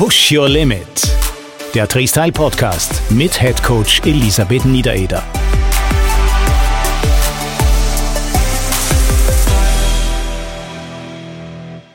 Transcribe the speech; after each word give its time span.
Push 0.00 0.32
Your 0.32 0.48
Limit. 0.48 1.14
Der 1.74 1.86
Freestyle 1.86 2.32
Podcast 2.32 3.02
mit 3.10 3.38
Head 3.38 3.62
Coach 3.62 4.00
Elisabeth 4.06 4.64
Niedereder. 4.64 5.22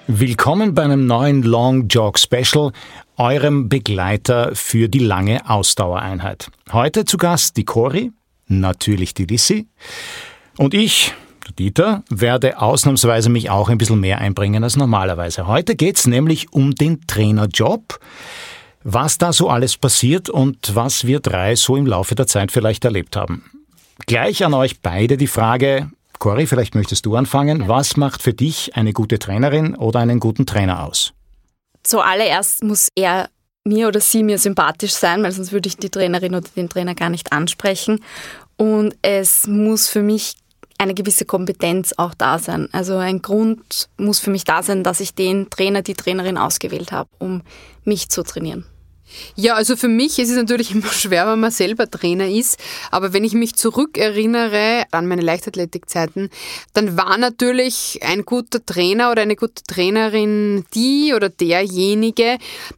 Willkommen 0.06 0.76
bei 0.76 0.84
einem 0.84 1.08
neuen 1.08 1.42
Long 1.42 1.88
Jog 1.88 2.20
Special, 2.20 2.74
eurem 3.18 3.70
Begleiter 3.70 4.52
für 4.54 4.88
die 4.88 5.00
lange 5.00 5.50
Ausdauereinheit. 5.50 6.52
Heute 6.72 7.06
zu 7.06 7.18
Gast 7.18 7.58
die 7.58 7.66
Cori, 7.66 8.12
natürlich 8.46 9.16
die 9.16 9.26
Lissy 9.26 9.68
und 10.60 10.76
ich, 10.76 11.16
Dieter, 11.54 12.04
werde 12.10 12.62
ausnahmsweise 12.62 13.30
mich 13.30 13.50
auch 13.50 13.70
ein 13.70 13.78
bisschen 13.78 14.00
mehr 14.00 14.20
einbringen 14.20 14.64
als 14.64 14.76
normalerweise. 14.76 15.48
Heute 15.48 15.76
geht's 15.76 16.08
nämlich 16.08 16.54
um 16.54 16.76
den 16.76 17.06
Trainerjob, 17.08 18.00
was 18.84 19.18
da 19.18 19.34
so 19.34 19.50
alles 19.50 19.78
passiert 19.78 20.30
und 20.30 20.76
was 20.76 21.06
wir 21.06 21.20
drei 21.20 21.56
so 21.56 21.76
im 21.76 21.86
Laufe 21.86 22.16
der 22.16 22.28
Zeit 22.28 22.52
vielleicht 22.52 22.86
erlebt 22.86 23.16
haben. 23.16 23.44
Gleich 24.06 24.44
an 24.44 24.54
euch 24.54 24.82
beide 24.82 25.18
die 25.18 25.28
Frage, 25.28 25.90
Cory, 26.20 26.48
vielleicht 26.48 26.76
möchtest 26.76 27.06
du 27.06 27.16
anfangen. 27.16 27.68
Was 27.68 27.98
macht 27.98 28.22
für 28.22 28.34
dich 28.34 28.76
eine 28.76 28.94
gute 28.94 29.20
Trainerin 29.20 29.76
oder 29.76 30.00
einen 30.00 30.20
guten 30.20 30.46
Trainer 30.46 30.84
aus? 30.84 31.14
Zuallererst 31.84 32.64
muss 32.64 32.90
er 32.96 33.30
mir 33.64 33.88
oder 33.88 34.00
sie 34.00 34.24
mir 34.24 34.38
sympathisch 34.38 34.94
sein, 34.94 35.24
weil 35.24 35.32
sonst 35.32 35.52
würde 35.52 35.68
ich 35.68 35.78
die 35.78 35.90
Trainerin 35.90 36.36
oder 36.36 36.48
den 36.56 36.70
Trainer 36.70 36.96
gar 36.96 37.10
nicht 37.10 37.32
ansprechen. 37.32 38.04
Und 38.58 38.96
es 39.02 39.48
muss 39.48 39.88
für 39.88 40.02
mich 40.02 40.36
eine 40.78 40.94
gewisse 40.94 41.26
Kompetenz 41.26 41.94
auch 41.98 42.14
da 42.14 42.40
sein. 42.40 42.68
Also 42.72 42.98
ein 42.98 43.22
Grund 43.22 43.90
muss 43.98 44.20
für 44.20 44.30
mich 44.30 44.44
da 44.44 44.62
sein, 44.62 44.84
dass 44.84 45.00
ich 45.00 45.14
den 45.14 45.50
Trainer, 45.50 45.82
die 45.82 45.94
Trainerin 45.94 46.38
ausgewählt 46.38 46.92
habe, 46.92 47.10
um 47.18 47.42
mich 47.84 48.10
zu 48.10 48.24
trainieren. 48.24 48.66
Ja, 49.36 49.56
also 49.56 49.76
für 49.76 49.88
mich 49.88 50.20
ist 50.20 50.30
es 50.30 50.36
natürlich 50.36 50.72
immer 50.76 50.92
schwer, 50.92 51.28
wenn 51.28 51.40
man 51.40 51.52
selber 51.52 51.90
Trainer 51.90 52.30
ist. 52.30 52.58
Aber 52.92 53.14
wenn 53.14 53.24
ich 53.24 53.34
mich 53.34 53.56
zurückerinnere 53.56 54.84
an 54.92 55.08
meine 55.08 55.22
Leichtathletikzeiten, 55.22 56.30
dann 56.74 56.98
war 56.98 57.18
natürlich 57.18 58.00
ein 58.04 58.26
guter 58.26 58.66
Trainer 58.66 59.12
oder 59.12 59.22
eine 59.22 59.36
gute 59.36 59.64
Trainerin 59.64 60.66
die 60.74 61.14
oder 61.14 61.30
derjenige, 61.30 62.38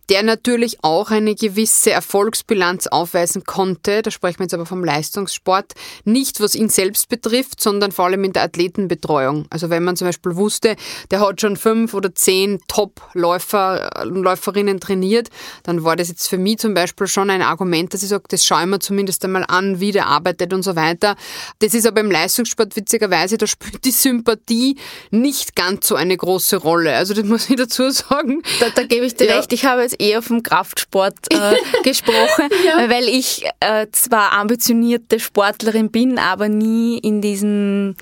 der 0.10 0.24
natürlich 0.24 0.84
auch 0.84 1.12
eine 1.12 1.36
gewisse 1.36 1.92
Erfolgsbilanz 1.92 2.88
aufweisen 2.88 3.44
konnte. 3.44 4.02
Da 4.02 4.12
sprechen 4.12 4.40
wir 4.40 4.46
jetzt 4.46 4.54
aber 4.54 4.66
vom 4.66 4.84
Leistungssport. 4.84 5.74
Nicht 6.06 6.40
was 6.40 6.56
ihn 6.56 6.70
selbst 6.70 7.10
betrifft, 7.10 7.62
sondern 7.62 7.92
vor 7.92 8.06
allem 8.06 8.24
in 8.24 8.34
der 8.34 8.44
Athletenbetreuung. 8.44 9.46
Also 9.50 9.70
wenn 9.70 9.84
man 9.84 9.96
zum 9.96 10.08
Beispiel 10.08 10.36
wusste, 10.36 10.76
der 11.12 11.20
hat 11.20 11.42
schon 11.42 11.58
fünf 11.58 11.94
oder 11.94 12.14
zehn 12.14 12.60
Top-Läufer 12.68 14.04
und 14.04 14.24
Läuferinnen 14.24 14.80
trainiert, 14.80 15.30
dann 15.64 15.84
war 15.84 15.96
das 15.96 16.10
jetzt 16.10 16.27
für 16.28 16.38
mich 16.38 16.60
zum 16.60 16.74
Beispiel 16.74 17.08
schon 17.08 17.30
ein 17.30 17.42
Argument, 17.42 17.94
dass 17.94 18.04
ich 18.04 18.10
sage, 18.10 18.24
das 18.30 18.46
schaue 18.46 18.62
ich 18.62 18.68
mir 18.68 18.80
zumindest 18.80 19.24
einmal 19.26 19.46
an, 19.48 19.80
wie 19.80 19.92
der 19.92 20.08
arbeitet 20.08 20.54
und 20.54 20.64
so 20.64 20.76
weiter. 20.76 21.16
Das 21.60 21.74
ist 21.74 21.86
aber 21.86 22.02
im 22.02 22.12
Leistungssport 22.12 22.76
witzigerweise, 22.76 23.38
da 23.38 23.48
spielt 23.48 23.86
die 23.86 23.92
Sympathie 23.92 24.78
nicht 25.12 25.56
ganz 25.56 25.88
so 25.88 25.96
eine 25.96 26.16
große 26.16 26.58
Rolle. 26.58 26.96
Also 26.96 27.14
das 27.14 27.24
muss 27.26 27.50
ich 27.50 27.56
dazu 27.56 27.90
sagen. 27.90 28.42
Da, 28.60 28.70
da 28.70 28.84
gebe 28.84 29.06
ich 29.06 29.16
dir 29.16 29.28
ja. 29.28 29.38
recht. 29.38 29.52
Ich 29.54 29.66
habe 29.66 29.82
jetzt 29.82 30.00
eher 30.00 30.22
vom 30.22 30.44
Kraftsport 30.44 31.16
äh, 31.32 31.56
gesprochen, 31.84 32.50
ja. 32.66 32.90
weil 32.90 33.08
ich 33.08 33.46
äh, 33.60 33.88
zwar 33.92 34.34
ambitionierte 34.34 35.20
Sportlerin 35.20 35.92
bin, 35.92 36.20
aber 36.20 36.50
nie 36.50 36.98
in 37.00 37.22
diesen 37.22 37.96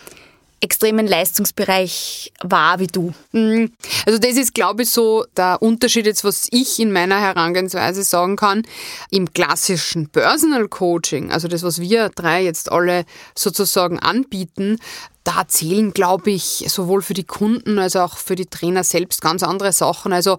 extremen 0.62 1.08
Leistungsbereich 1.08 2.34
war 2.42 2.80
wie 2.80 2.88
du? 2.88 3.14
Mhm. 3.32 3.72
Also 4.06 4.20
das 4.20 4.38
ist, 4.38 4.54
glaube 4.54 4.84
ich, 4.84 4.90
so 4.90 5.26
der 5.38 5.62
Unterschied 5.62 6.06
jetzt, 6.06 6.24
was 6.24 6.48
ich 6.52 6.80
in 6.80 6.92
meiner 6.92 7.20
Herangehensweise 7.20 8.04
sagen 8.04 8.36
kann. 8.36 8.64
Im 9.12 9.34
klassischen 9.34 10.10
Personal 10.10 10.68
Coaching, 10.68 11.32
also 11.32 11.48
das, 11.48 11.64
was 11.64 11.80
wir 11.80 12.10
drei 12.10 12.44
jetzt 12.44 12.72
alle 12.72 13.06
sozusagen 13.38 14.00
anbieten, 14.00 14.78
da 15.26 15.48
zählen, 15.48 15.92
glaube 15.92 16.32
ich, 16.32 16.66
sowohl 16.68 17.02
für 17.02 17.16
die 17.16 17.24
Kunden 17.24 17.80
als 17.80 17.96
auch 17.96 18.18
für 18.18 18.36
die 18.36 18.46
Trainer 18.46 18.84
selbst 18.84 19.22
ganz 19.22 19.42
andere 19.44 19.74
Sachen. 19.74 20.14
Also 20.14 20.34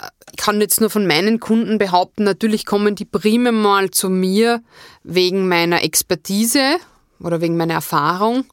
äh, 0.00 0.06
ich 0.30 0.36
kann 0.36 0.60
jetzt 0.60 0.80
nur 0.80 0.90
von 0.90 1.06
meinen 1.06 1.40
Kunden 1.40 1.78
behaupten, 1.78 2.24
natürlich 2.24 2.64
kommen 2.64 2.94
die 2.94 3.04
primär 3.04 3.52
mal 3.52 3.90
zu 3.90 4.08
mir 4.08 4.62
wegen 5.02 5.48
meiner 5.48 5.82
Expertise 5.82 6.76
oder 7.20 7.40
wegen 7.40 7.56
meiner 7.56 7.74
Erfahrung 7.74 8.44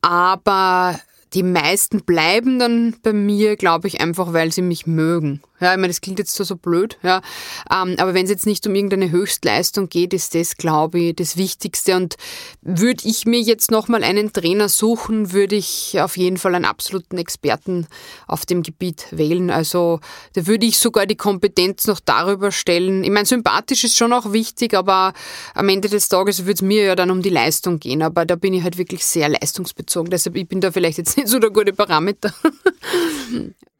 aber 0.00 0.98
die 1.34 1.42
meisten 1.42 2.02
bleiben 2.04 2.58
dann 2.58 2.96
bei 3.02 3.12
mir, 3.12 3.56
glaube 3.56 3.88
ich, 3.88 4.00
einfach, 4.00 4.32
weil 4.32 4.52
sie 4.52 4.62
mich 4.62 4.86
mögen. 4.86 5.42
Ja, 5.60 5.72
ich 5.72 5.78
meine, 5.78 5.88
das 5.88 6.02
klingt 6.02 6.18
jetzt 6.18 6.34
so, 6.34 6.44
so 6.44 6.56
blöd, 6.56 6.98
ja. 7.02 7.22
Ähm, 7.70 7.96
aber 7.98 8.12
wenn 8.12 8.24
es 8.24 8.30
jetzt 8.30 8.46
nicht 8.46 8.66
um 8.66 8.74
irgendeine 8.74 9.10
Höchstleistung 9.10 9.88
geht, 9.88 10.12
ist 10.12 10.34
das, 10.34 10.56
glaube 10.56 11.00
ich, 11.00 11.16
das 11.16 11.36
Wichtigste. 11.36 11.96
Und 11.96 12.16
würde 12.60 13.08
ich 13.08 13.24
mir 13.24 13.40
jetzt 13.40 13.70
nochmal 13.70 14.04
einen 14.04 14.32
Trainer 14.32 14.68
suchen, 14.68 15.32
würde 15.32 15.56
ich 15.56 15.98
auf 15.98 16.16
jeden 16.16 16.36
Fall 16.36 16.54
einen 16.54 16.66
absoluten 16.66 17.16
Experten 17.16 17.86
auf 18.26 18.44
dem 18.44 18.62
Gebiet 18.62 19.06
wählen. 19.12 19.50
Also 19.50 20.00
da 20.34 20.46
würde 20.46 20.66
ich 20.66 20.78
sogar 20.78 21.06
die 21.06 21.16
Kompetenz 21.16 21.86
noch 21.86 22.00
darüber 22.00 22.52
stellen. 22.52 23.02
Ich 23.02 23.10
meine, 23.10 23.26
sympathisch 23.26 23.84
ist 23.84 23.96
schon 23.96 24.12
auch 24.12 24.32
wichtig, 24.32 24.74
aber 24.74 25.14
am 25.54 25.68
Ende 25.70 25.88
des 25.88 26.08
Tages 26.08 26.40
würde 26.40 26.54
es 26.54 26.62
mir 26.62 26.84
ja 26.84 26.94
dann 26.94 27.10
um 27.10 27.22
die 27.22 27.30
Leistung 27.30 27.80
gehen. 27.80 28.02
Aber 28.02 28.26
da 28.26 28.36
bin 28.36 28.52
ich 28.52 28.62
halt 28.62 28.76
wirklich 28.76 29.04
sehr 29.06 29.30
leistungsbezogen. 29.30 30.10
Deshalb 30.10 30.36
ich 30.36 30.46
bin 30.46 30.60
da 30.60 30.70
vielleicht 30.70 30.98
jetzt 30.98 31.16
nicht 31.16 31.28
so 31.28 31.38
der 31.38 31.50
gute 31.50 31.72
Parameter. 31.72 32.34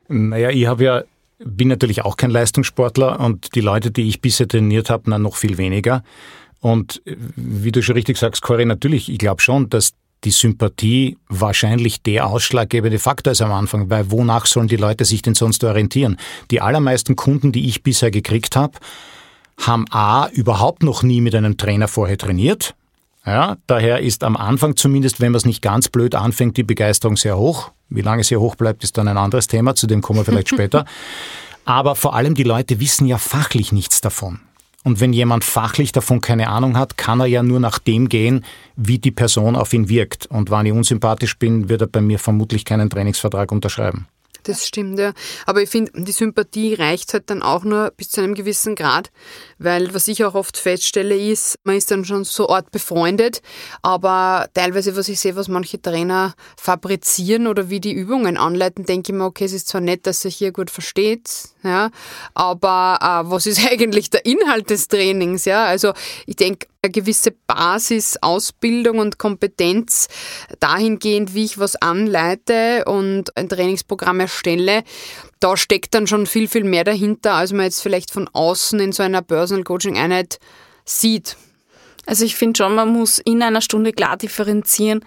Naja, 0.09 0.51
ich 0.51 0.67
habe 0.67 0.85
ja 0.85 1.05
bin 1.39 1.69
natürlich 1.69 2.05
auch 2.05 2.17
kein 2.17 2.31
Leistungssportler 2.31 3.21
und 3.21 3.55
die 3.55 3.61
Leute, 3.61 3.91
die 3.91 4.09
ich 4.09 4.21
bisher 4.21 4.49
trainiert 4.49 4.91
habe, 4.91 5.11
dann 5.11 5.23
noch 5.23 5.37
viel 5.37 5.59
weniger. 5.59 6.03
Und 6.61 7.03
äh, 7.07 7.17
wie 7.37 7.73
du 7.73 7.83
schon 7.83 7.97
richtig 7.97 8.17
sagst, 8.17 8.43
Cory, 8.43 8.65
natürlich, 8.65 9.11
ich 9.11 9.19
glaube 9.19 9.41
schon, 9.41 9.69
dass 9.69 9.93
die 10.25 10.31
Sympathie 10.31 11.19
wahrscheinlich 11.29 12.03
der 12.03 12.27
ausschlaggebende 12.27 12.99
Faktor 12.99 13.33
ist 13.33 13.43
am 13.43 13.53
Anfang, 13.53 13.91
weil 13.91 14.11
wonach 14.11 14.47
sollen 14.47 14.67
die 14.67 14.77
Leute 14.77 15.05
sich 15.05 15.23
denn 15.23 15.35
sonst 15.35 15.63
orientieren? 15.63 16.17
Die 16.51 16.61
allermeisten 16.61 17.17
Kunden, 17.17 17.53
die 17.53 17.69
ich 17.69 17.83
bisher 17.83 18.11
gekriegt 18.11 18.57
habe, 18.57 18.79
haben 19.61 19.85
A, 19.91 20.29
überhaupt 20.29 20.83
noch 20.83 21.03
nie 21.03 21.21
mit 21.21 21.35
einem 21.35 21.57
Trainer 21.57 21.89
vorher 21.89 22.19
trainiert. 22.19 22.75
Ja, 23.27 23.57
daher 23.67 24.01
ist 24.01 24.23
am 24.23 24.37
Anfang 24.37 24.77
zumindest, 24.77 25.21
wenn 25.21 25.33
man 25.33 25.39
es 25.39 25.45
nicht 25.45 25.61
ganz 25.61 25.89
blöd 25.89 26.15
anfängt, 26.15 26.57
die 26.57 26.63
Begeisterung 26.63 27.17
sehr 27.17 27.37
hoch. 27.37 27.73
Wie 27.89 28.01
lange 28.01 28.21
es 28.21 28.29
hier 28.29 28.41
hoch 28.41 28.55
bleibt, 28.55 28.85
ist 28.85 28.97
dann 28.97 29.09
ein 29.09 29.19
anderes 29.19 29.49
Thema, 29.49 29.75
zu 29.75 29.89
dem 29.89 30.01
kommen 30.01 30.21
wir 30.21 30.25
vielleicht 30.25 30.49
später. 30.55 30.85
Aber 31.65 31.97
vor 31.97 32.15
allem 32.15 32.37
die 32.37 32.45
Leute 32.45 32.79
wissen 32.79 33.07
ja 33.07 33.19
fachlich 33.19 33.73
nichts 33.73 34.01
davon. 34.01 34.39
Und 34.85 35.01
wenn 35.01 35.13
jemand 35.13 35.43
fachlich 35.43 35.91
davon 35.91 36.21
keine 36.21 36.49
Ahnung 36.49 36.79
hat, 36.79 36.97
kann 36.97 37.19
er 37.19 37.27
ja 37.27 37.43
nur 37.43 37.59
nach 37.59 37.81
dem 37.81 38.09
gehen, 38.09 38.45
wie 38.77 39.01
die 39.01 39.11
Person 39.11 39.57
auf 39.57 39.73
ihn 39.73 39.89
wirkt. 39.89 40.27
Und 40.27 40.53
wenn 40.53 40.65
ich 40.65 40.73
unsympathisch 40.73 41.37
bin, 41.37 41.69
wird 41.69 41.81
er 41.81 41.89
bei 41.89 42.01
mir 42.01 42.21
vermutlich 42.21 42.65
keinen 42.65 42.89
Trainingsvertrag 42.89 43.51
unterschreiben. 43.51 44.07
Das 44.47 44.65
stimmt, 44.65 44.99
ja. 45.01 45.13
Aber 45.45 45.61
ich 45.61 45.69
finde, 45.69 45.91
die 45.97 46.13
Sympathie 46.13 46.75
reicht 46.75 47.13
halt 47.15 47.31
dann 47.31 47.43
auch 47.43 47.65
nur 47.65 47.93
bis 47.97 48.11
zu 48.11 48.21
einem 48.21 48.35
gewissen 48.35 48.77
Grad, 48.77 49.11
weil 49.59 49.94
was 49.94 50.09
ich 50.09 50.25
auch 50.25 50.34
oft 50.34 50.56
feststelle 50.56 51.17
ist, 51.17 51.56
man 51.65 51.77
ist 51.77 51.91
dann 51.91 52.05
schon 52.05 52.25
so 52.25 52.49
art 52.49 52.71
befreundet, 52.71 53.43
aber 53.83 54.49
teilweise, 54.55 54.97
was 54.97 55.09
ich 55.09 55.21
sehe, 55.21 55.37
was 55.37 55.49
manche 55.49 55.81
Trainer 55.81 56.34
fabrizieren 56.56 57.47
oder 57.47 57.71
wie 57.71 57.81
die 57.81 57.93
Übungen 57.93 58.37
anleiten, 58.37 58.84
denke 58.84 59.12
ich 59.12 59.19
mir, 59.19 59.25
okay, 59.25 59.45
es 59.45 59.53
ist 59.53 59.69
zwar 59.69 59.81
nett, 59.81 60.06
dass 60.06 60.22
sich 60.22 60.37
hier 60.37 60.53
gut 60.53 60.71
versteht, 60.71 61.31
ja, 61.62 61.91
aber 62.34 62.99
äh, 63.00 63.31
was 63.31 63.47
ist 63.47 63.66
eigentlich 63.71 64.11
der 64.11 64.25
Inhalt 64.27 64.71
des 64.71 64.89
Trainings, 64.89 65.45
ja? 65.45 65.65
Also 65.65 65.93
ich 66.27 66.37
denke, 66.37 66.66
eine 66.87 66.93
gewisse 66.93 67.33
Basis, 67.33 68.16
Ausbildung 68.21 68.99
und 68.99 69.19
Kompetenz 69.19 70.09
dahingehend, 70.61 71.34
wie 71.34 71.45
ich 71.45 71.59
was 71.59 71.77
anleite 71.77 72.84
und 72.87 73.37
ein 73.37 73.49
Trainingsprogramm 73.49 74.21
erstelle, 74.21 74.84
da 75.41 75.57
steckt 75.57 75.95
dann 75.95 76.07
schon 76.07 76.27
viel, 76.27 76.49
viel 76.49 76.65
mehr 76.65 76.84
dahinter, 76.84 77.34
als 77.34 77.53
man 77.53 77.65
jetzt 77.65 77.83
vielleicht 77.83 78.10
von 78.10 78.28
außen 78.33 78.81
in 78.81 78.93
so 78.93 79.03
einer 79.03 79.22
Personal 79.22 79.65
Coaching 79.65 79.99
Einheit 79.99 80.39
sieht. 80.84 81.37
Also 82.07 82.25
ich 82.25 82.37
finde 82.37 82.59
schon, 82.59 82.75
man 82.75 82.89
muss 82.89 83.19
in 83.19 83.43
einer 83.43 83.60
Stunde 83.60 83.93
klar 83.93 84.16
differenzieren, 84.16 85.05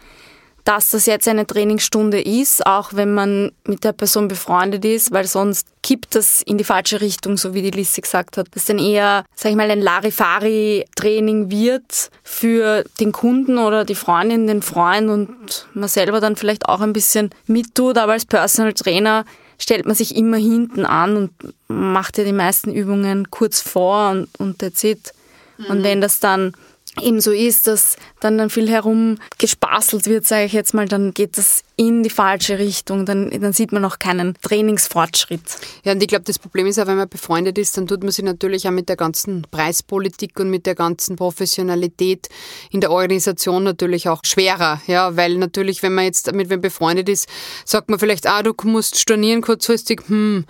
dass 0.66 0.92
das 0.92 1.08
jetzt 1.08 1.28
eine 1.28 1.48
Trainingsstunde 1.48 2.22
ist, 2.22 2.64
auch 2.68 2.94
wenn 2.94 3.14
man 3.14 3.52
mit 3.66 3.84
der 3.84 3.94
Person 3.94 4.28
befreundet 4.28 4.86
ist, 4.86 5.12
weil 5.12 5.26
sonst 5.26 5.68
kippt 5.82 6.14
das 6.14 6.42
in 6.42 6.60
die 6.60 6.64
falsche 6.64 7.02
Richtung, 7.02 7.38
so 7.38 7.54
wie 7.54 7.64
die 7.64 7.72
Lissy 7.72 8.02
gesagt 8.02 8.38
hat. 8.38 8.48
Dass 8.54 8.66
dann 8.66 8.78
eher, 8.78 9.24
sag 9.34 9.50
ich 9.50 9.58
mal, 9.58 9.72
ein 9.72 9.82
Larifari-Training 9.82 11.50
wird 11.50 12.12
für 12.22 12.84
den 13.00 13.14
Kunden 13.14 13.58
oder 13.58 13.84
die 13.84 13.96
Freundin, 13.96 14.46
den 14.46 14.62
Freund 14.62 15.10
und 15.10 15.68
man 15.74 15.90
selber 15.90 16.20
dann 16.20 16.36
vielleicht 16.36 16.68
auch 16.68 16.82
ein 16.82 16.94
bisschen 16.94 17.32
mittut, 17.48 17.98
aber 17.98 18.12
als 18.12 18.26
Personal 18.26 18.74
Trainer 18.74 19.26
stellt 19.60 19.86
man 19.86 19.96
sich 19.96 20.16
immer 20.16 20.38
hinten 20.38 20.86
an 20.86 21.16
und 21.16 21.32
macht 21.68 22.18
ja 22.18 22.24
die 22.24 22.34
meisten 22.34 22.74
Übungen 22.74 23.30
kurz 23.30 23.62
vor 23.62 24.12
und, 24.12 24.28
und 24.40 24.60
that's 24.60 24.84
it. 24.84 25.14
Mhm. 25.58 25.66
Und 25.66 25.84
wenn 25.84 26.02
das 26.02 26.20
dann 26.20 26.54
eben 27.02 27.22
so 27.22 27.32
ist, 27.32 27.68
dass 27.68 27.96
dann, 28.20 28.38
dann 28.38 28.50
viel 28.50 28.70
herumgespaßelt 28.70 30.06
wird, 30.08 30.26
sage 30.26 30.46
ich 30.46 30.54
jetzt 30.54 30.74
mal, 30.74 30.88
dann 30.88 31.14
geht 31.14 31.38
das 31.38 31.64
in 31.76 32.04
die 32.04 32.10
falsche 32.10 32.60
Richtung. 32.60 33.06
Dann, 33.06 33.30
dann 33.30 33.54
sieht 33.54 33.72
man 33.72 33.86
auch 33.86 34.00
keinen 34.00 34.36
Trainingsfortschritt. 34.42 35.42
Ja, 35.84 35.94
und 35.94 36.02
ich 36.02 36.08
glaube, 36.08 36.26
das 36.26 36.38
Problem 36.38 36.68
ist 36.68 36.80
auch, 36.80 36.88
wenn 36.88 36.98
man 36.98 37.08
befreundet 37.08 37.58
ist, 37.58 37.78
dann 37.78 37.88
tut 37.88 38.04
man 38.04 38.12
sich 38.12 38.26
natürlich 38.26 38.68
auch 38.68 38.72
mit 38.72 38.90
der 38.90 38.98
ganzen 38.98 39.44
Preispolitik 39.50 40.40
und 40.40 40.50
mit 40.50 40.66
der 40.66 40.76
ganzen 40.76 41.16
Professionalität 41.16 42.28
in 42.72 42.82
der 42.82 42.92
Organisation 42.92 43.64
natürlich 43.64 44.10
auch 44.10 44.22
schwerer. 44.24 44.82
Ja, 44.88 45.16
weil 45.16 45.38
natürlich, 45.38 45.82
wenn 45.82 45.94
man 45.94 46.06
jetzt 46.06 46.32
mit 46.34 46.50
wem 46.50 46.62
befreundet 46.62 47.08
ist, 47.08 47.30
sagt 47.66 47.90
man 47.90 48.00
vielleicht, 48.00 48.28
ah, 48.28 48.44
du 48.44 48.54
musst 48.64 49.00
stornieren 49.00 49.42
kurzfristig, 49.42 50.02
hm, 50.08 50.46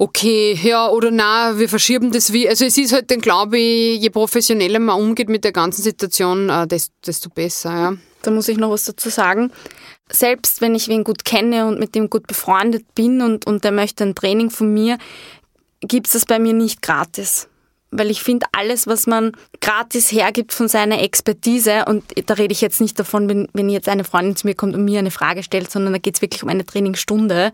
okay, 0.00 0.58
ja 0.62 0.88
oder 0.88 1.10
na, 1.10 1.58
wir 1.58 1.68
verschieben 1.68 2.10
das 2.10 2.32
wie. 2.32 2.48
Also 2.48 2.64
es 2.64 2.78
ist 2.78 2.92
halt 2.92 3.10
dann, 3.10 3.20
glaube 3.20 3.58
ich, 3.58 4.00
je 4.00 4.08
professioneller 4.10 4.78
man 4.78 4.98
umgeht 4.98 5.28
mit 5.28 5.44
der 5.44 5.52
ganzen 5.52 5.82
Situation, 5.82 6.48
äh, 6.48 6.66
desto 6.66 7.28
besser, 7.28 7.70
ja. 7.70 7.96
Da 8.22 8.30
muss 8.30 8.48
ich 8.48 8.56
noch 8.58 8.70
was 8.70 8.84
dazu 8.84 9.10
sagen. 9.10 9.52
Selbst 10.10 10.60
wenn 10.60 10.74
ich 10.74 10.88
wen 10.88 11.04
gut 11.04 11.24
kenne 11.24 11.66
und 11.66 11.78
mit 11.78 11.94
dem 11.94 12.10
gut 12.10 12.26
befreundet 12.26 12.94
bin 12.94 13.20
und, 13.22 13.46
und 13.46 13.62
der 13.62 13.72
möchte 13.72 14.04
ein 14.04 14.14
Training 14.14 14.50
von 14.50 14.72
mir, 14.72 14.98
gibt 15.80 16.06
es 16.08 16.14
das 16.14 16.26
bei 16.26 16.38
mir 16.38 16.52
nicht 16.52 16.82
gratis 16.82 17.50
weil 17.90 18.10
ich 18.10 18.22
finde, 18.22 18.46
alles, 18.52 18.86
was 18.86 19.06
man 19.06 19.32
gratis 19.60 20.12
hergibt 20.12 20.52
von 20.52 20.68
seiner 20.68 21.02
Expertise, 21.02 21.84
und 21.86 22.04
da 22.26 22.34
rede 22.34 22.52
ich 22.52 22.60
jetzt 22.60 22.80
nicht 22.80 22.98
davon, 22.98 23.28
wenn, 23.28 23.48
wenn 23.52 23.68
jetzt 23.68 23.88
eine 23.88 24.04
Freundin 24.04 24.36
zu 24.36 24.46
mir 24.46 24.54
kommt 24.54 24.74
und 24.74 24.84
mir 24.84 25.00
eine 25.00 25.10
Frage 25.10 25.42
stellt, 25.42 25.70
sondern 25.70 25.92
da 25.92 25.98
geht 25.98 26.16
es 26.16 26.22
wirklich 26.22 26.42
um 26.42 26.48
eine 26.48 26.64
Trainingsstunde, 26.64 27.52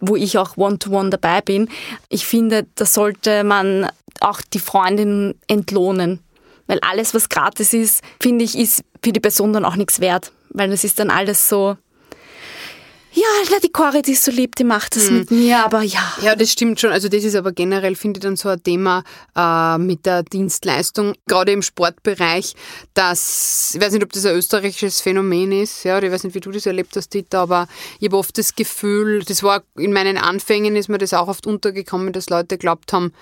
wo 0.00 0.16
ich 0.16 0.38
auch 0.38 0.56
One-to-One 0.56 1.08
-one 1.08 1.10
dabei 1.10 1.40
bin. 1.40 1.68
Ich 2.08 2.26
finde, 2.26 2.66
da 2.74 2.84
sollte 2.84 3.44
man 3.44 3.88
auch 4.20 4.40
die 4.40 4.58
Freundin 4.58 5.34
entlohnen. 5.46 6.20
Weil 6.66 6.80
alles, 6.80 7.14
was 7.14 7.28
gratis 7.28 7.72
ist, 7.72 8.02
finde 8.20 8.44
ich, 8.44 8.56
ist 8.56 8.84
für 9.02 9.12
die 9.12 9.20
Person 9.20 9.52
dann 9.52 9.64
auch 9.64 9.76
nichts 9.76 10.00
wert. 10.00 10.32
Weil 10.50 10.70
das 10.70 10.84
ist 10.84 10.98
dann 10.98 11.10
alles 11.10 11.48
so, 11.48 11.76
ja, 13.50 13.58
die 13.62 13.70
Cori, 13.70 14.02
die 14.02 14.12
ist 14.12 14.24
so 14.24 14.30
lieb, 14.30 14.56
die 14.56 14.64
macht 14.64 14.96
das 14.96 15.10
mhm. 15.10 15.18
mit 15.18 15.30
mir, 15.30 15.64
aber 15.64 15.82
ja. 15.82 16.12
Ja, 16.22 16.34
das 16.36 16.52
stimmt 16.52 16.80
schon. 16.80 16.90
Also 16.90 17.08
das 17.08 17.24
ist 17.24 17.34
aber 17.34 17.52
generell, 17.52 17.94
finde 17.96 18.18
ich, 18.18 18.22
dann 18.22 18.36
so 18.36 18.48
ein 18.48 18.62
Thema 18.62 19.04
äh, 19.36 19.78
mit 19.78 20.06
der 20.06 20.22
Dienstleistung, 20.22 21.14
gerade 21.26 21.52
im 21.52 21.62
Sportbereich, 21.62 22.54
dass, 22.94 23.72
ich 23.74 23.80
weiß 23.80 23.92
nicht, 23.92 24.02
ob 24.02 24.12
das 24.12 24.26
ein 24.26 24.36
österreichisches 24.36 25.00
Phänomen 25.00 25.52
ist, 25.52 25.84
ja, 25.84 25.96
oder 25.96 26.06
ich 26.06 26.12
weiß 26.12 26.24
nicht, 26.24 26.34
wie 26.34 26.40
du 26.40 26.50
das 26.50 26.66
erlebt 26.66 26.96
hast, 26.96 27.12
Dieter, 27.14 27.40
aber 27.40 27.68
ich 28.00 28.08
habe 28.08 28.16
oft 28.16 28.36
das 28.38 28.54
Gefühl, 28.54 29.22
das 29.24 29.42
war 29.42 29.62
in 29.76 29.92
meinen 29.92 30.18
Anfängen 30.18 30.76
ist 30.76 30.88
mir 30.88 30.98
das 30.98 31.14
auch 31.14 31.28
oft 31.28 31.46
untergekommen, 31.46 32.12
dass 32.12 32.30
Leute 32.30 32.58
glaubt 32.58 32.92
haben, 32.92 33.12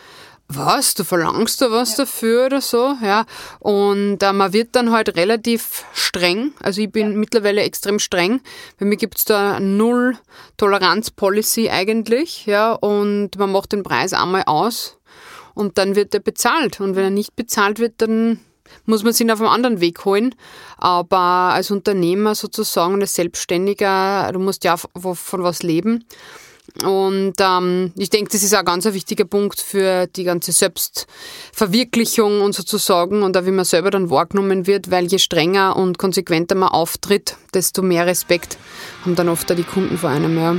was, 0.48 0.94
du 0.94 1.04
verlangst 1.04 1.60
da 1.60 1.70
was 1.70 1.92
ja. 1.96 2.04
dafür 2.04 2.46
oder 2.46 2.60
so, 2.60 2.94
ja. 3.02 3.24
Und 3.58 4.22
äh, 4.22 4.32
man 4.32 4.52
wird 4.52 4.76
dann 4.76 4.92
halt 4.92 5.16
relativ 5.16 5.84
streng. 5.92 6.52
Also 6.62 6.80
ich 6.80 6.90
bin 6.90 7.12
ja. 7.12 7.16
mittlerweile 7.16 7.62
extrem 7.62 7.98
streng. 7.98 8.40
Bei 8.78 8.86
mir 8.86 8.96
gibt's 8.96 9.24
da 9.24 9.58
null 9.58 10.16
Toleranz-Policy 10.56 11.70
eigentlich, 11.70 12.46
ja. 12.46 12.72
Und 12.72 13.36
man 13.38 13.50
macht 13.52 13.72
den 13.72 13.82
Preis 13.82 14.12
einmal 14.12 14.44
aus 14.46 14.98
und 15.54 15.78
dann 15.78 15.96
wird 15.96 16.14
er 16.14 16.20
bezahlt. 16.20 16.80
Und 16.80 16.94
wenn 16.94 17.04
er 17.04 17.10
nicht 17.10 17.34
bezahlt 17.34 17.78
wird, 17.78 17.94
dann 17.98 18.40
muss 18.84 19.02
man 19.02 19.12
sich 19.12 19.30
auf 19.30 19.40
einem 19.40 19.50
anderen 19.50 19.80
Weg 19.80 20.04
holen. 20.04 20.34
Aber 20.76 21.18
als 21.18 21.70
Unternehmer 21.70 22.34
sozusagen, 22.34 23.00
als 23.00 23.14
Selbstständiger, 23.14 24.30
du 24.32 24.38
musst 24.38 24.64
ja 24.64 24.76
von 24.76 25.42
was 25.42 25.62
leben. 25.62 26.04
Und 26.84 27.34
ähm, 27.40 27.92
ich 27.96 28.10
denke, 28.10 28.30
das 28.30 28.42
ist 28.42 28.54
auch 28.54 28.58
ein 28.60 28.64
ganz 28.64 28.84
wichtiger 28.84 29.24
Punkt 29.24 29.60
für 29.60 30.06
die 30.06 30.24
ganze 30.24 30.52
Selbstverwirklichung 30.52 32.42
und 32.42 32.54
sozusagen 32.54 33.22
und 33.22 33.36
auch 33.36 33.46
wie 33.46 33.50
man 33.50 33.64
selber 33.64 33.90
dann 33.90 34.10
wahrgenommen 34.10 34.66
wird, 34.66 34.90
weil 34.90 35.06
je 35.06 35.18
strenger 35.18 35.76
und 35.76 35.98
konsequenter 35.98 36.54
man 36.54 36.68
auftritt, 36.68 37.36
desto 37.54 37.82
mehr 37.82 38.06
Respekt 38.06 38.58
haben 39.04 39.14
dann 39.14 39.28
oft 39.28 39.50
auch 39.50 39.56
die 39.56 39.64
Kunden 39.64 39.96
vor 39.96 40.10
einem. 40.10 40.36
Ja. 40.36 40.56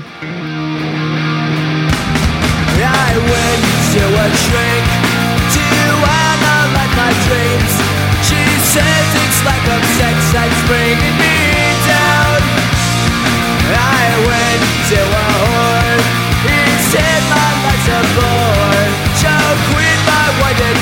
I 14.09 14.19
went 14.29 14.89
to 14.89 14.95
a 14.95 15.66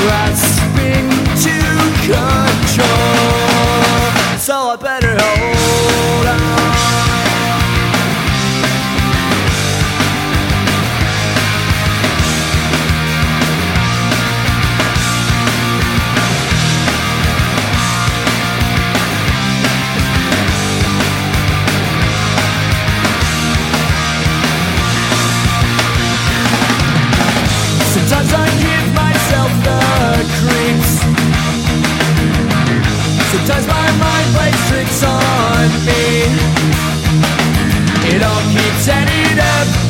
Grasping 0.00 1.08
to 1.42 1.78
control. 2.08 2.47
Tricks 34.88 35.02
on 35.02 35.68
me. 35.84 36.24
It 38.14 38.22
all 38.22 38.42
keeps 38.52 38.88
adding 38.88 39.38
up 39.38 39.87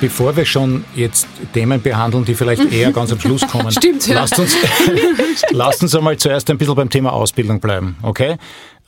Bevor 0.00 0.36
wir 0.36 0.44
schon 0.44 0.84
jetzt 0.94 1.26
Themen 1.52 1.82
behandeln, 1.82 2.24
die 2.24 2.34
vielleicht 2.34 2.72
eher 2.72 2.92
ganz 2.92 3.10
am 3.10 3.20
Schluss 3.20 3.46
kommen, 3.50 3.70
Stimmt, 3.72 4.06
ja. 4.06 4.14
lasst, 4.20 4.38
uns, 4.38 4.56
lasst 5.50 5.82
uns 5.82 5.94
einmal 5.94 6.16
zuerst 6.16 6.48
ein 6.50 6.58
bisschen 6.58 6.76
beim 6.76 6.88
Thema 6.88 7.12
Ausbildung 7.12 7.58
bleiben, 7.58 7.96
okay? 8.02 8.36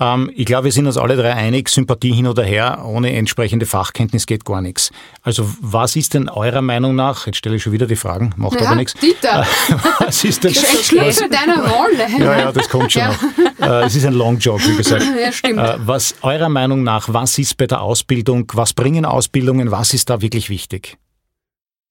Ähm, 0.00 0.30
ich 0.34 0.46
glaube, 0.46 0.64
wir 0.64 0.72
sind 0.72 0.86
uns 0.86 0.96
alle 0.96 1.14
drei 1.14 1.34
einig, 1.34 1.68
Sympathie 1.68 2.12
hin 2.12 2.26
oder 2.26 2.42
her, 2.42 2.82
ohne 2.86 3.14
entsprechende 3.14 3.66
Fachkenntnis 3.66 4.26
geht 4.26 4.46
gar 4.46 4.62
nichts. 4.62 4.90
Also 5.22 5.48
was 5.60 5.94
ist 5.94 6.14
denn 6.14 6.28
eurer 6.30 6.62
Meinung 6.62 6.94
nach, 6.94 7.26
jetzt 7.26 7.36
stelle 7.36 7.56
ich 7.56 7.62
schon 7.62 7.72
wieder 7.72 7.86
die 7.86 7.96
Fragen, 7.96 8.32
macht 8.36 8.60
ja, 8.60 8.66
aber 8.66 8.76
nichts. 8.76 8.94
Dieter, 8.94 9.46
was 9.98 10.24
ist 10.24 10.42
denn, 10.42 10.54
was, 10.54 11.16
deiner 11.18 11.68
Rolle. 11.68 12.00
Ja, 12.18 12.38
ja, 12.38 12.52
das 12.52 12.68
kommt 12.68 12.92
schon 12.92 13.02
ja. 13.02 13.08
noch. 13.08 13.68
Äh, 13.68 13.86
es 13.86 13.94
ist 13.94 14.06
ein 14.06 14.14
Long 14.14 14.38
Job, 14.38 14.60
wie 14.66 14.76
gesagt. 14.76 15.04
Ja, 15.20 15.32
stimmt. 15.32 15.58
Äh, 15.58 15.76
was 15.80 16.14
eurer 16.22 16.48
Meinung 16.48 16.82
nach, 16.82 17.12
was 17.12 17.38
ist 17.38 17.56
bei 17.56 17.66
der 17.66 17.82
Ausbildung, 17.82 18.50
was 18.54 18.72
bringen 18.72 19.04
Ausbildungen, 19.04 19.70
was 19.70 19.92
ist 19.92 20.08
da 20.08 20.22
wirklich 20.22 20.48
wichtig? 20.48 20.96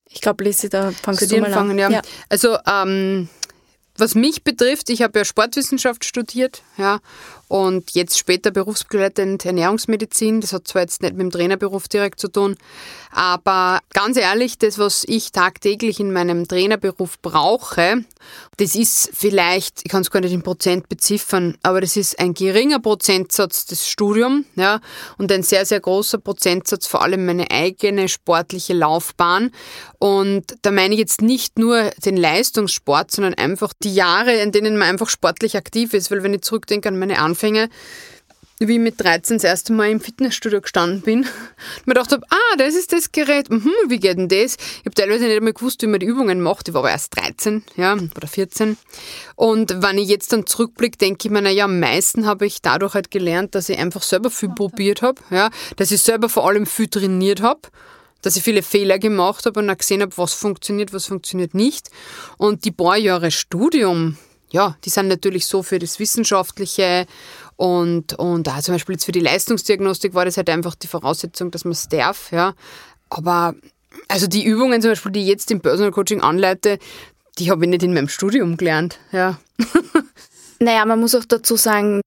Ich 0.10 0.22
glaube, 0.22 0.44
Lisi, 0.44 0.70
da 0.70 0.92
fangst 0.92 1.32
du 1.32 1.40
mal 1.40 1.54
an. 1.54 1.78
Ja. 1.78 1.90
ja. 1.90 2.02
Also 2.30 2.58
ähm, 2.66 3.30
was 4.00 4.16
mich 4.16 4.44
betrifft, 4.44 4.90
ich 4.90 5.02
habe 5.02 5.20
ja 5.20 5.26
Sportwissenschaft 5.26 6.06
studiert, 6.06 6.64
ja, 6.78 7.00
und 7.50 7.92
jetzt 7.92 8.18
später 8.18 8.52
berufsbegleitend 8.52 9.44
Ernährungsmedizin. 9.44 10.40
Das 10.40 10.54
hat 10.54 10.68
zwar 10.68 10.84
jetzt 10.84 11.02
nicht 11.02 11.16
mit 11.16 11.24
dem 11.24 11.32
Trainerberuf 11.32 11.90
direkt 11.90 12.20
zu 12.20 12.30
tun, 12.30 12.56
aber 13.12 13.80
ganz 13.94 14.18
ehrlich, 14.18 14.60
das, 14.60 14.78
was 14.78 15.04
ich 15.08 15.32
tagtäglich 15.32 16.00
in 16.00 16.14
meinem 16.14 16.48
Trainerberuf 16.48 17.20
brauche, 17.22 18.06
das 18.58 18.76
ist 18.76 19.10
vielleicht, 19.14 19.82
ich 19.84 19.92
kann 19.92 20.02
es 20.02 20.12
gar 20.12 20.20
nicht 20.20 20.34
in 20.34 20.44
Prozent 20.44 20.90
beziffern, 20.90 21.58
aber 21.64 21.82
das 21.82 21.98
ist 21.98 22.20
ein 22.20 22.36
geringer 22.36 22.80
Prozentsatz 22.80 23.66
des 23.66 23.90
Studiums, 23.90 24.46
ja, 24.56 24.80
und 25.18 25.32
ein 25.32 25.42
sehr, 25.42 25.66
sehr 25.66 25.80
großer 25.80 26.20
Prozentsatz 26.20 26.86
vor 26.86 27.02
allem 27.02 27.26
meine 27.26 27.50
eigene 27.50 28.08
sportliche 28.10 28.74
Laufbahn. 28.74 29.52
Und 29.98 30.56
da 30.62 30.72
meine 30.72 30.94
ich 30.94 31.00
jetzt 31.00 31.22
nicht 31.22 31.58
nur 31.58 31.90
den 32.06 32.16
Leistungssport, 32.16 33.12
sondern 33.12 33.34
einfach 33.34 33.74
die 33.82 33.94
Jahre, 33.94 34.36
in 34.36 34.52
denen 34.52 34.78
man 34.78 34.90
einfach 34.90 35.10
sportlich 35.10 35.58
aktiv 35.58 35.94
ist, 35.94 36.12
weil 36.12 36.22
wenn 36.22 36.34
ich 36.34 36.42
zurückdenke 36.42 36.90
an 36.90 37.00
meine 37.00 37.20
Anfänge, 37.20 37.39
Anfänge, 37.40 37.70
wie 38.60 38.74
ich 38.74 38.80
mit 38.80 39.00
13 39.00 39.38
das 39.38 39.46
erste 39.46 39.72
Mal 39.72 39.90
im 39.90 40.02
Fitnessstudio 40.02 40.60
gestanden 40.60 41.02
bin, 41.02 41.22
mir 41.86 41.94
gedacht 41.94 42.12
habe, 42.12 42.26
ah, 42.30 42.58
das 42.58 42.76
ist 42.76 42.92
das 42.92 43.14
Gerät, 43.14 43.50
mhm, 43.50 43.72
wie 43.88 44.00
geht 44.00 44.18
denn 44.18 44.28
das? 44.28 44.56
Ich 44.56 44.86
habe 44.86 44.94
teilweise 44.94 45.24
nicht 45.24 45.38
einmal 45.38 45.54
gewusst, 45.54 45.82
wie 45.82 45.88
man 45.88 46.02
die 46.02 46.06
Übungen 46.06 46.42
macht. 46.42 46.68
Ich 46.68 46.74
war 46.74 46.82
aber 46.82 46.92
erst 46.92 47.16
13 47.16 47.64
ja, 47.78 47.94
oder 47.94 48.28
14. 48.28 48.76
Und 49.38 49.82
wenn 49.82 49.98
ich 49.98 50.10
jetzt 50.10 50.34
dann 50.34 50.46
zurückblicke, 50.46 50.98
denke 50.98 51.30
ich 51.30 51.32
mir, 51.32 51.42
naja, 51.42 51.64
am 51.64 51.80
meisten 51.80 52.26
habe 52.26 52.46
ich 52.46 52.62
dadurch 52.62 52.94
halt 52.94 53.10
gelernt, 53.10 53.56
dass 53.56 53.70
ich 53.70 53.78
einfach 53.78 54.02
selber 54.02 54.30
viel 54.30 54.50
probiert 54.50 55.02
habe, 55.02 55.22
ja, 55.30 55.50
dass 55.78 55.92
ich 55.92 56.02
selber 56.02 56.28
vor 56.28 56.46
allem 56.46 56.66
viel 56.66 56.90
trainiert 56.90 57.42
habe 57.42 57.62
dass 58.22 58.36
ich 58.36 58.44
viele 58.44 58.64
Fehler 58.64 59.00
gemacht 59.00 59.46
habe 59.46 59.62
und 59.62 59.70
auch 59.70 59.78
gesehen 59.78 60.02
habe, 60.02 60.12
was 60.18 60.34
funktioniert, 60.34 60.92
was 60.92 61.06
funktioniert 61.06 61.54
nicht. 61.54 61.90
Und 62.38 62.66
die 62.66 62.72
paar 62.72 62.98
Jahre 62.98 63.32
Studium, 63.32 64.18
ja, 64.52 64.76
die 64.86 64.90
sind 64.90 65.08
natürlich 65.08 65.46
so 65.46 65.64
für 65.64 65.80
das 65.80 66.00
Wissenschaftliche 66.00 67.06
und, 67.56 68.14
und 68.14 68.50
auch 68.50 68.60
zum 68.62 68.76
Beispiel 68.76 68.96
jetzt 68.96 69.06
für 69.06 69.12
die 69.12 69.20
Leistungsdiagnostik 69.20 70.14
war 70.14 70.26
das 70.26 70.38
halt 70.38 70.50
einfach 70.50 70.76
die 70.76 70.88
Voraussetzung, 70.88 71.52
dass 71.52 71.66
man 71.66 71.74
es 71.74 71.88
darf, 71.88 72.32
ja. 72.32 72.54
Aber 73.10 73.56
also 74.08 74.28
die 74.28 74.46
Übungen 74.46 74.82
zum 74.82 74.92
Beispiel, 74.92 75.12
die 75.12 75.22
ich 75.22 75.28
jetzt 75.28 75.52
im 75.52 75.62
Personal 75.62 75.92
Coaching 75.92 76.22
anleite, 76.22 76.80
die 77.38 77.52
habe 77.52 77.66
ich 77.66 77.70
nicht 77.70 77.84
in 77.84 77.94
meinem 77.94 78.10
Studium 78.10 78.58
gelernt, 78.58 79.00
ja. 79.12 79.40
Naja, 80.62 80.84
man 80.86 81.00
muss 81.00 81.16
auch 81.16 81.24
dazu 81.26 81.56
sagen, 81.56 82.02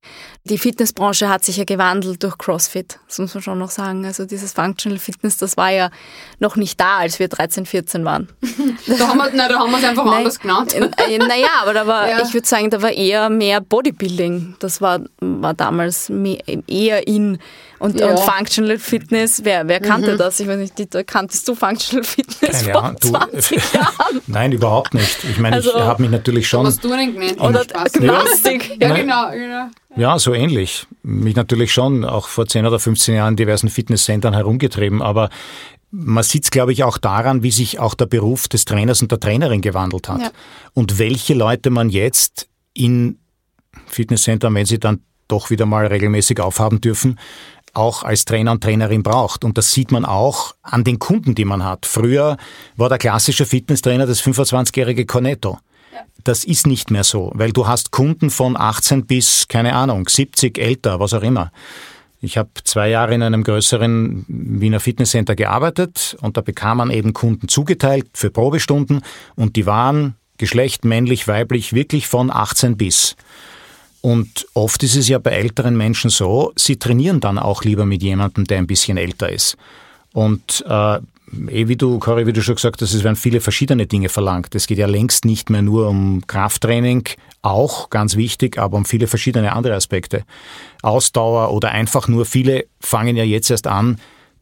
die 0.45 0.59
Fitnessbranche 0.59 1.29
hat 1.31 1.43
sich 1.43 1.57
ja 1.57 1.65
gewandelt 1.65 2.23
durch 2.23 2.37
CrossFit. 2.37 2.99
Das 3.07 3.19
muss 3.19 3.33
man 3.33 3.43
schon 3.43 3.59
noch 3.59 3.71
sagen. 3.71 4.05
Also 4.05 4.27
dieses 4.27 4.53
Functional 4.53 4.99
Fitness, 4.99 5.39
das 5.39 5.57
war 5.57 5.71
ja 5.71 5.91
noch 6.39 6.57
nicht 6.57 6.79
da, 6.79 6.99
als 6.99 7.19
wir 7.19 7.29
13, 7.29 7.65
14 7.65 8.05
waren. 8.05 8.29
da 8.99 9.09
haben 9.09 9.19
wir, 9.19 9.31
nein, 9.33 9.49
da 9.49 9.59
haben 9.59 9.71
wir 9.71 9.79
es 9.79 9.85
einfach 9.85 10.05
nein, 10.05 10.15
anders 10.19 10.39
genannt. 10.39 10.75
Äh, 10.75 11.19
naja, 11.19 11.49
aber 11.63 11.73
da 11.73 11.87
war, 11.87 12.09
ja. 12.11 12.23
ich 12.23 12.35
würde 12.35 12.47
sagen, 12.47 12.69
da 12.69 12.83
war 12.83 12.93
eher 12.93 13.31
mehr 13.31 13.63
Bodybuilding. 13.63 14.57
Das 14.59 14.83
war, 14.83 15.01
war 15.21 15.55
damals 15.55 16.11
mehr, 16.11 16.41
eher 16.67 17.07
in 17.07 17.39
und, 17.83 17.99
ja. 17.99 18.11
und 18.11 18.21
Functional 18.21 18.79
Fitness, 18.79 19.41
wer, 19.45 19.67
wer 19.67 19.81
kannte 19.81 20.13
mhm. 20.13 20.19
das? 20.19 20.39
Ich 20.39 20.47
weiß 20.47 20.57
nicht, 20.57 20.79
Dieter, 20.79 21.03
kanntest 21.03 21.49
du 21.49 21.57
Functional 21.57 22.05
Fitness 22.05 22.65
Keine 22.65 22.73
vor 22.73 22.97
20 22.97 23.75
Jahren? 23.75 24.21
Nein, 24.29 24.53
überhaupt 24.53 24.95
nicht. 24.95 25.25
Ich 25.25 25.39
meine, 25.41 25.57
also, 25.57 25.71
ich 25.71 25.83
habe 25.83 26.01
mich 26.03 26.13
natürlich 26.13 26.49
schon... 26.49 26.65
Was 26.65 26.79
du 26.79 26.89
denn 26.91 27.13
genannt? 27.13 27.41
Oder 27.41 27.65
Gymnastik. 27.93 28.77
Ja, 28.81 28.89
ja 28.89 28.95
genau, 28.95 29.31
genau. 29.33 29.67
Ja, 29.97 30.17
so 30.21 30.33
ähnlich. 30.33 30.87
Mich 31.03 31.35
natürlich 31.35 31.73
schon 31.73 32.05
auch 32.05 32.29
vor 32.29 32.47
10 32.47 32.67
oder 32.67 32.79
15 32.79 33.17
Jahren 33.17 33.33
in 33.33 33.37
diversen 33.37 33.69
Fitnesscentern 33.69 34.33
herumgetrieben, 34.33 35.03
aber 35.03 35.29
man 35.91 36.23
sieht 36.23 36.45
es, 36.45 36.51
glaube 36.53 36.73
ich, 36.73 36.85
auch 36.85 36.99
daran, 36.99 37.43
wie 37.43 37.51
sich 37.51 37.81
auch 37.81 37.95
der 37.95 38.07
Beruf 38.07 38.47
des 38.47 38.65
Trainers 38.65 39.03
und 39.03 39.11
der 39.11 39.19
Trainerin 39.19 39.61
gewandelt 39.61 40.09
hat. 40.09 40.21
Ja. 40.21 40.31
Und 40.73 41.01
welche 41.01 41.35
Leute 41.35 41.71
man 41.71 41.91
jetzt 41.91 42.49
in 42.75 43.19
Fitnesscentern, 43.89 44.55
wenn 44.55 44.67
sie 44.67 44.79
dann 44.79 45.01
doch 45.27 45.51
wieder 45.51 45.67
mal 45.67 45.87
regelmäßig 45.87 46.41
aufhaben 46.41 46.81
dürfen, 46.81 47.19
auch 47.75 48.03
als 48.03 48.25
Trainer 48.25 48.53
und 48.53 48.63
Trainerin 48.63 49.03
braucht. 49.03 49.45
Und 49.45 49.59
das 49.59 49.73
sieht 49.73 49.91
man 49.93 50.05
auch 50.05 50.55
an 50.63 50.85
den 50.85 50.99
Kunden, 50.99 51.35
die 51.35 51.45
man 51.45 51.65
hat. 51.65 51.87
Früher 51.87 52.37
war 52.77 52.89
der 52.89 52.99
klassische 52.99 53.47
Fitnesstrainer 53.47 54.07
das 54.07 54.23
25-jährige 54.23 55.07
Cornetto. 55.07 55.59
Das 56.25 56.45
ist 56.45 56.67
nicht 56.67 56.91
mehr 56.91 57.05
so, 57.05 57.33
weil 57.35 57.53
du 57.53 57.67
hast 57.67 57.91
Kunden 57.91 58.31
von 58.31 58.57
18 58.57 59.07
bis, 59.07 59.49
keine 59.49 59.75
Ahnung, 59.75 60.09
70, 60.09 60.59
älter, 60.59 61.01
was 61.01 61.15
auch 61.15 61.23
immer. 61.23 61.51
Ich 62.21 62.39
habe 62.39 62.51
zwei 62.63 62.89
Jahre 62.89 63.15
in 63.15 63.23
einem 63.23 63.43
größeren 63.43 64.25
Wiener 64.29 64.79
Fitnesscenter 64.79 65.35
gearbeitet 65.35 66.17
und 66.21 66.37
da 66.37 66.41
bekam 66.41 66.79
man 66.79 66.91
eben 66.91 67.13
Kunden 67.13 67.49
zugeteilt 67.49 68.07
für 68.15 68.31
Probestunden 68.31 69.03
und 69.35 69.57
die 69.57 69.67
waren 69.67 70.15
Geschlecht 70.39 70.85
männlich, 70.85 71.27
weiblich, 71.27 71.73
wirklich 71.73 72.07
von 72.07 72.31
18 72.31 72.77
bis. 72.77 73.17
Und 74.03 74.47
oft 74.55 74.83
ist 74.83 74.97
es 74.97 75.09
ja 75.09 75.19
bei 75.19 75.31
älteren 75.31 75.77
Menschen 75.77 76.11
so, 76.11 76.53
sie 76.57 76.77
trainieren 76.77 77.21
dann 77.21 77.39
auch 77.39 77.63
lieber 77.63 77.87
mit 77.87 78.03
jemandem, 78.03 78.45
der 78.45 78.59
ein 78.59 78.67
bisschen 78.67 78.99
älter 78.99 79.31
ist. 79.31 79.57
Und 80.13 80.65
äh, 80.69 80.97
eh 80.97 81.69
wie 81.69 81.77
du, 81.77 82.01
Cory, 82.01 82.27
wie 82.27 82.33
du 82.33 82.43
schon 82.43 82.57
gesagt 82.57 82.83
hast, 82.83 82.93
es 82.93 83.05
werden 83.05 83.17
viele 83.17 83.41
verschiedene 83.41 83.87
Dinge 83.87 84.09
verlangt. 84.09 84.55
Es 84.57 84.67
geht 84.67 84.79
ja 84.79 84.89
längst 84.89 85.25
nicht 85.25 85.51
mehr 85.51 85.63
nur 85.63 85.89
um 85.89 86.27
Krafttraining, 86.27 87.05
auch 87.43 87.91
ganz 87.91 88.17
wichtig, 88.17 88.59
aber 88.59 88.77
um 88.77 88.85
viele 88.85 89.07
verschiedene 89.07 89.53
andere 89.53 89.75
Aspekte. 89.75 90.25
Ausdauer 90.83 91.53
oder 91.53 91.71
einfach 91.71 92.09
nur 92.09 92.27
viele 92.27 92.67
fangen 92.81 93.17
ja 93.17 93.25
jetzt 93.25 93.51
erst 93.51 93.69
an, 93.69 94.01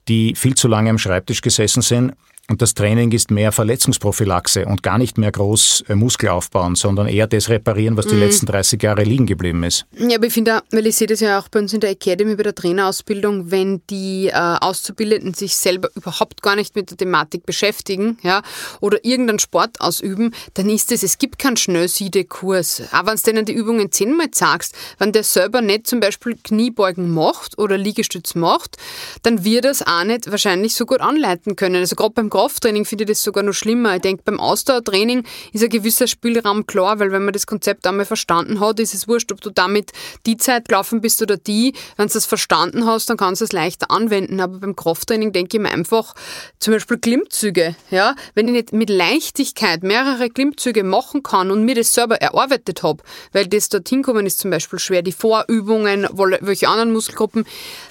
die 0.08 0.34
viel 0.34 0.54
zu 0.54 0.68
lange 0.68 0.88
am 0.88 0.98
Schreibtisch 0.98 1.42
gesessen 1.42 1.82
sind 1.82 2.14
und 2.50 2.60
das 2.60 2.74
Training 2.74 3.12
ist 3.12 3.30
mehr 3.30 3.52
Verletzungsprophylaxe 3.52 4.66
und 4.66 4.82
gar 4.82 4.98
nicht 4.98 5.18
mehr 5.18 5.30
groß 5.30 5.84
äh, 5.88 5.94
Muskel 5.94 6.30
aufbauen, 6.30 6.74
sondern 6.74 7.06
eher 7.06 7.28
das 7.28 7.48
reparieren, 7.48 7.96
was 7.96 8.06
die 8.06 8.14
mhm. 8.14 8.20
letzten 8.20 8.46
30 8.46 8.82
Jahre 8.82 9.04
liegen 9.04 9.26
geblieben 9.26 9.62
ist. 9.62 9.86
Ja, 9.96 10.16
aber 10.16 10.26
ich 10.26 10.32
finde, 10.32 10.60
weil 10.72 10.86
ich 10.86 10.96
sehe 10.96 11.06
das 11.06 11.20
ja 11.20 11.38
auch 11.38 11.48
bei 11.48 11.60
uns 11.60 11.72
in 11.72 11.80
der 11.80 11.90
Academy 11.90 12.34
bei 12.34 12.42
der 12.42 12.54
Trainerausbildung, 12.54 13.52
wenn 13.52 13.82
die 13.88 14.26
äh, 14.26 14.32
Auszubildenden 14.32 15.34
sich 15.34 15.54
selber 15.54 15.90
überhaupt 15.94 16.42
gar 16.42 16.56
nicht 16.56 16.74
mit 16.74 16.90
der 16.90 16.96
Thematik 16.96 17.46
beschäftigen, 17.46 18.18
ja, 18.22 18.42
oder 18.80 19.04
irgendeinen 19.04 19.38
Sport 19.38 19.80
ausüben, 19.80 20.34
dann 20.54 20.68
ist 20.68 20.90
es, 20.90 21.04
es 21.04 21.18
gibt 21.18 21.38
keinen 21.38 21.56
Schnellsiedekurs. 21.56 22.82
Auch 22.92 23.06
wenn 23.06 23.16
du 23.16 23.22
denen 23.22 23.44
die 23.44 23.52
Übungen 23.52 23.92
zehnmal 23.92 24.26
sagst, 24.34 24.74
wenn 24.98 25.12
der 25.12 25.22
selber 25.22 25.60
nicht 25.60 25.86
zum 25.86 26.00
Beispiel 26.00 26.36
Kniebeugen 26.42 27.14
macht 27.14 27.58
oder 27.58 27.78
Liegestütz 27.78 28.34
macht, 28.34 28.76
dann 29.22 29.44
wird 29.44 29.66
es 29.66 29.86
auch 29.86 30.02
nicht 30.02 30.28
wahrscheinlich 30.28 30.74
so 30.74 30.84
gut 30.84 31.00
anleiten 31.00 31.54
können. 31.54 31.76
Also 31.76 31.94
gerade 31.94 32.14
beim 32.14 32.28
Krafttraining 32.40 32.86
finde 32.86 33.04
ich 33.04 33.10
das 33.10 33.22
sogar 33.22 33.44
noch 33.44 33.52
schlimmer. 33.52 33.96
Ich 33.96 34.00
denke, 34.00 34.22
beim 34.24 34.40
Ausdauertraining 34.40 35.24
ist 35.52 35.62
ein 35.62 35.68
gewisser 35.68 36.06
Spielraum 36.06 36.66
klar, 36.66 36.98
weil 36.98 37.12
wenn 37.12 37.22
man 37.22 37.34
das 37.34 37.46
Konzept 37.46 37.86
einmal 37.86 38.06
verstanden 38.06 38.60
hat, 38.60 38.80
ist 38.80 38.94
es 38.94 39.06
wurscht, 39.06 39.30
ob 39.30 39.42
du 39.42 39.50
damit 39.50 39.90
die 40.24 40.38
Zeit 40.38 40.68
gelaufen 40.68 41.02
bist 41.02 41.20
oder 41.20 41.36
die. 41.36 41.74
Wenn 41.98 42.06
du 42.06 42.14
das 42.14 42.24
verstanden 42.24 42.86
hast, 42.86 43.10
dann 43.10 43.18
kannst 43.18 43.42
du 43.42 43.44
es 43.44 43.52
leichter 43.52 43.90
anwenden. 43.90 44.40
Aber 44.40 44.58
beim 44.58 44.74
Krafttraining 44.74 45.32
denke 45.32 45.58
ich 45.58 45.62
mir 45.62 45.70
einfach, 45.70 46.14
zum 46.58 46.72
Beispiel 46.72 46.96
Klimmzüge. 46.96 47.76
Ja? 47.90 48.14
Wenn 48.34 48.48
ich 48.48 48.54
nicht 48.54 48.72
mit 48.72 48.88
Leichtigkeit 48.88 49.82
mehrere 49.82 50.30
Klimmzüge 50.30 50.82
machen 50.82 51.22
kann 51.22 51.50
und 51.50 51.66
mir 51.66 51.74
das 51.74 51.92
selber 51.92 52.22
erarbeitet 52.22 52.82
habe, 52.82 53.02
weil 53.32 53.48
das 53.48 53.68
dorthin 53.68 54.02
kommen 54.02 54.24
ist 54.24 54.38
zum 54.38 54.50
Beispiel 54.50 54.78
schwer, 54.78 55.02
die 55.02 55.12
Vorübungen, 55.12 56.08
welche 56.40 56.68
anderen 56.68 56.94
Muskelgruppen, 56.94 57.44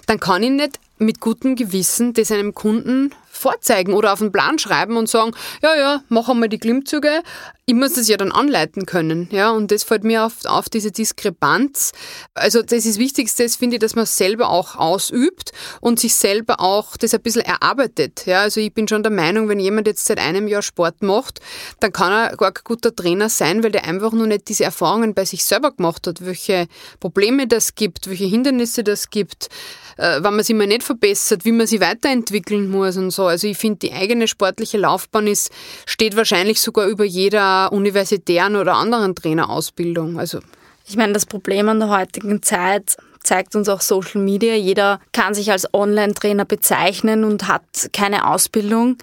dann 0.07 0.19
kann 0.19 0.41
ich 0.41 0.49
nicht 0.49 0.79
mit 0.97 1.19
gutem 1.21 1.55
Gewissen 1.55 2.13
das 2.13 2.31
einem 2.31 2.55
Kunden 2.55 3.11
vorzeigen 3.39 3.93
oder 3.93 4.13
auf 4.13 4.19
den 4.19 4.31
Plan 4.31 4.59
schreiben 4.59 4.97
und 4.97 5.07
sagen, 5.07 5.31
ja, 5.61 5.75
ja, 5.75 6.01
mach 6.09 6.29
einmal 6.29 6.49
die 6.49 6.59
Klimmzüge. 6.59 7.23
Ich 7.69 7.75
muss 7.75 7.93
das 7.93 8.07
ja 8.07 8.17
dann 8.17 8.31
anleiten 8.31 8.87
können. 8.87 9.29
Ja, 9.31 9.51
und 9.51 9.69
das 9.69 9.83
fällt 9.83 10.03
mir 10.03 10.25
auf, 10.25 10.43
auf 10.45 10.69
diese 10.69 10.89
Diskrepanz. 10.89 11.91
Also 12.33 12.63
das 12.63 12.79
ist 12.79 12.87
das 12.87 12.97
Wichtigste, 12.97 13.43
das 13.43 13.57
finde 13.57 13.75
ich, 13.75 13.79
dass 13.79 13.93
man 13.93 14.05
es 14.05 14.17
selber 14.17 14.49
auch 14.49 14.75
ausübt 14.75 15.51
und 15.79 15.99
sich 15.99 16.15
selber 16.15 16.61
auch 16.61 16.97
das 16.97 17.13
ein 17.13 17.21
bisschen 17.21 17.43
erarbeitet. 17.43 18.25
Ja, 18.25 18.41
also 18.41 18.59
ich 18.59 18.73
bin 18.73 18.87
schon 18.87 19.03
der 19.03 19.11
Meinung, 19.11 19.49
wenn 19.49 19.59
jemand 19.59 19.85
jetzt 19.85 20.05
seit 20.05 20.17
einem 20.17 20.47
Jahr 20.47 20.63
Sport 20.63 21.03
macht, 21.03 21.41
dann 21.79 21.93
kann 21.93 22.11
er 22.11 22.35
gar 22.37 22.53
kein 22.53 22.63
guter 22.63 22.95
Trainer 22.95 23.29
sein, 23.29 23.61
weil 23.61 23.71
der 23.71 23.83
einfach 23.83 24.13
nur 24.13 24.25
nicht 24.25 24.49
diese 24.49 24.63
Erfahrungen 24.63 25.13
bei 25.13 25.25
sich 25.25 25.45
selber 25.45 25.71
gemacht 25.71 26.07
hat, 26.07 26.25
welche 26.25 26.65
Probleme 26.99 27.45
das 27.45 27.75
gibt, 27.75 28.09
welche 28.09 28.25
Hindernisse 28.25 28.83
das 28.83 29.11
gibt, 29.11 29.49
äh, 29.97 30.23
wenn 30.23 30.33
man 30.33 30.43
sich 30.43 30.55
mal 30.55 30.65
nicht 30.65 30.81
verbessert, 30.81 31.45
wie 31.45 31.51
man 31.51 31.67
sich 31.67 31.81
weiterentwickeln 31.81 32.71
muss 32.71 32.97
und 32.97 33.11
so. 33.11 33.27
Also 33.27 33.45
ich 33.45 33.59
finde, 33.59 33.77
die 33.77 33.93
eigene 33.93 34.27
sportliche 34.27 34.79
Laufbahn 34.79 35.27
ist, 35.27 35.51
steht 35.85 36.15
wahrscheinlich 36.15 36.59
sogar 36.61 36.87
über 36.87 37.05
jeder 37.05 37.58
universitären 37.67 38.55
oder 38.55 38.75
anderen 38.75 39.15
Trainerausbildung. 39.15 40.19
Also 40.19 40.39
ich 40.87 40.97
meine, 40.97 41.13
das 41.13 41.25
Problem 41.25 41.69
an 41.69 41.79
der 41.79 41.89
heutigen 41.89 42.41
Zeit 42.41 42.97
zeigt 43.23 43.55
uns 43.55 43.69
auch 43.69 43.81
Social 43.81 44.21
Media. 44.21 44.55
Jeder 44.55 44.99
kann 45.11 45.33
sich 45.33 45.51
als 45.51 45.71
Online-Trainer 45.73 46.45
bezeichnen 46.45 47.23
und 47.23 47.47
hat 47.47 47.89
keine 47.93 48.27
Ausbildung. 48.27 48.97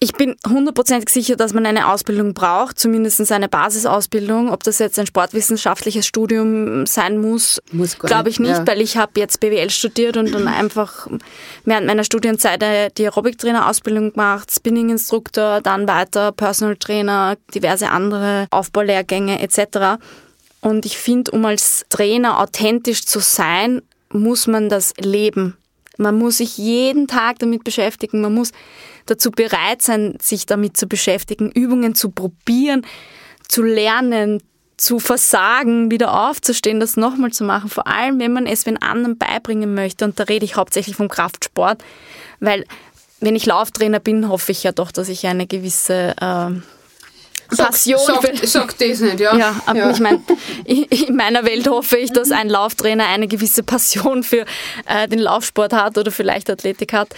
Ich 0.00 0.12
bin 0.12 0.36
hundertprozentig 0.46 1.08
sicher, 1.08 1.34
dass 1.34 1.52
man 1.52 1.66
eine 1.66 1.88
Ausbildung 1.88 2.32
braucht, 2.32 2.78
zumindest 2.78 3.32
eine 3.32 3.48
Basisausbildung. 3.48 4.52
Ob 4.52 4.62
das 4.62 4.78
jetzt 4.78 4.96
ein 4.96 5.08
sportwissenschaftliches 5.08 6.06
Studium 6.06 6.86
sein 6.86 7.20
muss, 7.20 7.60
muss 7.72 7.98
glaube 7.98 8.28
ich 8.28 8.38
nicht, 8.38 8.58
ja. 8.58 8.66
weil 8.66 8.80
ich 8.80 8.96
habe 8.96 9.12
jetzt 9.16 9.40
BWL 9.40 9.70
studiert 9.70 10.16
und 10.16 10.32
dann 10.32 10.46
einfach 10.46 11.08
während 11.64 11.88
meiner 11.88 12.04
Studienzeit 12.04 12.62
die 12.96 13.06
Aerobic-Trainer-Ausbildung 13.06 14.12
gemacht, 14.12 14.52
Spinning-Instruktor, 14.54 15.62
dann 15.62 15.88
weiter 15.88 16.30
Personal 16.30 16.76
Trainer, 16.76 17.36
diverse 17.52 17.90
andere 17.90 18.46
Aufbaulehrgänge 18.52 19.42
etc. 19.42 20.00
Und 20.60 20.86
ich 20.86 20.96
finde, 20.96 21.32
um 21.32 21.44
als 21.44 21.84
Trainer 21.88 22.38
authentisch 22.38 23.04
zu 23.04 23.18
sein, 23.18 23.82
muss 24.12 24.46
man 24.46 24.68
das 24.68 24.94
leben. 24.98 25.56
Man 25.98 26.16
muss 26.16 26.36
sich 26.36 26.56
jeden 26.56 27.08
Tag 27.08 27.40
damit 27.40 27.64
beschäftigen. 27.64 28.20
Man 28.20 28.32
muss 28.32 28.52
dazu 29.10 29.30
bereit 29.30 29.82
sein, 29.82 30.16
sich 30.20 30.46
damit 30.46 30.76
zu 30.76 30.86
beschäftigen, 30.86 31.50
Übungen 31.50 31.94
zu 31.94 32.10
probieren, 32.10 32.86
zu 33.48 33.62
lernen, 33.62 34.42
zu 34.76 35.00
versagen, 35.00 35.90
wieder 35.90 36.28
aufzustehen, 36.28 36.80
das 36.80 36.96
nochmal 36.96 37.32
zu 37.32 37.44
machen. 37.44 37.68
Vor 37.68 37.86
allem, 37.86 38.18
wenn 38.20 38.32
man 38.32 38.46
es 38.46 38.64
den 38.64 38.80
anderen 38.80 39.18
beibringen 39.18 39.74
möchte. 39.74 40.04
Und 40.04 40.18
da 40.20 40.24
rede 40.24 40.44
ich 40.44 40.56
hauptsächlich 40.56 40.96
vom 40.96 41.08
Kraftsport, 41.08 41.82
weil 42.40 42.64
wenn 43.20 43.34
ich 43.34 43.46
Lauftrainer 43.46 43.98
bin, 43.98 44.28
hoffe 44.28 44.52
ich 44.52 44.62
ja 44.62 44.70
doch, 44.70 44.92
dass 44.92 45.08
ich 45.08 45.26
eine 45.26 45.48
gewisse 45.48 46.14
äh, 46.20 47.56
Passion. 47.56 48.00
Sag, 48.06 48.22
sag, 48.22 48.46
sag 48.46 48.78
das 48.78 49.00
nicht, 49.00 49.20
ja. 49.20 49.36
Ja, 49.38 49.60
aber 49.66 49.78
ja. 49.78 49.90
ich 49.90 49.98
meine, 49.98 50.22
in 50.64 51.16
meiner 51.16 51.44
Welt 51.44 51.66
hoffe 51.68 51.96
ich, 51.96 52.12
dass 52.12 52.30
ein 52.30 52.48
Lauftrainer 52.48 53.06
eine 53.06 53.26
gewisse 53.26 53.62
Passion 53.62 54.22
für 54.22 54.44
äh, 54.86 55.08
den 55.08 55.18
Laufsport 55.18 55.72
hat 55.72 55.98
oder 55.98 56.10
vielleicht 56.10 56.50
Athletik 56.50 56.92
hat. 56.92 57.08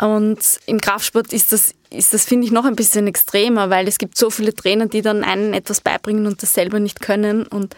Und 0.00 0.38
im 0.66 0.80
Kraftsport 0.80 1.32
ist 1.32 1.52
das, 1.52 1.74
ist 1.90 2.14
das 2.14 2.24
finde 2.24 2.46
ich, 2.46 2.52
noch 2.52 2.64
ein 2.64 2.76
bisschen 2.76 3.06
extremer, 3.06 3.68
weil 3.68 3.88
es 3.88 3.98
gibt 3.98 4.16
so 4.16 4.30
viele 4.30 4.54
Trainer, 4.54 4.86
die 4.86 5.02
dann 5.02 5.24
einen 5.24 5.54
etwas 5.54 5.80
beibringen 5.80 6.26
und 6.26 6.42
das 6.42 6.54
selber 6.54 6.78
nicht 6.78 7.00
können. 7.00 7.46
Und 7.46 7.74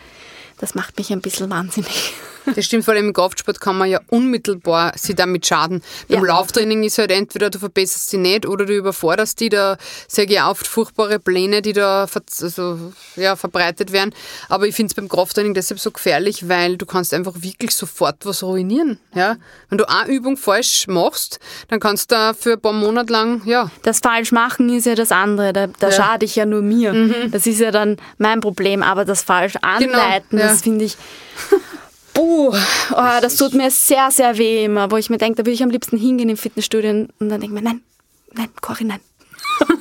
das 0.59 0.75
macht 0.75 0.99
mich 0.99 1.11
ein 1.11 1.23
bisschen 1.23 1.49
wahnsinnig. 1.49 2.13
Das 2.55 2.65
stimmt, 2.65 2.85
vor 2.85 2.95
allem 2.95 3.09
im 3.09 3.13
Kraftsport 3.13 3.61
kann 3.61 3.77
man 3.79 3.89
ja 3.89 4.01
unmittelbar 4.09 4.93
sich 4.97 5.15
damit 5.15 5.47
schaden. 5.47 5.83
Beim 6.09 6.25
ja. 6.25 6.35
Lauftraining 6.35 6.83
ist 6.83 6.99
halt 6.99 7.11
entweder 7.11 7.51
du 7.51 7.59
verbesserst 7.59 8.11
sie 8.11 8.19
nicht 8.19 8.47
oder 8.47 8.67
du 8.67 8.75
überforderst 8.75 9.41
die. 9.41 9.49
Da 9.49 9.77
sage 10.09 10.35
ich 10.35 10.43
oft 10.43 10.67
furchtbare 10.67 11.19
Pläne, 11.19 11.63
die 11.63 11.73
da 11.73 12.07
also, 12.41 12.93
ja, 13.17 13.37
verbreitet 13.37 13.93
werden. 13.93 14.15
Aber 14.49 14.67
ich 14.67 14.75
finde 14.75 14.91
es 14.91 14.95
beim 14.95 15.09
Krafttraining 15.09 15.55
deshalb 15.55 15.81
so 15.81 15.91
gefährlich, 15.91 16.49
weil 16.49 16.77
du 16.77 16.87
kannst 16.87 17.15
einfach 17.15 17.35
wirklich 17.37 17.75
sofort 17.75 18.17
was 18.25 18.43
ruinieren. 18.43 18.99
Ja? 19.15 19.37
Wenn 19.69 19.79
du 19.79 19.89
eine 19.89 20.11
Übung 20.11 20.37
falsch 20.37 20.87
machst, 20.89 21.41
dann 21.69 21.81
kannst 21.81 22.11
du 22.11 22.15
da 22.15 22.35
für 22.35 22.53
ein 22.53 22.61
paar 22.61 22.73
Monate 22.73 23.13
lang, 23.13 23.43
ja. 23.45 23.71
Das 23.83 24.01
falsch 24.01 24.33
machen 24.33 24.69
ist 24.71 24.87
ja 24.87 24.95
das 24.95 25.13
andere. 25.13 25.53
Da, 25.53 25.67
da 25.67 25.89
ja. 25.89 25.93
schade 25.93 26.25
ich 26.25 26.37
ja 26.37 26.47
nur 26.47 26.63
mir. 26.63 26.93
Mhm. 26.93 27.31
Das 27.31 27.47
ist 27.47 27.61
ja 27.61 27.71
dann 27.71 27.97
mein 28.19 28.41
Problem. 28.41 28.83
Aber 28.83 29.05
das 29.05 29.23
falsch 29.23 29.55
genau, 29.55 29.77
anleiten, 29.77 30.31
genau. 30.31 30.43
ja. 30.43 30.49
das 30.49 30.63
finde 30.63 30.85
ich 30.85 30.97
Puh, 32.15 32.49
oh, 32.51 33.19
das 33.21 33.37
tut 33.37 33.55
mir 33.55 33.71
sehr, 33.71 34.11
sehr 34.11 34.37
weh 34.37 34.65
immer, 34.65 34.91
wo 34.91 34.97
ich 34.97 35.11
mir 35.11 35.19
denke, 35.19 35.37
da 35.37 35.47
würde 35.47 35.53
ich 35.53 35.63
am 35.63 35.71
liebsten 35.71 35.97
hingehen 35.97 36.29
im 36.29 36.37
Fitnessstudio 36.37 36.91
und 36.91 37.11
dann 37.19 37.41
denke 37.41 37.47
ich 37.47 37.53
mir, 37.53 37.63
nein, 37.63 37.81
nein, 38.35 38.49
Cory, 38.61 38.85
nein. 38.85 39.01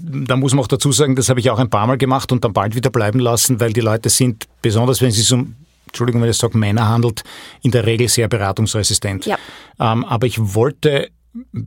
da 0.00 0.36
muss 0.36 0.52
man 0.52 0.64
auch 0.64 0.68
dazu 0.68 0.92
sagen, 0.92 1.16
das 1.16 1.28
habe 1.28 1.40
ich 1.40 1.50
auch 1.50 1.58
ein 1.58 1.70
paar 1.70 1.86
Mal 1.86 1.98
gemacht 1.98 2.32
und 2.32 2.44
dann 2.44 2.52
bald 2.52 2.74
wieder 2.74 2.90
bleiben 2.90 3.20
lassen, 3.20 3.60
weil 3.60 3.72
die 3.72 3.80
Leute 3.80 4.08
sind, 4.08 4.46
besonders 4.62 5.00
wenn 5.00 5.08
es 5.08 5.16
sich 5.16 5.32
um, 5.32 5.54
Entschuldigung, 5.86 6.22
wenn 6.22 6.30
ich 6.30 6.36
sage, 6.36 6.58
Männer 6.58 6.88
handelt, 6.88 7.22
in 7.62 7.70
der 7.70 7.86
Regel 7.86 8.08
sehr 8.08 8.28
beratungsresistent. 8.28 9.26
Ja. 9.26 9.38
Ähm, 9.78 10.04
aber 10.04 10.26
ich 10.26 10.38
wollte 10.54 11.10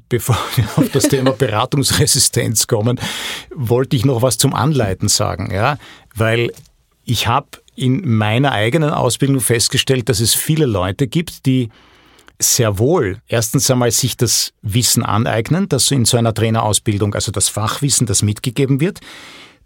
bevor 0.09 0.37
wir 0.55 0.65
auf 0.75 0.89
das 0.91 1.03
Thema 1.03 1.31
Beratungsresistenz 1.31 2.67
kommen, 2.67 2.99
wollte 3.55 3.95
ich 3.95 4.05
noch 4.05 4.21
was 4.21 4.37
zum 4.37 4.53
Anleiten 4.53 5.07
sagen, 5.07 5.51
ja, 5.53 5.77
weil 6.15 6.51
ich 7.05 7.27
habe 7.27 7.47
in 7.75 8.15
meiner 8.17 8.51
eigenen 8.51 8.89
Ausbildung 8.89 9.39
festgestellt, 9.39 10.09
dass 10.09 10.19
es 10.19 10.33
viele 10.33 10.65
Leute 10.65 11.07
gibt, 11.07 11.45
die 11.45 11.69
sehr 12.39 12.77
wohl 12.79 13.19
erstens 13.27 13.69
einmal 13.71 13.91
sich 13.91 14.17
das 14.17 14.53
Wissen 14.61 15.03
aneignen, 15.03 15.69
das 15.69 15.89
in 15.91 16.05
so 16.05 16.17
einer 16.17 16.33
Trainerausbildung, 16.33 17.13
also 17.13 17.31
das 17.31 17.49
Fachwissen, 17.49 18.07
das 18.07 18.21
mitgegeben 18.21 18.79
wird, 18.79 18.99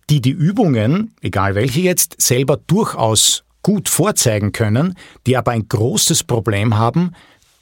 die 0.10 0.22
die 0.22 0.32
Übungen, 0.32 1.14
egal 1.22 1.56
welche 1.56 1.82
jetzt, 1.82 2.16
selber 2.22 2.58
durchaus 2.68 3.44
gut 3.62 3.90
vorzeigen 3.90 4.52
können, 4.52 4.94
die 5.26 5.36
aber 5.36 5.52
ein 5.52 5.68
großes 5.68 6.24
Problem 6.24 6.78
haben, 6.78 7.14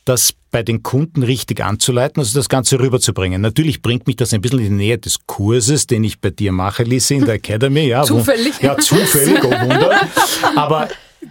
das 0.05 0.33
bei 0.55 0.63
den 0.63 0.83
Kunden 0.83 1.21
richtig 1.21 1.61
anzuleiten, 1.61 2.21
also 2.21 2.39
das 2.39 2.47
Ganze 2.47 2.79
rüberzubringen. 2.79 3.41
Natürlich 3.41 3.81
bringt 3.81 4.07
mich 4.07 4.15
das 4.15 4.33
ein 4.33 4.39
bisschen 4.39 4.59
in 4.59 4.69
die 4.69 4.85
Nähe 4.85 4.97
des 4.97 5.19
Kurses, 5.27 5.85
den 5.85 6.05
ich 6.05 6.21
bei 6.21 6.29
dir 6.29 6.53
mache, 6.53 6.83
Lise, 6.83 7.15
in 7.15 7.25
der 7.25 7.33
Academy. 7.43 7.87
Ja, 7.87 8.03
zufällig. 8.03 8.53
Wo, 8.61 8.67
ja, 8.67 8.77
zufällig, 8.77 9.43
oh 9.43 9.51
Wunder. 9.51 9.99
Aber 10.55 10.87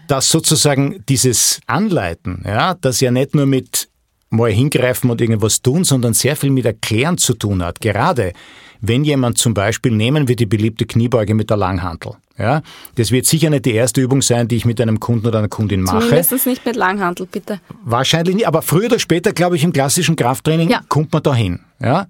dass 0.09 0.28
sozusagen 0.28 1.02
dieses 1.09 1.61
Anleiten, 1.66 2.43
ja, 2.45 2.75
das 2.75 3.00
ja 3.00 3.11
nicht 3.11 3.35
nur 3.35 3.47
mit 3.47 3.88
mal 4.28 4.50
hingreifen 4.50 5.09
und 5.09 5.23
irgendwas 5.23 5.62
tun, 5.62 5.85
sondern 5.85 6.12
sehr 6.12 6.37
viel 6.37 6.50
mit 6.50 6.66
Erklären 6.66 7.16
zu 7.16 7.33
tun 7.33 7.64
hat. 7.64 7.81
Gerade 7.81 8.35
wenn 8.88 9.05
jemand 9.05 9.38
zum 9.38 9.55
Beispiel, 9.55 9.93
nehmen 9.93 10.29
wir 10.29 10.37
die 10.37 10.47
beliebte 10.47 10.87
Kniebeuge 10.87 11.35
mit 11.35 11.50
der 11.50 11.57
Langhantel. 11.57 12.12
Ja, 12.38 12.62
das 12.97 13.12
wird 13.12 13.26
sicher 13.26 13.49
nicht 13.49 13.64
die 13.64 13.75
erste 13.75 14.00
Übung 14.00 14.21
sein, 14.21 14.49
die 14.49 14.57
ich 14.57 14.64
mit 14.64 14.81
einem 14.81 14.99
Kunden 14.99 15.26
oder 15.26 15.38
einer 15.38 15.49
Kundin 15.49 15.83
mache. 15.83 16.00
Zumindest 16.00 16.47
nicht 16.47 16.67
mit 16.67 16.75
Langhantel, 16.75 17.26
bitte. 17.26 17.61
Wahrscheinlich 17.85 18.35
nicht, 18.35 18.49
aber 18.49 18.62
früher 18.62 18.87
oder 18.87 18.99
später, 18.99 19.33
glaube 19.33 19.57
ich, 19.57 19.62
im 19.62 19.73
klassischen 19.73 20.17
Krafttraining 20.17 20.68
ja. 20.68 20.81
kommt 20.88 21.12
man 21.12 21.23
dahin. 21.23 21.61
Ja, 21.81 22.09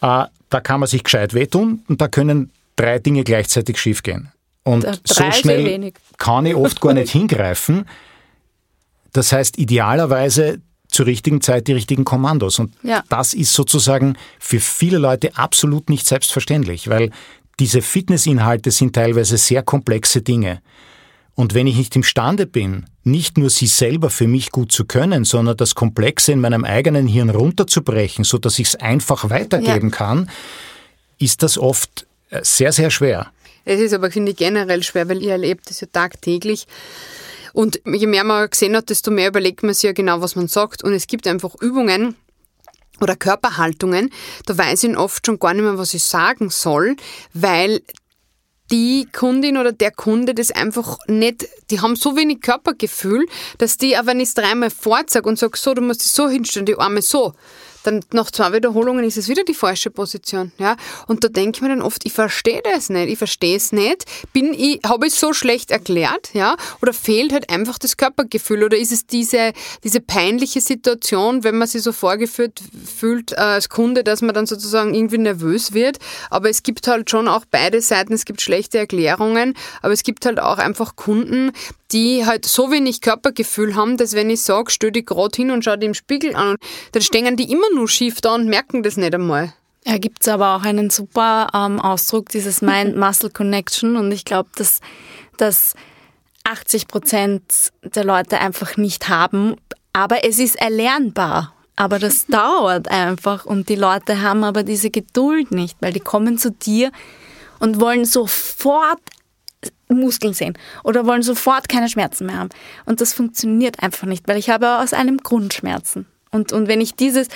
äh, 0.00 0.26
da 0.50 0.60
kann 0.62 0.80
man 0.80 0.88
sich 0.88 1.02
gescheit 1.02 1.34
wehtun 1.34 1.82
und 1.88 2.00
da 2.00 2.08
können 2.08 2.50
drei 2.76 2.98
Dinge 2.98 3.24
gleichzeitig 3.24 3.78
schiefgehen. 3.78 4.30
Und 4.62 4.86
so 5.04 5.30
schnell 5.32 5.92
kann 6.18 6.46
ich 6.46 6.54
oft 6.54 6.80
gar 6.80 6.92
nicht 6.92 7.10
hingreifen. 7.12 7.86
Das 9.12 9.32
heißt, 9.32 9.58
idealerweise 9.58 10.60
zur 10.90 11.06
richtigen 11.06 11.40
Zeit 11.40 11.68
die 11.68 11.72
richtigen 11.72 12.04
Kommandos. 12.04 12.58
Und 12.58 12.74
ja. 12.82 13.02
das 13.08 13.34
ist 13.34 13.52
sozusagen 13.52 14.16
für 14.38 14.60
viele 14.60 14.98
Leute 14.98 15.36
absolut 15.36 15.88
nicht 15.90 16.06
selbstverständlich, 16.06 16.88
weil 16.88 17.10
diese 17.58 17.82
Fitnessinhalte 17.82 18.70
sind 18.70 18.94
teilweise 18.94 19.36
sehr 19.36 19.62
komplexe 19.62 20.22
Dinge. 20.22 20.60
Und 21.34 21.54
wenn 21.54 21.66
ich 21.66 21.76
nicht 21.76 21.96
imstande 21.96 22.46
bin, 22.46 22.86
nicht 23.02 23.38
nur 23.38 23.50
sie 23.50 23.66
selber 23.66 24.10
für 24.10 24.26
mich 24.26 24.50
gut 24.50 24.72
zu 24.72 24.84
können, 24.84 25.24
sondern 25.24 25.56
das 25.56 25.74
Komplexe 25.74 26.32
in 26.32 26.40
meinem 26.40 26.64
eigenen 26.64 27.06
Hirn 27.06 27.30
runterzubrechen, 27.30 28.24
so 28.24 28.38
dass 28.38 28.58
ich 28.58 28.68
es 28.68 28.76
einfach 28.76 29.30
weitergeben 29.30 29.88
ja. 29.90 29.96
kann, 29.96 30.30
ist 31.18 31.42
das 31.42 31.56
oft 31.56 32.06
äh, 32.30 32.40
sehr, 32.42 32.72
sehr 32.72 32.90
schwer. 32.90 33.30
Es 33.64 33.80
ist 33.80 33.92
aber, 33.92 34.10
finde 34.10 34.32
ich, 34.32 34.38
generell 34.38 34.82
schwer, 34.82 35.08
weil 35.08 35.22
ihr 35.22 35.32
erlebt 35.32 35.70
es 35.70 35.80
ja 35.80 35.86
tagtäglich. 35.90 36.66
Und 37.52 37.80
je 37.84 38.06
mehr 38.06 38.24
man 38.24 38.48
gesehen 38.48 38.76
hat, 38.76 38.90
desto 38.90 39.10
mehr 39.10 39.28
überlegt 39.28 39.62
man 39.62 39.74
sich 39.74 39.84
ja 39.84 39.92
genau, 39.92 40.20
was 40.20 40.36
man 40.36 40.48
sagt. 40.48 40.84
Und 40.84 40.92
es 40.92 41.06
gibt 41.06 41.26
einfach 41.26 41.54
Übungen, 41.60 42.16
oder 43.00 43.16
Körperhaltungen, 43.16 44.10
da 44.46 44.58
weiß 44.58 44.84
ich 44.84 44.96
oft 44.96 45.24
schon 45.24 45.38
gar 45.38 45.54
nicht 45.54 45.62
mehr, 45.62 45.78
was 45.78 45.94
ich 45.94 46.04
sagen 46.04 46.50
soll, 46.50 46.96
weil 47.32 47.80
die 48.70 49.08
Kundin 49.12 49.56
oder 49.56 49.72
der 49.72 49.90
Kunde 49.90 50.34
das 50.34 50.52
einfach 50.52 50.98
nicht, 51.08 51.48
die 51.70 51.80
haben 51.80 51.96
so 51.96 52.16
wenig 52.16 52.40
Körpergefühl, 52.40 53.26
dass 53.58 53.76
die, 53.76 53.98
auch 53.98 54.06
wenn 54.06 54.20
ich 54.20 54.28
es 54.28 54.34
dreimal 54.34 54.70
vorzage 54.70 55.28
und 55.28 55.38
sage, 55.38 55.58
so, 55.58 55.74
du 55.74 55.82
musst 55.82 56.02
dich 56.02 56.12
so 56.12 56.28
hinstellen, 56.28 56.66
die 56.66 56.78
Arme 56.78 57.02
so, 57.02 57.34
dann 57.82 58.00
nach 58.12 58.30
zwei 58.30 58.52
Wiederholungen 58.52 59.04
ist 59.04 59.16
es 59.16 59.28
wieder 59.28 59.44
die 59.44 59.54
falsche 59.54 59.90
Position. 59.90 60.52
Ja? 60.58 60.76
Und 61.06 61.24
da 61.24 61.28
denke 61.28 61.56
ich 61.56 61.62
mir 61.62 61.68
dann 61.68 61.82
oft, 61.82 62.04
ich 62.04 62.12
verstehe 62.12 62.60
das 62.62 62.90
nicht, 62.90 63.08
ich 63.08 63.18
verstehe 63.18 63.56
es 63.56 63.72
nicht. 63.72 64.04
Bin 64.32 64.54
ich, 64.54 64.80
habe 64.84 65.06
ich 65.06 65.14
so 65.14 65.32
schlecht 65.32 65.70
erklärt, 65.70 66.30
ja? 66.34 66.56
Oder 66.82 66.92
fehlt 66.92 67.32
halt 67.32 67.50
einfach 67.50 67.78
das 67.78 67.96
Körpergefühl? 67.96 68.64
Oder 68.64 68.76
ist 68.76 68.92
es 68.92 69.06
diese, 69.06 69.52
diese 69.84 70.00
peinliche 70.00 70.60
Situation, 70.60 71.44
wenn 71.44 71.58
man 71.58 71.68
sich 71.68 71.82
so 71.82 71.92
vorgeführt 71.92 72.60
fühlt 72.84 73.32
äh, 73.32 73.36
als 73.36 73.68
Kunde, 73.68 74.04
dass 74.04 74.22
man 74.22 74.34
dann 74.34 74.46
sozusagen 74.46 74.94
irgendwie 74.94 75.18
nervös 75.18 75.72
wird? 75.72 75.98
Aber 76.30 76.50
es 76.50 76.62
gibt 76.62 76.86
halt 76.86 77.10
schon 77.10 77.28
auch 77.28 77.44
beide 77.50 77.80
Seiten, 77.80 78.12
es 78.12 78.24
gibt 78.24 78.40
schlechte 78.40 78.78
Erklärungen, 78.78 79.54
aber 79.82 79.92
es 79.92 80.02
gibt 80.02 80.26
halt 80.26 80.40
auch 80.40 80.58
einfach 80.58 80.96
Kunden, 80.96 81.52
die 81.92 82.24
halt 82.24 82.46
so 82.46 82.70
wenig 82.70 83.00
Körpergefühl 83.00 83.74
haben, 83.74 83.96
dass 83.96 84.14
wenn 84.14 84.30
ich 84.30 84.42
sage, 84.42 84.70
stell 84.70 84.92
dich 84.92 85.06
gerade 85.06 85.34
hin 85.34 85.50
und 85.50 85.64
schau 85.64 85.76
dir 85.76 85.86
im 85.86 85.94
Spiegel 85.94 86.36
an, 86.36 86.56
dann 86.92 87.02
stehen 87.02 87.36
die 87.36 87.50
immer 87.50 87.69
nur 87.74 87.88
schief 87.88 88.20
da 88.20 88.34
und 88.34 88.48
merken 88.48 88.82
das 88.82 88.96
nicht 88.96 89.14
einmal. 89.14 89.52
Ja, 89.86 89.98
gibt 89.98 90.22
es 90.22 90.28
aber 90.28 90.56
auch 90.56 90.62
einen 90.62 90.90
super 90.90 91.48
ähm, 91.54 91.80
Ausdruck, 91.80 92.28
dieses 92.28 92.60
Mind-Muscle-Connection 92.60 93.96
und 93.96 94.12
ich 94.12 94.24
glaube, 94.24 94.50
dass, 94.56 94.80
dass 95.38 95.74
80 96.44 96.86
Prozent 96.86 97.42
der 97.82 98.04
Leute 98.04 98.38
einfach 98.40 98.76
nicht 98.76 99.08
haben, 99.08 99.56
aber 99.92 100.24
es 100.24 100.38
ist 100.38 100.56
erlernbar. 100.56 101.54
Aber 101.76 101.98
das 101.98 102.26
dauert 102.28 102.88
einfach 102.88 103.46
und 103.46 103.68
die 103.68 103.74
Leute 103.74 104.20
haben 104.20 104.44
aber 104.44 104.62
diese 104.62 104.90
Geduld 104.90 105.50
nicht, 105.50 105.76
weil 105.80 105.92
die 105.92 106.00
kommen 106.00 106.36
zu 106.36 106.50
dir 106.50 106.92
und 107.58 107.80
wollen 107.80 108.04
sofort 108.04 109.00
Muskeln 109.88 110.34
sehen 110.34 110.56
oder 110.84 111.06
wollen 111.06 111.22
sofort 111.22 111.68
keine 111.68 111.88
Schmerzen 111.88 112.26
mehr 112.26 112.38
haben. 112.38 112.50
Und 112.84 113.00
das 113.00 113.12
funktioniert 113.12 113.82
einfach 113.82 114.06
nicht, 114.06 114.28
weil 114.28 114.38
ich 114.38 114.50
habe 114.50 114.78
aus 114.78 114.92
einem 114.92 115.18
Grund 115.18 115.54
Schmerzen. 115.54 116.06
Und, 116.30 116.52
und 116.52 116.68
wenn 116.68 116.80
ich 116.80 116.94
dieses, 116.94 117.28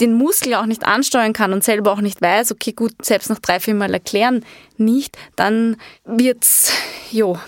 den 0.00 0.14
Muskel 0.14 0.54
auch 0.54 0.66
nicht 0.66 0.84
ansteuern 0.84 1.32
kann 1.32 1.52
und 1.52 1.64
selber 1.64 1.92
auch 1.92 2.00
nicht 2.00 2.20
weiß, 2.20 2.52
okay, 2.52 2.72
gut, 2.72 2.92
selbst 3.02 3.30
nach 3.30 3.38
drei, 3.38 3.60
vier 3.60 3.74
Mal 3.74 3.92
erklären 3.92 4.44
nicht, 4.76 5.16
dann 5.36 5.76
wird's, 6.04 6.72
jo. 7.10 7.38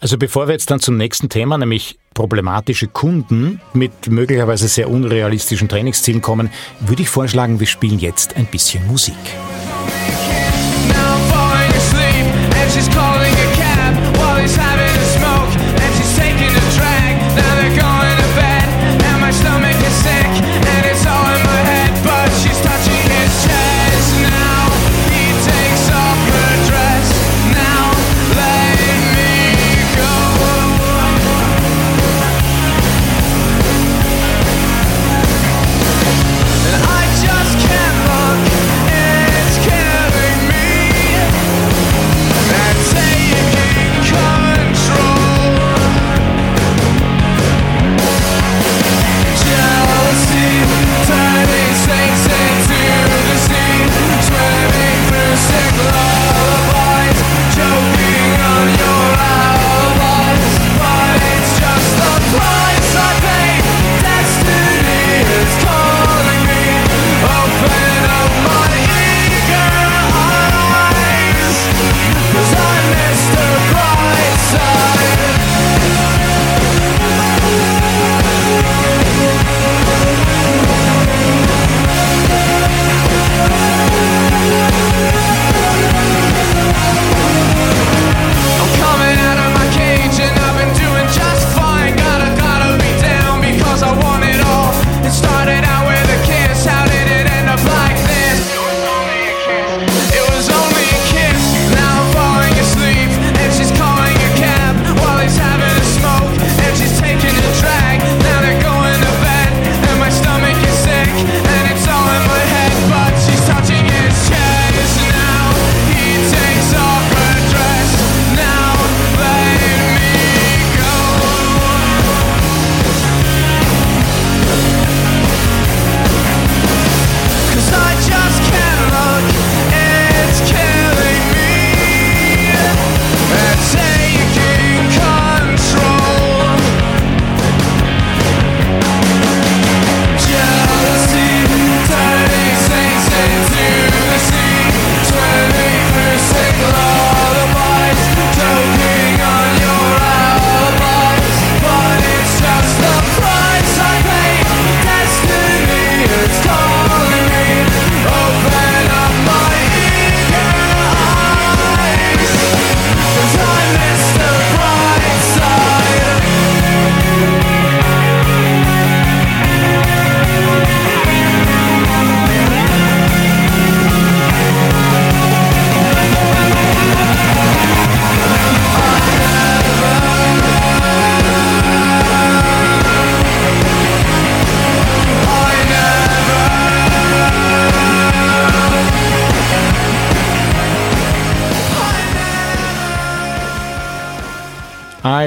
Also 0.00 0.16
bevor 0.16 0.46
wir 0.46 0.52
jetzt 0.52 0.70
dann 0.70 0.80
zum 0.80 0.96
nächsten 0.96 1.28
Thema, 1.28 1.58
nämlich 1.58 1.98
problematische 2.14 2.86
Kunden 2.86 3.60
mit 3.74 4.08
möglicherweise 4.08 4.68
sehr 4.68 4.88
unrealistischen 4.90 5.68
Trainingszielen 5.68 6.22
kommen, 6.22 6.50
würde 6.80 7.02
ich 7.02 7.08
vorschlagen, 7.08 7.60
wir 7.60 7.66
spielen 7.66 7.98
jetzt 7.98 8.36
ein 8.36 8.46
bisschen 8.46 8.86
Musik. 8.86 9.16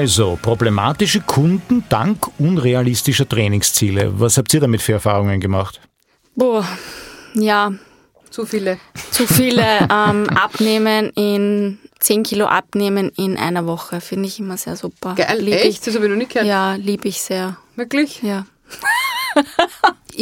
Also, 0.02 0.36
problematische 0.42 1.20
Kunden 1.20 1.84
dank 1.88 2.26
unrealistischer 2.40 3.28
Trainingsziele. 3.28 4.18
Was 4.18 4.36
habt 4.36 4.52
ihr 4.52 4.58
damit 4.58 4.82
für 4.82 4.94
Erfahrungen 4.94 5.38
gemacht? 5.38 5.80
Boah, 6.34 6.66
ja. 7.34 7.72
Zu 8.28 8.44
viele. 8.44 8.78
Zu 9.12 9.28
viele. 9.28 9.62
ähm, 9.82 10.28
abnehmen 10.28 11.10
in 11.14 11.78
10 12.00 12.24
Kilo 12.24 12.46
abnehmen 12.46 13.12
in 13.16 13.36
einer 13.36 13.64
Woche 13.64 14.00
finde 14.00 14.26
ich 14.26 14.40
immer 14.40 14.56
sehr 14.56 14.74
super. 14.74 15.14
Geil, 15.14 15.38
lieb 15.38 15.54
echt? 15.54 15.66
Ich, 15.66 15.80
das 15.82 15.94
habe 15.94 16.06
ich 16.06 16.10
noch 16.10 16.18
nicht 16.18 16.32
gehört. 16.32 16.48
Ja, 16.48 16.74
liebe 16.74 17.06
ich 17.06 17.22
sehr. 17.22 17.56
Wirklich? 17.76 18.24
Ja. 18.24 18.44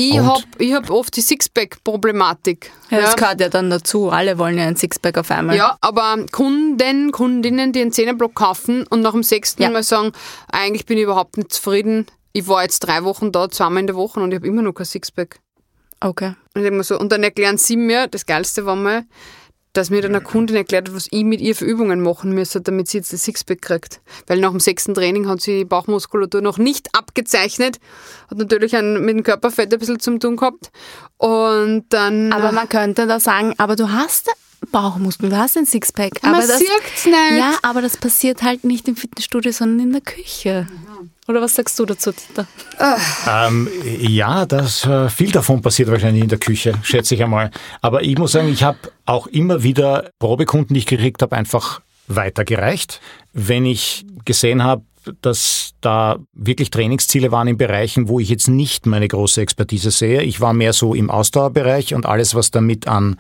Ich 0.09 0.19
habe 0.19 0.75
hab 0.75 0.91
oft 0.91 1.17
die 1.17 1.21
Sixpack-Problematik. 1.21 2.71
Ja, 2.91 3.01
das 3.01 3.17
gehört 3.17 3.41
ja 3.41 3.49
dann 3.49 3.71
dazu. 3.71 4.11
Alle 4.11 4.39
wollen 4.39 4.57
ja 4.57 4.65
ein 4.65 4.77
Sixpack 4.77 5.19
auf 5.19 5.31
einmal. 5.31 5.57
Ja, 5.57 5.77
aber 5.81 6.25
Kunden, 6.33 7.13
Kundinnen, 7.13 7.73
die 7.73 7.81
einen 7.81 7.93
Zehnerblock 7.93 8.35
kaufen 8.35 8.87
und 8.89 9.01
nach 9.01 9.13
dem 9.13 9.23
sechsten 9.23 9.63
ja. 9.63 9.71
Mal 9.71 9.83
sagen, 9.83 10.13
eigentlich 10.51 10.87
bin 10.87 10.99
ich 10.99 11.05
überhaupt 11.05 11.37
nicht 11.37 11.53
zufrieden. 11.53 12.07
Ich 12.33 12.47
war 12.47 12.63
jetzt 12.63 12.81
drei 12.81 13.05
Wochen 13.05 13.33
da, 13.33 13.49
zweimal 13.51 13.81
in 13.81 13.87
der 13.87 13.97
Woche 13.97 14.21
und 14.21 14.31
ich 14.31 14.37
habe 14.37 14.47
immer 14.47 14.63
noch 14.63 14.73
kein 14.73 14.87
Sixpack. 14.87 15.41
Okay. 16.01 16.35
Und, 16.55 16.83
so, 16.83 16.99
und 16.99 17.13
dann 17.13 17.23
erklären 17.23 17.59
sie 17.59 17.77
mir, 17.77 18.07
das 18.07 18.27
Geilste 18.27 18.65
war 18.67 18.77
mal, 18.77 19.05
dass 19.73 19.91
mir 19.91 20.03
dann 20.03 20.15
eine 20.15 20.25
Kundin 20.25 20.57
erklärt 20.57 20.89
hat, 20.89 20.95
was 20.95 21.09
ich 21.11 21.25
mit 21.25 21.41
ihr 21.41 21.55
für 21.55 21.65
Übungen 21.65 22.03
machen 22.03 22.33
müsste, 22.33 22.61
damit 22.61 22.89
sie 22.89 22.99
jetzt 22.99 23.13
das 23.13 23.25
Sixpack 23.25 23.63
kriegt. 23.63 24.01
Weil 24.27 24.41
nach 24.41 24.51
dem 24.51 24.61
sechsten 24.61 24.95
Training 24.95 25.29
hat 25.29 25.41
sie 25.41 25.59
die 25.59 25.65
Bauchmuskulatur 25.65 26.41
noch 26.41 26.59
nicht 26.59 26.89
abgezeichnet, 26.95 27.79
hat 28.31 28.39
natürlich 28.39 28.75
ein, 28.75 29.05
mit 29.05 29.17
dem 29.17 29.23
Körperfett 29.23 29.73
ein 29.73 29.79
bisschen 29.79 30.01
zu 30.01 30.19
tun 30.19 30.37
gehabt. 30.37 30.71
Und 31.19 31.85
dann. 31.91 32.33
Aber 32.33 32.53
man 32.53 32.69
könnte 32.69 33.07
da 33.07 33.21
sagen, 33.21 33.55
aber 33.59 33.77
du 33.77 33.91
hast 33.93 34.29
Bauchmuskeln, 34.73 35.31
du 35.31 35.39
hast 35.39 35.57
ein 35.57 35.67
Sixpack. 35.67 36.23
Man 36.23 36.35
aber 36.35 36.47
das, 36.47 36.59
sieht's 36.59 37.07
nicht. 37.07 37.39
Ja, 37.39 37.55
aber 37.63 37.81
das 37.81 37.97
passiert 37.97 38.43
halt 38.43 38.65
nicht 38.65 38.89
im 38.89 38.97
Fitnessstudio, 38.97 39.53
sondern 39.53 39.87
in 39.87 39.93
der 39.93 40.03
Küche. 40.03 40.67
Oder 41.29 41.41
was 41.43 41.55
sagst 41.55 41.79
du 41.79 41.87
dazu, 41.87 42.13
Dieter? 42.13 42.47
Ähm, 43.29 43.69
ja, 43.99 44.47
das, 44.47 44.85
äh, 44.85 45.09
viel 45.09 45.31
davon 45.31 45.63
passiert 45.63 45.91
wahrscheinlich 45.91 46.23
in 46.23 46.29
der 46.29 46.39
Küche, 46.39 46.75
schätze 46.83 47.15
ich 47.15 47.23
einmal. 47.23 47.51
Aber 47.83 48.03
ich 48.03 48.19
muss 48.19 48.33
sagen, 48.33 48.49
ich 48.49 48.63
habe 48.63 48.79
auch 49.05 49.27
immer 49.27 49.63
wieder 49.63 50.11
Probekunden, 50.19 50.75
die 50.75 50.81
ich 50.81 50.87
gekriegt 50.87 51.23
habe, 51.23 51.37
einfach 51.37 51.83
weitergereicht. 52.09 53.01
Wenn 53.33 53.65
ich 53.65 54.05
gesehen 54.25 54.65
habe, 54.65 54.83
dass 55.23 55.73
da 55.81 56.19
wirklich 56.35 56.71
Trainingsziele 56.71 57.33
waren 57.33 57.49
in 57.49 57.57
Bereichen, 57.57 58.09
wo 58.09 58.21
ich 58.21 58.29
jetzt 58.29 58.49
nicht 58.49 58.87
meine 58.87 59.09
große 59.09 59.41
Expertise 59.41 59.91
sehe. 59.91 60.23
Ich 60.23 60.41
war 60.41 60.53
mehr 60.53 60.73
so 60.73 60.95
im 60.95 61.11
Ausdauerbereich 61.11 61.95
und 61.95 62.07
alles, 62.07 62.35
was 62.35 62.51
damit 62.51 62.87
an 62.87 63.17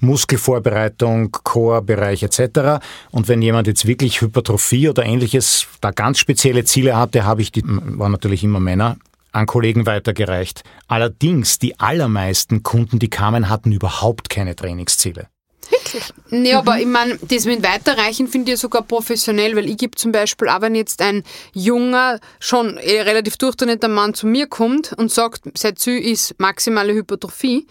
Muskelvorbereitung, 0.00 1.32
Core-Bereich 1.32 2.22
etc. 2.22 2.84
Und 3.10 3.28
wenn 3.28 3.42
jemand 3.42 3.66
jetzt 3.66 3.86
wirklich 3.86 4.20
Hypertrophie 4.20 4.88
oder 4.88 5.04
ähnliches 5.04 5.66
da 5.80 5.90
ganz 5.90 6.18
spezielle 6.18 6.64
Ziele 6.64 6.96
hatte, 6.96 7.24
habe 7.24 7.42
ich 7.42 7.52
die, 7.52 7.62
waren 7.64 8.12
natürlich 8.12 8.44
immer 8.44 8.60
Männer, 8.60 8.96
an 9.32 9.46
Kollegen 9.46 9.86
weitergereicht. 9.86 10.62
Allerdings, 10.86 11.58
die 11.58 11.78
allermeisten 11.80 12.62
Kunden, 12.62 12.98
die 12.98 13.10
kamen, 13.10 13.48
hatten 13.48 13.72
überhaupt 13.72 14.30
keine 14.30 14.54
Trainingsziele. 14.54 15.28
Nee, 16.30 16.52
mhm. 16.52 16.58
aber 16.58 16.78
ich 16.78 16.86
meine, 16.86 17.18
das 17.20 17.44
mit 17.44 17.62
Weiterreichen 17.62 18.28
finde 18.28 18.52
ich 18.52 18.60
sogar 18.60 18.82
professionell, 18.82 19.56
weil 19.56 19.68
ich 19.68 19.76
gebe 19.76 19.96
zum 19.96 20.12
Beispiel 20.12 20.48
auch, 20.48 20.60
wenn 20.60 20.74
jetzt 20.74 21.00
ein 21.00 21.22
junger, 21.52 22.20
schon 22.40 22.78
eh 22.78 23.02
relativ 23.02 23.36
durchtrainierter 23.36 23.88
Mann 23.88 24.14
zu 24.14 24.26
mir 24.26 24.46
kommt 24.46 24.92
und 24.96 25.10
sagt, 25.10 25.42
sein 25.56 25.76
Ziel 25.76 25.98
ist 25.98 26.38
maximale 26.38 26.94
Hypertrophie, 26.94 27.66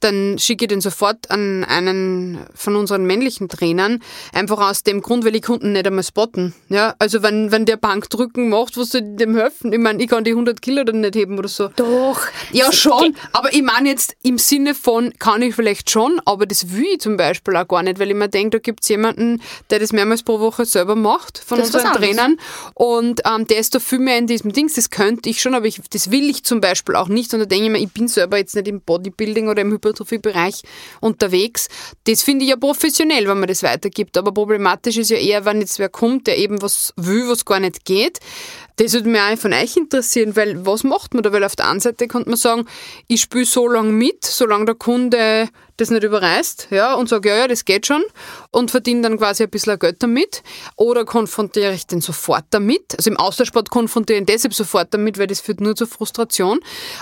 dann 0.00 0.38
schicke 0.38 0.66
ich 0.66 0.68
den 0.68 0.80
sofort 0.80 1.30
an 1.30 1.64
einen 1.64 2.46
von 2.54 2.76
unseren 2.76 3.06
männlichen 3.06 3.48
Trainern, 3.48 4.00
einfach 4.32 4.58
aus 4.58 4.82
dem 4.82 5.00
Grund, 5.00 5.24
weil 5.24 5.32
die 5.32 5.40
Kunden 5.40 5.72
nicht 5.72 5.86
einmal 5.86 6.04
spotten. 6.04 6.54
Ja, 6.68 6.94
also 6.98 7.22
wenn, 7.22 7.50
wenn 7.50 7.64
der 7.64 7.76
Bankdrücken 7.76 8.48
macht, 8.50 8.76
was 8.76 8.90
soll 8.90 9.02
dem 9.02 9.36
helfen? 9.36 9.72
Ich 9.72 9.78
meine, 9.78 10.02
ich 10.02 10.08
kann 10.08 10.24
die 10.24 10.32
100 10.32 10.60
Kilo 10.60 10.84
dann 10.84 11.00
nicht 11.00 11.16
heben 11.16 11.38
oder 11.38 11.48
so. 11.48 11.68
Doch. 11.68 12.20
Ja, 12.52 12.72
schon, 12.72 13.16
aber 13.32 13.52
ich 13.52 13.62
meine 13.62 13.88
jetzt 13.88 14.16
im 14.22 14.38
Sinne 14.38 14.74
von, 14.74 15.12
kann 15.18 15.42
ich 15.42 15.54
vielleicht 15.54 15.90
schon, 15.90 16.20
aber 16.24 16.46
das 16.46 16.72
will 16.72 16.86
ich 16.94 17.00
zum 17.00 17.16
Beispiel 17.16 17.56
auch 17.56 17.65
gar 17.66 17.82
nicht, 17.82 17.98
weil 17.98 18.08
ich 18.08 18.16
mir 18.16 18.28
denke, 18.28 18.50
da 18.50 18.58
gibt 18.58 18.82
es 18.82 18.88
jemanden, 18.88 19.42
der 19.70 19.78
das 19.78 19.92
mehrmals 19.92 20.22
pro 20.22 20.40
Woche 20.40 20.64
selber 20.64 20.96
macht, 20.96 21.38
von 21.38 21.58
das 21.58 21.74
unseren 21.74 21.92
Trainern 21.92 22.36
und 22.74 23.20
ähm, 23.24 23.46
der 23.46 23.58
ist 23.58 23.74
da 23.74 23.80
viel 23.80 23.98
mehr 23.98 24.18
in 24.18 24.26
diesem 24.26 24.52
Dings, 24.52 24.74
das 24.74 24.90
könnte 24.90 25.28
ich 25.28 25.40
schon, 25.42 25.54
aber 25.54 25.66
ich, 25.66 25.80
das 25.90 26.10
will 26.10 26.28
ich 26.30 26.44
zum 26.44 26.60
Beispiel 26.60 26.96
auch 26.96 27.08
nicht 27.08 27.34
und 27.34 27.40
da 27.40 27.46
denke 27.46 27.66
ich 27.66 27.70
mir, 27.70 27.78
ich 27.78 27.92
bin 27.92 28.08
selber 28.08 28.38
jetzt 28.38 28.54
nicht 28.54 28.68
im 28.68 28.80
Bodybuilding 28.80 29.48
oder 29.48 29.62
im 29.62 29.72
Hypertrophie 29.72 30.06
Hypertrophie-Bereich 30.06 30.62
unterwegs. 31.00 31.68
Das 32.04 32.22
finde 32.22 32.44
ich 32.44 32.50
ja 32.50 32.56
professionell, 32.56 33.28
wenn 33.28 33.38
man 33.38 33.48
das 33.48 33.62
weitergibt. 33.62 34.16
Aber 34.16 34.32
problematisch 34.32 34.96
ist 34.96 35.10
ja 35.10 35.18
eher, 35.18 35.44
wenn 35.44 35.60
jetzt 35.60 35.78
wer 35.78 35.88
kommt, 35.88 36.26
der 36.26 36.38
eben 36.38 36.62
was 36.62 36.92
will, 36.96 37.28
was 37.28 37.44
gar 37.44 37.60
nicht 37.60 37.84
geht. 37.84 38.18
Das 38.76 38.92
würde 38.92 39.08
mich 39.08 39.20
auch 39.20 39.38
von 39.38 39.54
euch 39.54 39.76
interessieren, 39.76 40.36
weil 40.36 40.66
was 40.66 40.84
macht 40.84 41.14
man 41.14 41.22
da? 41.22 41.32
Weil 41.32 41.44
auf 41.44 41.56
der 41.56 41.68
einen 41.68 41.80
Seite 41.80 42.08
könnte 42.08 42.28
man 42.28 42.36
sagen, 42.36 42.66
ich 43.08 43.22
spiele 43.22 43.46
so 43.46 43.68
lange 43.68 43.92
mit, 43.92 44.24
solange 44.24 44.66
der 44.66 44.74
Kunde 44.74 45.48
das 45.76 45.90
nicht 45.90 46.04
überreißt, 46.04 46.68
ja, 46.70 46.94
und 46.94 47.08
sage, 47.08 47.28
ja, 47.28 47.36
ja, 47.36 47.48
das 47.48 47.64
geht 47.64 47.86
schon 47.86 48.02
und 48.50 48.70
verdiene 48.70 49.02
dann 49.02 49.18
quasi 49.18 49.42
ein 49.42 49.50
bisschen 49.50 49.78
Geld 49.78 50.02
damit. 50.02 50.42
Oder 50.76 51.04
konfrontiere 51.04 51.74
ich 51.74 51.86
den 51.86 52.00
sofort 52.00 52.44
damit. 52.50 52.94
Also 52.96 53.10
im 53.10 53.16
Ausdauersport 53.16 53.70
konfrontiere 53.70 54.20
ich 54.20 54.26
deshalb 54.26 54.54
sofort 54.54 54.94
damit, 54.94 55.18
weil 55.18 55.26
das 55.26 55.40
führt 55.40 55.60
nur 55.60 55.76
zur 55.76 55.86
Frustration. 55.86 56.60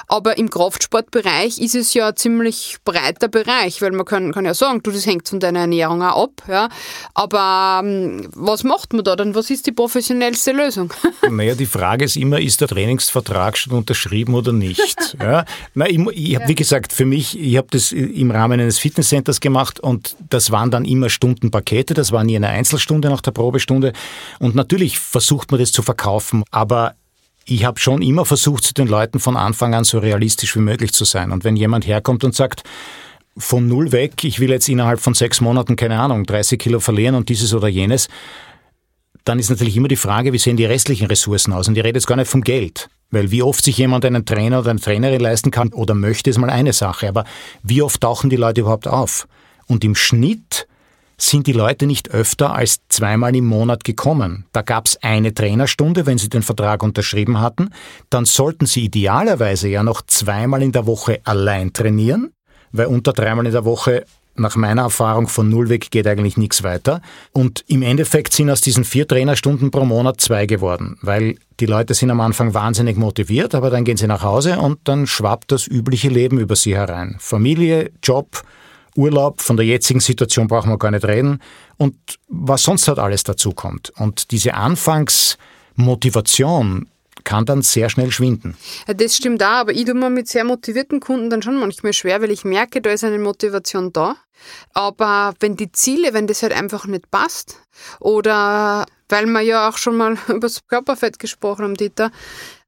Aber 0.08 0.36
im 0.38 0.50
Kraftsportbereich 0.50 1.60
ist 1.60 1.74
es 1.74 1.94
ja 1.94 2.08
ein 2.08 2.16
ziemlich 2.16 2.78
breiter 2.84 3.28
Bereich, 3.28 3.80
weil 3.82 3.92
man 3.92 4.04
kann, 4.04 4.32
kann 4.32 4.44
ja 4.44 4.54
sagen, 4.54 4.82
du, 4.82 4.90
das 4.90 5.06
hängt 5.06 5.28
von 5.28 5.40
deiner 5.40 5.60
Ernährung 5.60 6.02
auch 6.02 6.24
ab, 6.24 6.42
ja. 6.48 6.68
Aber 7.14 7.82
ähm, 7.84 8.28
was 8.34 8.64
macht 8.64 8.92
man 8.92 9.04
da 9.04 9.14
dann? 9.14 9.34
Was 9.34 9.50
ist 9.50 9.66
die 9.66 9.72
professionellste 9.72 10.52
Lösung? 10.52 10.92
Naja, 11.30 11.54
die 11.54 11.66
Frage 11.66 12.04
ist 12.04 12.16
immer, 12.16 12.40
ist 12.40 12.60
der 12.60 12.68
Trainingsvertrag 12.68 13.56
schon 13.56 13.72
unterschrieben 13.72 14.34
oder 14.34 14.52
nicht? 14.52 15.16
ja? 15.20 15.44
Na, 15.74 15.88
ich, 15.88 15.98
ich 15.98 16.36
habe, 16.36 16.48
wie 16.48 16.54
gesagt, 16.54 16.92
für 16.92 17.06
mich, 17.06 17.38
ich 17.38 17.56
habe 17.56 17.66
das 17.70 17.92
im 17.92 18.30
Rahmen 18.30 18.60
eines 18.64 18.78
Fitnesscenters 18.78 19.40
gemacht 19.40 19.80
und 19.80 20.16
das 20.30 20.50
waren 20.50 20.70
dann 20.70 20.84
immer 20.84 21.08
Stundenpakete, 21.08 21.94
das 21.94 22.12
war 22.12 22.24
nie 22.24 22.36
eine 22.36 22.48
Einzelstunde 22.48 23.08
nach 23.08 23.20
der 23.20 23.30
Probestunde 23.30 23.92
und 24.38 24.54
natürlich 24.54 24.98
versucht 24.98 25.50
man 25.50 25.60
das 25.60 25.72
zu 25.72 25.82
verkaufen, 25.82 26.42
aber 26.50 26.94
ich 27.46 27.64
habe 27.64 27.78
schon 27.78 28.02
immer 28.02 28.24
versucht, 28.24 28.64
zu 28.64 28.74
den 28.74 28.88
Leuten 28.88 29.20
von 29.20 29.36
Anfang 29.36 29.74
an 29.74 29.84
so 29.84 29.98
realistisch 29.98 30.56
wie 30.56 30.60
möglich 30.60 30.92
zu 30.92 31.04
sein. 31.04 31.30
Und 31.30 31.44
wenn 31.44 31.56
jemand 31.56 31.86
herkommt 31.86 32.24
und 32.24 32.34
sagt, 32.34 32.62
von 33.36 33.66
null 33.66 33.92
weg, 33.92 34.24
ich 34.24 34.40
will 34.40 34.50
jetzt 34.50 34.68
innerhalb 34.68 35.00
von 35.00 35.14
sechs 35.14 35.40
Monaten, 35.40 35.76
keine 35.76 35.98
Ahnung, 35.98 36.24
30 36.24 36.58
Kilo 36.58 36.80
verlieren 36.80 37.14
und 37.14 37.28
dieses 37.28 37.52
oder 37.52 37.68
jenes, 37.68 38.08
dann 39.24 39.38
ist 39.38 39.50
natürlich 39.50 39.76
immer 39.76 39.88
die 39.88 39.96
Frage, 39.96 40.32
wie 40.32 40.38
sehen 40.38 40.56
die 40.56 40.66
restlichen 40.66 41.06
Ressourcen 41.06 41.52
aus? 41.52 41.68
Und 41.68 41.76
ich 41.76 41.84
rede 41.84 41.98
jetzt 41.98 42.06
gar 42.06 42.16
nicht 42.16 42.30
vom 42.30 42.42
Geld. 42.42 42.88
Weil 43.14 43.30
wie 43.30 43.42
oft 43.42 43.64
sich 43.64 43.78
jemand 43.78 44.04
einen 44.04 44.26
Trainer 44.26 44.58
oder 44.58 44.70
eine 44.70 44.80
Trainerin 44.80 45.20
leisten 45.20 45.50
kann 45.50 45.72
oder 45.72 45.94
möchte, 45.94 46.30
ist 46.30 46.38
mal 46.38 46.50
eine 46.50 46.72
Sache. 46.72 47.08
Aber 47.08 47.24
wie 47.62 47.80
oft 47.80 48.00
tauchen 48.00 48.28
die 48.28 48.36
Leute 48.36 48.62
überhaupt 48.62 48.88
auf? 48.88 49.28
Und 49.66 49.84
im 49.84 49.94
Schnitt 49.94 50.66
sind 51.16 51.46
die 51.46 51.52
Leute 51.52 51.86
nicht 51.86 52.10
öfter 52.10 52.52
als 52.54 52.78
zweimal 52.88 53.36
im 53.36 53.46
Monat 53.46 53.84
gekommen. 53.84 54.46
Da 54.52 54.62
gab 54.62 54.86
es 54.86 54.96
eine 55.00 55.32
Trainerstunde, 55.32 56.06
wenn 56.06 56.18
sie 56.18 56.28
den 56.28 56.42
Vertrag 56.42 56.82
unterschrieben 56.82 57.40
hatten. 57.40 57.70
Dann 58.10 58.24
sollten 58.24 58.66
sie 58.66 58.84
idealerweise 58.84 59.68
ja 59.68 59.84
noch 59.84 60.02
zweimal 60.02 60.62
in 60.62 60.72
der 60.72 60.86
Woche 60.86 61.20
allein 61.22 61.72
trainieren, 61.72 62.32
weil 62.72 62.86
unter 62.86 63.12
dreimal 63.12 63.46
in 63.46 63.52
der 63.52 63.64
Woche 63.64 64.04
nach 64.36 64.56
meiner 64.56 64.82
Erfahrung 64.82 65.28
von 65.28 65.48
null 65.48 65.68
weg 65.68 65.90
geht 65.90 66.06
eigentlich 66.06 66.36
nichts 66.36 66.62
weiter. 66.62 67.00
Und 67.32 67.64
im 67.68 67.82
Endeffekt 67.82 68.32
sind 68.32 68.50
aus 68.50 68.60
diesen 68.60 68.84
vier 68.84 69.06
Trainerstunden 69.06 69.70
pro 69.70 69.84
Monat 69.84 70.20
zwei 70.20 70.46
geworden, 70.46 70.96
weil 71.02 71.36
die 71.60 71.66
Leute 71.66 71.94
sind 71.94 72.10
am 72.10 72.20
Anfang 72.20 72.54
wahnsinnig 72.54 72.96
motiviert, 72.96 73.54
aber 73.54 73.70
dann 73.70 73.84
gehen 73.84 73.96
sie 73.96 74.08
nach 74.08 74.22
Hause 74.22 74.58
und 74.58 74.80
dann 74.84 75.06
schwappt 75.06 75.52
das 75.52 75.68
übliche 75.68 76.08
Leben 76.08 76.38
über 76.38 76.56
sie 76.56 76.74
herein. 76.74 77.16
Familie, 77.20 77.92
Job, 78.02 78.42
Urlaub, 78.96 79.40
von 79.40 79.56
der 79.56 79.66
jetzigen 79.66 80.00
Situation 80.00 80.48
brauchen 80.48 80.70
wir 80.70 80.78
gar 80.78 80.90
nicht 80.90 81.04
reden 81.04 81.38
und 81.76 81.94
was 82.28 82.64
sonst 82.64 82.88
halt 82.88 82.98
alles 82.98 83.22
dazu 83.24 83.52
kommt. 83.52 83.92
Und 83.96 84.30
diese 84.30 84.54
Anfangsmotivation 84.54 86.88
kann 87.24 87.46
dann 87.46 87.62
sehr 87.62 87.88
schnell 87.88 88.10
schwinden. 88.10 88.56
Ja, 88.86 88.94
das 88.94 89.16
stimmt 89.16 89.42
auch, 89.42 89.48
aber 89.48 89.72
ich 89.72 89.84
tue 89.84 89.94
mir 89.94 90.10
mit 90.10 90.28
sehr 90.28 90.44
motivierten 90.44 91.00
Kunden 91.00 91.30
dann 91.30 91.42
schon 91.42 91.56
manchmal 91.56 91.92
schwer, 91.92 92.22
weil 92.22 92.30
ich 92.30 92.44
merke, 92.44 92.80
da 92.80 92.90
ist 92.90 93.04
eine 93.04 93.18
Motivation 93.18 93.92
da. 93.92 94.16
Aber 94.72 95.34
wenn 95.40 95.56
die 95.56 95.72
Ziele, 95.72 96.12
wenn 96.12 96.26
das 96.26 96.42
halt 96.42 96.52
einfach 96.52 96.86
nicht 96.86 97.10
passt, 97.10 97.56
oder 98.00 98.84
weil 99.08 99.26
wir 99.26 99.40
ja 99.40 99.68
auch 99.68 99.78
schon 99.78 99.96
mal 99.96 100.16
über 100.28 100.40
das 100.40 100.66
Körperfett 100.66 101.18
gesprochen 101.18 101.64
haben, 101.64 101.74
Dieter, 101.74 102.10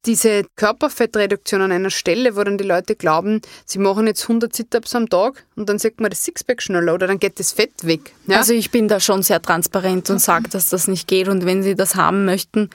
diese 0.06 0.44
Körperfettreduktion 0.54 1.62
an 1.62 1.72
einer 1.72 1.90
Stelle, 1.90 2.36
wo 2.36 2.44
dann 2.44 2.58
die 2.58 2.64
Leute 2.64 2.94
glauben, 2.94 3.40
sie 3.64 3.80
machen 3.80 4.06
jetzt 4.06 4.22
100 4.22 4.54
Sit-Ups 4.54 4.94
am 4.94 5.08
Tag 5.08 5.44
und 5.56 5.68
dann 5.68 5.80
sieht 5.80 6.00
man 6.00 6.10
das 6.10 6.24
Sixpack 6.24 6.62
schneller 6.62 6.94
oder 6.94 7.08
dann 7.08 7.18
geht 7.18 7.40
das 7.40 7.52
Fett 7.52 7.72
weg. 7.84 8.12
Ja? 8.28 8.38
Also 8.38 8.52
ich 8.52 8.70
bin 8.70 8.86
da 8.86 9.00
schon 9.00 9.22
sehr 9.22 9.42
transparent 9.42 10.08
und 10.10 10.20
sage, 10.20 10.48
dass 10.48 10.68
das 10.68 10.86
nicht 10.86 11.08
geht 11.08 11.28
und 11.28 11.44
wenn 11.44 11.64
sie 11.64 11.74
das 11.74 11.96
haben 11.96 12.24
möchten, 12.24 12.70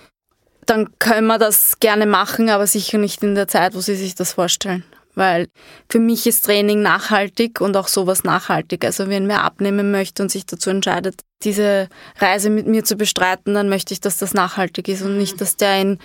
dann 0.71 0.97
können 0.99 1.27
wir 1.27 1.37
das 1.37 1.79
gerne 1.81 2.05
machen, 2.05 2.49
aber 2.49 2.65
sicher 2.65 2.97
nicht 2.97 3.21
in 3.23 3.35
der 3.35 3.49
Zeit, 3.49 3.75
wo 3.75 3.81
Sie 3.81 3.95
sich 3.95 4.15
das 4.15 4.33
vorstellen. 4.33 4.85
Weil 5.13 5.49
für 5.89 5.99
mich 5.99 6.25
ist 6.25 6.45
Training 6.45 6.81
nachhaltig 6.81 7.59
und 7.59 7.75
auch 7.75 7.89
sowas 7.89 8.23
nachhaltig. 8.23 8.85
Also 8.85 9.09
wenn 9.09 9.27
wer 9.27 9.43
abnehmen 9.43 9.91
möchte 9.91 10.23
und 10.23 10.31
sich 10.31 10.45
dazu 10.45 10.69
entscheidet, 10.69 11.21
diese 11.43 11.89
Reise 12.19 12.49
mit 12.49 12.67
mir 12.67 12.85
zu 12.85 12.95
bestreiten, 12.95 13.53
dann 13.53 13.67
möchte 13.67 13.93
ich, 13.93 13.99
dass 13.99 14.17
das 14.17 14.33
nachhaltig 14.33 14.87
ist 14.87 15.01
und 15.01 15.17
nicht, 15.17 15.41
dass 15.41 15.57
der 15.57 15.81
in 15.81 15.99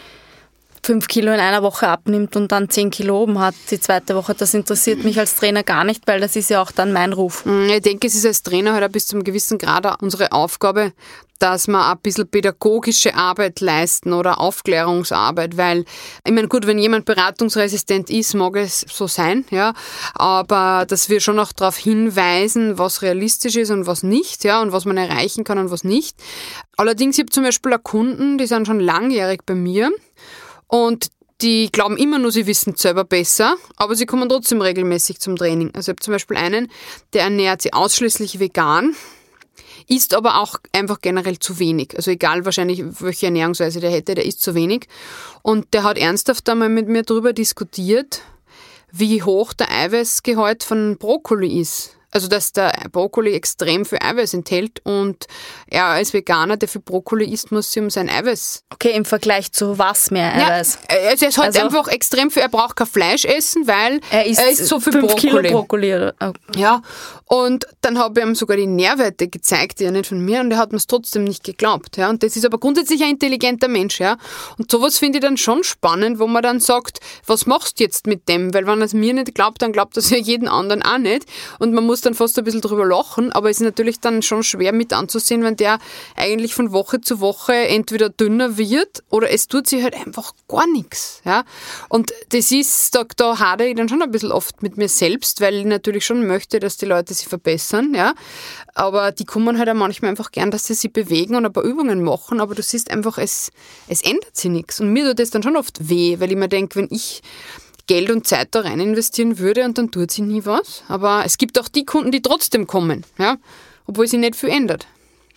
fünf 0.87 1.09
Kilo 1.09 1.33
in 1.33 1.41
einer 1.41 1.65
Woche 1.65 1.89
abnimmt 1.89 2.37
und 2.37 2.53
dann 2.53 2.71
zehn 2.71 2.91
Kilo 2.91 3.21
oben 3.21 3.41
hat 3.41 3.57
die 3.73 3.81
zweite 3.81 4.15
Woche. 4.15 4.35
Das 4.35 4.55
interessiert 4.55 5.03
mich 5.03 5.19
als 5.19 5.35
Trainer 5.35 5.65
gar 5.65 5.83
nicht, 5.83 6.07
weil 6.07 6.21
das 6.21 6.37
ist 6.37 6.49
ja 6.49 6.63
auch 6.63 6.71
dann 6.71 6.93
mein 6.93 7.13
Ruf. 7.13 7.45
Mm, 7.45 7.69
ich 7.71 7.83
denke, 7.83 8.07
es 8.07 8.15
ist 8.15 8.25
als 8.25 8.45
Trainer 8.45 8.73
halt 8.73 8.93
bis 8.93 9.09
zu 9.09 9.17
einem 9.17 9.25
gewissen 9.25 9.59
Grad 9.59 10.01
unsere 10.01 10.31
Aufgabe, 10.31 10.93
dass 11.41 11.67
wir 11.67 11.91
ein 11.91 11.99
bisschen 11.99 12.29
pädagogische 12.29 13.17
Arbeit 13.17 13.61
leisten 13.61 14.13
oder 14.13 14.41
Aufklärungsarbeit, 14.41 15.57
weil 15.57 15.85
ich 16.25 16.33
meine, 16.33 16.47
gut, 16.47 16.69
wenn 16.69 16.79
jemand 16.79 17.05
beratungsresistent 17.05 18.09
ist, 18.09 18.35
mag 18.35 18.55
es 18.57 18.87
so 18.89 19.09
sein, 19.09 19.45
ja, 19.51 19.75
aber 20.15 20.87
dass 20.89 21.09
wir 21.09 21.21
schon 21.21 21.41
auch 21.41 21.53
darauf 21.53 21.77
hinweisen, 21.77 22.79
was 22.79 23.03
realistisch 23.03 23.57
ist 23.57 23.71
und 23.71 23.89
was 23.89 24.05
nicht, 24.05 24.45
ja, 24.45 24.63
und 24.63 24.71
was 24.71 24.85
man 24.85 24.97
erreichen 24.97 25.43
kann 25.43 25.59
und 25.59 25.73
was 25.73 25.83
nicht. 25.83 26.17
Allerdings, 26.77 27.17
ich 27.17 27.25
habe 27.25 27.33
zum 27.33 27.43
Beispiel 27.43 27.77
Kunden, 27.83 28.39
die 28.39 28.47
sind 28.47 28.67
schon 28.67 28.81
langjährig 28.81 29.41
bei 29.45 29.55
mir 29.55 29.91
und 30.69 31.11
die 31.43 31.71
glauben 31.71 31.99
immer 31.99 32.19
nur, 32.19 32.33
sie 32.33 32.47
wissen 32.47 32.77
selber 32.77 33.05
besser, 33.05 33.57
aber 33.77 33.95
sie 33.95 34.07
kommen 34.07 34.29
trotzdem 34.29 34.63
regelmäßig 34.63 35.21
zum 35.21 35.37
Training. 35.37 35.71
Also 35.75 35.91
ich 35.91 35.97
habe 35.97 36.03
zum 36.03 36.13
Beispiel 36.13 36.37
einen, 36.37 36.71
der 37.13 37.25
ernährt 37.25 37.63
sich 37.63 37.75
ausschließlich 37.75 38.41
vegan, 38.41 38.97
isst 39.87 40.15
aber 40.15 40.41
auch 40.41 40.57
einfach 40.73 41.01
generell 41.01 41.39
zu 41.39 41.59
wenig. 41.59 41.95
Also 41.95 42.11
egal 42.11 42.45
wahrscheinlich, 42.45 42.83
welche 43.01 43.27
Ernährungsweise 43.27 43.81
der 43.81 43.91
hätte, 43.91 44.15
der 44.15 44.25
isst 44.25 44.41
zu 44.41 44.55
wenig. 44.55 44.87
Und 45.43 45.75
der 45.75 45.83
hat 45.83 45.99
ernsthaft 45.99 46.49
einmal 46.49 46.71
mit 46.71 46.89
mir 46.89 47.03
darüber 47.03 47.35
diskutiert, 47.35 48.23
wie 48.91 49.23
hoch 49.23 49.53
der 49.53 49.71
Eiweißgehalt 49.71 50.65
von 50.65 50.97
Brokkoli 50.97 51.61
ist. 51.61 51.96
Also, 52.17 52.29
dass 52.29 52.53
der 52.53 52.73
Brokkoli 52.93 53.35
extrem 53.35 53.85
viel 53.85 53.99
Eiweiß 54.01 54.33
enthält 54.33 54.81
und 54.85 55.27
er 55.67 55.85
als 55.85 56.15
Veganer, 56.15 56.57
der 56.57 56.67
viel 56.67 56.81
Brokkoli 56.81 57.31
isst, 57.31 57.53
muss 57.53 57.71
sich 57.71 57.83
um 57.83 57.91
sein 57.91 58.09
Eiweiß. 58.09 58.65
Okay, 58.73 58.93
im 58.93 59.05
Vergleich 59.05 59.53
zu 59.53 59.79
was 59.79 60.11
mehr 60.11 60.35
Eiweiß? 60.35 60.79
Ja, 60.89 60.97
also, 61.11 61.25
er 61.27 61.29
ist 61.29 61.37
halt 61.37 61.49
also, 61.49 61.61
einfach 61.61 61.89
extrem 61.89 62.31
viel, 62.31 62.41
er 62.41 62.49
braucht 62.49 62.75
kein 62.75 62.87
Fleisch 62.87 63.27
essen, 63.27 63.67
weil 63.67 64.01
er 64.11 64.25
isst, 64.25 64.41
er 64.41 64.49
isst 64.49 64.65
so 64.65 64.81
viel 64.81 64.95
Brokkoli. 64.95 65.21
Kilo 65.21 65.43
Brokkoli 65.43 65.95
oder, 65.95 66.15
oh. 66.23 66.33
Ja, 66.57 66.81
und 67.27 67.67
dann 67.83 67.99
habe 67.99 68.19
ich 68.19 68.27
ihm 68.27 68.35
sogar 68.35 68.57
die 68.57 68.67
Nährwerte 68.67 69.29
gezeigt, 69.29 69.81
die 69.81 69.85
ja 69.85 69.91
nicht 69.91 70.07
von 70.07 70.21
mir, 70.21 70.41
und 70.41 70.53
er 70.53 70.57
hat 70.57 70.73
mir 70.73 70.79
es 70.79 70.87
trotzdem 70.87 71.25
nicht 71.25 71.45
geglaubt. 71.45 71.99
Ja, 71.99 72.09
und 72.09 72.23
das 72.23 72.35
ist 72.35 72.47
aber 72.47 72.57
grundsätzlich 72.57 73.03
ein 73.03 73.11
intelligenter 73.11 73.69
Mensch. 73.69 74.01
Ja, 74.01 74.17
und 74.57 74.71
sowas 74.71 74.97
finde 74.97 75.19
ich 75.19 75.23
dann 75.23 75.37
schon 75.37 75.65
spannend, 75.65 76.19
wo 76.19 76.27
man 76.27 76.43
dann 76.43 76.61
sagt, 76.61 77.01
was 77.27 77.45
machst 77.45 77.79
du 77.79 77.85
jetzt 77.85 78.07
mit 78.07 78.27
dem? 78.31 78.55
Weil 78.55 78.67
wenn 78.67 78.81
er 78.81 78.87
es 78.87 78.95
mir 78.95 79.13
nicht 79.13 79.35
glaubt, 79.35 79.61
dann 79.61 79.73
glaubt 79.73 79.97
er 79.97 80.01
es 80.01 80.09
ja 80.09 80.17
jeden 80.17 80.49
anderen 80.49 80.83
auch 80.83 80.99
nicht. 80.99 81.27
Und 81.59 81.75
man 81.75 81.85
muss 81.85 82.01
dann 82.07 82.15
fast 82.15 82.39
ein 82.39 82.45
bisschen 82.45 82.61
drüber 82.61 82.87
lachen, 82.87 83.33
aber 83.33 83.51
es 83.51 83.59
ist 83.59 83.65
natürlich 83.65 84.01
dann 84.01 84.23
schon 84.23 84.43
schwer 84.43 84.73
mit 84.73 84.93
anzusehen, 84.93 85.43
wenn 85.43 85.57
der 85.57 85.79
eigentlich 86.15 86.55
von 86.55 86.73
Woche 86.73 87.01
zu 87.01 87.21
Woche 87.21 87.55
entweder 87.55 88.09
dünner 88.09 88.57
wird 88.57 89.03
oder 89.11 89.31
es 89.31 89.49
tut 89.49 89.67
sich 89.67 89.83
halt 89.83 89.95
einfach 89.95 90.33
gar 90.49 90.67
nichts. 90.69 91.21
Ja? 91.25 91.45
Und 91.89 92.13
das 92.31 92.51
ist, 92.53 92.95
da, 92.95 93.05
da 93.17 93.39
hadere 93.39 93.69
ich 93.69 93.77
dann 93.77 93.89
schon 93.89 94.03
ein 94.03 94.11
bisschen 94.11 94.33
oft 94.33 94.63
mit 94.63 94.77
mir 94.77 94.89
selbst, 94.89 95.41
weil 95.41 95.55
ich 95.55 95.65
natürlich 95.65 96.07
schon 96.07 96.27
möchte, 96.27 96.61
dass 96.61 96.77
die 96.77 96.87
Leute 96.87 97.13
sich 97.13 97.27
verbessern. 97.27 97.93
Ja? 97.95 98.15
Aber 98.75 99.13
die 99.13 99.25
kommen 99.25 99.59
halt 99.59 99.69
auch 99.69 99.75
manchmal 99.75 100.11
einfach 100.11 100.31
gern, 100.31 100.51
dass 100.51 100.67
sie 100.67 100.75
sich 100.75 100.93
bewegen 100.93 101.35
und 101.35 101.45
ein 101.45 101.53
paar 101.53 101.65
Übungen 101.65 102.03
machen, 102.03 102.41
aber 102.41 102.55
du 102.55 102.63
siehst 102.63 102.91
einfach, 102.91 103.19
es, 103.19 103.51
es 103.89 104.03
ändert 104.03 104.37
sich 104.37 104.51
nichts. 104.51 104.81
Und 104.81 104.93
mir 104.93 105.07
tut 105.07 105.19
das 105.19 105.31
dann 105.31 105.43
schon 105.43 105.57
oft 105.57 105.89
weh, 105.89 106.21
weil 106.21 106.31
ich 106.31 106.37
mir 106.37 106.49
denke, 106.49 106.77
wenn 106.77 106.89
ich 106.91 107.23
Geld 107.87 108.11
und 108.11 108.27
Zeit 108.27 108.49
da 108.53 108.61
rein 108.61 108.81
investieren 108.81 109.39
würde 109.39 109.65
und 109.65 109.79
dann 109.79 109.91
tut 109.91 110.11
sie 110.11 110.23
nie 110.23 110.45
was. 110.45 110.83
Aber 110.89 111.23
es 111.25 111.39
gibt 111.39 111.59
auch 111.59 111.69
die 111.69 111.85
Kunden, 111.85 112.11
die 112.11 112.23
trotzdem 112.23 112.67
kommen, 112.67 113.05
ja, 113.19 113.37
obwohl 113.87 114.07
sie 114.07 114.19
nicht 114.19 114.37
viel 114.37 114.51
ändert. 114.51 114.87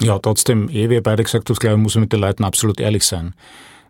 Ja, 0.01 0.17
trotzdem, 0.19 0.69
ehe 0.69 0.89
wir 0.89 1.03
beide 1.03 1.23
gesagt 1.23 1.49
haben, 1.49 1.57
glaube 1.57 1.77
ich, 1.77 1.83
muss 1.83 1.95
man 1.95 2.03
mit 2.03 2.13
den 2.13 2.21
Leuten 2.21 2.43
absolut 2.43 2.79
ehrlich 2.79 3.03
sein. 3.03 3.33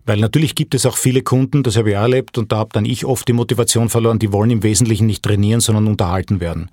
Weil 0.06 0.20
natürlich 0.20 0.56
gibt 0.56 0.74
es 0.74 0.86
auch 0.86 0.98
viele 0.98 1.22
Kunden, 1.22 1.62
das 1.62 1.78
habe 1.78 1.92
ich 1.92 1.98
auch 1.98 2.02
erlebt, 2.02 2.38
und 2.38 2.52
da 2.52 2.58
habe 2.58 2.72
dann 2.74 2.86
ich 2.86 3.06
oft 3.06 3.28
die 3.28 3.34
Motivation 3.34 3.90
verloren, 3.90 4.18
die 4.18 4.32
wollen 4.32 4.50
im 4.50 4.64
Wesentlichen 4.64 5.06
nicht 5.06 5.24
trainieren, 5.24 5.62
sondern 5.62 5.88
unterhalten 5.88 6.40
werden. 6.40 6.72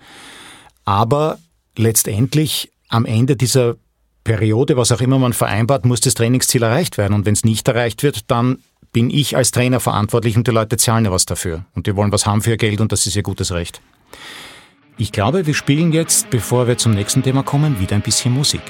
Aber 0.86 1.38
letztendlich 1.76 2.70
am 2.88 3.04
Ende 3.04 3.36
dieser 3.36 3.76
Periode, 4.24 4.76
was 4.76 4.90
auch 4.90 5.00
immer 5.00 5.18
man 5.18 5.32
vereinbart, 5.32 5.84
muss 5.84 6.00
das 6.00 6.14
Trainingsziel 6.14 6.62
erreicht 6.62 6.98
werden. 6.98 7.14
Und 7.14 7.26
wenn 7.26 7.34
es 7.34 7.44
nicht 7.44 7.68
erreicht 7.68 8.02
wird, 8.02 8.30
dann 8.30 8.58
bin 8.96 9.10
ich 9.10 9.36
als 9.36 9.50
Trainer 9.50 9.78
verantwortlich 9.78 10.38
und 10.38 10.46
die 10.46 10.52
Leute 10.52 10.78
zahlen 10.78 11.04
ja 11.04 11.10
was 11.10 11.26
dafür. 11.26 11.66
Und 11.74 11.86
die 11.86 11.94
wollen 11.96 12.12
was 12.12 12.24
haben 12.24 12.40
für 12.40 12.52
ihr 12.52 12.56
Geld 12.56 12.80
und 12.80 12.92
das 12.92 13.06
ist 13.06 13.14
ihr 13.14 13.22
gutes 13.22 13.52
Recht. 13.52 13.82
Ich 14.96 15.12
glaube, 15.12 15.46
wir 15.46 15.52
spielen 15.52 15.92
jetzt, 15.92 16.30
bevor 16.30 16.66
wir 16.66 16.78
zum 16.78 16.92
nächsten 16.92 17.22
Thema 17.22 17.42
kommen, 17.42 17.78
wieder 17.78 17.94
ein 17.94 18.00
bisschen 18.00 18.32
Musik. 18.32 18.62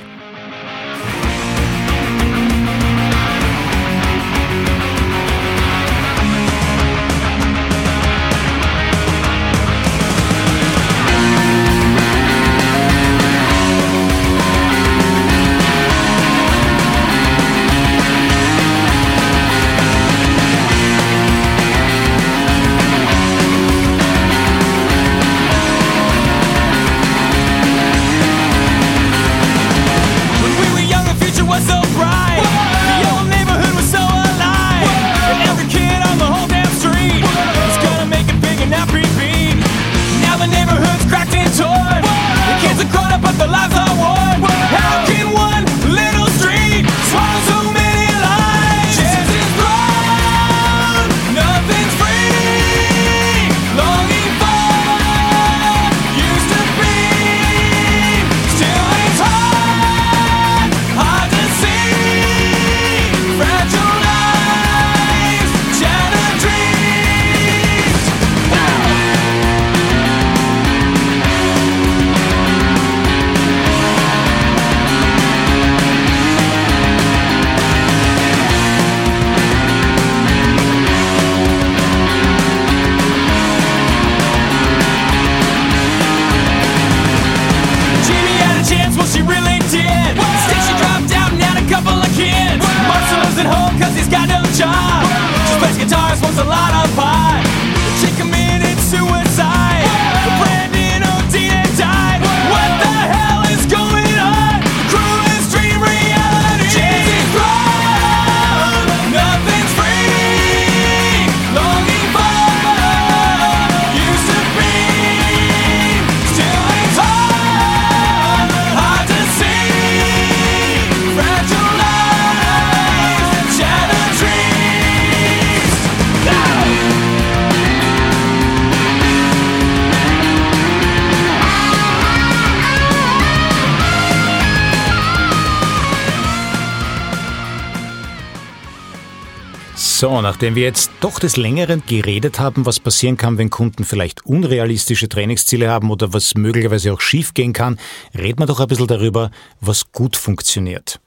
So, 139.98 140.20
nachdem 140.20 140.56
wir 140.56 140.64
jetzt 140.64 140.90
doch 141.00 141.18
des 141.18 141.38
Längeren 141.38 141.82
geredet 141.86 142.38
haben, 142.38 142.66
was 142.66 142.80
passieren 142.80 143.16
kann, 143.16 143.38
wenn 143.38 143.48
Kunden 143.48 143.82
vielleicht 143.82 144.26
unrealistische 144.26 145.08
Trainingsziele 145.08 145.70
haben 145.70 145.90
oder 145.90 146.12
was 146.12 146.34
möglicherweise 146.34 146.92
auch 146.92 147.00
schiefgehen 147.00 147.54
kann, 147.54 147.78
reden 148.14 148.40
wir 148.40 148.44
doch 148.44 148.60
ein 148.60 148.66
bisschen 148.66 148.88
darüber, 148.88 149.30
was 149.62 149.92
gut 149.92 150.14
funktioniert. 150.14 151.00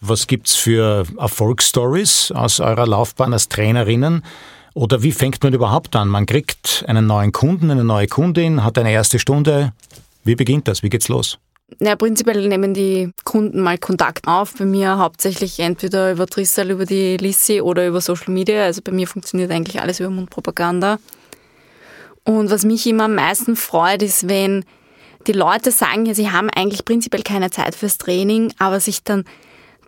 Was 0.00 0.26
gibt's 0.26 0.56
für 0.56 1.06
Erfolgsstories 1.16 2.32
aus 2.32 2.58
eurer 2.58 2.88
Laufbahn 2.88 3.32
als 3.32 3.48
Trainerinnen? 3.48 4.24
Oder 4.74 5.04
wie 5.04 5.12
fängt 5.12 5.40
man 5.44 5.54
überhaupt 5.54 5.94
an? 5.94 6.08
Man 6.08 6.26
kriegt 6.26 6.84
einen 6.88 7.06
neuen 7.06 7.30
Kunden, 7.30 7.70
eine 7.70 7.84
neue 7.84 8.08
Kundin, 8.08 8.64
hat 8.64 8.76
eine 8.76 8.90
erste 8.90 9.20
Stunde. 9.20 9.72
Wie 10.24 10.34
beginnt 10.34 10.66
das? 10.66 10.82
Wie 10.82 10.88
geht's 10.88 11.06
los? 11.06 11.38
Ja, 11.80 11.96
prinzipiell 11.96 12.46
nehmen 12.46 12.74
die 12.74 13.10
Kunden 13.24 13.60
mal 13.60 13.76
Kontakt 13.76 14.28
auf. 14.28 14.54
Bei 14.54 14.64
mir 14.64 14.98
hauptsächlich 14.98 15.58
entweder 15.58 16.12
über 16.12 16.26
Trissel, 16.26 16.70
über 16.70 16.86
die 16.86 17.16
Lissi 17.16 17.60
oder 17.60 17.86
über 17.86 18.00
Social 18.00 18.32
Media. 18.32 18.64
Also 18.64 18.82
bei 18.82 18.92
mir 18.92 19.08
funktioniert 19.08 19.50
eigentlich 19.50 19.80
alles 19.80 19.98
über 19.98 20.10
Mundpropaganda. 20.10 20.98
Und 22.24 22.50
was 22.50 22.64
mich 22.64 22.86
immer 22.86 23.04
am 23.04 23.16
meisten 23.16 23.56
freut, 23.56 24.02
ist, 24.02 24.28
wenn 24.28 24.64
die 25.26 25.32
Leute 25.32 25.72
sagen, 25.72 26.06
ja, 26.06 26.14
sie 26.14 26.30
haben 26.30 26.50
eigentlich 26.50 26.84
prinzipiell 26.84 27.24
keine 27.24 27.50
Zeit 27.50 27.74
fürs 27.74 27.98
Training, 27.98 28.52
aber 28.58 28.78
sich 28.78 29.02
dann 29.02 29.24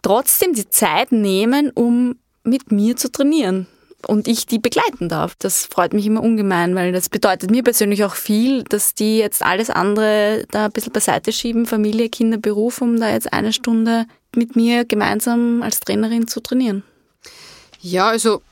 trotzdem 0.02 0.54
die 0.54 0.68
Zeit 0.68 1.12
nehmen, 1.12 1.70
um 1.70 2.16
mit 2.42 2.72
mir 2.72 2.96
zu 2.96 3.10
trainieren 3.10 3.68
und 4.06 4.28
ich 4.28 4.46
die 4.46 4.58
begleiten 4.58 5.08
darf. 5.08 5.34
Das 5.38 5.66
freut 5.66 5.92
mich 5.92 6.06
immer 6.06 6.22
ungemein, 6.22 6.74
weil 6.74 6.92
das 6.92 7.08
bedeutet 7.08 7.50
mir 7.50 7.62
persönlich 7.62 8.04
auch 8.04 8.14
viel, 8.14 8.62
dass 8.64 8.94
die 8.94 9.18
jetzt 9.18 9.42
alles 9.42 9.70
andere 9.70 10.44
da 10.50 10.66
ein 10.66 10.72
bisschen 10.72 10.92
beiseite 10.92 11.32
schieben, 11.32 11.66
Familie, 11.66 12.08
Kinder, 12.08 12.38
Beruf, 12.38 12.80
um 12.80 13.00
da 13.00 13.10
jetzt 13.10 13.32
eine 13.32 13.52
Stunde 13.52 14.06
mit 14.34 14.56
mir 14.56 14.84
gemeinsam 14.84 15.62
als 15.62 15.80
Trainerin 15.80 16.28
zu 16.28 16.40
trainieren. 16.40 16.84
Ja, 17.80 18.08
also 18.08 18.42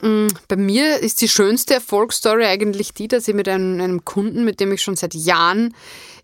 mm, 0.00 0.28
bei 0.48 0.56
mir 0.56 1.00
ist 1.00 1.20
die 1.20 1.28
schönste 1.28 1.74
Erfolgsstory 1.74 2.44
eigentlich 2.44 2.94
die, 2.94 3.08
dass 3.08 3.28
ich 3.28 3.34
mit 3.34 3.48
einem, 3.48 3.80
einem 3.80 4.04
Kunden, 4.04 4.44
mit 4.44 4.60
dem 4.60 4.72
ich 4.72 4.82
schon 4.82 4.96
seit 4.96 5.14
Jahren 5.14 5.74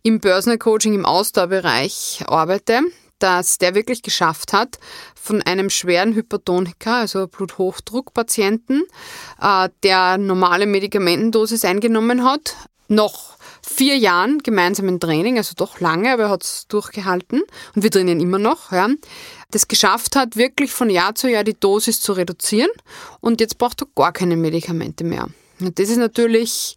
im 0.02 0.20
Börsencoaching 0.20 0.94
im 0.94 1.04
Ausdauerbereich 1.04 2.24
arbeite, 2.26 2.80
dass 3.18 3.58
der 3.58 3.74
wirklich 3.74 4.02
geschafft 4.02 4.52
hat, 4.52 4.78
von 5.22 5.42
einem 5.42 5.70
schweren 5.70 6.14
Hypertoniker, 6.14 6.96
also 6.96 7.26
Bluthochdruckpatienten, 7.26 8.85
äh, 9.40 9.68
der 9.83 10.18
normale 10.18 10.66
Medikamentendosis 10.66 11.64
eingenommen 11.64 12.24
hat, 12.24 12.56
noch 12.88 13.37
vier 13.62 13.96
Jahren 13.96 14.38
gemeinsamen 14.38 14.98
Training, 14.98 15.37
also 15.37 15.52
doch 15.56 15.80
lange, 15.80 16.12
aber 16.12 16.24
er 16.24 16.30
hat 16.30 16.42
es 16.42 16.66
durchgehalten 16.68 17.42
und 17.74 17.83
wir 17.83 17.90
trainieren 17.90 18.20
immer 18.20 18.38
noch, 18.38 18.72
ja, 18.72 18.88
das 19.50 19.68
geschafft 19.68 20.16
hat, 20.16 20.37
wirklich 20.37 20.72
von 20.72 20.90
Jahr 20.90 21.14
zu 21.14 21.28
Jahr 21.30 21.44
die 21.44 21.59
Dosis 21.59 22.00
zu 22.00 22.12
reduzieren 22.12 22.70
und 23.20 23.40
jetzt 23.40 23.59
braucht 23.59 23.83
er 23.83 23.88
gar 23.94 24.12
keine 24.12 24.37
Medikamente 24.37 25.04
mehr. 25.04 25.28
Und 25.61 25.78
das 25.78 25.90
ist 25.90 25.98
natürlich 25.98 26.76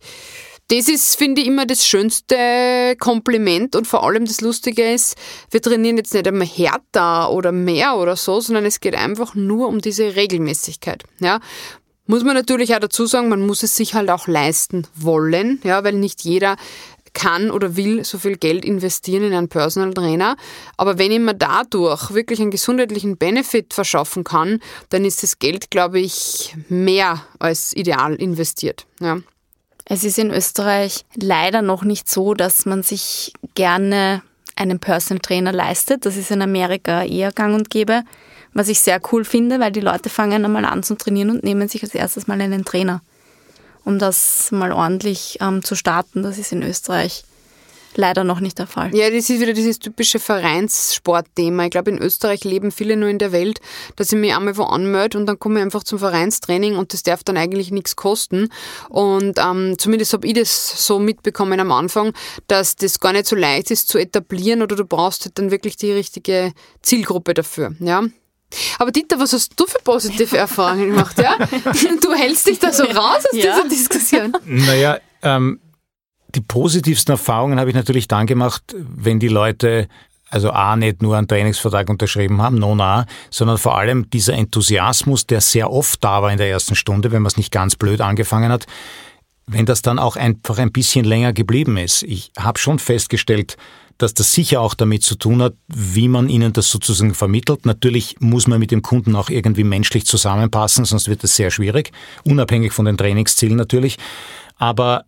das 0.73 0.87
ist, 0.87 1.15
finde 1.15 1.41
ich, 1.41 1.47
immer 1.47 1.65
das 1.65 1.85
schönste 1.85 2.95
Kompliment 2.99 3.75
und 3.75 3.85
vor 3.85 4.03
allem 4.03 4.25
das 4.25 4.41
Lustige 4.41 4.91
ist, 4.91 5.15
wir 5.51 5.61
trainieren 5.61 5.97
jetzt 5.97 6.13
nicht 6.13 6.27
einmal 6.27 6.47
härter 6.47 7.31
oder 7.31 7.51
mehr 7.51 7.95
oder 7.95 8.15
so, 8.15 8.39
sondern 8.39 8.65
es 8.65 8.79
geht 8.79 8.95
einfach 8.95 9.35
nur 9.35 9.67
um 9.67 9.81
diese 9.81 10.15
Regelmäßigkeit. 10.15 11.03
Ja, 11.19 11.39
muss 12.07 12.23
man 12.23 12.35
natürlich 12.35 12.73
auch 12.73 12.79
dazu 12.79 13.05
sagen, 13.05 13.29
man 13.29 13.45
muss 13.45 13.61
es 13.61 13.75
sich 13.75 13.93
halt 13.93 14.09
auch 14.09 14.27
leisten 14.27 14.87
wollen, 14.95 15.61
ja, 15.63 15.83
weil 15.83 15.93
nicht 15.93 16.23
jeder 16.23 16.57
kann 17.13 17.51
oder 17.51 17.75
will 17.75 18.03
so 18.03 18.17
viel 18.17 18.37
Geld 18.37 18.65
investieren 18.65 19.23
in 19.23 19.33
einen 19.33 19.47
Personal 19.47 19.93
Trainer. 19.93 20.35
Aber 20.77 20.97
wenn 20.97 21.11
ich 21.11 21.19
mir 21.19 21.35
dadurch 21.35 22.11
wirklich 22.15 22.41
einen 22.41 22.49
gesundheitlichen 22.49 23.17
Benefit 23.17 23.75
verschaffen 23.75 24.23
kann, 24.23 24.59
dann 24.89 25.05
ist 25.05 25.21
das 25.21 25.37
Geld, 25.37 25.69
glaube 25.69 25.99
ich, 25.99 26.55
mehr 26.69 27.23
als 27.37 27.73
ideal 27.73 28.15
investiert. 28.15 28.87
Ja. 28.99 29.19
Es 29.85 30.03
ist 30.03 30.17
in 30.17 30.31
Österreich 30.31 31.05
leider 31.15 31.61
noch 31.61 31.83
nicht 31.83 32.09
so, 32.09 32.33
dass 32.33 32.65
man 32.65 32.83
sich 32.83 33.33
gerne 33.55 34.21
einen 34.55 34.79
Personal 34.79 35.19
Trainer 35.19 35.51
leistet. 35.51 36.05
Das 36.05 36.15
ist 36.15 36.31
in 36.31 36.41
Amerika 36.41 37.03
eher 37.03 37.31
gang 37.31 37.55
und 37.55 37.69
gäbe, 37.69 38.03
was 38.53 38.69
ich 38.69 38.79
sehr 38.79 39.01
cool 39.11 39.25
finde, 39.25 39.59
weil 39.59 39.71
die 39.71 39.81
Leute 39.81 40.09
fangen 40.09 40.45
einmal 40.45 40.65
an 40.65 40.83
zu 40.83 40.95
trainieren 40.95 41.31
und 41.31 41.43
nehmen 41.43 41.67
sich 41.67 41.83
als 41.83 41.95
erstes 41.95 42.27
mal 42.27 42.39
einen 42.39 42.65
Trainer 42.65 43.01
um 43.85 43.99
das 43.99 44.51
mal 44.51 44.71
ordentlich 44.71 45.37
ähm, 45.41 45.63
zu 45.63 45.75
starten. 45.75 46.23
Das 46.23 46.37
ist 46.37 46.51
in 46.51 46.63
Österreich 46.63 47.23
leider 47.95 48.23
noch 48.23 48.39
nicht 48.39 48.59
der 48.59 48.67
Fall. 48.67 48.95
Ja, 48.95 49.09
das 49.09 49.29
ist 49.29 49.39
wieder 49.39 49.53
dieses 49.53 49.79
typische 49.79 50.19
Vereinssportthema. 50.19 51.65
Ich 51.65 51.71
glaube, 51.71 51.91
in 51.91 51.97
Österreich 51.97 52.43
leben 52.43 52.71
viele 52.71 52.97
nur 52.97 53.09
in 53.09 53.19
der 53.19 53.31
Welt, 53.31 53.59
dass 53.95 54.11
ich 54.11 54.17
mich 54.17 54.35
einmal 54.35 54.57
wo 54.57 54.63
anmelde 54.63 55.17
und 55.17 55.25
dann 55.25 55.39
komme 55.39 55.59
ich 55.59 55.63
einfach 55.63 55.83
zum 55.83 55.99
Vereinstraining 55.99 56.75
und 56.75 56.93
das 56.93 57.03
darf 57.03 57.23
dann 57.23 57.37
eigentlich 57.37 57.71
nichts 57.71 57.95
kosten. 57.95 58.49
Und 58.89 59.39
ähm, 59.39 59.75
zumindest 59.77 60.13
habe 60.13 60.27
ich 60.27 60.33
das 60.33 60.85
so 60.85 60.99
mitbekommen 60.99 61.59
am 61.59 61.71
Anfang, 61.71 62.13
dass 62.47 62.75
das 62.75 62.99
gar 62.99 63.13
nicht 63.13 63.27
so 63.27 63.35
leicht 63.35 63.71
ist 63.71 63.87
zu 63.87 63.97
etablieren 63.97 64.61
oder 64.61 64.75
du 64.75 64.85
brauchst 64.85 65.25
halt 65.25 65.37
dann 65.37 65.51
wirklich 65.51 65.77
die 65.77 65.91
richtige 65.91 66.53
Zielgruppe 66.81 67.33
dafür. 67.33 67.75
Ja. 67.79 68.03
Aber 68.79 68.91
Dieter, 68.91 69.19
was 69.19 69.33
hast 69.33 69.53
du 69.55 69.65
für 69.65 69.79
positive 69.83 70.37
Erfahrungen 70.37 70.89
gemacht? 70.89 71.17
Ja? 71.17 71.37
Du 72.01 72.13
hältst 72.13 72.47
dich 72.47 72.59
da 72.59 72.71
so 72.71 72.83
raus 72.83 73.23
aus 73.25 73.33
ja. 73.33 73.55
dieser 73.55 73.67
Diskussion. 73.67 74.33
Naja, 74.45 74.99
ähm, 75.21 75.59
die 76.35 76.41
positivsten 76.41 77.13
Erfahrungen 77.13 77.59
habe 77.59 77.69
ich 77.69 77.75
natürlich 77.75 78.07
dann 78.07 78.25
gemacht, 78.25 78.63
wenn 78.75 79.19
die 79.19 79.27
Leute 79.27 79.87
also 80.33 80.49
A, 80.49 80.75
nicht 80.75 81.03
nur 81.03 81.15
einen 81.15 81.27
Trainingsvertrag 81.27 81.87
unterschrieben 81.89 82.41
haben, 82.41 82.57
no, 82.57 82.73
na, 82.73 83.05
sondern 83.29 83.59
vor 83.59 83.77
allem 83.77 84.09
dieser 84.09 84.33
Enthusiasmus, 84.33 85.27
der 85.27 85.41
sehr 85.41 85.71
oft 85.71 86.03
da 86.03 86.23
war 86.23 86.31
in 86.31 86.39
der 86.39 86.49
ersten 86.49 86.73
Stunde, 86.73 87.11
wenn 87.11 87.21
man 87.21 87.27
es 87.27 87.37
nicht 87.37 87.51
ganz 87.51 87.75
blöd 87.75 88.01
angefangen 88.01 88.51
hat, 88.51 88.65
wenn 89.45 89.67
das 89.67 89.83
dann 89.83 89.99
auch 89.99 90.15
einfach 90.15 90.57
ein 90.57 90.71
bisschen 90.71 91.05
länger 91.05 91.33
geblieben 91.33 91.77
ist. 91.77 92.01
Ich 92.01 92.31
habe 92.35 92.57
schon 92.57 92.79
festgestellt, 92.79 93.57
dass 93.99 94.15
das 94.15 94.31
sicher 94.31 94.59
auch 94.59 94.73
damit 94.73 95.03
zu 95.03 95.15
tun 95.15 95.39
hat, 95.41 95.53
wie 95.67 96.07
man 96.07 96.29
ihnen 96.29 96.51
das 96.51 96.67
sozusagen 96.67 97.13
vermittelt. 97.13 97.67
Natürlich 97.67 98.15
muss 98.19 98.47
man 98.47 98.59
mit 98.59 98.71
dem 98.71 98.81
Kunden 98.81 99.15
auch 99.15 99.29
irgendwie 99.29 99.63
menschlich 99.63 100.07
zusammenpassen, 100.07 100.85
sonst 100.85 101.07
wird 101.09 101.23
es 101.23 101.35
sehr 101.35 101.51
schwierig, 101.51 101.91
unabhängig 102.23 102.73
von 102.73 102.85
den 102.85 102.97
Trainingszielen 102.97 103.55
natürlich. 103.55 103.97
Aber 104.57 105.05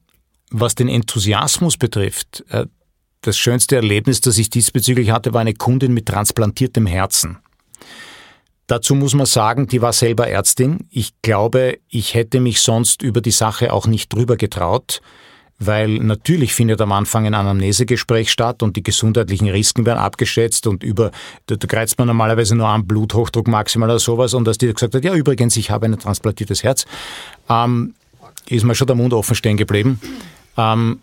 was 0.60 0.76
den 0.76 0.90
Enthusiasmus 0.90 1.78
betrifft, 1.78 2.44
äh, 2.50 2.66
das 3.22 3.38
schönste 3.38 3.76
Erlebnis, 3.76 4.22
das 4.22 4.38
ich 4.38 4.50
diesbezüglich 4.50 5.10
hatte, 5.10 5.34
war 5.34 5.42
eine 5.42 5.56
Kundin 5.56 5.94
mit 5.94 6.06
transplantiertem 6.06 6.86
Herzen. 6.86 7.38
Dazu 8.68 8.96
muss 8.96 9.14
man 9.14 9.26
sagen, 9.26 9.68
die 9.68 9.82
war 9.82 9.94
selber 9.94 10.28
Ärztin. 10.28 10.88
Ich 10.90 11.14
glaube, 11.22 11.80
ich 11.88 12.14
hätte 12.14 12.40
mich 12.40 12.62
sonst 12.62 13.02
über 13.02 13.22
die 13.22 13.32
Sache 13.32 13.74
auch 13.74 13.88
nicht 13.88 14.14
drüber 14.14 14.38
getraut 14.38 15.02
weil 15.58 16.00
natürlich 16.00 16.54
findet 16.54 16.82
am 16.82 16.92
Anfang 16.92 17.26
ein 17.26 17.34
Anamnesegespräch 17.34 18.30
statt 18.30 18.62
und 18.62 18.76
die 18.76 18.84
gesundheitlichen 18.84 19.48
Risiken 19.50 19.86
werden 19.86 20.00
abgeschätzt 20.00 20.68
und 20.68 20.84
über, 20.84 21.12
da, 21.46 21.56
da 21.56 21.68
kreizt 21.68 21.98
man 21.98 22.08
normalerweise 22.08 22.56
nur 22.56 22.68
an 22.68 22.86
Bluthochdruck 22.86 23.48
maximal 23.48 23.90
oder 23.90 24.00
sowas 24.00 24.34
und 24.34 24.46
dass 24.46 24.58
die 24.58 24.72
gesagt 24.72 24.94
hat, 24.94 25.04
ja 25.04 25.14
übrigens, 25.14 25.56
ich 25.56 25.72
habe 25.72 25.86
ein 25.86 25.98
transplantiertes 25.98 26.64
Herz, 26.64 26.86
ähm, 27.50 27.96
ist 28.48 28.66
mir 28.66 28.76
schon 28.76 28.88
der 28.88 28.96
Mund 28.96 29.14
offen 29.14 29.36
stehen 29.36 29.58
geblieben. 29.58 30.00
Ähm, 30.58 31.00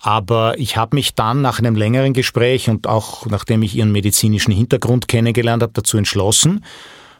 aber 0.00 0.58
ich 0.58 0.76
habe 0.76 0.96
mich 0.96 1.14
dann 1.14 1.42
nach 1.42 1.58
einem 1.58 1.74
längeren 1.74 2.12
Gespräch 2.12 2.70
und 2.70 2.86
auch 2.86 3.26
nachdem 3.26 3.62
ich 3.62 3.74
ihren 3.74 3.90
medizinischen 3.90 4.52
Hintergrund 4.52 5.08
kennengelernt 5.08 5.62
habe, 5.62 5.72
dazu 5.72 5.96
entschlossen. 5.96 6.64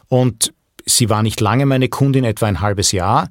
Und 0.07 0.53
sie 0.85 1.09
war 1.09 1.21
nicht 1.21 1.41
lange 1.41 1.65
meine 1.65 1.89
Kundin, 1.89 2.23
etwa 2.23 2.47
ein 2.47 2.61
halbes 2.61 2.91
Jahr, 2.91 3.29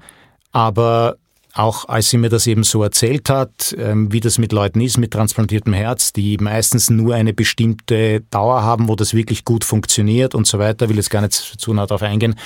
aber 0.52 1.16
auch 1.54 1.88
als 1.88 2.10
sie 2.10 2.18
mir 2.18 2.28
das 2.28 2.46
eben 2.46 2.62
so 2.62 2.82
erzählt 2.82 3.30
hat, 3.30 3.74
ähm, 3.78 4.12
wie 4.12 4.20
das 4.20 4.38
mit 4.38 4.52
Leuten 4.52 4.80
ist 4.80 4.98
mit 4.98 5.12
transplantiertem 5.12 5.72
Herz, 5.72 6.12
die 6.12 6.36
meistens 6.36 6.88
nur 6.88 7.14
eine 7.14 7.32
bestimmte 7.32 8.20
Dauer 8.30 8.62
haben, 8.62 8.88
wo 8.88 8.94
das 8.94 9.14
wirklich 9.14 9.44
gut 9.44 9.64
funktioniert 9.64 10.34
und 10.34 10.46
so 10.46 10.58
weiter, 10.58 10.88
will 10.88 10.96
jetzt 10.96 11.10
gar 11.10 11.22
nicht 11.22 11.32
zu 11.32 11.74
nah 11.74 11.86
darauf 11.86 12.02
eingehen. 12.02 12.36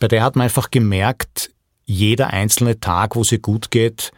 Bei 0.00 0.08
der 0.08 0.22
hat 0.22 0.36
man 0.36 0.44
einfach 0.44 0.70
gemerkt, 0.70 1.50
jeder 1.84 2.28
einzelne 2.28 2.80
Tag, 2.80 3.16
wo 3.16 3.24
sie 3.24 3.38
gut 3.38 3.70
geht, 3.70 4.12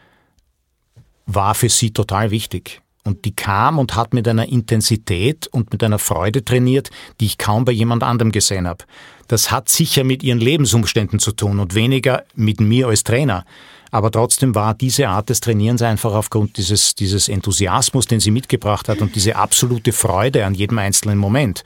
war 1.26 1.54
für 1.54 1.68
sie 1.68 1.90
total 1.90 2.30
wichtig. 2.30 2.80
Und 3.04 3.24
die 3.24 3.36
kam 3.36 3.78
und 3.78 3.94
hat 3.94 4.14
mit 4.14 4.26
einer 4.26 4.48
Intensität 4.48 5.46
und 5.46 5.70
mit 5.72 5.82
einer 5.84 6.00
Freude 6.00 6.44
trainiert, 6.44 6.90
die 7.20 7.26
ich 7.26 7.38
kaum 7.38 7.64
bei 7.64 7.72
jemand 7.72 8.02
anderem 8.02 8.32
gesehen 8.32 8.66
habe. 8.66 8.84
Das 9.28 9.52
hat 9.52 9.68
sicher 9.68 10.02
mit 10.02 10.24
ihren 10.24 10.40
Lebensumständen 10.40 11.20
zu 11.20 11.32
tun 11.32 11.60
und 11.60 11.74
weniger 11.74 12.24
mit 12.34 12.60
mir 12.60 12.88
als 12.88 13.04
Trainer. 13.04 13.44
Aber 13.92 14.10
trotzdem 14.10 14.56
war 14.56 14.74
diese 14.74 15.08
Art 15.08 15.28
des 15.28 15.40
Trainierens 15.40 15.82
einfach 15.82 16.14
aufgrund 16.14 16.56
dieses, 16.56 16.96
dieses 16.96 17.28
Enthusiasmus, 17.28 18.06
den 18.06 18.18
sie 18.18 18.32
mitgebracht 18.32 18.88
hat 18.88 19.00
und 19.00 19.14
diese 19.14 19.36
absolute 19.36 19.92
Freude 19.92 20.44
an 20.44 20.54
jedem 20.54 20.78
einzelnen 20.78 21.18
Moment, 21.18 21.62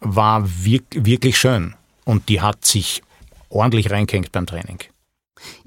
war 0.00 0.42
wirklich 0.44 1.38
schön. 1.38 1.74
Und 2.04 2.28
die 2.28 2.40
hat 2.40 2.64
sich 2.64 3.02
ordentlich 3.48 3.90
reingehängt 3.90 4.32
beim 4.32 4.46
Training. 4.46 4.80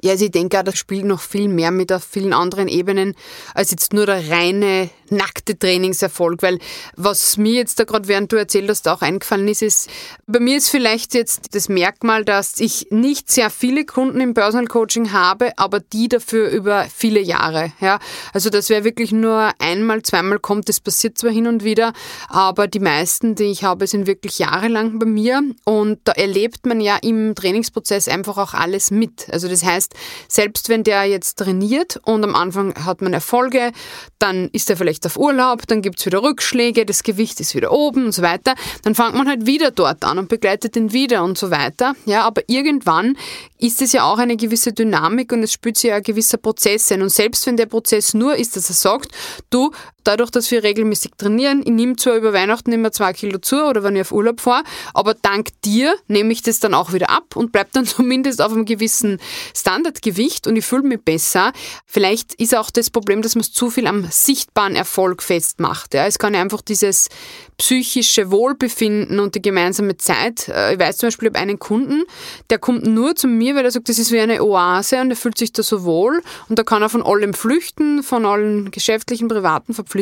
Ja, 0.04 0.12
also 0.12 0.26
ich 0.26 0.32
denke 0.32 0.60
auch, 0.60 0.64
das 0.64 0.78
spielt 0.78 1.06
noch 1.06 1.22
viel 1.22 1.48
mehr 1.48 1.72
mit 1.72 1.94
auf 1.94 2.04
vielen 2.04 2.34
anderen 2.34 2.68
Ebenen 2.68 3.16
als 3.54 3.72
jetzt 3.72 3.94
nur 3.94 4.06
der 4.06 4.30
reine 4.30 4.90
nackte 5.10 5.58
Trainingserfolg, 5.58 6.42
weil 6.42 6.60
was 6.98 7.38
mir 7.38 7.54
jetzt 7.54 7.80
da 7.80 7.86
gerade, 7.86 8.10
während 8.10 8.32
du 8.32 8.36
erzählt 8.36 8.70
hast, 8.70 8.88
auch 8.90 9.02
eingefallen 9.02 9.48
ist, 9.48 9.62
ist, 9.62 9.90
bei 10.28 10.40
mir 10.40 10.58
ist 10.58 10.70
vielleicht 10.70 11.14
jetzt 11.14 11.56
das 11.56 11.70
Merkmal, 11.70 12.26
dass 12.26 12.60
ich 12.60 12.88
nicht 12.90 13.32
sehr 13.32 13.50
viele 13.50 13.86
Kunden 13.86 14.20
im 14.20 14.34
Personal 14.34 14.68
Coaching 14.68 15.14
habe, 15.14 15.58
aber 15.58 15.80
die 15.80 16.10
dafür 16.10 16.50
über 16.50 16.86
viele 16.94 17.22
Jahre, 17.22 17.72
ja. 17.80 18.00
Also, 18.34 18.50
dass 18.50 18.70
wer 18.70 18.84
wirklich 18.84 19.14
nur 19.14 19.52
einmal, 19.60 20.02
zweimal 20.02 20.40
kommt, 20.40 20.68
das 20.68 20.82
passiert 20.82 21.18
zwar 21.18 21.32
hin 21.32 21.48
und 21.48 21.64
wieder, 21.64 21.94
aber 22.28 22.68
die 22.68 22.80
meisten, 22.80 23.36
die 23.36 23.46
ich 23.46 23.64
habe, 23.64 23.88
sind 23.88 24.06
wirklich 24.06 24.40
jahrelang 24.40 25.00
bei 25.00 25.06
mir 25.06 25.42
und 25.64 26.00
da 26.04 26.12
erlebt 26.14 26.66
man 26.66 26.82
ja 26.82 26.98
im 27.02 27.36
Trainingsprozess 27.36 28.10
einfach 28.10 28.38
auch 28.38 28.54
alles 28.54 28.92
mit. 28.92 29.28
Also, 29.32 29.48
das 29.48 29.64
heißt, 29.64 29.93
selbst 30.28 30.70
wenn 30.70 30.84
der 30.84 31.06
jetzt 31.06 31.40
trainiert 31.40 32.00
und 32.04 32.24
am 32.24 32.36
Anfang 32.36 32.74
hat 32.86 33.02
man 33.02 33.14
Erfolge, 33.14 33.72
dann 34.20 34.50
ist 34.50 34.70
er 34.70 34.78
vielleicht 34.78 35.06
auf 35.06 35.18
Urlaub, 35.18 35.68
dann 35.68 35.82
gibt 35.82 36.00
es 36.00 36.06
wieder 36.06 36.24
Rückschläge, 36.24 36.86
das 36.86 37.04
Gewicht 37.04 37.40
ist 37.40 37.56
wieder 37.56 37.72
oben 37.72 38.06
und 38.06 38.12
so 38.12 38.22
weiter. 38.22 38.56
Dann 38.84 38.96
fängt 38.96 39.16
man 39.16 39.28
halt 39.28 39.46
wieder 39.46 39.72
dort 39.72 40.04
an 40.04 40.18
und 40.18 40.30
begleitet 40.30 40.76
ihn 40.76 40.94
wieder 40.94 41.24
und 41.24 41.38
so 41.38 41.52
weiter. 41.52 41.94
Ja, 42.06 42.24
aber 42.24 42.42
irgendwann 42.48 43.18
ist 43.60 43.82
es 43.82 43.94
ja 43.94 44.04
auch 44.04 44.18
eine 44.18 44.38
gewisse 44.38 44.74
Dynamik 44.74 45.32
und 45.32 45.44
es 45.44 45.54
spürt 45.54 45.78
sich 45.78 45.90
ja 45.90 45.96
ein 45.98 46.04
gewisser 46.04 46.38
Prozess 46.38 46.92
ein. 46.92 47.02
Und 47.02 47.10
selbst 47.10 47.46
wenn 47.48 47.58
der 47.58 47.66
Prozess 47.66 48.14
nur 48.14 48.36
ist, 48.36 48.56
dass 48.56 48.70
er 48.70 48.76
sagt, 48.76 49.10
du, 49.50 49.72
dadurch, 50.04 50.30
dass 50.30 50.52
wir 50.52 50.64
regelmäßig 50.64 51.12
trainieren, 51.18 51.62
ich 51.64 51.72
nehme 51.72 51.96
zwar 51.96 52.16
über 52.16 52.34
Weihnachten 52.34 52.72
immer 52.72 52.92
zwei 52.92 53.14
Kilo 53.14 53.40
zu 53.40 53.64
oder 53.64 53.84
wenn 53.84 53.96
ich 53.96 54.02
auf 54.02 54.12
Urlaub 54.12 54.42
fahre, 54.42 54.64
aber 54.94 55.14
dank 55.14 55.50
dir 55.64 55.96
nehme 56.08 56.32
ich 56.34 56.42
das 56.42 56.60
dann 56.60 56.74
auch 56.74 56.94
wieder 56.94 57.10
ab 57.10 57.36
und 57.36 57.52
bleibe 57.52 57.70
dann 57.74 57.86
zumindest 57.86 58.42
auf 58.42 58.52
einem 58.52 58.66
gewissen 58.66 59.20
Standardgewicht 59.56 60.48
und 60.48 60.56
ich 60.56 60.66
fühle 60.66 60.84
mich 60.84 61.02
besser. 61.02 61.54
Vielleicht 61.86 62.34
ist 62.36 62.56
auch 62.56 62.70
das 62.72 62.90
Problem, 62.90 63.22
dass 63.22 63.36
man 63.36 63.42
es 63.42 63.52
zu 63.52 63.70
viel 63.70 63.88
am 63.88 64.06
sichtbaren 64.10 64.76
Erfolg 64.76 65.24
festmacht. 65.24 65.94
Ja. 65.94 66.06
Es 66.06 66.20
kann 66.20 66.36
einfach 66.36 66.62
dieses 66.62 67.10
psychische 67.58 68.32
Wohlbefinden 68.32 69.20
und 69.20 69.36
die 69.36 69.42
gemeinsame 69.42 69.98
Zeit. 69.98 70.50
Äh, 70.50 70.74
ich 70.74 70.80
weiß 70.80 70.98
zum 70.98 71.08
Beispiel, 71.08 71.28
ich 71.30 71.36
habe 71.36 71.42
einen 71.42 71.60
Kunden, 71.60 72.04
der 72.50 72.60
kommt 72.60 72.86
nur 72.86 73.16
zu 73.16 73.28
mir, 73.28 73.56
weil 73.56 73.66
er 73.66 73.72
sagt, 73.72 73.90
das 73.90 74.00
ist 74.00 74.12
wie 74.12 74.20
eine 74.20 74.44
Oase 74.44 75.00
und 75.02 75.12
er 75.12 75.16
fühlt 75.16 75.38
sich 75.38 75.54
da 75.54 75.64
so 75.64 75.84
wohl 75.84 76.22
und 76.50 76.60
da 76.60 76.64
kann 76.64 76.82
er 76.82 76.90
von 76.90 77.04
allem 77.04 77.34
flüchten, 77.34 78.04
von 78.04 78.26
allen 78.26 78.72
geschäftlichen, 78.72 79.28
privaten 79.28 79.74
Verpflichtungen 79.74 79.93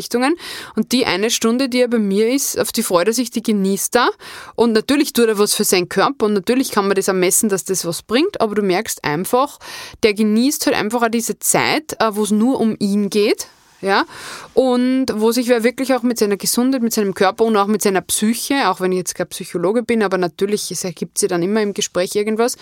und 0.75 0.91
die 0.91 1.05
eine 1.05 1.29
Stunde, 1.29 1.69
die 1.69 1.81
er 1.81 1.87
bei 1.87 1.99
mir 1.99 2.29
ist, 2.29 2.59
auf 2.59 2.71
die 2.71 2.83
Freude 2.83 3.13
sich, 3.13 3.31
die 3.31 3.43
genießt 3.43 3.95
er 3.97 4.09
und 4.55 4.73
natürlich 4.73 5.13
tut 5.13 5.27
er 5.27 5.37
was 5.37 5.53
für 5.53 5.63
seinen 5.63 5.89
Körper 5.89 6.25
und 6.25 6.33
natürlich 6.33 6.71
kann 6.71 6.87
man 6.87 6.95
das 6.95 7.07
ermessen, 7.07 7.49
dass 7.49 7.63
das 7.63 7.85
was 7.85 8.01
bringt, 8.01 8.41
aber 8.41 8.55
du 8.55 8.61
merkst 8.61 9.03
einfach, 9.03 9.59
der 10.03 10.13
genießt 10.13 10.65
halt 10.65 10.75
einfach 10.75 11.01
auch 11.03 11.09
diese 11.09 11.39
Zeit, 11.39 11.95
äh, 11.99 12.09
wo 12.11 12.23
es 12.23 12.31
nur 12.31 12.59
um 12.59 12.75
ihn 12.79 13.09
geht, 13.09 13.47
ja, 13.81 14.05
und 14.53 15.07
wo 15.13 15.31
sich 15.31 15.47
wer 15.47 15.63
wirklich 15.63 15.93
auch 15.95 16.03
mit 16.03 16.19
seiner 16.19 16.37
Gesundheit, 16.37 16.83
mit 16.83 16.93
seinem 16.93 17.15
Körper 17.15 17.45
und 17.45 17.57
auch 17.57 17.65
mit 17.65 17.81
seiner 17.81 18.01
Psyche, 18.01 18.69
auch 18.69 18.79
wenn 18.79 18.91
ich 18.91 18.99
jetzt 18.99 19.15
kein 19.15 19.27
Psychologe 19.29 19.81
bin, 19.81 20.03
aber 20.03 20.19
natürlich, 20.19 20.69
es 20.69 20.83
ergibt 20.83 21.17
sich 21.17 21.29
dann 21.29 21.41
immer 21.41 21.61
im 21.61 21.73
Gespräch 21.73 22.15
irgendwas, 22.15 22.57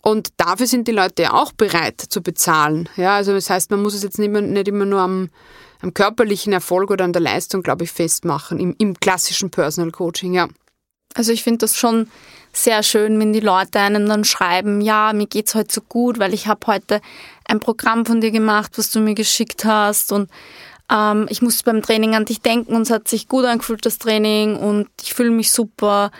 Und 0.00 0.28
dafür 0.36 0.66
sind 0.66 0.86
die 0.86 0.92
Leute 0.92 1.24
ja 1.24 1.32
auch 1.34 1.52
bereit 1.52 2.00
zu 2.00 2.22
bezahlen. 2.22 2.88
Ja, 2.96 3.16
also 3.16 3.32
das 3.32 3.50
heißt, 3.50 3.70
man 3.70 3.82
muss 3.82 3.94
es 3.94 4.02
jetzt 4.02 4.18
nicht, 4.18 4.30
mehr, 4.30 4.42
nicht 4.42 4.68
immer 4.68 4.84
nur 4.84 5.00
am, 5.00 5.28
am 5.80 5.94
körperlichen 5.94 6.52
Erfolg 6.52 6.90
oder 6.90 7.04
an 7.04 7.12
der 7.12 7.22
Leistung, 7.22 7.62
glaube 7.62 7.84
ich, 7.84 7.92
festmachen, 7.92 8.58
im, 8.58 8.74
im 8.78 8.94
klassischen 8.94 9.50
Personal 9.50 9.90
Coaching, 9.90 10.34
ja. 10.34 10.48
Also 11.14 11.32
ich 11.32 11.42
finde 11.42 11.58
das 11.58 11.76
schon 11.76 12.08
sehr 12.52 12.82
schön, 12.82 13.18
wenn 13.18 13.32
die 13.32 13.40
Leute 13.40 13.80
einem 13.80 14.08
dann 14.08 14.24
schreiben, 14.24 14.80
ja, 14.80 15.12
mir 15.12 15.26
geht's 15.26 15.54
heute 15.54 15.72
so 15.72 15.80
gut, 15.80 16.18
weil 16.18 16.34
ich 16.34 16.46
habe 16.46 16.66
heute 16.66 17.00
ein 17.44 17.60
Programm 17.60 18.04
von 18.04 18.20
dir 18.20 18.30
gemacht, 18.30 18.72
was 18.76 18.90
du 18.90 19.00
mir 19.00 19.14
geschickt 19.14 19.64
hast 19.64 20.12
und 20.12 20.30
ähm, 20.90 21.26
ich 21.30 21.42
musste 21.42 21.64
beim 21.64 21.82
Training 21.82 22.14
an 22.14 22.24
dich 22.24 22.40
denken 22.40 22.74
und 22.74 22.82
es 22.82 22.90
hat 22.90 23.08
sich 23.08 23.28
gut 23.28 23.44
angefühlt, 23.44 23.84
das 23.84 23.98
Training 23.98 24.56
und 24.56 24.88
ich 25.02 25.14
fühle 25.14 25.30
mich 25.30 25.50
super. 25.50 26.10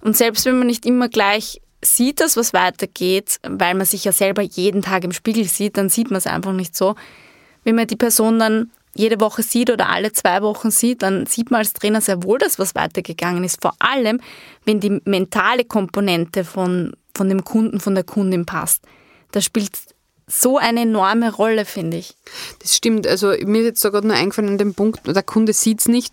Und 0.00 0.16
selbst 0.16 0.44
wenn 0.44 0.58
man 0.58 0.66
nicht 0.66 0.86
immer 0.86 1.08
gleich 1.08 1.60
sieht, 1.82 2.20
dass 2.20 2.36
was 2.36 2.52
weitergeht, 2.52 3.38
weil 3.42 3.74
man 3.74 3.86
sich 3.86 4.04
ja 4.04 4.12
selber 4.12 4.42
jeden 4.42 4.82
Tag 4.82 5.04
im 5.04 5.12
Spiegel 5.12 5.44
sieht, 5.44 5.76
dann 5.76 5.88
sieht 5.88 6.10
man 6.10 6.18
es 6.18 6.26
einfach 6.26 6.52
nicht 6.52 6.76
so. 6.76 6.94
Wenn 7.64 7.76
man 7.76 7.86
die 7.86 7.96
Person 7.96 8.38
dann 8.38 8.70
jede 8.98 9.20
Woche 9.20 9.42
sieht 9.42 9.70
oder 9.70 9.88
alle 9.88 10.12
zwei 10.12 10.42
Wochen 10.42 10.70
sieht, 10.70 11.02
dann 11.02 11.26
sieht 11.26 11.50
man 11.50 11.60
als 11.60 11.72
Trainer 11.72 12.00
sehr 12.00 12.22
wohl, 12.22 12.38
dass 12.38 12.58
was 12.58 12.74
weitergegangen 12.74 13.44
ist. 13.44 13.62
Vor 13.62 13.74
allem, 13.78 14.20
wenn 14.64 14.80
die 14.80 15.00
mentale 15.04 15.64
Komponente 15.64 16.44
von, 16.44 16.92
von 17.14 17.28
dem 17.28 17.44
Kunden, 17.44 17.80
von 17.80 17.94
der 17.94 18.04
Kundin 18.04 18.44
passt. 18.44 18.82
Da 19.30 19.40
spielt 19.40 19.72
so 20.26 20.58
eine 20.58 20.82
enorme 20.82 21.32
Rolle, 21.32 21.64
finde 21.64 21.96
ich. 21.96 22.14
Das 22.60 22.76
stimmt. 22.76 23.06
Also 23.06 23.28
mir 23.44 23.60
ist 23.60 23.66
jetzt 23.66 23.80
sogar 23.80 24.02
nur 24.02 24.14
eingefallen 24.14 24.50
an 24.50 24.58
dem 24.58 24.74
Punkt, 24.74 25.06
der 25.06 25.22
Kunde 25.22 25.52
sieht 25.52 25.80
es 25.80 25.88
nicht. 25.88 26.12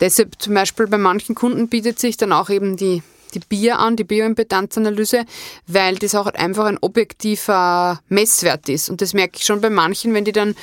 Deshalb 0.00 0.40
zum 0.40 0.54
Beispiel 0.54 0.86
bei 0.86 0.98
manchen 0.98 1.34
Kunden 1.34 1.68
bietet 1.68 1.98
sich 1.98 2.16
dann 2.16 2.32
auch 2.32 2.50
eben 2.50 2.76
die 2.76 3.02
die 3.34 3.40
BIA 3.40 3.76
an, 3.76 3.96
die 3.96 4.04
Bioimpedanzanalyse, 4.04 5.24
weil 5.66 5.96
das 5.96 6.14
auch 6.14 6.26
einfach 6.26 6.66
ein 6.66 6.78
objektiver 6.80 8.00
Messwert 8.08 8.68
ist. 8.68 8.88
Und 8.88 9.00
das 9.00 9.14
merke 9.14 9.38
ich 9.38 9.44
schon 9.44 9.60
bei 9.60 9.70
manchen, 9.70 10.14
wenn 10.14 10.24
die 10.24 10.32
dann 10.32 10.54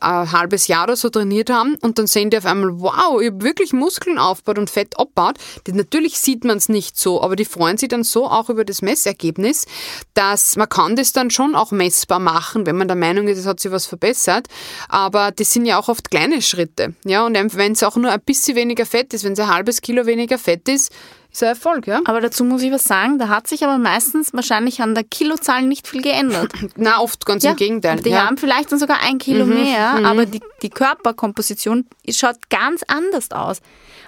ein 0.00 0.32
halbes 0.32 0.66
Jahr 0.66 0.84
oder 0.84 0.96
so 0.96 1.08
trainiert 1.08 1.50
haben 1.50 1.76
und 1.80 1.98
dann 1.98 2.06
sehen 2.06 2.30
die 2.30 2.38
auf 2.38 2.46
einmal, 2.46 2.80
wow, 2.80 3.20
ich 3.20 3.28
habe 3.28 3.42
wirklich 3.42 3.72
Muskeln 3.72 4.18
aufgebaut 4.18 4.58
und 4.58 4.70
Fett 4.70 4.98
abbaut. 4.98 5.36
Natürlich 5.66 6.18
sieht 6.18 6.44
man 6.44 6.58
es 6.58 6.68
nicht 6.68 6.98
so, 6.98 7.22
aber 7.22 7.36
die 7.36 7.44
freuen 7.44 7.78
sich 7.78 7.88
dann 7.88 8.04
so 8.04 8.26
auch 8.26 8.50
über 8.50 8.64
das 8.64 8.82
Messergebnis, 8.82 9.66
dass 10.14 10.56
man 10.56 10.68
kann 10.68 10.96
das 10.96 11.12
dann 11.12 11.30
schon 11.30 11.54
auch 11.54 11.70
messbar 11.70 12.18
machen, 12.18 12.66
wenn 12.66 12.76
man 12.76 12.88
der 12.88 12.96
Meinung 12.96 13.28
ist, 13.28 13.38
es 13.38 13.46
hat 13.46 13.60
sich 13.60 13.70
was 13.70 13.86
verbessert. 13.86 14.48
Aber 14.88 15.30
das 15.30 15.52
sind 15.52 15.66
ja 15.66 15.78
auch 15.78 15.88
oft 15.88 16.10
kleine 16.10 16.42
Schritte. 16.42 16.94
Ja, 17.04 17.24
und 17.24 17.34
wenn 17.34 17.72
es 17.72 17.82
auch 17.82 17.96
nur 17.96 18.10
ein 18.10 18.20
bisschen 18.20 18.56
weniger 18.56 18.86
Fett 18.86 19.14
ist, 19.14 19.24
wenn 19.24 19.34
es 19.34 19.40
ein 19.40 19.48
halbes 19.48 19.80
Kilo 19.80 20.06
weniger 20.06 20.38
Fett 20.38 20.68
ist, 20.68 20.92
ist 21.30 21.42
ein 21.42 21.50
Erfolg, 21.50 21.86
ja. 21.86 22.00
Aber 22.04 22.20
dazu 22.20 22.44
muss 22.44 22.62
ich 22.62 22.72
was 22.72 22.84
sagen, 22.84 23.18
da 23.18 23.28
hat 23.28 23.46
sich 23.46 23.64
aber 23.64 23.78
meistens 23.78 24.32
wahrscheinlich 24.32 24.80
an 24.80 24.94
der 24.94 25.04
Kilozahl 25.04 25.62
nicht 25.62 25.86
viel 25.86 26.02
geändert. 26.02 26.52
Na, 26.76 27.00
oft 27.00 27.26
ganz 27.26 27.44
ja, 27.44 27.50
im 27.50 27.56
Gegenteil. 27.56 28.00
Die 28.00 28.10
ja. 28.10 28.26
haben 28.26 28.38
vielleicht 28.38 28.72
dann 28.72 28.78
sogar 28.78 29.00
ein 29.02 29.18
Kilo 29.18 29.44
mhm, 29.44 29.54
mehr, 29.54 29.94
mhm. 29.94 30.06
aber 30.06 30.26
die, 30.26 30.40
die 30.62 30.70
Körperkomposition 30.70 31.86
schaut 32.10 32.48
ganz 32.50 32.82
anders 32.86 33.30
aus. 33.30 33.60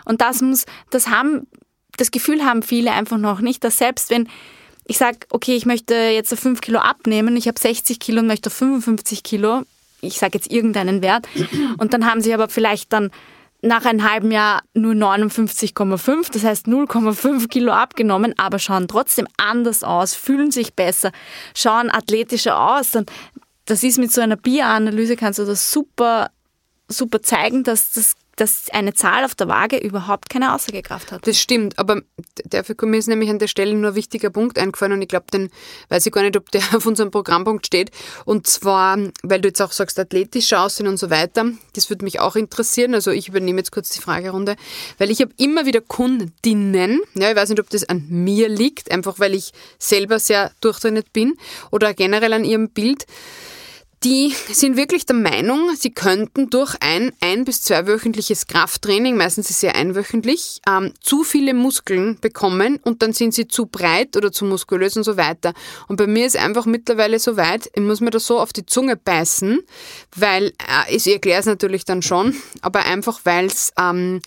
Und 0.05 0.21
das 0.21 0.41
muss, 0.41 0.65
das 0.91 1.09
haben, 1.09 1.47
das 1.97 2.11
Gefühl 2.11 2.45
haben 2.45 2.63
viele 2.63 2.93
einfach 2.93 3.19
noch 3.19 3.41
nicht, 3.41 3.63
dass 3.65 3.79
selbst 3.79 4.11
wenn 4.11 4.29
ich 4.87 4.99
sage, 4.99 5.19
okay, 5.31 5.55
ich 5.55 5.67
möchte 5.67 5.95
jetzt 5.95 6.35
5 6.35 6.61
Kilo 6.61 6.81
abnehmen, 6.81 7.37
ich 7.37 7.47
habe 7.47 7.61
60 7.61 8.01
Kilo 8.01 8.23
und 8.23 8.27
möchte 8.27 8.51
55 8.51 9.23
Kilo, 9.23 9.63
ich 10.01 10.19
sage 10.19 10.37
jetzt 10.37 10.51
irgendeinen 10.51 11.01
Wert, 11.01 11.29
und 11.79 11.93
dann 11.93 12.11
haben 12.11 12.23
sie 12.23 12.35
aber 12.35 12.49
vielleicht 12.49 12.93
dann 12.93 13.13
nach 13.63 13.85
einem 13.85 14.09
halben 14.09 14.31
Jahr 14.31 14.63
nur 14.75 14.95
59,5, 14.95 16.33
das 16.33 16.45
heißt 16.45 16.67
0,5 16.67 17.49
Kilo 17.49 17.73
abgenommen, 17.73 18.35
aber 18.39 18.59
schauen 18.59 18.89
trotzdem 18.89 19.27
anders 19.37 19.85
aus, 19.85 20.15
fühlen 20.15 20.51
sich 20.51 20.75
besser, 20.75 21.13
schauen 21.55 21.91
athletischer 21.91 22.59
aus. 22.59 22.93
Dann, 22.93 23.07
das 23.67 23.83
ist 23.83 23.99
mit 23.99 24.13
so 24.13 24.21
einer 24.21 24.37
Bieranalyse 24.37 25.17
kannst 25.17 25.39
du 25.39 25.45
das 25.45 25.71
super, 25.71 26.31
super 26.89 27.23
zeigen, 27.23 27.63
dass 27.63 27.93
das 27.93 28.15
dass 28.41 28.71
eine 28.71 28.95
Zahl 28.95 29.25
auf 29.25 29.35
der 29.35 29.49
Waage 29.49 29.77
überhaupt 29.77 30.31
keine 30.31 30.55
Aussagekraft 30.55 31.13
hat. 31.13 31.27
Das 31.27 31.39
stimmt, 31.39 31.79
aber 31.79 32.01
dafür 32.47 32.75
mir 32.87 32.97
ist 32.97 33.07
nämlich 33.07 33.29
an 33.29 33.39
der 33.39 33.49
Stelle 33.49 33.75
nur 33.75 33.91
ein 33.91 33.95
wichtiger 33.95 34.31
Punkt 34.31 34.59
eingefallen 34.59 34.95
und 34.95 35.03
ich 35.03 35.09
glaube, 35.09 35.27
den 35.31 35.51
weiß 35.91 36.07
ich 36.07 36.13
gar 36.13 36.23
nicht, 36.23 36.39
ob 36.39 36.51
der 36.51 36.63
auf 36.75 36.87
unserem 36.87 37.11
Programmpunkt 37.11 37.67
steht. 37.67 37.91
Und 38.25 38.47
zwar, 38.47 38.97
weil 39.23 39.43
du 39.43 39.49
jetzt 39.49 39.61
auch 39.61 39.73
sagst, 39.73 39.99
athletisch 39.99 40.55
aussehen 40.55 40.87
und 40.87 40.97
so 40.97 41.11
weiter, 41.11 41.45
das 41.75 41.91
würde 41.91 42.05
mich 42.05 42.19
auch 42.21 42.35
interessieren. 42.35 42.95
Also 42.95 43.11
ich 43.11 43.29
übernehme 43.29 43.59
jetzt 43.59 43.73
kurz 43.73 43.91
die 43.91 44.01
Fragerunde, 44.01 44.57
weil 44.97 45.11
ich 45.11 45.21
habe 45.21 45.33
immer 45.37 45.67
wieder 45.67 45.83
Kundinnen, 45.83 47.03
ja, 47.15 47.31
ich 47.31 47.37
weiß 47.37 47.51
nicht, 47.51 47.61
ob 47.61 47.69
das 47.69 47.87
an 47.91 48.07
mir 48.09 48.49
liegt, 48.49 48.91
einfach 48.91 49.19
weil 49.19 49.35
ich 49.35 49.53
selber 49.79 50.19
sehr 50.19 50.51
durchtrainiert 50.63 51.13
bin 51.13 51.35
oder 51.71 51.93
generell 51.93 52.33
an 52.33 52.45
ihrem 52.45 52.71
Bild 52.71 53.05
die 54.03 54.35
sind 54.51 54.79
wirklich 54.79 55.05
der 55.05 55.17
Meinung, 55.17 55.77
sie 55.77 55.91
könnten 55.91 56.49
durch 56.49 56.75
ein 56.81 57.13
ein- 57.21 57.45
bis 57.45 57.63
zweiwöchentliches 57.63 58.47
Krafttraining, 58.47 59.17
meistens 59.17 59.51
ist 59.51 59.57
es 59.57 59.63
ja 59.63 59.73
einwöchentlich, 59.73 60.63
ähm, 60.67 60.95
zu 61.01 61.23
viele 61.23 61.53
Muskeln 61.53 62.19
bekommen 62.19 62.79
und 62.83 63.03
dann 63.03 63.13
sind 63.13 63.35
sie 63.35 63.47
zu 63.47 63.67
breit 63.67 64.17
oder 64.17 64.33
zu 64.33 64.47
muskulös 64.47 64.97
und 64.97 65.05
so 65.05 65.19
weiter. 65.19 65.53
Und 65.87 65.97
bei 65.97 66.07
mir 66.07 66.25
ist 66.27 66.39
einfach 66.39 66.65
mittlerweile 66.65 67.19
so 67.19 67.37
weit, 67.37 67.71
ich 67.75 67.83
muss 67.83 68.01
mir 68.01 68.11
das 68.11 68.27
so 68.27 68.41
auf 68.41 68.55
die 68.55 68.65
Zunge 68.65 68.97
beißen, 68.97 69.61
weil, 70.17 70.47
äh, 70.47 70.95
ich 70.95 71.07
erkläre 71.07 71.41
es 71.41 71.47
natürlich 71.47 71.85
dann 71.85 72.01
schon, 72.01 72.35
aber 72.63 72.87
einfach 72.87 73.21
weil 73.25 73.47
es... 73.47 73.73
Ähm, 73.79 74.21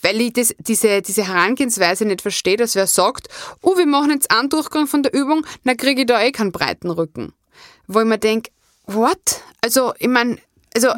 weil 0.00 0.20
ich 0.20 0.34
das, 0.34 0.54
diese, 0.58 1.00
diese 1.00 1.26
Herangehensweise 1.26 2.04
nicht 2.04 2.20
verstehe, 2.20 2.58
dass 2.58 2.74
wer 2.74 2.86
sagt, 2.86 3.28
oh, 3.62 3.78
wir 3.78 3.86
machen 3.86 4.10
jetzt 4.10 4.30
einen 4.30 4.50
Durchgang 4.50 4.86
von 4.86 5.02
der 5.02 5.14
Übung, 5.14 5.46
dann 5.64 5.78
kriege 5.78 6.02
ich 6.02 6.06
da 6.06 6.22
eh 6.22 6.30
keinen 6.30 6.52
breiten 6.52 6.90
Rücken. 6.90 7.32
Wo 7.86 8.00
ich 8.00 8.06
mir 8.06 8.18
denke, 8.18 8.50
what? 8.86 9.42
Also, 9.60 9.94
ich 9.98 10.08
meine, 10.08 10.38
also 10.74 10.88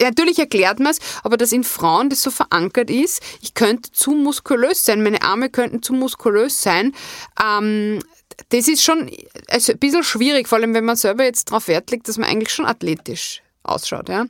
natürlich 0.00 0.38
erklärt 0.38 0.80
man 0.80 0.92
es, 0.92 1.00
aber 1.22 1.36
dass 1.36 1.52
in 1.52 1.64
Frauen 1.64 2.08
das 2.08 2.22
so 2.22 2.30
verankert 2.30 2.90
ist, 2.90 3.22
ich 3.42 3.54
könnte 3.54 3.92
zu 3.92 4.12
muskulös 4.12 4.84
sein, 4.84 5.02
meine 5.02 5.22
Arme 5.22 5.50
könnten 5.50 5.82
zu 5.82 5.92
muskulös 5.92 6.62
sein, 6.62 6.94
ähm, 7.42 8.00
das 8.50 8.68
ist 8.68 8.82
schon 8.82 9.10
also 9.48 9.72
ein 9.72 9.78
bisschen 9.78 10.04
schwierig, 10.04 10.48
vor 10.48 10.58
allem 10.58 10.72
wenn 10.74 10.84
man 10.84 10.96
selber 10.96 11.24
jetzt 11.24 11.50
darauf 11.50 11.68
Wert 11.68 11.90
legt, 11.90 12.08
dass 12.08 12.18
man 12.18 12.28
eigentlich 12.28 12.54
schon 12.54 12.66
athletisch 12.66 13.42
ausschaut. 13.62 14.08
Ja? 14.08 14.26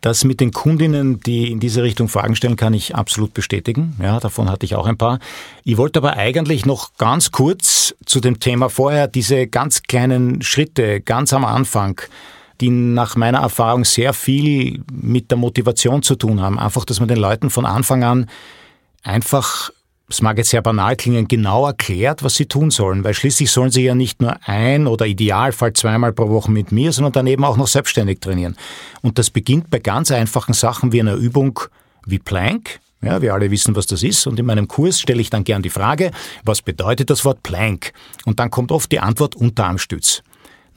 Das 0.00 0.24
mit 0.24 0.40
den 0.40 0.52
Kundinnen, 0.52 1.20
die 1.20 1.50
in 1.50 1.58
diese 1.58 1.82
Richtung 1.82 2.08
Fragen 2.08 2.36
stellen, 2.36 2.56
kann 2.56 2.72
ich 2.72 2.94
absolut 2.94 3.34
bestätigen. 3.34 3.96
Ja, 4.00 4.20
davon 4.20 4.48
hatte 4.48 4.64
ich 4.64 4.76
auch 4.76 4.86
ein 4.86 4.96
paar. 4.96 5.18
Ich 5.64 5.76
wollte 5.76 5.98
aber 5.98 6.16
eigentlich 6.16 6.66
noch 6.66 6.94
ganz 6.98 7.32
kurz 7.32 7.94
zu 8.06 8.20
dem 8.20 8.38
Thema 8.38 8.68
vorher 8.68 9.08
diese 9.08 9.48
ganz 9.48 9.82
kleinen 9.82 10.40
Schritte 10.42 11.00
ganz 11.00 11.32
am 11.32 11.44
Anfang, 11.44 12.00
die 12.60 12.70
nach 12.70 13.16
meiner 13.16 13.38
Erfahrung 13.38 13.84
sehr 13.84 14.12
viel 14.12 14.82
mit 14.92 15.30
der 15.30 15.38
Motivation 15.38 16.02
zu 16.02 16.14
tun 16.14 16.40
haben. 16.40 16.58
Einfach, 16.58 16.84
dass 16.84 17.00
man 17.00 17.08
den 17.08 17.18
Leuten 17.18 17.50
von 17.50 17.66
Anfang 17.66 18.04
an 18.04 18.26
einfach 19.02 19.70
es 20.10 20.22
mag 20.22 20.38
jetzt 20.38 20.50
sehr 20.50 20.62
banal 20.62 20.96
klingen, 20.96 21.28
genau 21.28 21.66
erklärt, 21.66 22.22
was 22.22 22.34
sie 22.34 22.46
tun 22.46 22.70
sollen, 22.70 23.04
weil 23.04 23.12
schließlich 23.12 23.50
sollen 23.50 23.70
sie 23.70 23.82
ja 23.82 23.94
nicht 23.94 24.22
nur 24.22 24.36
ein 24.46 24.86
oder 24.86 25.06
idealfall 25.06 25.74
zweimal 25.74 26.14
pro 26.14 26.30
Woche 26.30 26.50
mit 26.50 26.72
mir, 26.72 26.92
sondern 26.92 27.12
daneben 27.12 27.44
auch 27.44 27.58
noch 27.58 27.66
selbstständig 27.66 28.20
trainieren. 28.20 28.56
Und 29.02 29.18
das 29.18 29.28
beginnt 29.28 29.70
bei 29.70 29.78
ganz 29.78 30.10
einfachen 30.10 30.54
Sachen 30.54 30.92
wie 30.92 31.00
einer 31.00 31.14
Übung 31.14 31.60
wie 32.06 32.18
Plank. 32.18 32.80
Ja, 33.02 33.22
wir 33.22 33.34
alle 33.34 33.50
wissen, 33.50 33.76
was 33.76 33.86
das 33.86 34.02
ist. 34.02 34.26
Und 34.26 34.40
in 34.40 34.46
meinem 34.46 34.66
Kurs 34.66 34.98
stelle 35.00 35.20
ich 35.20 35.30
dann 35.30 35.44
gern 35.44 35.62
die 35.62 35.70
Frage, 35.70 36.10
was 36.42 36.62
bedeutet 36.62 37.10
das 37.10 37.24
Wort 37.24 37.42
Plank? 37.42 37.92
Und 38.24 38.40
dann 38.40 38.50
kommt 38.50 38.72
oft 38.72 38.90
die 38.90 38.98
Antwort 38.98 39.36
Unterarmstütz. 39.36 40.22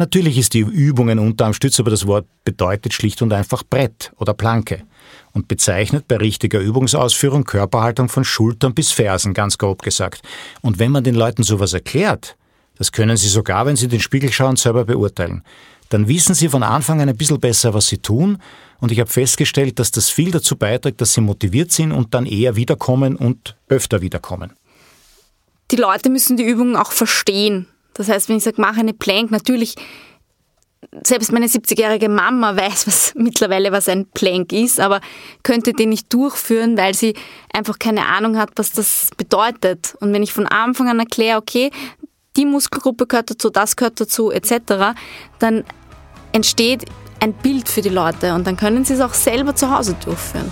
Natürlich 0.02 0.39
ist 0.39 0.56
die 0.56 0.62
Übung 0.62 1.12
ein 1.12 1.20
Unterarmstütz, 1.20 1.80
aber 1.80 1.91
das 1.91 2.08
Wort 2.08 2.26
bedeutet 2.43 2.91
schlicht 2.91 3.22
und 3.22 3.32
einfach 3.32 3.62
Brett 3.62 4.12
oder 4.18 4.34
Planke 4.34 4.82
und 5.32 5.47
bezeichnet 5.47 6.08
bei 6.08 6.18
richtiger 6.18 6.60
Übungsausführung 6.60 7.43
Körperhaltung 7.43 8.10
von 8.10 8.24
Schultern 8.24 8.74
bis 8.74 8.91
Fersen, 8.91 9.36
ganz 9.36 9.60
grob 9.60 9.84
gesagt. 9.84 10.24
Und 10.62 10.80
wenn 10.80 10.91
man 10.91 11.04
den 11.04 11.14
Leuten 11.14 11.43
sowas 11.43 11.74
erklärt, 11.74 12.36
das 12.80 12.91
können 12.91 13.16
sie 13.16 13.28
sogar, 13.28 13.68
wenn 13.68 13.76
sie 13.76 13.89
den 13.89 13.99
Spiegel 13.99 14.32
schauen, 14.32 14.56
selber 14.56 14.86
beurteilen, 14.86 15.43
dann 15.89 16.08
wissen 16.08 16.34
sie 16.34 16.49
von 16.49 16.64
Anfang 16.64 16.99
an 16.99 17.08
ein 17.08 17.16
bisschen 17.16 17.39
besser, 17.39 17.76
was 17.76 17.86
sie 17.86 17.99
tun. 17.99 18.39
Und 18.80 18.91
ich 18.91 18.99
habe 18.99 19.12
festgestellt, 19.12 19.78
dass 19.78 19.91
das 19.91 20.10
viel 20.10 20.32
dazu 20.32 20.56
beiträgt, 20.56 20.99
dass 20.99 21.14
sie 21.14 21.22
motiviert 21.22 21.72
sind 21.72 21.91
und 21.91 22.16
dann 22.16 22.26
eher 22.26 22.56
wiederkommen 22.56 23.18
und 23.18 23.56
öfter 23.70 24.02
wiederkommen. 24.02 24.54
Die 25.70 25.76
Leute 25.76 26.10
müssen 26.10 26.38
die 26.38 26.43
Übungen 26.43 26.76
auch 26.76 26.91
verstehen. 26.91 27.68
Das 27.94 28.10
heißt, 28.10 28.30
wenn 28.30 28.38
ich 28.38 28.44
sage, 28.44 28.62
mache 28.62 28.80
eine 28.80 28.94
Plank, 28.94 29.32
natürlich 29.32 29.76
selbst 31.04 31.32
meine 31.32 31.46
70-jährige 31.46 32.10
Mama 32.10 32.56
weiß 32.56 32.88
was 32.88 33.14
mittlerweile, 33.16 33.72
was 33.72 33.88
ein 33.88 34.08
Plank 34.08 34.52
ist, 34.52 34.80
aber 34.80 35.00
könnte 35.44 35.74
den 35.74 35.89
nicht 35.89 36.12
durchführen, 36.12 36.78
weil 36.78 36.94
sie 36.94 37.16
einfach 37.54 37.80
keine 37.80 38.08
Ahnung 38.08 38.38
hat, 38.38 38.52
was 38.56 38.72
das 38.72 39.10
bedeutet. 39.18 39.96
Und 40.00 40.14
wenn 40.14 40.24
ich 40.24 40.34
von 40.34 40.48
Anfang 40.48 40.89
an 40.89 41.00
erkläre, 41.00 41.38
okay, 41.38 41.72
die 42.36 42.46
Muskelgruppe 42.46 43.08
gehört 43.08 43.30
dazu, 43.30 43.50
das 43.50 43.76
gehört 43.76 44.00
dazu, 44.00 44.32
etc., 44.32 44.96
dann 45.39 45.64
entsteht 46.32 46.86
ein 47.20 47.34
Bild 47.34 47.70
für 47.70 47.82
die 47.82 47.89
Leute 47.89 48.34
und 48.34 48.48
dann 48.48 48.58
können 48.58 48.84
sie 48.84 48.94
es 48.94 49.02
auch 49.02 49.14
selber 49.14 49.56
zu 49.56 49.70
Hause 49.70 49.96
durchführen. 50.04 50.52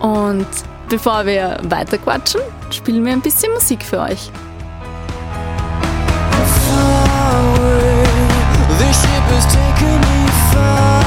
Und 0.00 0.46
bevor 0.88 1.26
wir 1.26 1.60
weiter 1.64 1.98
quatschen, 1.98 2.40
spielen 2.70 3.04
wir 3.04 3.12
ein 3.12 3.20
bisschen 3.20 3.52
Musik 3.52 3.82
für 3.82 4.00
euch. 4.00 4.30
hour, 7.22 8.04
the 8.80 8.90
ship 9.00 9.24
has 9.34 9.44
taken 9.46 9.96
me 10.06 10.18
far. 10.52 11.01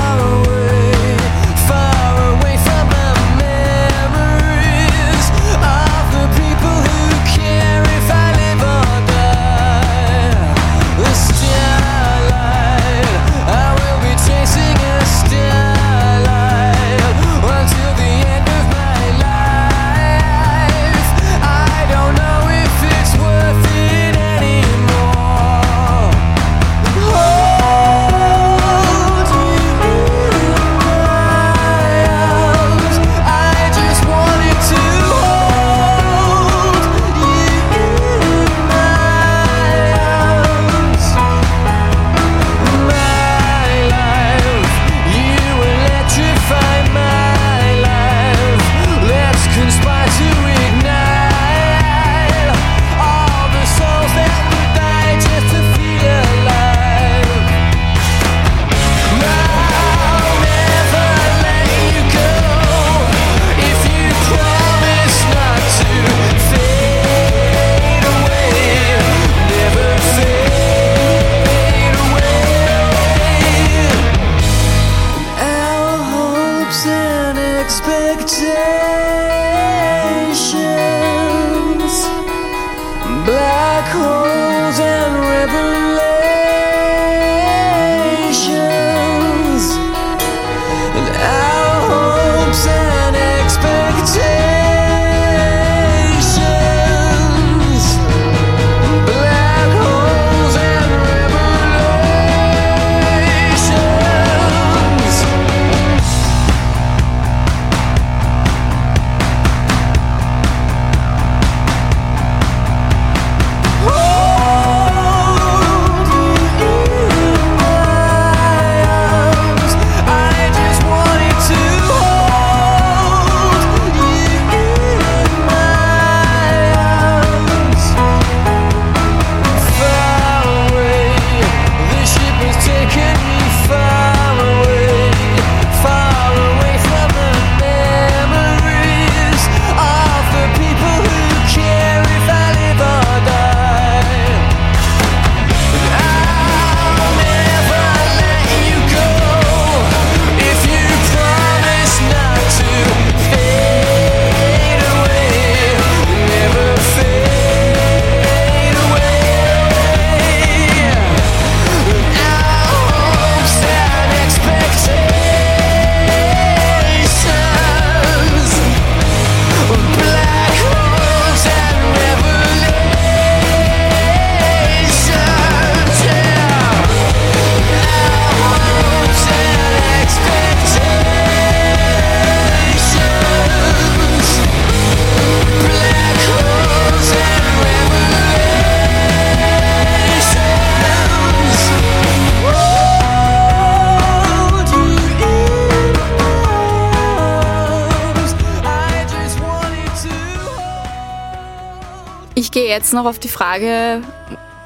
Jetzt 202.75 202.93
noch 202.93 203.05
auf 203.05 203.19
die 203.19 203.29
Frage 203.29 204.01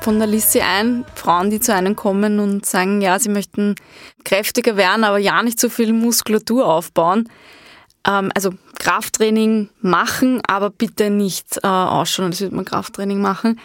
von 0.02 0.18
der 0.18 0.28
Lissy 0.28 0.62
ein, 0.62 1.06
Frauen, 1.14 1.52
die 1.52 1.60
zu 1.60 1.74
einem 1.74 1.96
kommen 1.96 2.40
und 2.40 2.66
sagen, 2.66 3.02
ja, 3.02 3.20
sie 3.20 3.30
möchten 3.30 3.76
kräftiger 4.24 4.78
werden, 4.78 5.04
aber 5.04 5.20
ja 5.20 5.44
nicht 5.44 5.60
so 5.60 5.70
viel 5.70 5.94
Muskulatur 5.94 6.66
aufbauen. 6.68 7.30
Ähm, 8.08 8.32
also 8.34 8.52
Krafttraining 8.80 9.70
machen, 9.82 10.42
aber 10.48 10.72
bitte 10.72 11.12
nicht 11.12 11.58
äh, 11.64 11.68
ausschauen, 11.68 12.28
als 12.28 12.42
würde 12.42 12.56
man 12.56 12.66
Krafttraining 12.66 13.22
machen. 13.22 13.60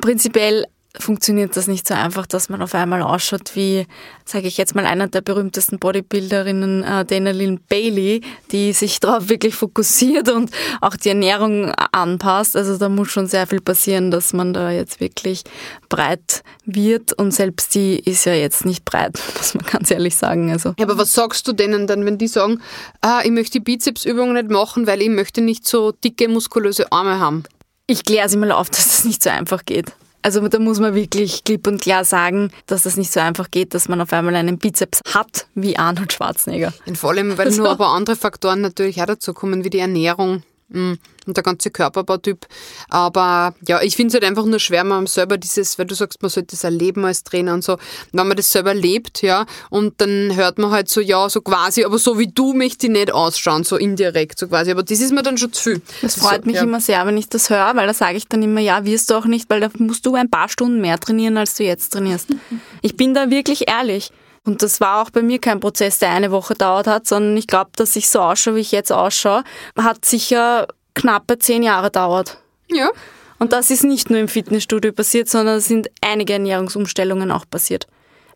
Prinzipiell 0.00 0.66
funktioniert 0.98 1.56
das 1.56 1.68
nicht 1.68 1.88
so 1.88 1.94
einfach, 1.94 2.26
dass 2.26 2.48
man 2.48 2.60
auf 2.60 2.74
einmal 2.74 3.02
ausschaut 3.02 3.52
wie, 3.54 3.86
sage 4.24 4.46
ich 4.46 4.58
jetzt 4.58 4.74
mal, 4.74 4.84
einer 4.84 5.08
der 5.08 5.22
berühmtesten 5.22 5.78
Bodybuilderinnen, 5.78 6.82
äh, 6.84 7.04
Dana 7.04 7.30
Lynn 7.30 7.60
Bailey, 7.68 8.20
die 8.50 8.72
sich 8.72 9.00
darauf 9.00 9.28
wirklich 9.28 9.54
fokussiert 9.54 10.28
und 10.28 10.50
auch 10.80 10.96
die 10.96 11.08
Ernährung 11.08 11.72
anpasst. 11.92 12.56
Also 12.56 12.76
da 12.76 12.88
muss 12.88 13.08
schon 13.08 13.26
sehr 13.26 13.46
viel 13.46 13.60
passieren, 13.60 14.10
dass 14.10 14.32
man 14.32 14.52
da 14.52 14.70
jetzt 14.70 15.00
wirklich 15.00 15.44
breit 15.88 16.42
wird 16.66 17.12
und 17.14 17.32
selbst 17.32 17.74
die 17.74 17.98
ist 17.98 18.26
ja 18.26 18.34
jetzt 18.34 18.64
nicht 18.66 18.84
breit, 18.84 19.18
muss 19.38 19.54
man 19.54 19.64
ganz 19.64 19.90
ehrlich 19.90 20.16
sagen. 20.16 20.50
Also. 20.50 20.74
Ja, 20.78 20.84
aber 20.84 20.98
was 20.98 21.14
sagst 21.14 21.48
du 21.48 21.52
denen 21.52 21.86
dann, 21.86 22.04
wenn 22.04 22.18
die 22.18 22.28
sagen, 22.28 22.60
ah, 23.00 23.20
ich 23.24 23.30
möchte 23.30 23.52
die 23.52 23.60
Bizepsübungen 23.60 24.34
nicht 24.34 24.50
machen, 24.50 24.86
weil 24.86 25.00
ich 25.00 25.08
möchte 25.08 25.40
nicht 25.40 25.66
so 25.66 25.92
dicke, 25.92 26.28
muskulöse 26.28 26.92
Arme 26.92 27.18
haben? 27.18 27.44
Ich 27.86 28.04
kläre 28.04 28.28
sie 28.28 28.36
mal 28.36 28.52
auf, 28.52 28.68
dass 28.70 28.88
das 28.88 29.04
nicht 29.04 29.22
so 29.22 29.30
einfach 29.30 29.64
geht. 29.64 29.92
Also 30.22 30.46
da 30.46 30.58
muss 30.60 30.78
man 30.78 30.94
wirklich 30.94 31.42
klipp 31.44 31.66
und 31.66 31.80
klar 31.80 32.04
sagen, 32.04 32.50
dass 32.66 32.82
das 32.82 32.96
nicht 32.96 33.12
so 33.12 33.18
einfach 33.18 33.50
geht, 33.50 33.74
dass 33.74 33.88
man 33.88 34.00
auf 34.00 34.12
einmal 34.12 34.36
einen 34.36 34.58
Bizeps 34.58 35.00
hat 35.12 35.46
wie 35.54 35.76
Arnold 35.76 36.12
Schwarzenegger. 36.12 36.72
Und 36.86 36.96
vor 36.96 37.10
allem, 37.10 37.36
weil 37.36 37.48
also. 37.48 37.62
nur 37.62 37.70
aber 37.70 37.88
andere 37.88 38.14
Faktoren 38.14 38.60
natürlich 38.60 39.02
auch 39.02 39.06
dazu 39.06 39.34
kommen, 39.34 39.64
wie 39.64 39.70
die 39.70 39.80
Ernährung 39.80 40.44
mm, 40.68 40.94
und 41.26 41.36
der 41.36 41.44
ganze 41.44 41.70
Körperbautyp. 41.70 42.46
Aber 42.88 43.54
ja, 43.66 43.82
ich 43.82 43.96
finde 43.96 44.08
es 44.08 44.14
halt 44.14 44.24
einfach 44.24 44.44
nur 44.44 44.58
schwer, 44.58 44.84
man 44.84 45.06
selber 45.06 45.38
dieses, 45.38 45.78
weil 45.78 45.86
du 45.86 45.94
sagst, 45.94 46.22
man 46.22 46.30
sollte 46.30 46.48
das 46.52 46.64
erleben 46.64 47.04
als 47.04 47.24
Trainer 47.24 47.54
und 47.54 47.64
so, 47.64 47.76
wenn 48.12 48.26
man 48.26 48.36
das 48.36 48.50
selber 48.50 48.74
lebt, 48.74 49.22
ja, 49.22 49.46
und 49.70 50.00
dann 50.00 50.34
hört 50.34 50.58
man 50.58 50.70
halt 50.70 50.88
so, 50.88 51.00
ja, 51.00 51.28
so 51.28 51.40
quasi, 51.40 51.84
aber 51.84 51.98
so 51.98 52.18
wie 52.18 52.28
du 52.28 52.52
möchte 52.52 52.86
ich 52.86 52.92
nicht 52.92 53.12
ausschauen, 53.12 53.64
so 53.64 53.76
indirekt, 53.76 54.38
so 54.38 54.48
quasi. 54.48 54.70
Aber 54.70 54.82
das 54.82 55.00
ist 55.00 55.12
mir 55.12 55.22
dann 55.22 55.38
schon 55.38 55.52
zu 55.52 55.62
viel. 55.62 55.82
Das 56.00 56.16
freut 56.16 56.42
so, 56.42 56.46
mich 56.46 56.56
ja. 56.56 56.62
immer 56.62 56.80
sehr, 56.80 57.04
wenn 57.06 57.16
ich 57.16 57.28
das 57.28 57.50
höre, 57.50 57.76
weil 57.76 57.86
da 57.86 57.94
sage 57.94 58.16
ich 58.16 58.28
dann 58.28 58.42
immer, 58.42 58.60
ja, 58.60 58.84
wirst 58.84 59.10
du 59.10 59.14
auch 59.14 59.26
nicht, 59.26 59.48
weil 59.50 59.60
da 59.60 59.70
musst 59.78 60.06
du 60.06 60.14
ein 60.14 60.30
paar 60.30 60.48
Stunden 60.48 60.80
mehr 60.80 60.98
trainieren, 60.98 61.36
als 61.36 61.54
du 61.54 61.64
jetzt 61.64 61.92
trainierst. 61.92 62.28
Ich 62.84 62.96
bin 62.96 63.14
da 63.14 63.30
wirklich 63.30 63.68
ehrlich. 63.68 64.10
Und 64.44 64.62
das 64.62 64.80
war 64.80 65.02
auch 65.02 65.10
bei 65.10 65.22
mir 65.22 65.38
kein 65.38 65.60
Prozess, 65.60 65.98
der 65.98 66.10
eine 66.10 66.32
Woche 66.32 66.54
dauert 66.54 66.88
hat, 66.88 67.06
sondern 67.06 67.36
ich 67.36 67.46
glaube, 67.46 67.70
dass 67.76 67.94
ich 67.94 68.08
so 68.08 68.20
ausschaue, 68.20 68.56
wie 68.56 68.60
ich 68.60 68.72
jetzt 68.72 68.90
ausschaue, 68.90 69.44
hat 69.78 70.04
sicher 70.04 70.66
knappe 70.94 71.38
zehn 71.38 71.62
Jahre 71.62 71.90
dauert. 71.90 72.38
Ja. 72.70 72.90
Und 73.38 73.52
das 73.52 73.70
ist 73.70 73.84
nicht 73.84 74.08
nur 74.08 74.20
im 74.20 74.28
Fitnessstudio 74.28 74.92
passiert, 74.92 75.28
sondern 75.28 75.58
es 75.58 75.66
sind 75.66 75.88
einige 76.00 76.34
Ernährungsumstellungen 76.34 77.30
auch 77.30 77.44
passiert. 77.48 77.86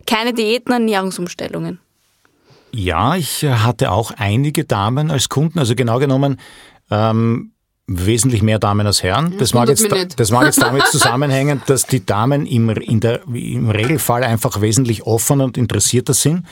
Keine 0.07 0.33
Diäten, 0.33 0.73
Ernährungsumstellungen. 0.73 1.81
Ja, 2.73 3.17
ich 3.17 3.45
hatte 3.45 3.93
auch 3.93 4.11
einige 4.17 4.65
Damen 4.65 5.11
als 5.11 5.29
Kunden, 5.29 5.59
also 5.59 5.75
genau 5.75 5.99
genommen 5.99 6.39
ähm, 6.91 7.53
wesentlich 7.87 8.43
mehr 8.43 8.59
Damen 8.59 8.87
als 8.87 9.03
Herren. 9.03 9.37
Das 9.39 9.55
mag, 9.55 9.69
jetzt, 9.69 9.87
das 10.17 10.31
mag 10.31 10.45
jetzt 10.45 10.61
damit 10.61 10.87
zusammenhängen, 10.91 11.63
dass 11.67 11.85
die 11.85 12.05
Damen 12.05 12.45
im, 12.47 12.69
in 12.71 13.01
der, 13.01 13.23
im 13.29 13.71
Regelfall 13.71 14.25
einfach 14.25 14.61
wesentlich 14.61 15.05
offener 15.05 15.45
und 15.45 15.57
interessierter 15.57 16.15
sind, 16.15 16.45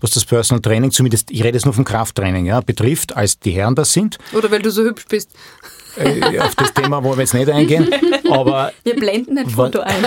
was 0.00 0.10
das 0.10 0.24
Personal 0.24 0.60
Training, 0.60 0.90
zumindest, 0.90 1.30
ich 1.30 1.42
rede 1.42 1.56
jetzt 1.56 1.64
nur 1.64 1.72
vom 1.72 1.84
Krafttraining, 1.84 2.44
ja, 2.44 2.60
betrifft, 2.60 3.16
als 3.16 3.38
die 3.38 3.52
Herren 3.52 3.74
das 3.74 3.92
sind. 3.92 4.18
Oder 4.32 4.50
weil 4.50 4.60
du 4.60 4.70
so 4.70 4.82
hübsch 4.82 5.06
bist. 5.08 5.30
Äh, 5.96 6.38
auf 6.40 6.54
das 6.54 6.72
Thema 6.72 7.02
wollen 7.02 7.16
wir 7.16 7.22
jetzt 7.22 7.34
nicht 7.34 7.50
eingehen. 7.50 7.90
Aber 8.30 8.72
wir 8.82 8.96
blenden 8.96 9.38
ein 9.38 9.48
Foto 9.48 9.80
ein. 9.80 9.94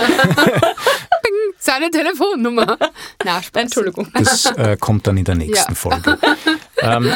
Seine 1.58 1.90
Telefonnummer. 1.90 2.76
Na, 3.24 3.40
Entschuldigung. 3.54 4.08
Das 4.14 4.46
äh, 4.56 4.76
kommt 4.78 5.06
dann 5.06 5.16
in 5.16 5.24
der 5.24 5.34
nächsten 5.34 5.72
ja. 5.72 5.74
Folge. 5.74 6.18
Ähm, 6.82 7.10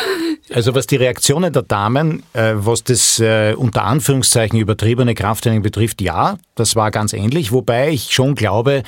also 0.52 0.74
was 0.74 0.86
die 0.86 0.96
Reaktionen 0.96 1.52
der 1.52 1.62
Damen, 1.62 2.22
äh, 2.32 2.52
was 2.54 2.82
das 2.82 3.20
äh, 3.20 3.54
unter 3.54 3.84
Anführungszeichen 3.84 4.58
übertriebene 4.58 5.14
Krafttraining 5.14 5.62
betrifft, 5.62 6.00
ja, 6.00 6.38
das 6.54 6.76
war 6.76 6.90
ganz 6.90 7.12
ähnlich, 7.12 7.52
wobei 7.52 7.90
ich 7.90 8.12
schon 8.12 8.34
glaube, 8.34 8.82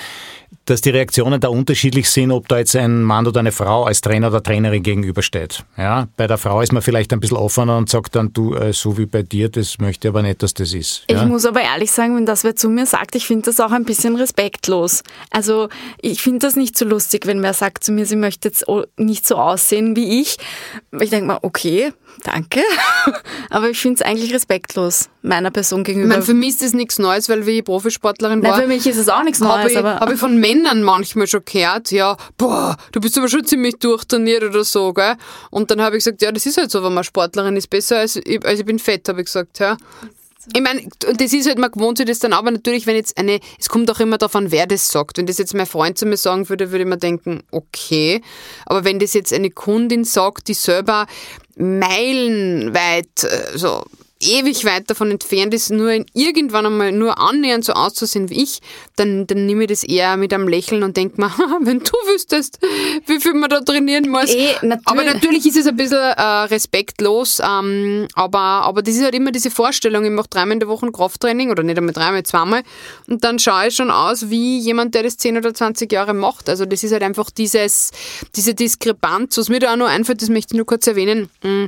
dass 0.64 0.80
die 0.80 0.90
Reaktionen 0.90 1.40
da 1.40 1.48
unterschiedlich 1.48 2.08
sind, 2.08 2.30
ob 2.30 2.46
da 2.48 2.58
jetzt 2.58 2.76
ein 2.76 3.02
Mann 3.02 3.26
oder 3.26 3.40
eine 3.40 3.52
Frau 3.52 3.84
als 3.84 4.00
Trainer 4.00 4.28
oder 4.28 4.42
Trainerin 4.42 4.82
gegenübersteht. 4.82 5.64
Ja, 5.76 6.08
bei 6.16 6.26
der 6.26 6.38
Frau 6.38 6.60
ist 6.60 6.72
man 6.72 6.82
vielleicht 6.82 7.12
ein 7.12 7.20
bisschen 7.20 7.36
offener 7.36 7.76
und 7.76 7.90
sagt 7.90 8.14
dann, 8.14 8.32
du, 8.32 8.54
äh, 8.54 8.72
so 8.72 8.96
wie 8.96 9.06
bei 9.06 9.22
dir, 9.22 9.48
das 9.48 9.78
möchte 9.78 10.06
ich 10.06 10.12
aber 10.12 10.22
nicht, 10.22 10.42
dass 10.42 10.54
das 10.54 10.72
ist. 10.72 11.04
Ja? 11.10 11.22
Ich 11.22 11.28
muss 11.28 11.46
aber 11.46 11.62
ehrlich 11.62 11.90
sagen, 11.90 12.16
wenn 12.16 12.26
das 12.26 12.44
wer 12.44 12.54
zu 12.54 12.68
mir 12.68 12.86
sagt, 12.86 13.16
ich 13.16 13.26
finde 13.26 13.46
das 13.46 13.60
auch 13.60 13.72
ein 13.72 13.84
bisschen 13.84 14.16
respektlos. 14.16 15.02
Also 15.30 15.68
ich 16.00 16.22
finde 16.22 16.40
das 16.40 16.54
nicht 16.54 16.78
so 16.78 16.84
lustig, 16.84 17.26
wenn 17.26 17.42
wer 17.42 17.54
sagt 17.54 17.82
zu 17.82 17.92
mir, 17.92 18.06
sie 18.06 18.16
möchte 18.16 18.48
jetzt 18.48 18.64
nicht 18.96 19.26
so 19.26 19.36
aussehen 19.36 19.96
wie 19.96 20.20
ich. 20.20 20.36
Ich 21.00 21.10
denke 21.10 21.26
mal, 21.26 21.38
okay, 21.42 21.92
Danke. 22.24 22.62
Aber 23.50 23.70
ich 23.70 23.78
finde 23.78 23.96
es 23.96 24.02
eigentlich 24.02 24.32
respektlos 24.32 25.08
meiner 25.22 25.50
Person 25.50 25.82
gegenüber. 25.82 26.08
Ich 26.08 26.16
meine, 26.16 26.22
für 26.24 26.34
mich 26.34 26.50
ist 26.50 26.62
das 26.62 26.72
nichts 26.72 26.98
Neues, 26.98 27.28
weil 27.28 27.46
wie 27.46 27.62
Profisportlerin 27.62 28.42
war. 28.42 28.52
Nein, 28.52 28.60
für 28.62 28.68
mich 28.68 28.86
ist 28.86 28.96
es 28.96 29.08
auch 29.08 29.22
nichts 29.24 29.40
Neues. 29.40 29.52
Habe 29.52 29.70
ich, 29.70 29.78
aber 29.78 29.96
hab 29.96 30.12
ich 30.12 30.18
von 30.18 30.38
Männern 30.38 30.82
manchmal 30.82 31.26
schon 31.26 31.42
gehört, 31.44 31.90
ja, 31.90 32.16
boah, 32.36 32.76
du 32.92 33.00
bist 33.00 33.16
aber 33.18 33.28
schon 33.28 33.44
ziemlich 33.44 33.76
durchtrainiert 33.78 34.44
oder 34.44 34.64
so, 34.64 34.92
gell? 34.92 35.14
Und 35.50 35.70
dann 35.70 35.80
habe 35.80 35.96
ich 35.96 36.04
gesagt, 36.04 36.22
ja, 36.22 36.30
das 36.30 36.46
ist 36.46 36.58
halt 36.58 36.70
so, 36.70 36.82
wenn 36.84 36.94
man 36.94 37.04
Sportlerin 37.04 37.56
ist, 37.56 37.68
besser 37.68 37.98
als 37.98 38.16
ich, 38.16 38.44
als 38.44 38.60
ich 38.60 38.66
bin 38.66 38.78
fett, 38.78 39.08
habe 39.08 39.20
ich 39.20 39.26
gesagt, 39.26 39.58
ja. 39.58 39.76
Ich 40.55 40.61
meine, 40.61 40.88
das 40.99 41.32
ist 41.32 41.47
halt, 41.47 41.59
man 41.59 41.70
gewohnt 41.70 41.99
sich 41.99 42.07
das 42.07 42.18
dann, 42.18 42.32
aber 42.32 42.51
natürlich, 42.51 42.86
wenn 42.86 42.97
jetzt 42.97 43.16
eine, 43.16 43.38
es 43.59 43.68
kommt 43.68 43.90
auch 43.90 44.01
immer 44.01 44.18
an, 44.20 44.51
wer 44.51 44.66
das 44.66 44.90
sagt. 44.90 45.18
Wenn 45.18 45.26
das 45.26 45.38
jetzt 45.38 45.55
mein 45.55 45.66
Freund 45.66 45.99
zu 45.99 46.07
mir 46.07 46.16
sagen 46.16 46.49
würde, 46.49 46.70
würde 46.70 46.82
ich 46.84 46.88
mir 46.88 46.99
denken, 46.99 47.43
okay. 47.51 48.20
Aber 48.66 48.84
wenn 48.84 48.99
das 48.99 49.14
jetzt 49.14 49.32
eine 49.32 49.51
Kundin 49.51 50.05
sagt, 50.05 50.49
die 50.49 50.55
selber 50.55 51.07
meilenweit, 51.57 53.24
äh, 53.24 53.57
so 53.57 53.84
ewig 54.22 54.64
weit 54.64 54.88
davon 54.88 55.10
entfernt 55.10 55.54
ist, 55.54 55.70
nur 55.70 55.90
in 55.90 56.06
irgendwann 56.14 56.66
einmal 56.66 56.92
nur 56.92 57.18
annähernd 57.18 57.64
so 57.64 57.72
auszusehen 57.72 58.30
wie 58.30 58.42
ich, 58.42 58.60
dann, 58.96 59.26
dann 59.26 59.46
nehme 59.46 59.64
ich 59.64 59.68
das 59.68 59.84
eher 59.84 60.16
mit 60.16 60.32
einem 60.32 60.48
Lächeln 60.48 60.82
und 60.82 60.96
denke 60.96 61.20
mir, 61.20 61.30
wenn 61.60 61.80
du 61.80 61.92
wüsstest, 62.12 62.58
wie 63.06 63.20
viel 63.20 63.34
man 63.34 63.50
da 63.50 63.60
trainieren 63.60 64.08
muss. 64.08 64.30
Eh, 64.30 64.52
natürlich. 64.62 64.86
Aber 64.86 65.04
natürlich 65.04 65.46
ist 65.46 65.56
es 65.56 65.66
ein 65.66 65.76
bisschen 65.76 65.98
äh, 65.98 66.22
respektlos, 66.22 67.40
ähm, 67.40 68.08
aber, 68.14 68.38
aber 68.38 68.82
das 68.82 68.94
ist 68.94 69.02
halt 69.02 69.14
immer 69.14 69.32
diese 69.32 69.50
Vorstellung, 69.50 70.04
ich 70.04 70.10
mache 70.10 70.28
dreimal 70.28 70.54
in 70.54 70.60
der 70.60 70.68
Woche 70.68 70.90
Krafttraining 70.90 71.50
oder 71.50 71.62
nicht 71.62 71.78
einmal 71.78 71.94
dreimal, 71.94 72.22
zweimal 72.22 72.62
und 73.08 73.24
dann 73.24 73.38
schaue 73.38 73.68
ich 73.68 73.74
schon 73.74 73.90
aus 73.90 74.30
wie 74.30 74.58
jemand, 74.58 74.94
der 74.94 75.02
das 75.02 75.16
10 75.16 75.36
oder 75.36 75.54
20 75.54 75.90
Jahre 75.92 76.14
macht. 76.14 76.48
Also 76.48 76.66
das 76.66 76.82
ist 76.82 76.92
halt 76.92 77.02
einfach 77.02 77.30
dieses, 77.30 77.90
diese 78.36 78.54
Diskrepanz, 78.54 79.36
was 79.38 79.48
mir 79.48 79.60
da 79.60 79.72
auch 79.72 79.76
noch 79.76 79.88
einfällt, 79.88 80.22
das 80.22 80.28
möchte 80.28 80.54
ich 80.54 80.56
nur 80.56 80.66
kurz 80.66 80.86
erwähnen, 80.86 81.28
mm, 81.42 81.66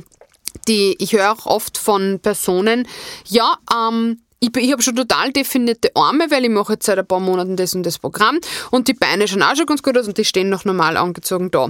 die, 0.67 0.95
ich 0.99 1.13
höre 1.13 1.31
auch 1.31 1.45
oft 1.45 1.77
von 1.77 2.19
Personen, 2.21 2.87
ja, 3.27 3.57
ähm, 3.73 4.19
ich, 4.39 4.55
ich 4.57 4.71
habe 4.71 4.81
schon 4.81 4.95
total 4.95 5.31
definierte 5.31 5.91
Arme, 5.95 6.29
weil 6.29 6.43
ich 6.43 6.49
mache 6.49 6.73
jetzt 6.73 6.85
seit 6.85 6.99
ein 6.99 7.07
paar 7.07 7.19
Monaten 7.19 7.55
das 7.55 7.73
und 7.73 7.85
das 7.85 7.99
Programm 7.99 8.39
und 8.71 8.87
die 8.87 8.93
Beine 8.93 9.27
schauen 9.27 9.43
auch 9.43 9.55
schon 9.55 9.65
ganz 9.65 9.81
gut 9.81 9.97
aus 9.97 10.07
und 10.07 10.17
die 10.17 10.25
stehen 10.25 10.49
noch 10.49 10.65
normal 10.65 10.97
angezogen 10.97 11.51
da. 11.51 11.69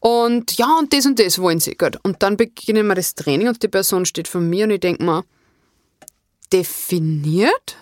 Und 0.00 0.56
ja, 0.56 0.76
und 0.78 0.92
das 0.92 1.06
und 1.06 1.18
das 1.18 1.38
wollen 1.38 1.60
sie 1.60 1.74
gut. 1.74 1.98
Und 2.02 2.22
dann 2.22 2.36
beginnen 2.36 2.86
wir 2.86 2.94
das 2.94 3.14
Training 3.14 3.48
und 3.48 3.62
die 3.62 3.68
Person 3.68 4.06
steht 4.06 4.28
vor 4.28 4.40
mir 4.40 4.64
und 4.64 4.70
ich 4.70 4.80
denke 4.80 5.04
mir, 5.04 5.24
definiert? 6.52 7.76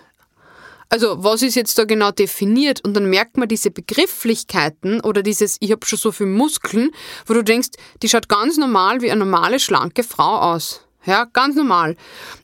Also 0.93 1.23
was 1.23 1.41
ist 1.41 1.55
jetzt 1.55 1.75
da 1.79 1.85
genau 1.85 2.11
definiert? 2.11 2.85
Und 2.85 2.93
dann 2.93 3.09
merkt 3.09 3.35
man 3.37 3.47
diese 3.47 3.71
Begrifflichkeiten 3.71 5.01
oder 5.01 5.23
dieses, 5.23 5.57
ich 5.59 5.71
habe 5.71 5.83
schon 5.87 5.97
so 5.97 6.11
viele 6.11 6.29
Muskeln, 6.29 6.91
wo 7.25 7.33
du 7.33 7.43
denkst, 7.43 7.69
die 8.03 8.09
schaut 8.09 8.29
ganz 8.29 8.57
normal 8.57 9.01
wie 9.01 9.09
eine 9.09 9.25
normale, 9.25 9.59
schlanke 9.59 10.03
Frau 10.03 10.37
aus. 10.37 10.81
Ja, 11.03 11.25
ganz 11.33 11.55
normal. 11.55 11.97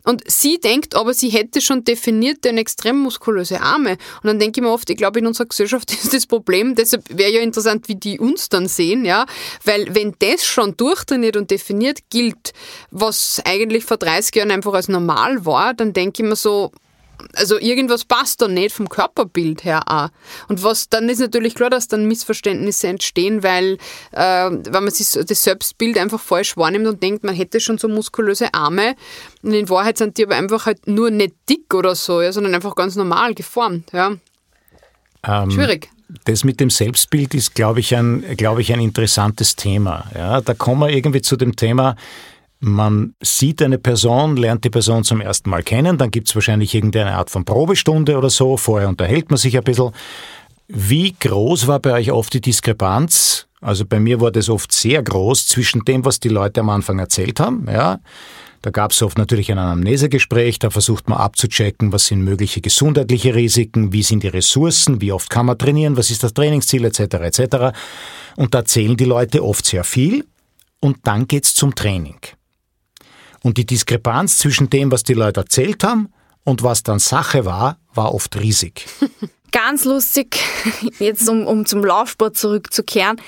Und 0.04 0.24
sie 0.26 0.60
denkt 0.60 0.96
aber, 0.96 1.14
sie 1.14 1.30
hätte 1.30 1.62
schon 1.62 1.84
definierte 1.84 2.50
und 2.50 2.58
extrem 2.58 2.98
muskulöse 2.98 3.62
Arme. 3.62 3.92
Und 4.24 4.28
dann 4.28 4.40
denke 4.40 4.60
ich 4.60 4.64
mir 4.64 4.74
oft, 4.74 4.90
ich 4.90 4.98
glaube, 4.98 5.20
in 5.20 5.28
unserer 5.28 5.46
Gesellschaft 5.46 5.92
ist 6.04 6.12
das 6.12 6.26
Problem, 6.26 6.74
deshalb 6.74 7.04
wäre 7.16 7.32
ja 7.32 7.42
interessant, 7.42 7.88
wie 7.88 7.98
die 7.98 8.20
uns 8.20 8.50
dann 8.50 8.68
sehen, 8.68 9.06
ja. 9.06 9.28
Weil 9.64 9.94
wenn 9.94 10.16
das 10.18 10.44
schon 10.44 10.76
durchtrainiert 10.76 11.38
und 11.38 11.52
definiert 11.52 12.00
gilt, 12.10 12.54
was 12.90 13.40
eigentlich 13.46 13.86
vor 13.86 13.98
30 13.98 14.34
Jahren 14.34 14.50
einfach 14.50 14.74
als 14.74 14.88
normal 14.88 15.46
war, 15.46 15.76
dann 15.76 15.94
denke 15.94 16.24
ich 16.24 16.28
mir 16.28 16.36
so, 16.36 16.72
also 17.34 17.60
irgendwas 17.60 18.06
passt 18.06 18.42
da 18.42 18.48
nicht 18.48 18.74
vom 18.74 18.90
Körperbild 18.90 19.64
her 19.64 19.84
auch. 19.88 20.10
Und 20.48 20.64
was 20.64 20.90
dann 20.90 21.10
ist 21.10 21.20
natürlich 21.20 21.56
klar, 21.56 21.70
dass 21.70 21.88
dann 21.88 22.06
Missverständnisse 22.06 22.88
entstehen, 22.88 23.44
weil 23.44 23.78
äh, 24.12 24.50
wenn 24.50 24.84
man 24.84 24.92
sich 24.92 25.10
das 25.12 25.44
Selbstbild 25.44 25.98
einfach 25.98 26.20
falsch 26.20 26.58
wahrnimmt 26.58 26.88
und 26.88 27.04
denkt, 27.04 27.24
man 27.24 27.36
hätte 27.36 27.60
schon 27.60 27.78
so 27.78 27.88
muskulöse 27.88 28.54
Arme 28.54 28.96
und 29.42 29.54
in 29.54 29.70
Wahrheit 29.70 29.98
sind 29.98 30.18
die 30.18 30.26
aber 30.26 30.36
einfach 30.36 30.66
halt 30.66 30.88
nur 30.88 31.12
nicht 31.12 31.36
dick 31.50 31.74
oder 31.74 31.96
so, 31.96 32.22
ja, 32.22 32.32
sondern 32.32 32.56
einfach 32.56 32.76
ganz 32.76 32.96
normal 32.96 33.34
geformt. 33.34 33.92
Ja. 33.94 34.16
Ähm, 35.26 35.52
Schwierig. 35.52 35.90
Das 36.26 36.44
mit 36.44 36.60
dem 36.60 36.72
Selbstbild 36.72 37.36
ist, 37.36 37.54
glaube 37.54 37.82
ich, 37.82 37.96
ein, 37.96 38.26
glaube 38.36 38.62
ich, 38.62 38.74
ein 38.74 38.80
interessantes 38.80 39.56
Thema. 39.56 40.06
Ja, 40.16 40.42
da 40.42 40.56
kommen 40.56 40.82
wir 40.82 40.90
irgendwie 40.90 41.22
zu 41.22 41.36
dem 41.36 41.56
Thema, 41.56 41.96
man 42.60 43.16
sieht 43.22 43.62
eine 43.62 43.78
Person, 43.78 44.36
lernt 44.36 44.66
die 44.66 44.70
Person 44.70 45.04
zum 45.04 45.22
ersten 45.22 45.50
Mal 45.50 45.64
kennen, 45.64 45.98
dann 45.98 46.12
gibt 46.12 46.28
es 46.28 46.36
wahrscheinlich 46.36 46.76
irgendeine 46.76 47.16
Art 47.16 47.30
von 47.30 47.46
Probestunde 47.46 48.18
oder 48.18 48.30
so, 48.30 48.58
vorher 48.58 48.90
unterhält 48.90 49.30
man 49.30 49.38
sich 49.38 49.58
ein 49.58 49.64
bisschen. 49.64 49.92
Wie 50.68 51.16
groß 51.20 51.68
war 51.68 51.80
bei 51.80 51.94
euch 51.94 52.12
oft 52.12 52.34
die 52.34 52.42
Diskrepanz? 52.42 53.48
Also 53.62 53.86
bei 53.86 54.00
mir 54.00 54.22
war 54.22 54.32
das 54.32 54.50
oft 54.50 54.72
sehr 54.72 55.02
groß 55.02 55.48
zwischen 55.48 55.84
dem, 55.84 56.06
was 56.06 56.20
die 56.20 56.30
Leute 56.30 56.62
am 56.62 56.70
Anfang 56.70 57.00
erzählt 57.00 57.40
haben. 57.40 57.66
Ja, 57.68 58.00
da 58.62 58.72
gab 58.72 58.92
es 58.92 59.02
oft 59.02 59.18
natürlich 59.18 59.52
ein 59.52 59.58
Anamnesegespräch, 59.58 60.60
da 60.60 60.70
versucht 60.70 61.08
man 61.08 61.18
abzuchecken, 61.18 61.94
was 61.94 62.08
sind 62.08 62.24
mögliche 62.24 62.60
gesundheitliche 62.60 63.34
Risiken, 63.34 63.94
wie 63.94 64.04
sind 64.04 64.24
die 64.24 64.28
Ressourcen, 64.28 65.02
wie 65.02 65.14
oft 65.14 65.30
kann 65.30 65.46
man 65.46 65.58
trainieren, 65.58 65.96
was 65.96 66.12
ist 66.12 66.24
das 66.24 66.34
Trainingsziel 66.34 66.84
etc. 66.86 67.00
etc. 67.00 67.78
Und 68.36 68.54
da 68.54 68.60
erzählen 68.60 68.98
die 68.98 69.06
Leute 69.06 69.44
oft 69.44 69.66
sehr 69.66 69.86
viel 69.86 70.26
und 70.82 70.98
dann 71.04 71.28
geht's 71.28 71.56
zum 71.56 71.74
Training. 71.74 72.18
Und 73.44 73.58
die 73.58 73.66
Diskrepanz 73.66 74.40
zwischen 74.40 74.70
dem, 74.70 74.92
was 74.92 75.04
die 75.04 75.14
Leute 75.14 75.42
erzählt 75.42 75.84
haben 75.84 76.10
und 76.44 76.64
was 76.64 76.84
dann 76.84 77.00
Sache 77.00 77.46
war, 77.46 77.78
war 77.94 78.14
oft 78.14 78.38
riesig. 78.38 78.86
Ganz 79.52 79.84
lustig, 79.86 80.40
jetzt 81.00 81.28
um, 81.28 81.48
um 81.48 81.66
zum 81.66 81.84
Laufsport 81.84 82.38
zurückzukehren, 82.38 83.20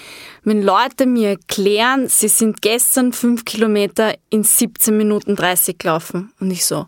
wenn 0.43 0.61
Leute 0.61 1.07
mir 1.07 1.29
erklären, 1.29 2.07
sie 2.07 2.27
sind 2.27 2.61
gestern 2.61 3.11
fünf 3.11 3.43
Kilometer 3.43 4.13
in 4.29 4.43
17 4.43 4.95
Minuten 4.95 5.35
30 5.35 5.79
gelaufen. 5.79 6.31
Und 6.39 6.51
ich 6.51 6.65
so, 6.65 6.85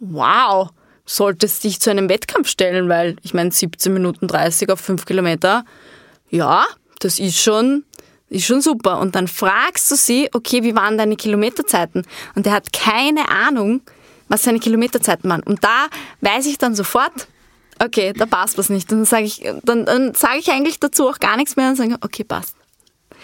wow, 0.00 0.70
solltest 1.04 1.64
dich 1.64 1.80
zu 1.80 1.90
einem 1.90 2.08
Wettkampf 2.08 2.48
stellen, 2.48 2.88
weil 2.88 3.16
ich 3.22 3.34
meine 3.34 3.52
17 3.52 3.92
Minuten 3.92 4.28
30 4.28 4.70
auf 4.70 4.80
fünf 4.80 5.04
Kilometer, 5.04 5.64
ja, 6.30 6.64
das 7.00 7.18
ist 7.18 7.38
schon 7.38 7.84
ist 8.28 8.46
schon 8.46 8.60
super. 8.60 8.98
Und 8.98 9.14
dann 9.14 9.28
fragst 9.28 9.90
du 9.90 9.96
sie, 9.96 10.28
okay, 10.32 10.62
wie 10.62 10.74
waren 10.74 10.98
deine 10.98 11.16
Kilometerzeiten? 11.16 12.06
Und 12.34 12.46
der 12.46 12.52
hat 12.52 12.72
keine 12.72 13.28
Ahnung, 13.28 13.82
was 14.28 14.42
seine 14.42 14.58
Kilometerzeiten 14.58 15.28
waren. 15.30 15.42
Und 15.42 15.62
da 15.64 15.86
weiß 16.20 16.46
ich 16.46 16.58
dann 16.58 16.74
sofort, 16.74 17.28
okay, 17.78 18.12
da 18.12 18.26
passt 18.26 18.58
was 18.58 18.70
nicht. 18.70 18.90
Und 18.92 18.98
dann 18.98 19.04
sage 19.04 19.24
ich, 19.24 19.42
dann, 19.62 19.84
dann 19.84 20.14
sage 20.14 20.38
ich 20.38 20.50
eigentlich 20.50 20.80
dazu 20.80 21.08
auch 21.08 21.18
gar 21.18 21.36
nichts 21.36 21.56
mehr 21.56 21.68
und 21.68 21.76
sage, 21.76 21.96
okay, 22.00 22.24
passt. 22.24 22.56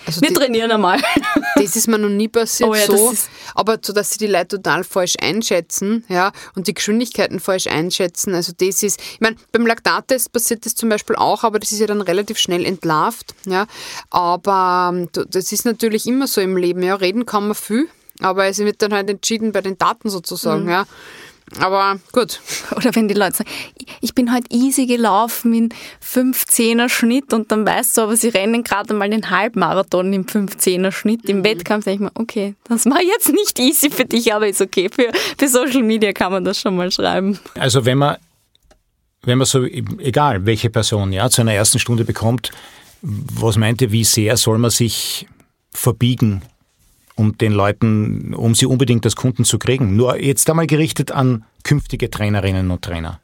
Also 0.07 0.21
wir 0.21 0.29
die, 0.29 0.35
trainieren 0.35 0.71
einmal. 0.71 1.01
Das 1.57 1.77
ist 1.77 1.89
mir 1.89 1.99
noch 1.99 2.09
nie 2.09 2.29
passiert 2.29 2.71
oh 2.71 2.75
ja, 2.75 2.87
so, 2.87 3.13
aber 3.55 3.79
so, 3.83 3.93
dass 3.93 4.13
sie 4.13 4.19
die 4.19 4.27
Leute 4.27 4.57
total 4.57 4.85
falsch 4.85 5.17
einschätzen, 5.21 6.05
ja, 6.09 6.33
und 6.55 6.67
die 6.69 6.75
Geschwindigkeiten 6.75 7.39
falsch 7.41 7.67
einschätzen. 7.67 8.35
Also 8.35 8.53
das 8.57 8.83
ist, 8.83 9.01
ich 9.01 9.21
meine, 9.21 9.37
beim 9.53 9.67
Laktattest 9.67 10.33
passiert 10.33 10.65
das 10.65 10.75
zum 10.75 10.89
Beispiel 10.89 11.17
auch, 11.17 11.45
aber 11.45 11.59
das 11.59 11.73
ist 11.73 11.81
ja 11.81 11.87
dann 11.87 12.01
relativ 12.01 12.39
schnell 12.39 12.65
entlarvt, 12.65 13.35
ja. 13.47 13.67
Aber 14.11 14.91
ähm, 14.93 15.09
das 15.13 15.53
ist 15.53 15.65
natürlich 15.65 16.07
immer 16.07 16.27
so 16.27 16.41
im 16.41 16.57
Leben, 16.57 16.83
ja. 16.83 16.95
Reden 16.95 17.27
kann 17.27 17.47
man 17.47 17.55
viel, 17.55 17.89
aber 18.21 18.47
es 18.47 18.59
wird 18.59 18.83
dann 18.83 18.95
halt 18.95 19.11
entschieden 19.11 19.53
bei 19.53 19.61
den 19.61 19.77
Daten 19.79 20.09
sozusagen, 20.09 20.65
mhm. 20.65 20.71
ja. 20.71 20.87
Aber 21.59 21.99
gut. 22.13 22.41
Oder 22.77 22.95
wenn 22.95 23.09
die 23.09 23.15
Leute 23.15 23.39
sagen, 23.39 23.51
ich 24.01 24.15
bin 24.15 24.33
heute 24.33 24.47
easy 24.51 24.87
gelaufen 24.87 25.53
in 25.53 25.69
15er 26.05 26.89
Schnitt 26.89 27.33
und 27.33 27.51
dann 27.51 27.67
weißt 27.67 27.97
du 27.97 28.03
aber, 28.03 28.17
sie 28.17 28.29
rennen 28.29 28.63
gerade 28.63 28.95
mal 28.95 29.11
den 29.11 29.31
Halbmarathon 29.31 30.13
im 30.13 30.27
15er 30.27 30.93
Schnitt. 30.93 31.29
Im 31.29 31.39
mhm. 31.39 31.45
Wettkampf 31.45 31.85
denke 31.85 32.05
ich 32.05 32.11
mir, 32.11 32.21
okay, 32.21 32.55
das 32.65 32.87
war 32.87 33.03
jetzt 33.03 33.33
nicht 33.33 33.59
easy 33.59 33.91
für 33.91 34.05
dich, 34.05 34.33
aber 34.33 34.49
ist 34.49 34.61
okay. 34.61 34.89
Für, 34.91 35.11
für 35.39 35.49
Social 35.49 35.83
Media 35.83 36.13
kann 36.13 36.33
man 36.33 36.45
das 36.45 36.61
schon 36.61 36.77
mal 36.77 36.91
schreiben. 36.91 37.39
Also 37.59 37.85
wenn 37.85 37.99
man, 37.99 38.17
wenn 39.23 39.39
man 39.39 39.47
so, 39.47 39.65
egal 39.65 40.47
welche 40.47 40.71
Person, 40.71 41.13
ja, 41.13 41.29
zu 41.31 41.41
einer 41.41 41.55
ersten 41.55 41.79
Stunde 41.79 42.05
bekommt, 42.05 42.53
was 43.03 43.57
meint 43.57 43.81
ihr, 43.83 43.93
wie 43.93 44.05
sehr 44.05 44.37
soll 44.37 44.59
man 44.59 44.71
sich 44.71 45.27
verbiegen 45.73 46.43
um 47.21 47.37
den 47.37 47.53
Leuten, 47.53 48.33
um 48.35 48.55
sie 48.55 48.65
unbedingt 48.65 49.05
als 49.05 49.15
Kunden 49.15 49.45
zu 49.45 49.59
kriegen. 49.59 49.95
Nur 49.95 50.19
jetzt 50.21 50.49
einmal 50.49 50.67
gerichtet 50.67 51.13
an 51.13 51.45
künftige 51.65 52.09
Trainerinnen 52.09 52.71
und 52.71 52.83
Trainer. 52.83 53.21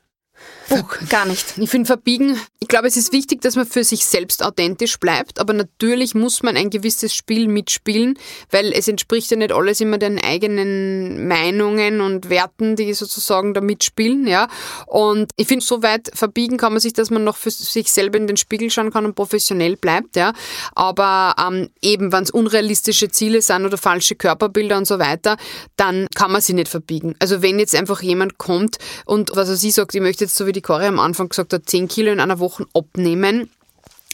Puh, 0.68 0.82
gar 1.08 1.26
nicht. 1.26 1.54
Ich 1.58 1.70
finde 1.70 1.86
verbiegen, 1.86 2.40
ich 2.58 2.68
glaube, 2.68 2.88
es 2.88 2.96
ist 2.96 3.12
wichtig, 3.12 3.40
dass 3.40 3.54
man 3.54 3.66
für 3.66 3.84
sich 3.84 4.04
selbst 4.04 4.42
authentisch 4.42 4.98
bleibt, 4.98 5.38
aber 5.38 5.52
natürlich 5.52 6.16
muss 6.16 6.42
man 6.42 6.56
ein 6.56 6.70
gewisses 6.70 7.14
Spiel 7.14 7.46
mitspielen, 7.46 8.18
weil 8.50 8.72
es 8.72 8.88
entspricht 8.88 9.30
ja 9.30 9.36
nicht 9.36 9.52
alles 9.52 9.80
immer 9.80 9.98
den 9.98 10.18
eigenen 10.18 11.28
Meinungen 11.28 12.00
und 12.00 12.30
Werten, 12.30 12.74
die 12.74 12.92
sozusagen 12.94 13.54
da 13.54 13.60
mitspielen, 13.60 14.26
ja. 14.26 14.48
Und 14.86 15.30
ich 15.36 15.46
finde, 15.46 15.64
so 15.64 15.84
weit 15.84 16.10
verbiegen 16.14 16.56
kann 16.56 16.72
man 16.72 16.80
sich, 16.80 16.92
dass 16.92 17.10
man 17.10 17.22
noch 17.22 17.36
für 17.36 17.50
sich 17.50 17.92
selber 17.92 18.18
in 18.18 18.26
den 18.26 18.36
Spiegel 18.36 18.68
schauen 18.70 18.90
kann 18.90 19.06
und 19.06 19.14
professionell 19.14 19.76
bleibt, 19.76 20.16
ja. 20.16 20.32
Aber 20.74 21.36
ähm, 21.38 21.70
eben, 21.80 22.10
wenn 22.10 22.24
es 22.24 22.32
unrealistische 22.32 23.08
Ziele 23.08 23.42
sind 23.42 23.64
oder 23.64 23.78
falsche 23.78 24.16
Körperbilder 24.16 24.76
und 24.76 24.86
so 24.86 24.98
weiter, 24.98 25.36
dann 25.76 26.08
kann 26.16 26.32
man 26.32 26.40
sie 26.40 26.54
nicht 26.54 26.68
verbiegen. 26.68 27.14
Also 27.20 27.42
wenn 27.42 27.60
jetzt 27.60 27.76
einfach 27.76 28.02
jemand 28.02 28.38
kommt 28.38 28.78
und 29.04 29.30
was 29.34 29.48
er 29.48 29.56
sie 29.56 29.70
sagt, 29.70 29.94
ich 29.94 30.00
möchte 30.00 30.24
jetzt 30.24 30.34
so 30.34 30.46
wie 30.46 30.55
die 30.56 30.62
Cory 30.62 30.86
am 30.86 30.98
Anfang 30.98 31.28
gesagt 31.28 31.52
hat, 31.52 31.68
10 31.68 31.88
Kilo 31.88 32.10
in 32.10 32.20
einer 32.20 32.40
Woche 32.40 32.66
abnehmen, 32.74 33.50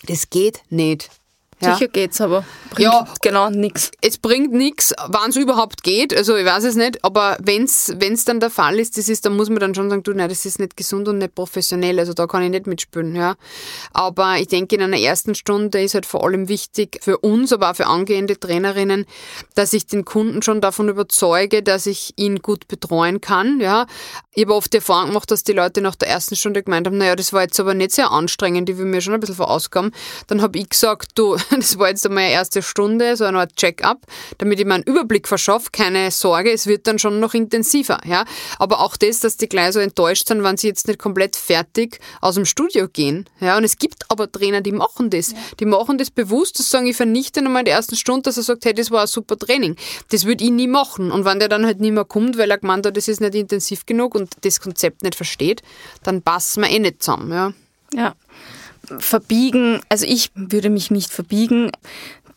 das 0.07 0.28
geht 0.28 0.62
nicht. 0.68 1.11
Ja. 1.62 1.74
Sicher 1.74 1.88
geht's, 1.88 2.20
aber 2.20 2.44
bringt 2.70 2.92
ja, 2.92 3.06
genau 3.20 3.50
nichts. 3.50 3.90
Es 4.00 4.18
bringt 4.18 4.52
nichts, 4.52 4.94
wann 5.06 5.30
es 5.30 5.36
überhaupt 5.36 5.82
geht. 5.82 6.16
Also 6.16 6.36
ich 6.36 6.44
weiß 6.44 6.64
es 6.64 6.74
nicht, 6.74 7.04
aber 7.04 7.36
wenn 7.40 7.64
es 7.64 8.24
dann 8.24 8.40
der 8.40 8.50
Fall 8.50 8.78
ist, 8.78 8.98
das 8.98 9.08
ist, 9.08 9.24
dann 9.26 9.36
muss 9.36 9.48
man 9.48 9.60
dann 9.60 9.74
schon 9.74 9.90
sagen, 9.90 10.02
du, 10.02 10.12
nein, 10.12 10.28
das 10.28 10.44
ist 10.44 10.58
nicht 10.58 10.76
gesund 10.76 11.08
und 11.08 11.18
nicht 11.18 11.34
professionell. 11.34 11.98
Also 11.98 12.14
da 12.14 12.26
kann 12.26 12.42
ich 12.42 12.50
nicht 12.50 12.66
mitspielen. 12.66 13.14
Ja. 13.14 13.36
Aber 13.92 14.36
ich 14.38 14.48
denke, 14.48 14.76
in 14.76 14.82
einer 14.82 14.98
ersten 14.98 15.34
Stunde 15.34 15.82
ist 15.82 15.94
halt 15.94 16.06
vor 16.06 16.24
allem 16.24 16.48
wichtig 16.48 16.98
für 17.02 17.18
uns, 17.18 17.52
aber 17.52 17.70
auch 17.70 17.76
für 17.76 17.86
angehende 17.86 18.38
Trainerinnen, 18.38 19.06
dass 19.54 19.72
ich 19.72 19.86
den 19.86 20.04
Kunden 20.04 20.42
schon 20.42 20.60
davon 20.60 20.88
überzeuge, 20.88 21.62
dass 21.62 21.86
ich 21.86 22.14
ihn 22.16 22.40
gut 22.40 22.68
betreuen 22.68 23.20
kann. 23.20 23.60
Ja. 23.60 23.86
Ich 24.34 24.44
habe 24.44 24.54
oft 24.54 24.72
die 24.72 24.78
Erfahrung 24.78 25.08
gemacht, 25.08 25.30
dass 25.30 25.44
die 25.44 25.52
Leute 25.52 25.80
nach 25.80 25.94
der 25.94 26.08
ersten 26.08 26.36
Stunde 26.36 26.62
gemeint 26.62 26.86
haben, 26.86 26.98
naja, 26.98 27.16
das 27.16 27.32
war 27.32 27.42
jetzt 27.42 27.60
aber 27.60 27.74
nicht 27.74 27.92
sehr 27.92 28.10
anstrengend, 28.10 28.68
die 28.68 28.78
will 28.78 28.86
mir 28.86 29.00
schon 29.00 29.14
ein 29.14 29.20
bisschen 29.20 29.36
verausgaben. 29.36 29.92
Dann 30.26 30.40
habe 30.40 30.58
ich 30.58 30.70
gesagt, 30.70 31.12
du, 31.16 31.36
das 31.57 31.78
war 31.78 31.88
jetzt 31.88 32.07
einmal 32.07 32.24
eine 32.24 32.32
erste 32.32 32.62
Stunde, 32.62 33.16
so 33.16 33.24
eine 33.24 33.40
Art 33.40 33.57
Check-up, 33.57 34.07
damit 34.38 34.59
ich 34.59 34.66
mir 34.66 34.74
einen 34.74 34.84
Überblick 34.84 35.28
verschaffe. 35.28 35.68
Keine 35.70 36.11
Sorge, 36.11 36.50
es 36.50 36.66
wird 36.66 36.86
dann 36.86 36.98
schon 36.98 37.20
noch 37.20 37.34
intensiver. 37.34 38.00
Ja? 38.07 38.24
Aber 38.59 38.80
auch 38.80 38.96
das, 38.96 39.20
dass 39.20 39.36
die 39.36 39.48
gleich 39.48 39.72
so 39.72 39.80
enttäuscht 39.80 40.28
sind, 40.28 40.42
wenn 40.42 40.57
sie 40.57 40.68
jetzt 40.68 40.88
nicht 40.88 40.98
komplett 40.98 41.36
fertig 41.36 42.00
aus 42.20 42.36
dem 42.36 42.44
Studio 42.44 42.88
gehen. 42.88 43.28
Ja? 43.40 43.57
Und 43.57 43.64
es 43.64 43.76
gibt 43.76 44.11
aber 44.11 44.30
Trainer, 44.30 44.61
die 44.61 44.72
machen 44.72 45.11
das. 45.11 45.32
Ja. 45.32 45.38
Die 45.61 45.66
machen 45.66 45.98
das 45.98 46.11
bewusst, 46.11 46.59
das 46.59 46.70
sagen, 46.70 46.86
ich 46.86 46.96
vernichte 46.96 47.42
nochmal 47.42 47.64
der 47.64 47.74
ersten 47.74 47.96
Stunde, 47.96 48.22
dass 48.22 48.36
er 48.36 48.44
sagt, 48.44 48.64
hey, 48.64 48.74
das 48.74 48.90
war 48.90 49.03
ein 49.03 49.07
super 49.07 49.38
Training. 49.38 49.76
Das 50.11 50.24
würde 50.24 50.44
ich 50.44 50.50
nie 50.50 50.68
machen. 50.68 51.11
Und 51.11 51.24
wenn 51.24 51.38
der 51.38 51.48
dann 51.48 51.66
halt 51.66 51.80
nicht 51.80 51.92
mehr 51.92 52.05
kommt, 52.05 52.38
weil 52.38 52.50
er 52.50 52.59
gemeint 52.59 52.86
hat, 52.86 52.96
das 52.96 53.09
ist 53.09 53.20
nicht 53.20 53.34
intensiv 53.34 53.84
genug 53.86 54.14
und 54.14 54.30
das 54.42 54.61
Konzept 54.61 55.03
nicht 55.03 55.14
versteht, 55.14 55.62
dann 56.03 56.22
passen 56.22 56.62
wir 56.62 56.70
eh 56.70 56.78
nicht 56.78 57.03
zusammen. 57.03 57.30
Ja. 57.32 57.53
Ja 57.94 58.14
verbiegen, 58.99 59.80
also 59.88 60.07
ich 60.07 60.30
würde 60.34 60.70
mich 60.70 60.90
nicht 60.90 61.11
verbiegen. 61.11 61.70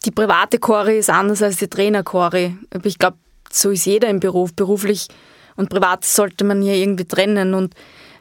Die 0.05 0.11
private 0.11 0.59
Chore 0.59 0.95
ist 0.95 1.09
anders 1.09 1.41
als 1.41 1.57
die 1.57 1.67
Trainer-Chore. 1.67 2.57
Ich 2.83 2.99
glaube, 2.99 3.17
so 3.51 3.71
ist 3.71 3.85
jeder 3.85 4.09
im 4.09 4.19
Beruf. 4.19 4.53
Beruflich 4.53 5.07
und 5.55 5.69
privat 5.69 6.05
sollte 6.05 6.43
man 6.43 6.61
hier 6.61 6.75
irgendwie 6.75 7.05
trennen. 7.05 7.53
Und 7.53 7.73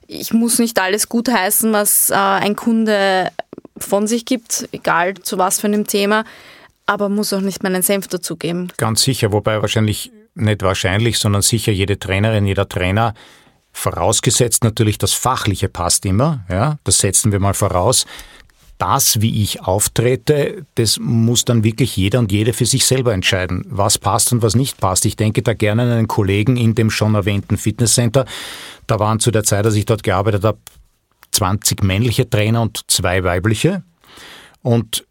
ich 0.06 0.32
muss 0.32 0.58
nicht 0.58 0.80
alles 0.80 1.08
gutheißen, 1.08 1.72
was 1.72 2.10
äh, 2.10 2.14
ein 2.14 2.56
Kunde 2.56 3.30
von 3.76 4.06
sich 4.06 4.24
gibt, 4.24 4.68
egal 4.72 5.14
zu 5.14 5.38
was 5.38 5.60
für 5.60 5.66
einem 5.66 5.86
Thema, 5.86 6.24
aber 6.86 7.08
muss 7.08 7.32
auch 7.32 7.40
nicht 7.40 7.62
meinen 7.62 7.82
Senf 7.82 8.08
dazugeben. 8.08 8.72
Ganz 8.76 9.02
sicher, 9.02 9.32
wobei 9.32 9.60
wahrscheinlich 9.60 10.12
nicht 10.34 10.62
wahrscheinlich, 10.62 11.18
sondern 11.18 11.42
sicher 11.42 11.72
jede 11.72 11.98
Trainerin, 11.98 12.46
jeder 12.46 12.68
Trainer 12.68 13.14
Vorausgesetzt 13.74 14.62
natürlich, 14.62 14.98
das 14.98 15.12
Fachliche 15.12 15.68
passt 15.68 16.06
immer, 16.06 16.44
ja, 16.48 16.78
das 16.84 17.00
setzen 17.00 17.32
wir 17.32 17.40
mal 17.40 17.54
voraus. 17.54 18.06
Das, 18.78 19.20
wie 19.20 19.42
ich 19.42 19.60
auftrete, 19.62 20.64
das 20.76 20.98
muss 20.98 21.44
dann 21.44 21.64
wirklich 21.64 21.96
jeder 21.96 22.20
und 22.20 22.32
jede 22.32 22.52
für 22.52 22.66
sich 22.66 22.86
selber 22.86 23.12
entscheiden, 23.12 23.64
was 23.68 23.98
passt 23.98 24.32
und 24.32 24.42
was 24.42 24.54
nicht 24.54 24.80
passt. 24.80 25.04
Ich 25.06 25.16
denke 25.16 25.42
da 25.42 25.54
gerne 25.54 25.82
an 25.82 25.90
einen 25.90 26.08
Kollegen 26.08 26.56
in 26.56 26.74
dem 26.74 26.90
schon 26.90 27.14
erwähnten 27.14 27.56
Fitnesscenter. 27.56 28.24
Da 28.86 28.98
waren 28.98 29.20
zu 29.20 29.30
der 29.30 29.44
Zeit, 29.44 29.66
als 29.66 29.74
ich 29.74 29.86
dort 29.86 30.02
gearbeitet 30.02 30.44
habe, 30.44 30.58
20 31.32 31.82
männliche 31.82 32.30
Trainer 32.30 32.62
und 32.62 32.80
zwei 32.88 33.24
weibliche. 33.24 33.82
Und 34.62 35.04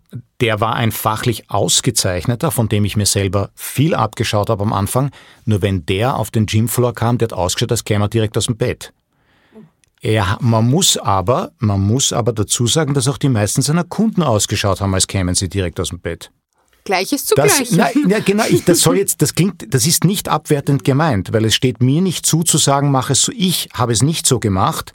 der 0.43 0.59
war 0.59 0.75
ein 0.75 0.91
fachlich 0.91 1.49
ausgezeichneter, 1.49 2.51
von 2.51 2.67
dem 2.67 2.83
ich 2.83 2.97
mir 2.97 3.05
selber 3.05 3.51
viel 3.55 3.95
abgeschaut 3.95 4.49
habe 4.49 4.61
am 4.63 4.73
Anfang. 4.73 5.09
Nur 5.45 5.61
wenn 5.61 5.85
der 5.85 6.17
auf 6.17 6.31
den 6.31 6.47
Gymfloor 6.47 6.93
kam, 6.93 7.17
der 7.17 7.29
hat 7.29 7.33
ausgeschaut, 7.33 7.71
als 7.71 7.85
käme 7.85 8.03
er 8.05 8.09
direkt 8.09 8.37
aus 8.37 8.47
dem 8.47 8.57
Bett. 8.57 8.91
Er, 10.01 10.37
man 10.41 10.69
muss 10.69 10.97
aber, 10.97 11.53
man 11.59 11.79
muss 11.79 12.11
aber 12.11 12.33
dazu 12.33 12.67
sagen, 12.67 12.93
dass 12.93 13.07
auch 13.07 13.17
die 13.17 13.29
meisten 13.29 13.61
seiner 13.61 13.85
Kunden 13.85 14.21
ausgeschaut 14.21 14.81
haben, 14.81 14.93
als 14.93 15.07
kämen 15.07 15.33
sie 15.33 15.47
direkt 15.47 15.79
aus 15.79 15.89
dem 15.89 16.01
Bett. 16.01 16.29
Gleiches 16.83 17.25
zu 17.25 17.35
das, 17.35 17.55
Gleichen. 17.55 17.77
Nein, 17.77 18.09
ja, 18.09 18.19
genau, 18.19 18.43
ich, 18.49 18.65
das 18.65 18.81
soll 18.81 18.97
jetzt, 18.97 19.21
das 19.21 19.35
klingt, 19.35 19.73
das 19.73 19.87
ist 19.87 20.03
nicht 20.03 20.27
abwertend 20.27 20.83
gemeint, 20.83 21.31
weil 21.31 21.45
es 21.45 21.55
steht 21.55 21.81
mir 21.81 22.01
nicht 22.01 22.25
zu, 22.25 22.43
zu 22.43 22.57
sagen, 22.57 22.91
mach 22.91 23.09
es 23.09 23.21
so. 23.21 23.31
Ich 23.33 23.69
habe 23.73 23.93
es 23.93 24.03
nicht 24.03 24.27
so 24.27 24.41
gemacht. 24.41 24.93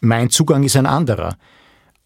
Mein 0.00 0.28
Zugang 0.30 0.64
ist 0.64 0.74
ein 0.74 0.86
anderer. 0.86 1.36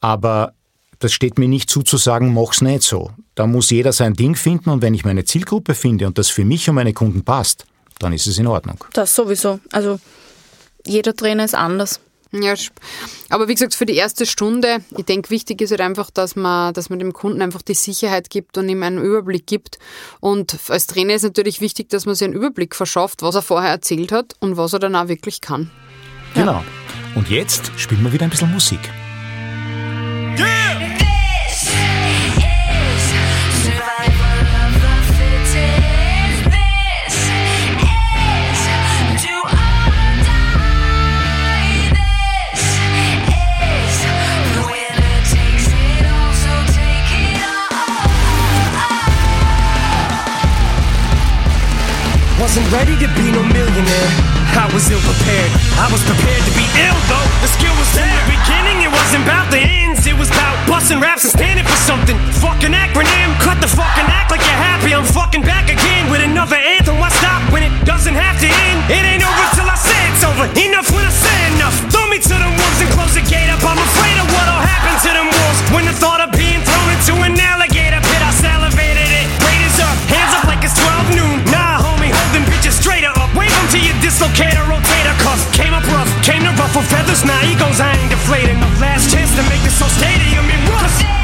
Aber 0.02 0.52
das 1.00 1.12
steht 1.12 1.38
mir 1.38 1.48
nicht 1.48 1.68
zu, 1.68 1.82
zu 1.82 1.96
sagen, 1.96 2.32
mach's 2.32 2.60
nicht 2.60 2.82
so. 2.82 3.10
Da 3.34 3.46
muss 3.46 3.70
jeder 3.70 3.92
sein 3.92 4.14
Ding 4.14 4.36
finden 4.36 4.70
und 4.70 4.82
wenn 4.82 4.94
ich 4.94 5.04
meine 5.04 5.24
Zielgruppe 5.24 5.74
finde 5.74 6.06
und 6.06 6.18
das 6.18 6.28
für 6.28 6.44
mich 6.44 6.68
und 6.68 6.76
meine 6.76 6.92
Kunden 6.92 7.24
passt, 7.24 7.64
dann 7.98 8.12
ist 8.12 8.26
es 8.26 8.38
in 8.38 8.46
Ordnung. 8.46 8.76
Das 8.92 9.14
sowieso. 9.14 9.60
Also 9.72 9.98
jeder 10.86 11.14
Trainer 11.16 11.44
ist 11.44 11.54
anders. 11.54 12.00
Ja, 12.32 12.54
aber 13.28 13.48
wie 13.48 13.54
gesagt, 13.54 13.74
für 13.74 13.86
die 13.86 13.96
erste 13.96 14.24
Stunde, 14.24 14.84
ich 14.96 15.04
denke, 15.04 15.30
wichtig 15.30 15.60
ist 15.62 15.72
halt 15.72 15.80
einfach, 15.80 16.10
dass 16.12 16.36
man, 16.36 16.72
dass 16.74 16.88
man 16.88 17.00
dem 17.00 17.12
Kunden 17.12 17.42
einfach 17.42 17.62
die 17.62 17.74
Sicherheit 17.74 18.30
gibt 18.30 18.56
und 18.56 18.68
ihm 18.68 18.84
einen 18.84 18.98
Überblick 18.98 19.48
gibt. 19.48 19.80
Und 20.20 20.56
als 20.68 20.86
Trainer 20.86 21.14
ist 21.14 21.24
natürlich 21.24 21.60
wichtig, 21.60 21.88
dass 21.88 22.06
man 22.06 22.14
sich 22.14 22.26
einen 22.26 22.34
Überblick 22.34 22.76
verschafft, 22.76 23.22
was 23.22 23.34
er 23.34 23.42
vorher 23.42 23.70
erzählt 23.70 24.12
hat 24.12 24.36
und 24.38 24.56
was 24.56 24.72
er 24.72 24.78
dann 24.78 24.94
auch 24.94 25.08
wirklich 25.08 25.40
kann. 25.40 25.72
Genau. 26.34 26.52
Ja. 26.52 26.64
Und 27.16 27.28
jetzt 27.30 27.72
spielen 27.76 28.04
wir 28.04 28.12
wieder 28.12 28.24
ein 28.24 28.30
bisschen 28.30 28.52
Musik. 28.52 28.78
Wasn't 52.50 52.66
ready 52.74 52.98
to 52.98 53.06
be 53.14 53.30
no 53.30 53.46
millionaire. 53.46 54.10
I 54.58 54.66
was 54.74 54.82
ill 54.90 54.98
prepared. 55.06 55.54
I 55.78 55.86
was 55.86 56.02
prepared 56.02 56.42
to 56.42 56.50
be 56.58 56.66
ill 56.82 56.98
though. 57.06 57.28
The 57.46 57.50
skill 57.54 57.70
was 57.78 57.86
there. 57.94 58.02
In 58.02 58.10
the 58.10 58.26
beginning, 58.26 58.78
it 58.82 58.90
wasn't 58.90 59.22
about 59.22 59.54
the 59.54 59.62
ends. 59.62 60.02
It 60.02 60.18
was 60.18 60.34
about 60.34 60.58
busting 60.66 60.98
raps 60.98 61.22
and 61.22 61.30
standing 61.30 61.62
for 61.62 61.78
something. 61.86 62.18
Fucking 62.42 62.74
acronym. 62.74 63.38
Cut 63.38 63.62
the 63.62 63.70
fucking 63.70 64.02
act 64.10 64.34
like 64.34 64.42
you're 64.42 64.62
happy. 64.66 64.90
I'm 64.90 65.06
fucking 65.06 65.46
back 65.46 65.70
again 65.70 66.10
with 66.10 66.26
another 66.26 66.58
anthem. 66.58 66.98
Why 66.98 67.14
stop 67.22 67.38
when 67.54 67.62
it 67.62 67.70
doesn't 67.86 68.18
have 68.18 68.42
to 68.42 68.50
end? 68.50 68.78
It 68.90 68.98
ain't 68.98 69.22
over 69.22 69.46
till 69.54 69.70
I 69.70 69.78
say 69.78 70.00
it's 70.10 70.26
over. 70.26 70.50
Enough 70.58 70.90
when 70.90 71.06
I 71.06 71.14
say 71.14 71.38
enough. 71.54 71.78
Throw 71.94 72.10
me 72.10 72.18
to 72.18 72.34
the 72.34 72.50
wolves 72.50 72.78
and 72.82 72.90
close 72.98 73.14
the 73.14 73.22
gate 73.30 73.46
up. 73.46 73.62
I'm 73.62 73.78
afraid 73.78 74.18
of 74.18 74.26
what'll 74.26 74.58
happen 74.58 74.98
to 75.06 75.10
them 75.14 75.30
wolves 75.30 75.60
when 75.70 75.86
the 75.86 75.94
thought 75.94 76.18
of 76.18 76.34
being 76.34 76.58
thrown 76.66 76.88
into 76.98 77.14
an 77.22 77.38
alligator 77.38 77.69
them 84.20 84.32
to 84.32 84.42
your 84.42 84.52
dislocator, 84.52 84.64
rotator 84.68 85.16
cuff. 85.20 85.40
Came 85.52 85.74
up 85.74 85.84
rough, 85.88 86.10
came 86.22 86.42
to 86.42 86.52
ruffle 86.60 86.82
feathers. 86.82 87.24
Now 87.24 87.40
egos, 87.44 87.80
I 87.80 87.96
ain't 87.96 88.10
deflating. 88.10 88.60
The 88.60 88.68
last 88.80 89.10
chance 89.10 89.34
to 89.36 89.42
make 89.48 89.62
this 89.62 89.78
whole 89.80 89.88
stadium 89.88 90.44
in 90.44 91.19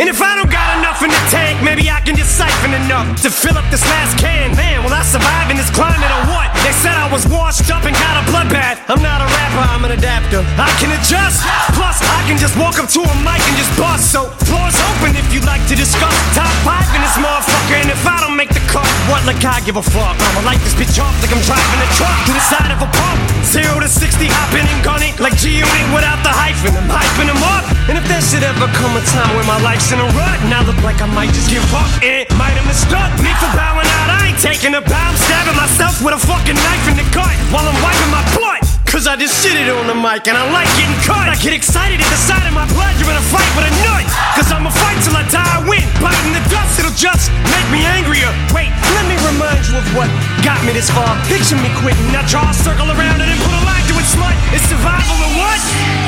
And 0.00 0.08
if 0.08 0.24
I 0.24 0.40
don't 0.40 0.48
got 0.48 0.80
enough 0.80 1.04
in 1.04 1.12
the 1.12 1.22
tank, 1.28 1.60
maybe 1.60 1.92
I 1.92 2.00
can 2.00 2.16
just 2.16 2.32
siphon 2.32 2.72
enough 2.72 3.20
to 3.20 3.28
fill 3.28 3.60
up 3.60 3.68
this 3.68 3.84
last 3.92 4.16
can. 4.16 4.56
Man, 4.56 4.80
will 4.80 4.96
I 4.96 5.04
survive 5.04 5.52
in 5.52 5.60
this 5.60 5.68
climate 5.68 6.08
or 6.08 6.32
what? 6.32 6.48
They 6.64 6.72
said 6.72 6.96
I 6.96 7.12
was 7.12 7.28
washed 7.28 7.68
up 7.68 7.84
and 7.84 7.92
got 8.00 8.16
a 8.16 8.24
bloodbath. 8.32 8.80
I'm 8.88 9.04
not 9.04 9.20
a 9.20 9.28
rapper, 9.28 9.64
I'm 9.68 9.84
an 9.84 9.92
adapter. 9.92 10.40
I 10.56 10.72
can 10.80 10.96
adjust. 10.96 11.44
Plus, 11.76 12.00
I 12.00 12.24
can 12.24 12.40
just 12.40 12.56
walk 12.56 12.80
up 12.80 12.88
to 12.96 13.04
a 13.04 13.14
mic 13.20 13.44
and 13.44 13.56
just 13.60 13.72
bust. 13.76 14.08
So, 14.08 14.32
floor's 14.48 14.80
open 14.96 15.12
if 15.12 15.28
you'd 15.28 15.44
like 15.44 15.60
to 15.68 15.76
discuss. 15.76 16.16
Top 16.32 16.48
five 16.64 16.81
what 19.08 19.24
like 19.26 19.42
I 19.42 19.58
give 19.64 19.76
a 19.76 19.82
fuck? 19.82 20.14
I'ma 20.14 20.42
light 20.46 20.60
this 20.62 20.74
bitch 20.74 20.98
off 21.00 21.14
like 21.22 21.32
I'm 21.32 21.42
driving 21.42 21.80
a 21.80 21.88
truck 21.96 22.18
to 22.28 22.32
the 22.34 22.44
side 22.44 22.70
of 22.70 22.78
a 22.82 22.88
pump. 22.88 23.18
Zero 23.46 23.80
to 23.80 23.88
60, 23.88 24.28
hopping 24.28 24.66
and 24.66 24.80
gunning 24.84 25.14
like 25.18 25.34
G-Unit 25.38 25.86
without 25.94 26.20
the 26.22 26.30
hyphen. 26.30 26.74
I'm 26.76 26.86
hyping 26.86 27.28
them 27.30 27.42
up. 27.42 27.64
And 27.90 27.98
if 27.98 28.04
there 28.06 28.22
should 28.22 28.44
ever 28.46 28.68
come 28.78 28.94
a 28.94 29.02
time 29.10 29.32
where 29.34 29.46
my 29.48 29.58
life's 29.60 29.90
in 29.90 29.98
a 29.98 30.08
rut, 30.14 30.38
now 30.46 30.62
look 30.62 30.78
like 30.86 31.02
I 31.02 31.08
might 31.10 31.32
just 31.34 31.50
give 31.50 31.64
up. 31.74 31.90
And 32.02 32.28
might 32.38 32.54
have 32.54 32.66
mistook 32.66 33.10
me 33.22 33.32
for 33.42 33.50
bowing 33.56 33.88
out. 33.88 34.08
I 34.12 34.32
ain't 34.32 34.40
taking 34.40 34.74
a 34.74 34.82
bow. 34.82 35.02
I'm 35.10 35.18
stabbing 35.18 35.58
myself 35.58 36.00
with 36.02 36.14
a 36.14 36.22
fucking 36.22 36.56
knife 36.56 36.84
in 36.88 36.96
the 36.96 37.06
gut 37.10 37.34
while 37.50 37.66
I'm 37.66 37.78
wiping 37.82 38.10
my 38.12 38.22
butt. 38.38 38.71
Cause 38.92 39.08
I 39.08 39.16
just 39.16 39.40
shit 39.40 39.56
it 39.56 39.72
on 39.72 39.88
the 39.88 39.96
mic 39.96 40.28
and 40.28 40.36
I 40.36 40.44
like 40.52 40.68
getting 40.76 40.92
cut. 41.08 41.24
I 41.24 41.32
get 41.40 41.56
excited 41.56 41.96
at 41.96 42.10
the 42.12 42.20
sight 42.28 42.44
of 42.44 42.52
my 42.52 42.68
pleasure 42.76 43.08
in 43.08 43.16
a 43.16 43.24
fight 43.32 43.48
with 43.56 43.64
a 43.64 43.72
nut. 43.80 44.04
Cause 44.36 44.52
I'ma 44.52 44.68
fight 44.68 45.00
till 45.00 45.16
I 45.16 45.24
die, 45.32 45.40
I 45.40 45.64
win. 45.64 45.80
Biting 45.96 46.36
the 46.36 46.44
dust, 46.52 46.76
it'll 46.76 46.92
just 46.92 47.32
make 47.48 47.64
me 47.72 47.88
angrier. 47.88 48.28
Wait, 48.52 48.68
let 48.92 49.08
me 49.08 49.16
remind 49.24 49.64
you 49.64 49.80
of 49.80 49.86
what 49.96 50.12
got 50.44 50.60
me 50.68 50.76
this 50.76 50.92
far. 50.92 51.08
Picture 51.24 51.56
me 51.56 51.72
quitting, 51.80 52.04
now 52.12 52.20
draw 52.28 52.44
a 52.44 52.52
circle 52.52 52.92
around 52.92 53.24
it 53.24 53.32
and 53.32 53.40
put 53.40 53.56
a 53.56 53.64
line 53.64 53.80
to 53.88 53.96
it, 53.96 54.04
slut. 54.12 54.36
It's 54.52 54.68
survival 54.68 55.16
or 55.24 55.32
what? 55.40 56.01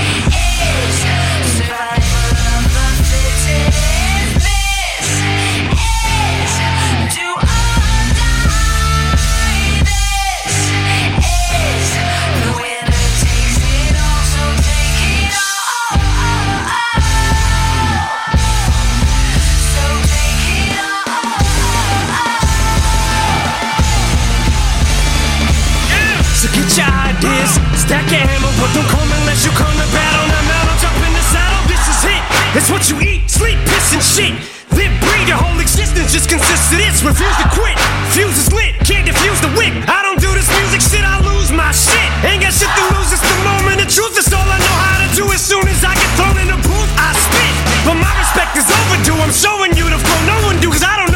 Stack 27.85 28.09
your 28.09 28.25
hammer, 28.25 28.53
but 28.57 28.73
don't 28.73 28.89
come 28.89 29.09
unless 29.21 29.45
you 29.45 29.53
come 29.53 29.73
to 29.77 29.89
battle. 29.93 30.25
Now, 30.33 30.43
now, 30.49 30.63
don't 30.69 30.81
jump 30.81 30.97
in 31.05 31.13
the 31.13 31.25
saddle, 31.29 31.63
this 31.69 31.85
is 31.85 32.01
it. 32.09 32.23
It's 32.57 32.69
what 32.73 32.89
you 32.89 32.97
eat, 33.05 33.29
sleep, 33.29 33.61
piss, 33.69 33.93
and 33.93 34.05
shit. 34.05 34.35
Live, 34.73 34.91
breathe, 35.05 35.29
your 35.29 35.39
whole 35.39 35.61
existence 35.61 36.11
just 36.11 36.27
consists 36.33 36.73
of 36.73 36.81
this. 36.81 37.05
Refuse 37.05 37.37
to 37.45 37.47
quit, 37.53 37.77
fuse 38.17 38.35
is 38.41 38.51
lit, 38.51 38.75
can't 38.89 39.05
defuse 39.05 39.39
the 39.45 39.53
wick. 39.55 39.75
I 39.87 40.01
don't 40.03 40.19
do 40.19 40.33
this 40.33 40.49
music 40.59 40.81
shit, 40.81 41.05
I 41.05 41.21
lose 41.23 41.53
my 41.53 41.71
shit. 41.71 42.09
Ain't 42.25 42.43
got 42.43 42.57
shit 42.57 42.73
to 42.73 42.85
lose, 42.97 43.13
it's 43.13 43.23
the 43.23 43.39
moment 43.45 43.85
of 43.85 43.89
truth. 43.93 44.17
It's 44.17 44.33
all 44.33 44.49
I 44.49 44.59
know 44.59 44.77
how 44.81 44.97
to 45.05 45.09
do. 45.15 45.25
As 45.31 45.45
soon 45.45 45.69
as 45.69 45.85
I 45.85 45.93
get 45.95 46.11
thrown 46.17 46.37
in 46.41 46.49
the 46.49 46.59
booth, 46.65 46.93
I 46.97 47.13
spit. 47.15 47.55
But 47.85 48.01
my 48.01 48.13
respect 48.17 48.57
is 48.57 48.67
overdue. 48.67 49.19
I'm 49.21 49.35
showing 49.35 49.77
you 49.77 49.87
the 49.93 50.01
flow 50.01 50.21
no 50.25 50.37
one 50.49 50.59
do, 50.59 50.73
cause 50.73 50.83
I 50.83 50.97
don't 50.99 51.14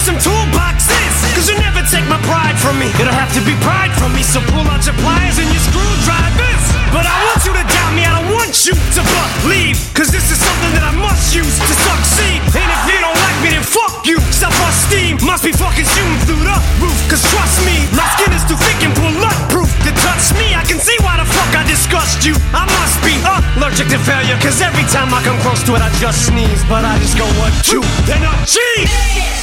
for 0.00 0.16
some 0.16 0.32
toolboxes. 0.32 1.12
Cause 1.36 1.48
you 1.48 1.56
never 1.60 1.84
take 1.84 2.06
my 2.08 2.16
pride 2.24 2.56
from 2.56 2.80
me. 2.80 2.88
It'll 2.96 3.12
have 3.12 3.32
to 3.36 3.42
be 3.44 3.52
pride 3.60 3.92
from 4.00 4.16
me, 4.16 4.22
so 4.24 4.40
pull 4.48 4.64
out 4.64 4.80
your 4.88 4.96
pliers 5.04 5.36
and 5.36 5.48
your 5.52 5.60
screwdrivers. 5.60 6.64
But 6.88 7.04
I 7.04 7.16
want 7.28 7.44
you 7.44 7.52
to 7.52 7.64
doubt 7.64 7.92
me, 7.92 8.02
I 8.08 8.12
don't 8.16 8.32
want 8.32 8.52
you 8.64 8.72
to 8.72 9.00
believe. 9.44 9.76
Cause 9.92 10.08
this 10.08 10.32
is 10.32 10.40
something 10.40 10.72
that 10.72 10.84
I 10.84 10.94
must 10.96 11.36
use 11.36 11.56
to 11.60 11.74
succeed. 11.76 12.40
And 12.56 12.68
if 12.72 12.82
you 12.88 12.98
don't 13.04 13.18
like 13.20 13.38
me, 13.44 13.48
then 13.52 13.64
fuck 13.64 14.08
you. 14.08 14.16
Self 14.32 14.56
esteem 14.68 15.20
must 15.20 15.44
be 15.44 15.52
fucking 15.52 15.84
shooting 15.84 16.20
through 16.24 16.44
the 16.48 16.56
roof. 16.80 16.96
Cause 17.12 17.22
trust 17.28 17.60
me, 17.68 17.84
my 17.92 18.08
skin 18.16 18.32
is 18.32 18.44
too 18.48 18.56
thick 18.56 18.80
and 18.80 18.94
bulletproof 18.96 19.68
to 19.84 19.92
touch 20.00 20.32
me. 20.40 20.56
I 20.56 20.64
can 20.64 20.80
see 20.80 20.96
why 21.04 21.20
the 21.20 21.28
fuck 21.28 21.52
I 21.52 21.64
disgust 21.68 22.24
you. 22.24 22.34
I 22.56 22.64
must 22.64 22.96
be 23.04 23.14
allergic 23.28 23.92
to 23.92 24.00
failure. 24.00 24.38
Cause 24.40 24.64
every 24.64 24.86
time 24.88 25.12
I 25.12 25.20
come 25.22 25.38
close 25.44 25.60
to 25.68 25.76
it, 25.76 25.82
I 25.84 25.92
just 26.00 26.30
sneeze. 26.30 26.64
But 26.66 26.88
I 26.88 26.96
just 27.04 27.20
go, 27.20 27.28
what, 27.36 27.52
you? 27.68 27.84
then 28.08 28.24
a 28.24 28.32
cheese. 28.48 29.39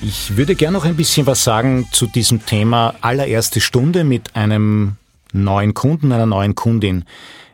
Ich 0.00 0.36
würde 0.36 0.54
gerne 0.54 0.76
noch 0.76 0.84
ein 0.84 0.96
bisschen 0.96 1.26
was 1.26 1.42
sagen 1.42 1.88
zu 1.90 2.06
diesem 2.06 2.46
Thema 2.46 2.94
allererste 3.00 3.60
Stunde 3.60 4.04
mit 4.04 4.36
einem 4.36 4.96
neuen 5.32 5.74
Kunden, 5.74 6.12
einer 6.12 6.26
neuen 6.26 6.54
Kundin. 6.54 7.04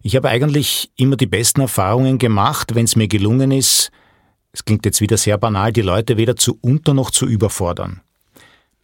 Ich 0.03 0.17
habe 0.17 0.29
eigentlich 0.29 0.91
immer 0.97 1.17
die 1.17 1.27
besten 1.27 1.63
Erfahrungen 1.63 2.19
gemacht, 2.19 2.75
wenn 2.75 2.85
es 2.85 2.97
mir 2.97 3.09
gelungen 3.09 3.51
ist, 3.51 3.91
es 4.55 4.65
klingt 4.65 4.85
jetzt 4.85 5.01
wieder 5.01 5.17
sehr 5.17 5.37
banal, 5.37 5.73
die 5.73 5.83
Leute 5.83 6.17
weder 6.17 6.37
zu 6.37 6.59
unter 6.61 6.95
noch 6.95 7.11
zu 7.11 7.27
überfordern. 7.27 8.01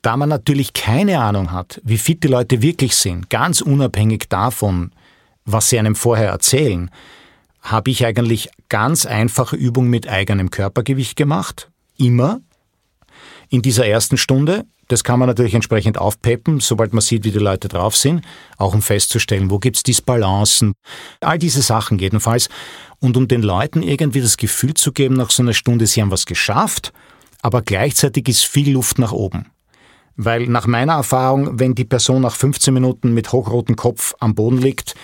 Da 0.03 0.17
man 0.17 0.29
natürlich 0.29 0.73
keine 0.73 1.21
Ahnung 1.21 1.53
hat, 1.53 1.81
wie 1.85 1.99
fit 1.99 2.25
die 2.25 2.29
Leute 2.29 2.61
wirklich 2.61 2.97
sind, 2.97 3.31
ganz 3.31 3.61
unabhängig 3.61 4.29
davon, 4.29 4.91
was 5.45 5.69
sie 5.69 5.79
einem 5.79 5.95
vorher 5.95 6.31
erzählen, 6.31 6.91
habe 7.61 7.91
ich 7.91 8.05
eigentlich 8.05 8.51
ganz 8.69 9.07
einfache 9.07 9.57
Übungen 9.57 9.91
mit 9.91 10.09
eigenem 10.09 10.51
Körpergewicht 10.51 11.17
gemacht. 11.17 11.71
Immer. 11.97 12.41
In 13.49 13.63
dieser 13.63 13.87
ersten 13.87 14.17
Stunde. 14.17 14.65
Das 14.89 15.05
kann 15.05 15.21
man 15.21 15.29
natürlich 15.29 15.55
entsprechend 15.55 15.99
aufpeppen, 15.99 16.59
sobald 16.59 16.93
man 16.93 17.01
sieht, 17.01 17.25
wie 17.25 17.31
die 17.31 17.39
Leute 17.39 17.69
drauf 17.69 17.97
sind, 17.97 18.25
auch 18.59 18.75
um 18.75 18.83
festzustellen, 18.83 19.49
wo 19.49 19.61
gibt's 19.61 19.85
Disbalancen. 19.85 20.73
All 21.21 21.39
diese 21.39 21.63
Sachen 21.63 22.01
jedenfalls. 22.01 22.49
Und 22.99 23.17
um 23.17 23.29
den 23.29 23.43
Leuten 23.43 23.85
irgendwie 23.85 24.21
das 24.21 24.37
Gefühl 24.37 24.75
zu 24.75 24.91
geben, 24.91 25.15
nach 25.15 25.31
so 25.31 25.45
einer 25.45 25.53
Stunde, 25.53 25.87
sie 25.87 26.03
haben 26.03 26.11
was 26.11 26.27
geschafft, 26.27 26.93
aber 27.41 27.63
gleichzeitig 27.63 28.29
ist 28.29 28.45
viel 28.45 28.73
Luft 28.73 28.99
nach 28.99 29.13
oben. 29.13 29.47
Weil 30.17 30.49
nach 30.49 30.67
meiner 30.67 30.95
Erfahrung, 30.95 31.61
wenn 31.61 31.77
die 31.77 31.85
Person 31.85 32.23
nach 32.23 32.35
15 32.35 32.75
Minuten 32.75 33.15
mit 33.15 33.31
hochrotem 33.31 33.77
Kopf 33.77 34.15
am 34.19 34.35
Boden 34.35 34.59
liegt, 34.59 34.95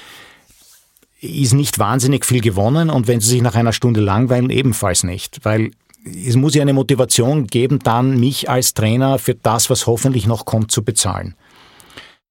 ist 1.26 1.52
nicht 1.52 1.78
wahnsinnig 1.78 2.24
viel 2.24 2.40
gewonnen 2.40 2.90
und 2.90 3.06
wenn 3.06 3.20
sie 3.20 3.28
sich 3.28 3.42
nach 3.42 3.54
einer 3.54 3.72
Stunde 3.72 4.00
langweilen, 4.00 4.50
ebenfalls 4.50 5.04
nicht. 5.04 5.44
Weil 5.44 5.70
es 6.04 6.36
muss 6.36 6.54
ja 6.54 6.62
eine 6.62 6.72
Motivation 6.72 7.46
geben, 7.46 7.78
dann 7.80 8.18
mich 8.18 8.48
als 8.48 8.74
Trainer 8.74 9.18
für 9.18 9.34
das, 9.34 9.70
was 9.70 9.86
hoffentlich 9.86 10.26
noch 10.26 10.44
kommt, 10.44 10.70
zu 10.70 10.82
bezahlen. 10.84 11.34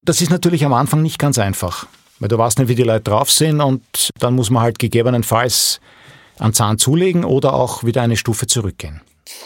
Das 0.04 0.22
ist 0.22 0.30
natürlich 0.30 0.66
am 0.66 0.74
Anfang 0.74 1.02
nicht 1.02 1.20
ganz 1.20 1.38
einfach, 1.38 1.88
weil 2.20 2.30
du 2.30 2.38
weißt 2.38 2.60
nicht, 2.60 2.68
wie 2.68 2.76
die 2.76 2.84
Leute 2.84 3.04
drauf 3.04 3.32
sind 3.32 3.60
und 3.60 3.84
dann 4.20 4.36
muss 4.36 4.50
man 4.50 4.64
halt 4.64 4.80
gegebenenfalls 4.80 5.82
einen 6.38 6.54
Zahn 6.54 6.78
zulegen 6.78 7.26
oder 7.26 7.54
auch 7.54 7.84
wieder 7.84 8.02
eine 8.02 8.18
Stufe 8.18 8.48
zurückgehen. 8.48 9.02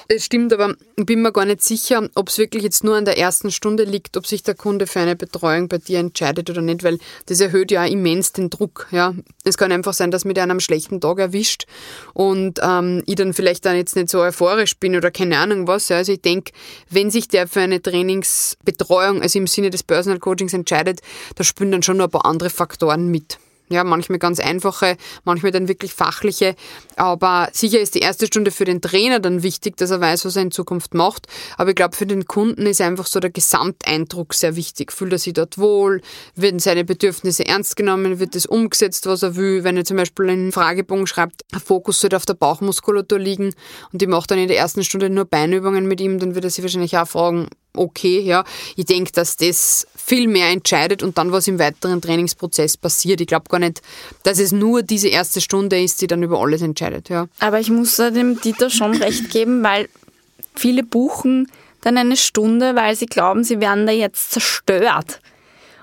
Es 0.08 0.26
stimmt, 0.26 0.54
aber 0.54 0.76
ich 0.96 1.06
bin 1.06 1.22
mir 1.22 1.32
gar 1.32 1.46
nicht 1.46 1.64
sicher, 1.64 2.10
ob 2.16 2.30
es 2.30 2.38
wirklich 2.38 2.64
jetzt 2.64 2.84
nur 2.84 2.96
an 2.96 3.06
der 3.06 3.18
ersten 3.18 3.52
Stunde 3.52 3.84
liegt, 3.84 4.18
ob 4.18 4.26
sich 4.26 4.44
der 4.44 4.56
Kunde 4.56 4.88
für 4.88 5.00
eine 5.00 5.16
Betreuung 5.16 5.68
bei 5.68 5.78
dir 5.78 6.00
entscheidet 6.00 6.50
oder 6.50 6.62
nicht, 6.62 6.84
weil 6.84 6.98
das 7.28 7.40
erhöht 7.40 7.72
ja 7.72 7.86
immens 7.86 8.32
den 8.32 8.50
Druck. 8.50 8.88
Ja, 8.92 9.14
Es 9.44 9.58
kann 9.58 9.72
einfach 9.72 9.94
sein, 9.94 10.12
dass 10.12 10.26
an 10.26 10.52
einem 10.52 10.60
schlechten 10.60 11.02
Tag 11.02 11.20
erwischt 11.20 11.66
und 12.14 12.60
ähm, 12.62 13.04
ich 13.06 13.16
dann 13.16 13.34
vielleicht 13.34 13.66
dann 13.66 13.76
jetzt 13.76 13.96
nicht 13.96 14.10
so 14.10 14.20
euphorisch 14.20 14.78
bin 14.78 14.96
oder 14.96 15.12
keine 15.12 15.38
Ahnung 15.38 15.68
was. 15.68 15.90
Ja. 15.90 15.98
Also 15.98 16.14
ich 16.14 16.22
denke, 16.22 16.52
wenn 16.90 17.12
sich 17.12 17.28
der 17.28 17.48
für 17.48 17.62
eine 17.62 17.82
Trainingsbetreuung, 17.82 19.22
also 19.22 19.40
im 19.40 19.48
Sinne 19.48 19.70
des 19.70 19.84
Personal 19.84 20.20
Coachings 20.20 20.54
entscheidet, 20.54 21.02
da 21.36 21.44
spielen 21.44 21.72
dann 21.72 21.84
schon 21.84 21.98
noch 21.98 22.06
ein 22.06 22.12
paar 22.12 22.26
andere 22.26 22.50
Faktoren 22.50 23.10
mit. 23.10 23.38
Ja, 23.72 23.84
manchmal 23.84 24.18
ganz 24.18 24.40
einfache, 24.40 24.98
manchmal 25.26 25.52
dann 25.52 25.68
wirklich 25.68 25.94
fachliche. 25.94 26.56
Aber 26.96 27.50
sicher 27.54 27.80
ist 27.80 27.94
die 27.94 28.00
erste 28.00 28.26
Stunde 28.26 28.50
für 28.50 28.66
den 28.66 28.82
Trainer 28.82 29.20
dann 29.20 29.44
wichtig, 29.44 29.78
dass 29.78 29.92
er 29.92 30.02
weiß, 30.02 30.26
was 30.26 30.36
er 30.36 30.42
in 30.42 30.52
Zukunft 30.52 30.96
macht. 30.96 31.28
Aber 31.56 31.70
ich 31.70 31.76
glaube, 31.76 31.96
für 31.96 32.08
den 32.08 32.26
Kunden 32.26 32.66
ist 32.66 32.82
einfach 32.82 33.06
so 33.06 33.20
der 33.20 33.30
Gesamteindruck 33.30 34.34
sehr 34.34 34.56
wichtig. 34.56 34.92
Fühlt 34.92 35.12
er 35.12 35.20
sich 35.20 35.34
dort 35.34 35.60
wohl? 35.60 36.02
Werden 36.36 36.60
seine 36.60 36.84
Bedürfnisse 36.84 37.46
ernst 37.46 37.76
genommen? 37.76 38.20
Wird 38.20 38.34
das 38.34 38.48
umgesetzt, 38.48 39.06
was 39.06 39.22
er 39.22 39.36
will? 39.36 39.64
Wenn 39.64 39.78
er 39.78 39.86
zum 39.86 39.98
Beispiel 39.98 40.30
einen 40.30 40.52
Fragebogen 40.52 41.06
schreibt, 41.06 41.46
Fokus 41.64 42.00
sollte 42.00 42.16
auf 42.16 42.26
der 42.26 42.34
Bauchmuskulatur 42.34 43.20
liegen 43.20 43.54
und 43.94 44.02
ich 44.02 44.08
mache 44.08 44.28
dann 44.28 44.40
in 44.40 44.48
der 44.48 44.58
ersten 44.58 44.84
Stunde 44.84 45.12
nur 45.12 45.26
Beinübungen 45.26 45.88
mit 45.88 46.02
ihm, 46.02 46.18
dann 46.18 46.34
wird 46.34 46.44
er 46.46 46.50
sich 46.50 46.64
wahrscheinlich 46.64 46.98
auch 46.98 47.08
fragen, 47.08 47.50
okay, 47.76 48.20
ja. 48.22 48.44
Ich 48.76 48.86
denke, 48.86 49.12
dass 49.12 49.38
das 49.38 49.88
viel 49.96 50.28
mehr 50.28 50.50
entscheidet 50.50 51.04
und 51.04 51.18
dann, 51.18 51.32
was 51.32 51.48
im 51.48 51.60
weiteren 51.60 52.02
Trainingsprozess 52.02 52.78
passiert. 52.78 53.22
Ich 53.22 53.28
glaube 53.28 53.46
gar 53.50 53.60
nicht, 53.60 53.82
dass 54.24 54.40
es 54.40 54.52
nur 54.52 54.82
diese 54.82 55.08
erste 55.08 55.42
Stunde 55.42 55.82
ist, 55.82 56.02
die 56.02 56.08
dann 56.08 56.24
über 56.24 56.40
alles 56.40 56.62
entscheidet, 56.62 57.10
ja. 57.10 57.28
Aber 57.40 57.60
ich 57.60 57.70
muss 57.70 57.96
dem 57.98 58.40
Dieter 58.42 58.70
schon 58.70 58.96
recht 58.96 59.30
geben, 59.30 59.64
weil 59.64 59.90
viele 60.56 60.84
buchen 60.84 61.52
dann 61.82 61.98
eine 61.98 62.18
Stunde, 62.18 62.76
weil 62.76 62.96
sie 62.96 63.06
glauben, 63.06 63.44
sie 63.44 63.60
werden 63.60 63.86
da 63.86 63.94
jetzt 63.94 64.32
zerstört. 64.32 65.22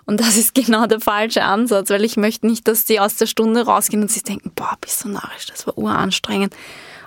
Und 0.05 0.21
das 0.21 0.37
ist 0.37 0.55
genau 0.55 0.87
der 0.87 1.01
falsche 1.01 1.43
Ansatz, 1.43 1.91
weil 1.91 2.05
ich 2.05 2.17
möchte 2.17 2.47
nicht, 2.47 2.69
dass 2.69 2.85
die 2.85 3.01
aus 3.01 3.17
der 3.17 3.27
Stunde 3.27 3.65
rausgehen 3.67 4.03
und 4.03 4.11
sich 4.11 4.23
denken, 4.23 4.53
boah, 4.55 4.77
bist 4.81 5.05
du 5.05 5.09
narrisch, 5.09 5.47
das 5.47 5.67
war 5.67 5.77
uranstrengend. 5.77 6.55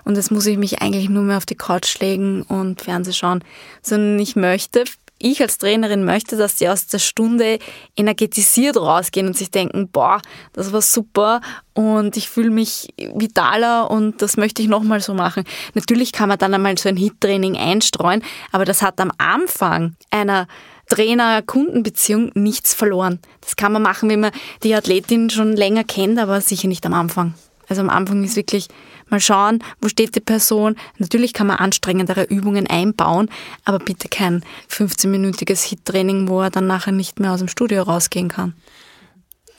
Und 0.09 0.15
jetzt 0.15 0.31
muss 0.31 0.47
ich 0.47 0.57
mich 0.57 0.81
eigentlich 0.81 1.07
nur 1.07 1.21
mehr 1.21 1.37
auf 1.37 1.45
die 1.45 1.53
Couch 1.53 1.99
legen 1.99 2.41
und 2.41 2.81
Fernseh 2.81 3.13
schauen. 3.13 3.43
Sondern 3.83 4.17
ich 4.17 4.35
möchte 4.35 4.85
ich 5.19 5.39
als 5.39 5.59
Trainerin 5.59 6.03
möchte, 6.03 6.35
dass 6.35 6.55
die 6.55 6.67
aus 6.67 6.87
der 6.87 6.97
Stunde 6.97 7.59
energetisiert 7.95 8.75
rausgehen 8.75 9.27
und 9.27 9.37
sich 9.37 9.51
denken, 9.51 9.87
boah, 9.87 10.19
das 10.53 10.71
war 10.71 10.81
super 10.81 11.41
und 11.75 12.17
ich 12.17 12.27
fühle 12.27 12.49
mich 12.49 12.91
vitaler 12.97 13.91
und 13.91 14.23
das 14.23 14.35
möchte 14.35 14.63
ich 14.63 14.67
nochmal 14.67 15.01
so 15.01 15.13
machen. 15.13 15.43
Natürlich 15.75 16.11
kann 16.11 16.29
man 16.29 16.39
dann 16.39 16.55
einmal 16.55 16.75
so 16.79 16.89
ein 16.89 16.97
Hit-Training 16.97 17.55
einstreuen, 17.55 18.23
aber 18.51 18.65
das 18.65 18.81
hat 18.81 18.99
am 18.99 19.11
Anfang 19.19 19.95
einer 20.09 20.47
Trainer-Kundenbeziehung 20.87 22.31
nichts 22.33 22.73
verloren. 22.73 23.19
Das 23.41 23.55
kann 23.55 23.73
man 23.73 23.83
machen, 23.83 24.09
wenn 24.09 24.21
man 24.21 24.31
die 24.63 24.73
Athletin 24.73 25.29
schon 25.29 25.55
länger 25.55 25.83
kennt, 25.83 26.17
aber 26.17 26.41
sicher 26.41 26.67
nicht 26.67 26.83
am 26.87 26.95
Anfang. 26.95 27.35
Also 27.69 27.81
am 27.81 27.89
Anfang 27.89 28.23
ist 28.23 28.35
wirklich 28.35 28.67
mal 29.09 29.19
schauen, 29.19 29.63
wo 29.81 29.87
steht 29.87 30.15
die 30.15 30.19
Person. 30.19 30.75
Natürlich 30.97 31.33
kann 31.33 31.47
man 31.47 31.57
anstrengendere 31.57 32.23
Übungen 32.23 32.67
einbauen, 32.67 33.29
aber 33.63 33.79
bitte 33.79 34.09
kein 34.09 34.43
15-minütiges 34.69 35.63
Hit-Training, 35.67 36.27
wo 36.27 36.41
er 36.41 36.49
dann 36.49 36.67
nachher 36.67 36.91
nicht 36.91 37.19
mehr 37.19 37.31
aus 37.31 37.39
dem 37.39 37.47
Studio 37.47 37.83
rausgehen 37.83 38.27
kann. 38.27 38.53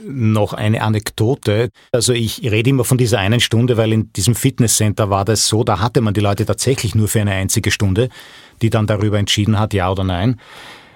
Noch 0.03 0.55
eine 0.55 0.83
Anekdote. 0.83 1.69
Also 1.93 2.15
ich 2.15 2.41
rede 2.43 2.71
immer 2.71 2.85
von 2.85 2.97
dieser 2.97 3.19
einen 3.19 3.41
Stunde, 3.41 3.77
weil 3.77 3.93
in 3.93 4.13
diesem 4.15 4.35
Fitnesscenter 4.35 5.11
war 5.11 5.27
das 5.27 5.47
so, 5.47 5.63
da 5.63 5.79
hatte 5.79 6.01
man 6.01 6.15
die 6.15 6.21
Leute 6.21 6.47
tatsächlich 6.47 6.95
nur 6.95 7.07
für 7.07 7.21
eine 7.21 7.33
einzige 7.33 7.71
Stunde, 7.71 8.09
die 8.63 8.71
dann 8.71 8.87
darüber 8.87 9.19
entschieden 9.19 9.59
hat, 9.59 9.75
ja 9.75 9.91
oder 9.91 10.05
nein. 10.05 10.41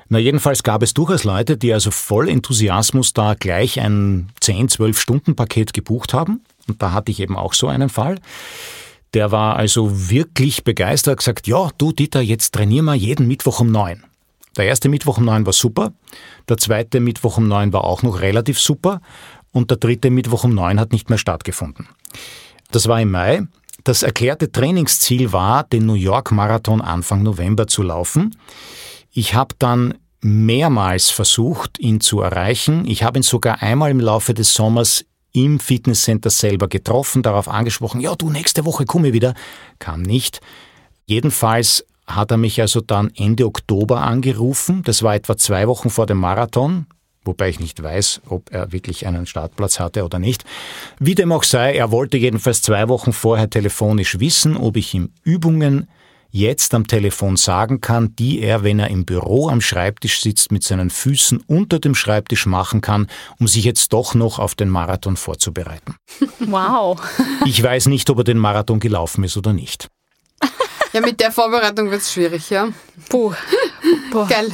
Na, 0.08 0.18
jedenfalls 0.18 0.62
gab 0.62 0.82
es 0.82 0.94
durchaus 0.94 1.24
Leute, 1.24 1.56
die 1.56 1.72
also 1.72 1.90
voll 1.90 2.28
Enthusiasmus 2.28 3.12
da 3.12 3.34
gleich 3.34 3.78
ein 3.80 4.30
10, 4.40 4.68
12 4.70 4.98
Stunden 4.98 5.36
Paket 5.36 5.74
gebucht 5.74 6.14
haben 6.14 6.40
und 6.68 6.82
da 6.82 6.92
hatte 6.92 7.10
ich 7.10 7.20
eben 7.20 7.36
auch 7.36 7.54
so 7.54 7.68
einen 7.68 7.88
Fall. 7.88 8.18
Der 9.14 9.30
war 9.30 9.56
also 9.56 10.10
wirklich 10.10 10.64
begeistert, 10.64 11.18
gesagt, 11.18 11.46
ja, 11.46 11.70
du 11.78 11.92
Dieter, 11.92 12.20
jetzt 12.20 12.54
trainieren 12.54 12.86
wir 12.86 12.94
jeden 12.94 13.28
Mittwoch 13.28 13.60
um 13.60 13.70
neun. 13.70 14.02
Der 14.56 14.66
erste 14.66 14.88
Mittwoch 14.88 15.18
um 15.18 15.24
neun 15.24 15.46
war 15.46 15.52
super, 15.52 15.92
der 16.48 16.58
zweite 16.58 17.00
Mittwoch 17.00 17.38
um 17.38 17.48
neun 17.48 17.72
war 17.72 17.84
auch 17.84 18.02
noch 18.02 18.20
relativ 18.20 18.60
super 18.60 19.00
und 19.52 19.70
der 19.70 19.78
dritte 19.78 20.10
Mittwoch 20.10 20.44
um 20.44 20.54
neun 20.54 20.78
hat 20.80 20.92
nicht 20.92 21.10
mehr 21.10 21.18
stattgefunden. 21.18 21.88
Das 22.70 22.88
war 22.88 23.00
im 23.00 23.10
Mai. 23.10 23.42
Das 23.84 24.02
erklärte 24.02 24.50
Trainingsziel 24.50 25.32
war, 25.32 25.64
den 25.64 25.86
New 25.86 25.94
York 25.94 26.32
Marathon 26.32 26.80
Anfang 26.80 27.22
November 27.22 27.66
zu 27.66 27.82
laufen. 27.82 28.36
Ich 29.12 29.34
habe 29.34 29.54
dann 29.58 29.94
mehrmals 30.20 31.10
versucht, 31.10 31.78
ihn 31.78 32.00
zu 32.00 32.20
erreichen. 32.20 32.86
Ich 32.86 33.02
habe 33.02 33.18
ihn 33.18 33.22
sogar 33.22 33.62
einmal 33.62 33.90
im 33.90 34.00
Laufe 34.00 34.32
des 34.32 34.54
Sommers 34.54 35.04
im 35.34 35.58
Fitnesscenter 35.58 36.30
selber 36.30 36.68
getroffen, 36.68 37.22
darauf 37.22 37.48
angesprochen, 37.48 38.00
ja 38.00 38.14
du, 38.14 38.30
nächste 38.30 38.64
Woche 38.64 38.86
komme 38.86 39.12
wieder. 39.12 39.34
Kam 39.78 40.00
nicht. 40.00 40.40
Jedenfalls 41.06 41.84
hat 42.06 42.30
er 42.30 42.36
mich 42.36 42.60
also 42.60 42.80
dann 42.80 43.10
Ende 43.16 43.44
Oktober 43.44 44.02
angerufen. 44.02 44.82
Das 44.84 45.02
war 45.02 45.14
etwa 45.14 45.36
zwei 45.36 45.66
Wochen 45.68 45.90
vor 45.90 46.06
dem 46.06 46.18
Marathon, 46.18 46.86
wobei 47.24 47.48
ich 47.48 47.60
nicht 47.60 47.82
weiß, 47.82 48.22
ob 48.28 48.52
er 48.52 48.72
wirklich 48.72 49.06
einen 49.06 49.26
Startplatz 49.26 49.80
hatte 49.80 50.04
oder 50.04 50.18
nicht. 50.18 50.44
Wie 51.00 51.16
dem 51.16 51.32
auch 51.32 51.44
sei, 51.44 51.74
er 51.74 51.90
wollte 51.90 52.16
jedenfalls 52.16 52.62
zwei 52.62 52.88
Wochen 52.88 53.12
vorher 53.12 53.50
telefonisch 53.50 54.20
wissen, 54.20 54.56
ob 54.56 54.76
ich 54.76 54.94
ihm 54.94 55.10
Übungen 55.24 55.88
jetzt 56.34 56.74
am 56.74 56.86
Telefon 56.86 57.36
sagen 57.36 57.80
kann, 57.80 58.16
die 58.16 58.40
er, 58.40 58.64
wenn 58.64 58.80
er 58.80 58.88
im 58.88 59.04
Büro 59.04 59.48
am 59.48 59.60
Schreibtisch 59.60 60.20
sitzt, 60.20 60.50
mit 60.50 60.64
seinen 60.64 60.90
Füßen 60.90 61.44
unter 61.46 61.78
dem 61.78 61.94
Schreibtisch 61.94 62.46
machen 62.46 62.80
kann, 62.80 63.06
um 63.38 63.46
sich 63.46 63.64
jetzt 63.64 63.92
doch 63.92 64.14
noch 64.14 64.40
auf 64.40 64.56
den 64.56 64.68
Marathon 64.68 65.16
vorzubereiten. 65.16 65.94
Wow. 66.40 67.00
Ich 67.46 67.62
weiß 67.62 67.86
nicht, 67.86 68.10
ob 68.10 68.18
er 68.18 68.24
den 68.24 68.38
Marathon 68.38 68.78
gelaufen 68.78 69.24
ist 69.24 69.36
oder 69.36 69.52
nicht. 69.52 69.88
Ja, 70.92 71.00
mit 71.00 71.18
der 71.18 71.32
Vorbereitung 71.32 71.90
wird 71.90 72.02
es 72.02 72.12
schwierig, 72.12 72.50
ja. 72.50 72.68
Puh. 73.08 73.32
Boah. 74.12 74.28
Geil. 74.28 74.46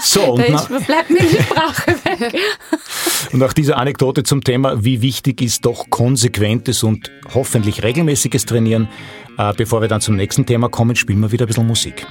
So, 0.00 0.32
und 0.32 0.48
da 0.50 0.80
bleibt 0.80 1.08
mir 1.08 1.20
die 1.20 1.40
Sprache 1.40 1.94
weg. 2.04 2.34
Und 3.32 3.38
nach 3.38 3.52
dieser 3.52 3.78
Anekdote 3.78 4.24
zum 4.24 4.42
Thema, 4.42 4.84
wie 4.84 5.00
wichtig 5.00 5.40
ist 5.40 5.64
doch 5.64 5.88
konsequentes 5.88 6.82
und 6.82 7.10
hoffentlich 7.32 7.82
regelmäßiges 7.82 8.44
Trainieren, 8.44 8.88
bevor 9.50 9.80
wir 9.80 9.88
dann 9.88 10.00
zum 10.00 10.14
nächsten 10.14 10.46
Thema 10.46 10.68
kommen, 10.68 10.94
spielen 10.94 11.20
wir 11.20 11.32
wieder 11.32 11.44
ein 11.44 11.48
bisschen 11.48 11.66
Musik. 11.66 12.06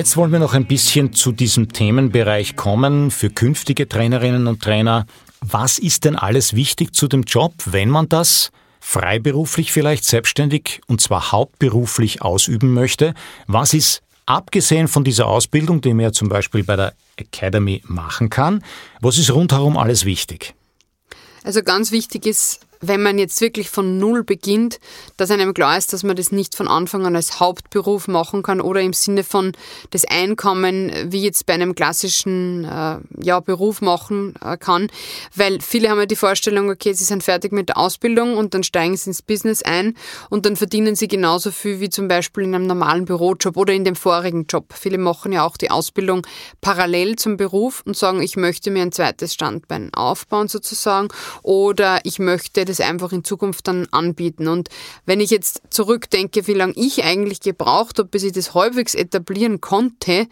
Jetzt 0.00 0.16
wollen 0.16 0.32
wir 0.32 0.38
noch 0.38 0.54
ein 0.54 0.64
bisschen 0.64 1.12
zu 1.12 1.30
diesem 1.30 1.74
Themenbereich 1.74 2.56
kommen 2.56 3.10
für 3.10 3.28
künftige 3.28 3.86
Trainerinnen 3.86 4.46
und 4.46 4.62
Trainer. 4.62 5.04
Was 5.42 5.76
ist 5.76 6.06
denn 6.06 6.16
alles 6.16 6.54
wichtig 6.56 6.94
zu 6.94 7.06
dem 7.06 7.24
Job, 7.24 7.52
wenn 7.66 7.90
man 7.90 8.08
das 8.08 8.50
freiberuflich 8.80 9.72
vielleicht 9.72 10.06
selbstständig 10.06 10.80
und 10.86 11.02
zwar 11.02 11.32
hauptberuflich 11.32 12.22
ausüben 12.22 12.72
möchte? 12.72 13.12
Was 13.46 13.74
ist 13.74 14.00
abgesehen 14.24 14.88
von 14.88 15.04
dieser 15.04 15.26
Ausbildung, 15.26 15.82
die 15.82 15.92
man 15.92 16.04
ja 16.04 16.12
zum 16.12 16.30
Beispiel 16.30 16.64
bei 16.64 16.76
der 16.76 16.94
Academy 17.16 17.82
machen 17.84 18.30
kann, 18.30 18.64
was 19.02 19.18
ist 19.18 19.30
rundherum 19.30 19.76
alles 19.76 20.06
wichtig? 20.06 20.54
Also 21.44 21.62
ganz 21.62 21.92
wichtig 21.92 22.24
ist, 22.24 22.60
wenn 22.80 23.02
man 23.02 23.18
jetzt 23.18 23.40
wirklich 23.40 23.68
von 23.70 23.98
Null 23.98 24.24
beginnt, 24.24 24.80
dass 25.16 25.30
einem 25.30 25.54
klar 25.54 25.76
ist, 25.76 25.92
dass 25.92 26.02
man 26.02 26.16
das 26.16 26.32
nicht 26.32 26.54
von 26.54 26.66
Anfang 26.66 27.06
an 27.06 27.14
als 27.14 27.38
Hauptberuf 27.40 28.08
machen 28.08 28.42
kann 28.42 28.60
oder 28.60 28.80
im 28.80 28.92
Sinne 28.92 29.22
von 29.22 29.52
das 29.90 30.04
Einkommen 30.04 30.90
wie 31.06 31.22
jetzt 31.22 31.46
bei 31.46 31.54
einem 31.54 31.74
klassischen 31.74 32.64
äh, 32.64 32.98
ja, 33.22 33.40
Beruf 33.40 33.82
machen 33.82 34.34
äh, 34.42 34.56
kann. 34.56 34.88
Weil 35.34 35.60
viele 35.60 35.90
haben 35.90 35.98
ja 35.98 36.06
die 36.06 36.16
Vorstellung, 36.16 36.70
okay, 36.70 36.92
sie 36.94 37.04
sind 37.04 37.22
fertig 37.22 37.52
mit 37.52 37.68
der 37.68 37.78
Ausbildung 37.78 38.36
und 38.36 38.54
dann 38.54 38.62
steigen 38.62 38.96
sie 38.96 39.10
ins 39.10 39.22
Business 39.22 39.62
ein 39.62 39.94
und 40.30 40.46
dann 40.46 40.56
verdienen 40.56 40.96
sie 40.96 41.08
genauso 41.08 41.50
viel 41.50 41.80
wie 41.80 41.90
zum 41.90 42.08
Beispiel 42.08 42.44
in 42.44 42.54
einem 42.54 42.66
normalen 42.66 43.04
Bürojob 43.04 43.56
oder 43.56 43.74
in 43.74 43.84
dem 43.84 43.96
vorigen 43.96 44.46
Job. 44.46 44.72
Viele 44.72 44.98
machen 44.98 45.32
ja 45.32 45.44
auch 45.44 45.56
die 45.56 45.70
Ausbildung 45.70 46.26
parallel 46.60 47.16
zum 47.16 47.36
Beruf 47.36 47.82
und 47.84 47.96
sagen, 47.96 48.22
ich 48.22 48.36
möchte 48.36 48.70
mir 48.70 48.82
ein 48.82 48.92
zweites 48.92 49.34
Standbein 49.34 49.92
aufbauen 49.92 50.48
sozusagen 50.48 51.08
oder 51.42 52.00
ich 52.04 52.18
möchte 52.18 52.64
das 52.70 52.80
einfach 52.80 53.12
in 53.12 53.24
Zukunft 53.24 53.68
dann 53.68 53.86
anbieten. 53.90 54.48
Und 54.48 54.68
wenn 55.06 55.20
ich 55.20 55.30
jetzt 55.30 55.62
zurückdenke, 55.70 56.46
wie 56.46 56.54
lange 56.54 56.74
ich 56.76 57.04
eigentlich 57.04 57.40
gebraucht 57.40 57.98
habe, 57.98 58.08
bis 58.08 58.22
ich 58.22 58.32
das 58.32 58.54
halbwegs 58.54 58.94
etablieren 58.94 59.60
konnte, 59.60 60.26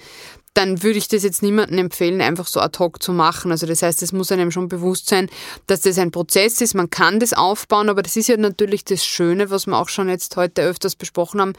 dann 0.59 0.83
würde 0.83 0.99
ich 0.99 1.07
das 1.07 1.23
jetzt 1.23 1.41
niemandem 1.43 1.79
empfehlen, 1.79 2.21
einfach 2.21 2.49
so 2.49 2.59
ad 2.59 2.79
hoc 2.81 3.01
zu 3.01 3.13
machen. 3.13 3.53
Also 3.53 3.65
das 3.67 3.83
heißt, 3.83 4.03
es 4.03 4.13
muss 4.13 4.33
einem 4.33 4.51
schon 4.51 4.69
bewusst 4.69 5.09
sein, 5.09 5.31
dass 5.69 5.83
das 5.83 5.99
ein 5.99 6.11
Prozess 6.11 6.61
ist. 6.61 6.75
Man 6.75 6.91
kann 6.91 7.21
das 7.21 7.33
aufbauen, 7.33 7.89
aber 7.89 8.03
das 8.03 8.17
ist 8.17 8.29
ja 8.29 8.37
natürlich 8.37 8.85
das 8.85 9.05
Schöne, 9.07 9.51
was 9.51 9.67
wir 9.67 9.79
auch 9.79 9.89
schon 9.89 10.09
jetzt 10.09 10.37
heute 10.37 10.63
öfters 10.63 10.97
besprochen 10.97 11.41
haben 11.41 11.53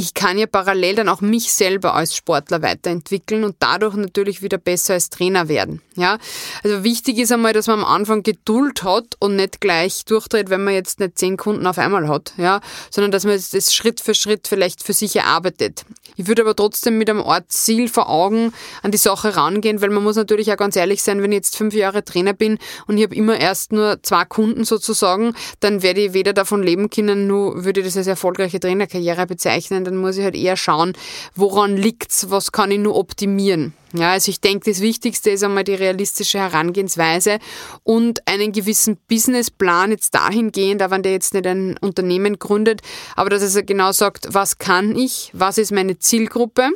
ich 0.00 0.14
kann 0.14 0.38
ja 0.38 0.46
parallel 0.46 0.94
dann 0.94 1.10
auch 1.10 1.20
mich 1.20 1.52
selber 1.52 1.94
als 1.94 2.16
Sportler 2.16 2.62
weiterentwickeln 2.62 3.44
und 3.44 3.56
dadurch 3.58 3.94
natürlich 3.96 4.40
wieder 4.40 4.56
besser 4.56 4.94
als 4.94 5.10
Trainer 5.10 5.48
werden. 5.48 5.82
Ja, 5.94 6.16
also 6.64 6.82
wichtig 6.84 7.18
ist 7.18 7.30
einmal, 7.32 7.52
dass 7.52 7.66
man 7.66 7.80
am 7.80 7.84
Anfang 7.84 8.22
Geduld 8.22 8.82
hat 8.82 9.16
und 9.18 9.36
nicht 9.36 9.60
gleich 9.60 10.06
durchdreht, 10.06 10.48
wenn 10.48 10.64
man 10.64 10.72
jetzt 10.72 11.00
nicht 11.00 11.18
zehn 11.18 11.36
Kunden 11.36 11.66
auf 11.66 11.76
einmal 11.76 12.08
hat, 12.08 12.32
ja, 12.38 12.62
sondern 12.90 13.10
dass 13.10 13.24
man 13.24 13.34
das 13.34 13.74
Schritt 13.74 14.00
für 14.00 14.14
Schritt 14.14 14.48
vielleicht 14.48 14.82
für 14.82 14.94
sich 14.94 15.16
erarbeitet. 15.16 15.84
Ich 16.16 16.26
würde 16.26 16.42
aber 16.42 16.56
trotzdem 16.56 16.96
mit 16.96 17.10
einem 17.10 17.20
Art 17.20 17.52
Ziel 17.52 17.88
vor 17.88 18.08
Augen 18.08 18.54
an 18.82 18.92
die 18.92 18.98
Sache 18.98 19.36
rangehen, 19.36 19.82
weil 19.82 19.90
man 19.90 20.02
muss 20.02 20.16
natürlich 20.16 20.50
auch 20.50 20.56
ganz 20.56 20.76
ehrlich 20.76 21.02
sein, 21.02 21.20
wenn 21.22 21.32
ich 21.32 21.36
jetzt 21.36 21.56
fünf 21.56 21.74
Jahre 21.74 22.04
Trainer 22.04 22.32
bin 22.32 22.58
und 22.86 22.96
ich 22.96 23.04
habe 23.04 23.14
immer 23.14 23.38
erst 23.38 23.72
nur 23.72 24.02
zwei 24.02 24.24
Kunden 24.24 24.64
sozusagen, 24.64 25.34
dann 25.60 25.82
werde 25.82 26.00
ich 26.06 26.14
weder 26.14 26.32
davon 26.32 26.62
leben 26.62 26.88
können, 26.88 27.26
nur 27.26 27.66
würde 27.66 27.80
ich 27.80 27.86
das 27.86 27.98
als 27.98 28.06
erfolgreiche 28.06 28.60
Trainerkarriere 28.60 29.26
bezeichnen 29.26 29.89
dann 29.90 29.98
muss 29.98 30.16
ich 30.16 30.24
halt 30.24 30.36
eher 30.36 30.56
schauen, 30.56 30.94
woran 31.34 31.76
liegt's, 31.76 32.30
was 32.30 32.52
kann 32.52 32.70
ich 32.70 32.78
nur 32.78 32.96
optimieren. 32.96 33.74
Ja, 33.92 34.12
also 34.12 34.30
ich 34.30 34.40
denke, 34.40 34.70
das 34.70 34.80
Wichtigste 34.80 35.30
ist 35.30 35.42
einmal 35.42 35.64
die 35.64 35.74
realistische 35.74 36.38
Herangehensweise 36.38 37.38
und 37.82 38.26
einen 38.28 38.52
gewissen 38.52 38.96
Businessplan 39.08 39.90
jetzt 39.90 40.14
dahingehend, 40.14 40.82
auch 40.82 40.90
wenn 40.90 41.02
der 41.02 41.12
jetzt 41.12 41.34
nicht 41.34 41.46
ein 41.46 41.76
Unternehmen 41.78 42.38
gründet, 42.38 42.82
aber 43.16 43.30
dass 43.30 43.54
er 43.54 43.62
genau 43.64 43.90
sagt, 43.90 44.28
was 44.30 44.58
kann 44.58 44.94
ich, 44.94 45.30
was 45.32 45.58
ist 45.58 45.72
meine 45.72 45.98
Zielgruppe, 45.98 46.70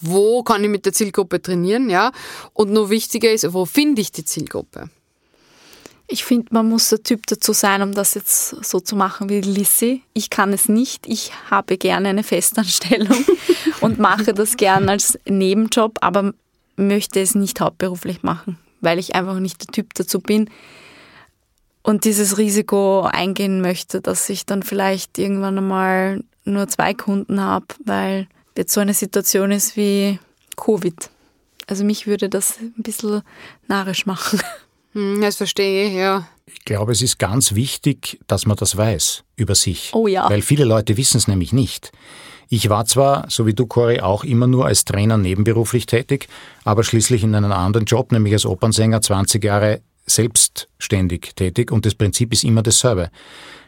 wo 0.00 0.44
kann 0.44 0.62
ich 0.62 0.70
mit 0.70 0.86
der 0.86 0.92
Zielgruppe 0.92 1.42
trainieren, 1.42 1.90
ja, 1.90 2.12
und 2.52 2.70
noch 2.70 2.90
wichtiger 2.90 3.32
ist, 3.32 3.52
wo 3.52 3.66
finde 3.66 4.00
ich 4.00 4.12
die 4.12 4.24
Zielgruppe. 4.24 4.90
Ich 6.12 6.24
finde, 6.24 6.48
man 6.50 6.68
muss 6.68 6.88
der 6.88 7.04
Typ 7.04 7.26
dazu 7.28 7.52
sein, 7.52 7.82
um 7.82 7.94
das 7.94 8.14
jetzt 8.14 8.48
so 8.64 8.80
zu 8.80 8.96
machen 8.96 9.28
wie 9.28 9.40
Lissy. 9.40 10.02
Ich 10.12 10.28
kann 10.28 10.52
es 10.52 10.68
nicht. 10.68 11.06
Ich 11.06 11.30
habe 11.48 11.78
gerne 11.78 12.08
eine 12.08 12.24
Festanstellung 12.24 13.24
und 13.80 14.00
mache 14.00 14.34
das 14.34 14.56
gerne 14.56 14.90
als 14.90 15.16
Nebenjob, 15.24 15.98
aber 16.00 16.34
möchte 16.74 17.20
es 17.20 17.36
nicht 17.36 17.60
hauptberuflich 17.60 18.24
machen, 18.24 18.58
weil 18.80 18.98
ich 18.98 19.14
einfach 19.14 19.38
nicht 19.38 19.60
der 19.60 19.72
Typ 19.72 19.94
dazu 19.94 20.18
bin 20.18 20.50
und 21.82 22.04
dieses 22.04 22.38
Risiko 22.38 23.02
eingehen 23.02 23.60
möchte, 23.60 24.00
dass 24.00 24.28
ich 24.28 24.46
dann 24.46 24.64
vielleicht 24.64 25.16
irgendwann 25.16 25.58
einmal 25.58 26.24
nur 26.44 26.66
zwei 26.66 26.92
Kunden 26.92 27.40
habe, 27.40 27.66
weil 27.84 28.26
jetzt 28.56 28.72
so 28.72 28.80
eine 28.80 28.94
Situation 28.94 29.52
ist 29.52 29.76
wie 29.76 30.18
Covid. 30.56 31.08
Also 31.68 31.84
mich 31.84 32.08
würde 32.08 32.28
das 32.28 32.58
ein 32.58 32.82
bisschen 32.82 33.22
narrisch 33.68 34.06
machen. 34.06 34.40
Hm, 34.92 35.20
das 35.20 35.36
verstehe 35.36 35.86
ich, 35.86 35.94
ja. 35.94 36.26
Ich 36.46 36.64
glaube, 36.64 36.92
es 36.92 37.02
ist 37.02 37.18
ganz 37.18 37.54
wichtig, 37.54 38.20
dass 38.26 38.46
man 38.46 38.56
das 38.56 38.76
weiß 38.76 39.24
über 39.36 39.54
sich. 39.54 39.90
Oh 39.92 40.06
ja. 40.06 40.28
Weil 40.28 40.42
viele 40.42 40.64
Leute 40.64 40.96
wissen 40.96 41.16
es 41.16 41.28
nämlich 41.28 41.52
nicht. 41.52 41.92
Ich 42.48 42.68
war 42.68 42.84
zwar, 42.84 43.30
so 43.30 43.46
wie 43.46 43.54
du, 43.54 43.66
Cory, 43.66 44.00
auch 44.00 44.24
immer 44.24 44.48
nur 44.48 44.66
als 44.66 44.84
Trainer 44.84 45.16
nebenberuflich 45.16 45.86
tätig, 45.86 46.26
aber 46.64 46.82
schließlich 46.82 47.22
in 47.22 47.34
einem 47.36 47.52
anderen 47.52 47.86
Job, 47.86 48.10
nämlich 48.10 48.32
als 48.32 48.44
Opernsänger, 48.44 49.00
20 49.00 49.44
Jahre 49.44 49.80
selbstständig 50.06 51.34
tätig 51.36 51.70
und 51.70 51.86
das 51.86 51.94
Prinzip 51.94 52.32
ist 52.32 52.42
immer 52.42 52.62
dasselbe. 52.62 53.10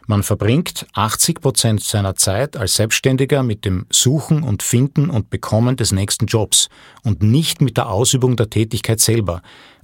Man 0.09 0.25
verbringt 0.25 0.87
80 0.95 1.41
Prozent 1.41 1.83
seiner 1.83 2.17
Zeit 2.17 2.57
als 2.57 2.75
Selbstständiger 2.75 3.45
mit 3.45 3.65
dem 3.65 3.87
Suchen 3.91 4.43
und 4.43 4.65
Finden 4.65 5.11
und 5.11 5.31
Bekommen 5.31 5.77
des 5.77 5.93
nächsten 5.93 6.27
Jobs 6.27 6.69
und 7.05 7.23
nicht 7.23 7.61
mit 7.61 7.77
der 7.77 7.89
Ausübung 7.89 8.37
der 8.37 8.51
Tätigkeit 8.51 8.99
selber. 8.99 9.43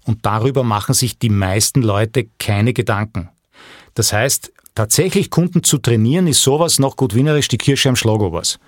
Und 0.08 0.24
darüber 0.24 0.64
machen 0.64 0.94
sich 0.94 1.18
die 1.18 1.28
meisten 1.28 1.82
Leute 1.82 2.28
keine 2.38 2.72
Gedanken. 2.72 3.28
Das 3.92 4.14
heißt, 4.14 4.50
tatsächlich 4.74 5.28
Kunden 5.28 5.62
zu 5.62 5.76
trainieren, 5.76 6.26
ist 6.26 6.42
sowas 6.42 6.78
noch 6.78 6.96
gut 6.96 7.14
wienerisch 7.14 7.48
die 7.48 7.58
Kirsche 7.58 7.90
am 7.90 7.96
Schlagobers. 7.96 8.58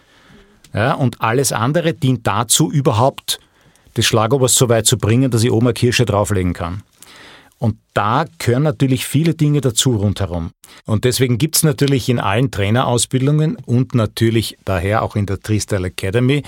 Ja, 0.75 0.93
und 0.93 1.23
alles 1.23 1.51
andere 1.53 1.95
dient 1.95 2.27
dazu, 2.27 2.71
überhaupt 2.71 3.41
das 3.95 4.05
Schlagobers 4.05 4.55
so 4.55 4.69
weit 4.69 4.85
zu 4.85 4.99
bringen, 4.99 5.31
dass 5.31 5.43
ich 5.43 5.51
oben 5.51 5.69
eine 5.69 5.73
Kirsche 5.73 6.05
drauflegen 6.05 6.53
kann. 6.53 6.83
Und 7.57 7.79
da 7.95 8.27
gehören 8.37 8.65
natürlich 8.65 9.07
viele 9.07 9.33
Dinge 9.33 9.63
dazu 9.63 9.97
rundherum. 9.97 10.51
Und 10.85 11.05
deswegen 11.05 11.39
gibt 11.39 11.57
es 11.57 11.63
natürlich 11.63 12.11
in 12.11 12.21
allen 12.21 12.51
Trainerausbildungen 12.51 13.57
und 13.65 13.95
natürlich 13.95 14.59
daher 14.67 15.03
auch 15.03 15.17
in 15.17 15.25
der 15.25 15.39
Freestyle 15.43 15.87
Academy 15.87 16.43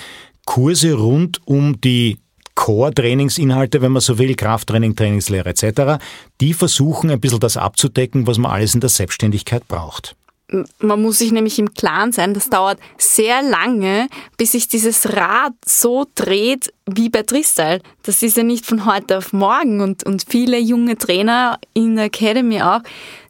Kurse 0.44 0.92
rund 0.92 1.40
um 1.46 1.80
die 1.80 2.18
Core-Trainingsinhalte, 2.54 3.82
wenn 3.82 3.92
man 3.92 4.02
so 4.02 4.18
will, 4.18 4.34
Krafttraining, 4.34 4.96
Trainingslehre 4.96 5.50
etc., 5.50 6.02
die 6.40 6.54
versuchen 6.54 7.10
ein 7.10 7.20
bisschen 7.20 7.40
das 7.40 7.56
abzudecken, 7.56 8.26
was 8.26 8.38
man 8.38 8.52
alles 8.52 8.74
in 8.74 8.80
der 8.80 8.90
Selbstständigkeit 8.90 9.66
braucht. 9.68 10.16
Man 10.80 11.00
muss 11.00 11.18
sich 11.18 11.32
nämlich 11.32 11.58
im 11.58 11.72
Klaren 11.72 12.12
sein, 12.12 12.34
das 12.34 12.50
dauert 12.50 12.78
sehr 12.98 13.42
lange, 13.42 14.08
bis 14.36 14.52
sich 14.52 14.68
dieses 14.68 15.14
Rad 15.16 15.54
so 15.64 16.06
dreht 16.14 16.72
wie 16.84 17.08
bei 17.08 17.22
Tristyle. 17.22 17.80
Das 18.02 18.22
ist 18.22 18.36
ja 18.36 18.42
nicht 18.42 18.66
von 18.66 18.84
heute 18.84 19.18
auf 19.18 19.32
morgen 19.32 19.80
und, 19.80 20.04
und 20.04 20.26
viele 20.28 20.58
junge 20.58 20.98
Trainer 20.98 21.58
in 21.72 21.96
der 21.96 22.06
Academy 22.06 22.60
auch 22.60 22.80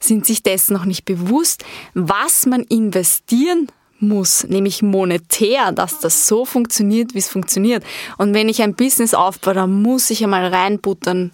sind 0.00 0.26
sich 0.26 0.42
dessen 0.42 0.74
noch 0.74 0.84
nicht 0.84 1.04
bewusst, 1.04 1.64
was 1.94 2.46
man 2.46 2.62
investieren 2.62 3.68
muss, 4.02 4.44
nämlich 4.44 4.82
monetär, 4.82 5.72
dass 5.72 6.00
das 6.00 6.26
so 6.26 6.44
funktioniert, 6.44 7.14
wie 7.14 7.18
es 7.18 7.28
funktioniert. 7.28 7.84
Und 8.18 8.34
wenn 8.34 8.48
ich 8.48 8.62
ein 8.62 8.74
Business 8.74 9.14
aufbaue, 9.14 9.54
dann 9.54 9.82
muss 9.82 10.10
ich 10.10 10.22
einmal 10.22 10.46
reinbuttern 10.46 11.32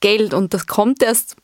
Geld 0.00 0.34
und 0.34 0.54
das 0.54 0.66
kommt 0.66 1.02
erst 1.02 1.36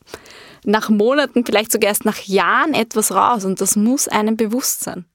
nach 0.63 0.89
Monaten, 0.89 1.45
vielleicht 1.45 1.71
sogar 1.71 1.89
erst 1.89 2.05
nach 2.05 2.19
Jahren 2.19 2.73
etwas 2.73 3.11
raus 3.11 3.45
und 3.45 3.61
das 3.61 3.75
muss 3.75 4.07
einem 4.07 4.37
bewusst 4.37 4.81
sein. 4.81 5.05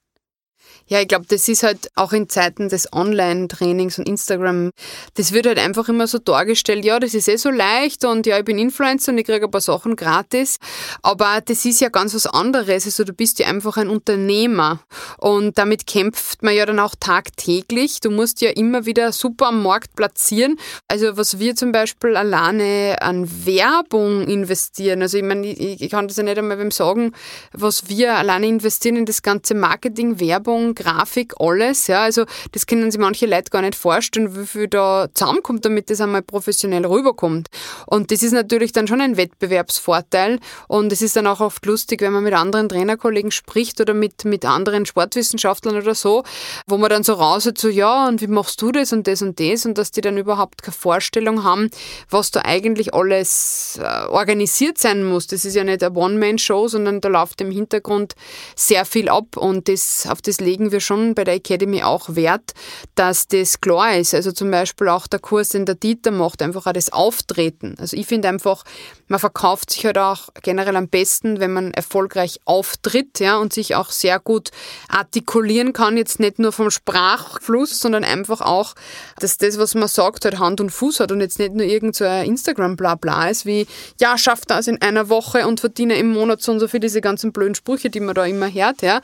Ja, 0.91 0.99
ich 0.99 1.07
glaube, 1.07 1.25
das 1.29 1.47
ist 1.47 1.63
halt 1.63 1.89
auch 1.95 2.11
in 2.11 2.27
Zeiten 2.27 2.67
des 2.67 2.91
Online-Trainings 2.91 3.97
und 3.97 4.09
Instagram, 4.09 4.71
das 5.13 5.31
wird 5.31 5.47
halt 5.47 5.57
einfach 5.57 5.87
immer 5.87 6.05
so 6.05 6.17
dargestellt, 6.17 6.83
ja, 6.83 6.99
das 6.99 7.13
ist 7.13 7.29
eh 7.29 7.37
so 7.37 7.49
leicht 7.49 8.03
und 8.03 8.25
ja, 8.25 8.37
ich 8.37 8.43
bin 8.43 8.59
Influencer 8.59 9.13
und 9.13 9.17
ich 9.17 9.25
kriege 9.25 9.45
ein 9.45 9.51
paar 9.51 9.61
Sachen 9.61 9.95
gratis. 9.95 10.57
Aber 11.01 11.39
das 11.45 11.63
ist 11.63 11.79
ja 11.79 11.87
ganz 11.87 12.13
was 12.13 12.27
anderes. 12.27 12.83
Also 12.83 13.05
du 13.05 13.13
bist 13.13 13.39
ja 13.39 13.47
einfach 13.47 13.77
ein 13.77 13.87
Unternehmer 13.87 14.81
und 15.17 15.57
damit 15.57 15.87
kämpft 15.87 16.43
man 16.43 16.53
ja 16.55 16.65
dann 16.65 16.79
auch 16.79 16.95
tagtäglich. 16.99 18.01
Du 18.01 18.11
musst 18.11 18.41
ja 18.41 18.49
immer 18.49 18.85
wieder 18.85 19.13
super 19.13 19.47
am 19.47 19.63
Markt 19.63 19.95
platzieren. 19.95 20.59
Also 20.89 21.15
was 21.15 21.39
wir 21.39 21.55
zum 21.55 21.71
Beispiel 21.71 22.17
alleine 22.17 22.97
an 22.99 23.29
Werbung 23.45 24.27
investieren, 24.27 25.01
also 25.01 25.17
ich 25.17 25.23
meine, 25.23 25.47
ich, 25.47 25.81
ich 25.81 25.89
kann 25.89 26.09
das 26.09 26.17
ja 26.17 26.23
nicht 26.23 26.37
einmal 26.37 26.59
wem 26.59 26.69
sagen, 26.69 27.13
was 27.53 27.87
wir 27.87 28.15
alleine 28.15 28.47
investieren 28.47 28.97
in 28.97 29.05
das 29.05 29.21
ganze 29.21 29.53
Marketing, 29.53 30.19
Werbung, 30.19 30.75
Grafik, 30.81 31.33
alles. 31.39 31.87
Ja, 31.87 32.03
also 32.03 32.25
das 32.51 32.65
können 32.65 32.91
sich 32.91 32.99
manche 32.99 33.25
Leute 33.25 33.49
gar 33.49 33.61
nicht 33.61 33.75
vorstellen, 33.75 34.35
wie 34.35 34.45
viel 34.45 34.67
da 34.67 35.07
zusammenkommt, 35.13 35.65
damit 35.65 35.89
das 35.89 36.01
einmal 36.01 36.21
professionell 36.21 36.85
rüberkommt. 36.85 37.49
Und 37.85 38.11
das 38.11 38.23
ist 38.23 38.31
natürlich 38.31 38.71
dann 38.71 38.87
schon 38.87 39.01
ein 39.01 39.17
Wettbewerbsvorteil. 39.17 40.39
Und 40.67 40.91
es 40.91 41.01
ist 41.01 41.15
dann 41.15 41.27
auch 41.27 41.39
oft 41.39 41.65
lustig, 41.65 42.01
wenn 42.01 42.13
man 42.13 42.23
mit 42.23 42.33
anderen 42.33 42.69
Trainerkollegen 42.69 43.31
spricht 43.31 43.79
oder 43.81 43.93
mit, 43.93 44.25
mit 44.25 44.45
anderen 44.45 44.85
Sportwissenschaftlern 44.85 45.77
oder 45.77 45.95
so, 45.95 46.23
wo 46.67 46.77
man 46.77 46.89
dann 46.89 47.03
so 47.03 47.13
raushört, 47.13 47.57
so 47.57 47.69
ja, 47.69 48.07
und 48.07 48.21
wie 48.21 48.27
machst 48.27 48.61
du 48.61 48.71
das 48.71 48.93
und 48.93 49.07
das 49.07 49.21
und 49.21 49.39
das 49.39 49.65
und 49.65 49.77
dass 49.77 49.91
die 49.91 50.01
dann 50.01 50.17
überhaupt 50.17 50.63
keine 50.63 50.73
Vorstellung 50.73 51.43
haben, 51.43 51.69
was 52.09 52.31
da 52.31 52.41
eigentlich 52.43 52.93
alles 52.93 53.79
äh, 53.81 54.07
organisiert 54.07 54.77
sein 54.77 55.03
muss. 55.03 55.27
Das 55.27 55.45
ist 55.45 55.55
ja 55.55 55.63
nicht 55.63 55.83
eine 55.83 55.95
One-Man-Show, 55.95 56.67
sondern 56.67 57.01
da 57.01 57.09
läuft 57.09 57.41
im 57.41 57.51
Hintergrund 57.51 58.15
sehr 58.55 58.85
viel 58.85 59.09
ab 59.09 59.37
und 59.37 59.67
das, 59.67 60.07
auf 60.09 60.21
das 60.21 60.39
legen 60.39 60.60
wir 60.69 60.81
schon 60.81 61.15
bei 61.15 61.23
der 61.23 61.35
Academy 61.35 61.81
auch 61.81 62.15
Wert, 62.15 62.51
dass 62.95 63.27
das 63.27 63.61
klar 63.61 63.95
ist. 63.95 64.13
Also 64.13 64.31
zum 64.31 64.51
Beispiel 64.51 64.89
auch 64.89 65.07
der 65.07 65.19
Kurs, 65.19 65.49
den 65.49 65.65
der 65.65 65.75
Dieter 65.75 66.11
macht, 66.11 66.41
einfach 66.41 66.67
auch 66.67 66.73
das 66.73 66.91
Auftreten. 66.91 67.75
Also 67.79 67.95
ich 67.95 68.05
finde 68.05 68.27
einfach, 68.27 68.63
Man 69.11 69.19
verkauft 69.19 69.71
sich 69.71 69.85
halt 69.85 69.97
auch 69.97 70.29
generell 70.41 70.77
am 70.77 70.87
besten, 70.87 71.41
wenn 71.41 71.51
man 71.51 71.73
erfolgreich 71.73 72.39
auftritt, 72.45 73.19
ja, 73.19 73.39
und 73.39 73.51
sich 73.51 73.75
auch 73.75 73.89
sehr 73.91 74.21
gut 74.21 74.51
artikulieren 74.87 75.73
kann, 75.73 75.97
jetzt 75.97 76.21
nicht 76.21 76.39
nur 76.39 76.53
vom 76.53 76.71
Sprachfluss, 76.71 77.81
sondern 77.81 78.05
einfach 78.05 78.39
auch, 78.39 78.73
dass 79.19 79.37
das, 79.37 79.57
was 79.57 79.75
man 79.75 79.89
sagt, 79.89 80.23
halt 80.23 80.39
Hand 80.39 80.61
und 80.61 80.69
Fuß 80.69 81.01
hat 81.01 81.11
und 81.11 81.19
jetzt 81.19 81.39
nicht 81.39 81.53
nur 81.53 81.65
irgend 81.65 81.93
so 81.93 82.05
Instagram-Blabla 82.05 83.27
ist, 83.27 83.45
wie, 83.45 83.67
ja, 83.99 84.17
schaff 84.17 84.45
das 84.47 84.67
in 84.67 84.81
einer 84.81 85.09
Woche 85.09 85.45
und 85.45 85.59
verdiene 85.59 85.95
im 85.95 86.13
Monat 86.13 86.41
so 86.41 86.53
und 86.53 86.61
so 86.61 86.69
viel 86.69 86.79
diese 86.79 87.01
ganzen 87.01 87.33
blöden 87.33 87.55
Sprüche, 87.55 87.89
die 87.89 87.99
man 87.99 88.15
da 88.15 88.23
immer 88.23 88.49
hört, 88.49 88.81
ja. 88.81 89.01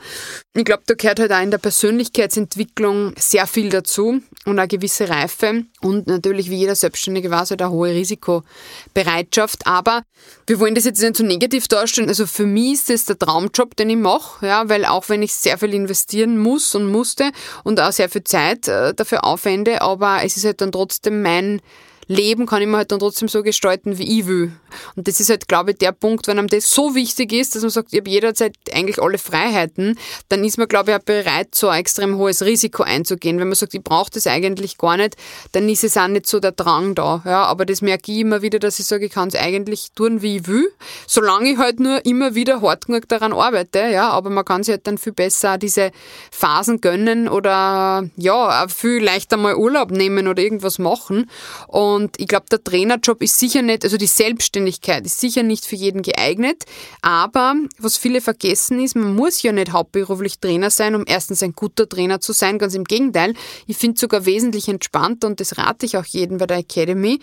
Ich 0.54 0.64
glaube, 0.64 0.84
da 0.86 0.94
gehört 0.94 1.20
halt 1.20 1.32
auch 1.32 1.42
in 1.42 1.50
der 1.50 1.58
Persönlichkeitsentwicklung 1.58 3.12
sehr 3.18 3.46
viel 3.46 3.68
dazu 3.68 4.22
und 4.46 4.58
eine 4.58 4.68
gewisse 4.68 5.06
Reife 5.10 5.64
und 5.80 6.06
natürlich 6.06 6.50
wie 6.50 6.56
jeder 6.56 6.74
Selbstständige 6.74 7.30
weiß 7.30 7.50
halt 7.50 7.62
eine 7.62 7.70
hohe 7.70 7.90
Risikobereitschaft. 7.90 9.66
Aber 9.66 10.02
wir 10.46 10.58
wollen 10.58 10.74
das 10.74 10.84
jetzt 10.84 11.00
nicht 11.00 11.16
so 11.16 11.24
negativ 11.24 11.68
darstellen. 11.68 12.08
Also 12.08 12.26
für 12.26 12.46
mich 12.46 12.74
ist 12.74 12.90
das 12.90 13.04
der 13.04 13.18
Traumjob, 13.18 13.76
den 13.76 13.90
ich 13.90 13.96
mache, 13.96 14.46
ja, 14.46 14.68
weil 14.68 14.84
auch 14.84 15.08
wenn 15.08 15.22
ich 15.22 15.34
sehr 15.34 15.58
viel 15.58 15.74
investieren 15.74 16.38
muss 16.38 16.74
und 16.74 16.90
musste 16.90 17.30
und 17.62 17.80
auch 17.80 17.92
sehr 17.92 18.08
viel 18.08 18.24
Zeit 18.24 18.66
äh, 18.66 18.92
dafür 18.94 19.24
aufwende, 19.24 19.82
aber 19.82 20.20
es 20.24 20.36
ist 20.36 20.44
halt 20.44 20.60
dann 20.60 20.72
trotzdem 20.72 21.22
mein 21.22 21.60
Leben 22.08 22.46
kann 22.46 22.62
ich 22.62 22.68
mir 22.68 22.78
halt 22.78 22.90
dann 22.90 22.98
trotzdem 22.98 23.28
so 23.28 23.42
gestalten, 23.42 23.98
wie 23.98 24.20
ich 24.20 24.26
will. 24.26 24.52
Und 24.96 25.06
das 25.08 25.20
ist 25.20 25.30
halt, 25.30 25.46
glaube 25.46 25.72
ich, 25.72 25.78
der 25.78 25.92
Punkt, 25.92 26.26
wenn 26.26 26.38
einem 26.38 26.48
das 26.48 26.70
so 26.70 26.94
wichtig 26.94 27.32
ist, 27.32 27.54
dass 27.54 27.62
man 27.62 27.70
sagt, 27.70 27.92
ich 27.92 28.00
habe 28.00 28.10
jederzeit 28.10 28.54
eigentlich 28.72 29.00
alle 29.00 29.18
Freiheiten, 29.18 29.98
dann 30.28 30.42
ist 30.44 30.58
man, 30.58 30.68
glaube 30.68 30.90
ich, 30.90 30.96
auch 30.96 31.02
bereit, 31.02 31.54
so 31.54 31.68
ein 31.68 31.80
extrem 31.80 32.16
hohes 32.16 32.42
Risiko 32.42 32.82
einzugehen. 32.82 33.38
Wenn 33.38 33.48
man 33.48 33.54
sagt, 33.54 33.74
ich 33.74 33.82
brauche 33.82 34.10
das 34.10 34.26
eigentlich 34.26 34.78
gar 34.78 34.96
nicht, 34.96 35.16
dann 35.52 35.68
ist 35.68 35.84
es 35.84 35.96
auch 35.96 36.08
nicht 36.08 36.26
so 36.26 36.40
der 36.40 36.52
Drang 36.52 36.94
da. 36.94 37.22
Ja, 37.24 37.44
aber 37.44 37.66
das 37.66 37.82
merke 37.82 38.10
ich 38.10 38.18
immer 38.18 38.40
wieder, 38.40 38.58
dass 38.58 38.78
ich 38.78 38.86
sage, 38.86 39.06
ich 39.06 39.12
kann 39.12 39.28
es 39.28 39.34
eigentlich 39.34 39.88
tun, 39.94 40.22
wie 40.22 40.36
ich 40.36 40.46
will, 40.46 40.70
solange 41.06 41.50
ich 41.50 41.58
halt 41.58 41.78
nur 41.78 42.04
immer 42.06 42.34
wieder 42.34 42.62
hart 42.62 42.86
genug 42.86 43.08
daran 43.08 43.32
arbeite. 43.34 43.80
Ja, 43.90 44.10
aber 44.10 44.30
man 44.30 44.44
kann 44.44 44.62
sich 44.62 44.72
halt 44.72 44.86
dann 44.86 44.96
viel 44.96 45.12
besser 45.12 45.58
diese 45.58 45.90
Phasen 46.30 46.80
gönnen 46.80 47.28
oder 47.28 48.08
ja, 48.16 48.66
viel 48.68 49.04
leichter 49.04 49.36
mal 49.36 49.56
Urlaub 49.56 49.90
nehmen 49.90 50.26
oder 50.26 50.42
irgendwas 50.42 50.78
machen. 50.78 51.30
Und 51.66 51.97
und 51.98 52.20
ich 52.20 52.28
glaube, 52.28 52.46
der 52.48 52.62
Trainerjob 52.62 53.20
ist 53.22 53.40
sicher 53.40 53.60
nicht, 53.60 53.82
also 53.82 53.96
die 53.96 54.06
Selbstständigkeit 54.06 55.04
ist 55.04 55.18
sicher 55.18 55.42
nicht 55.42 55.66
für 55.66 55.74
jeden 55.74 56.02
geeignet. 56.02 56.64
Aber 57.02 57.56
was 57.78 57.96
viele 57.96 58.20
vergessen 58.20 58.80
ist, 58.80 58.94
man 58.94 59.16
muss 59.16 59.42
ja 59.42 59.50
nicht 59.50 59.72
hauptberuflich 59.72 60.38
Trainer 60.38 60.70
sein, 60.70 60.94
um 60.94 61.02
erstens 61.08 61.42
ein 61.42 61.54
guter 61.54 61.88
Trainer 61.88 62.20
zu 62.20 62.32
sein. 62.32 62.60
Ganz 62.60 62.74
im 62.74 62.84
Gegenteil. 62.84 63.34
Ich 63.66 63.78
finde 63.78 63.98
sogar 63.98 64.26
wesentlich 64.26 64.68
entspannter 64.68 65.26
und 65.26 65.40
das 65.40 65.58
rate 65.58 65.86
ich 65.86 65.96
auch 65.96 66.04
jedem 66.04 66.38
bei 66.38 66.46
der 66.46 66.58
Academy 66.58 67.18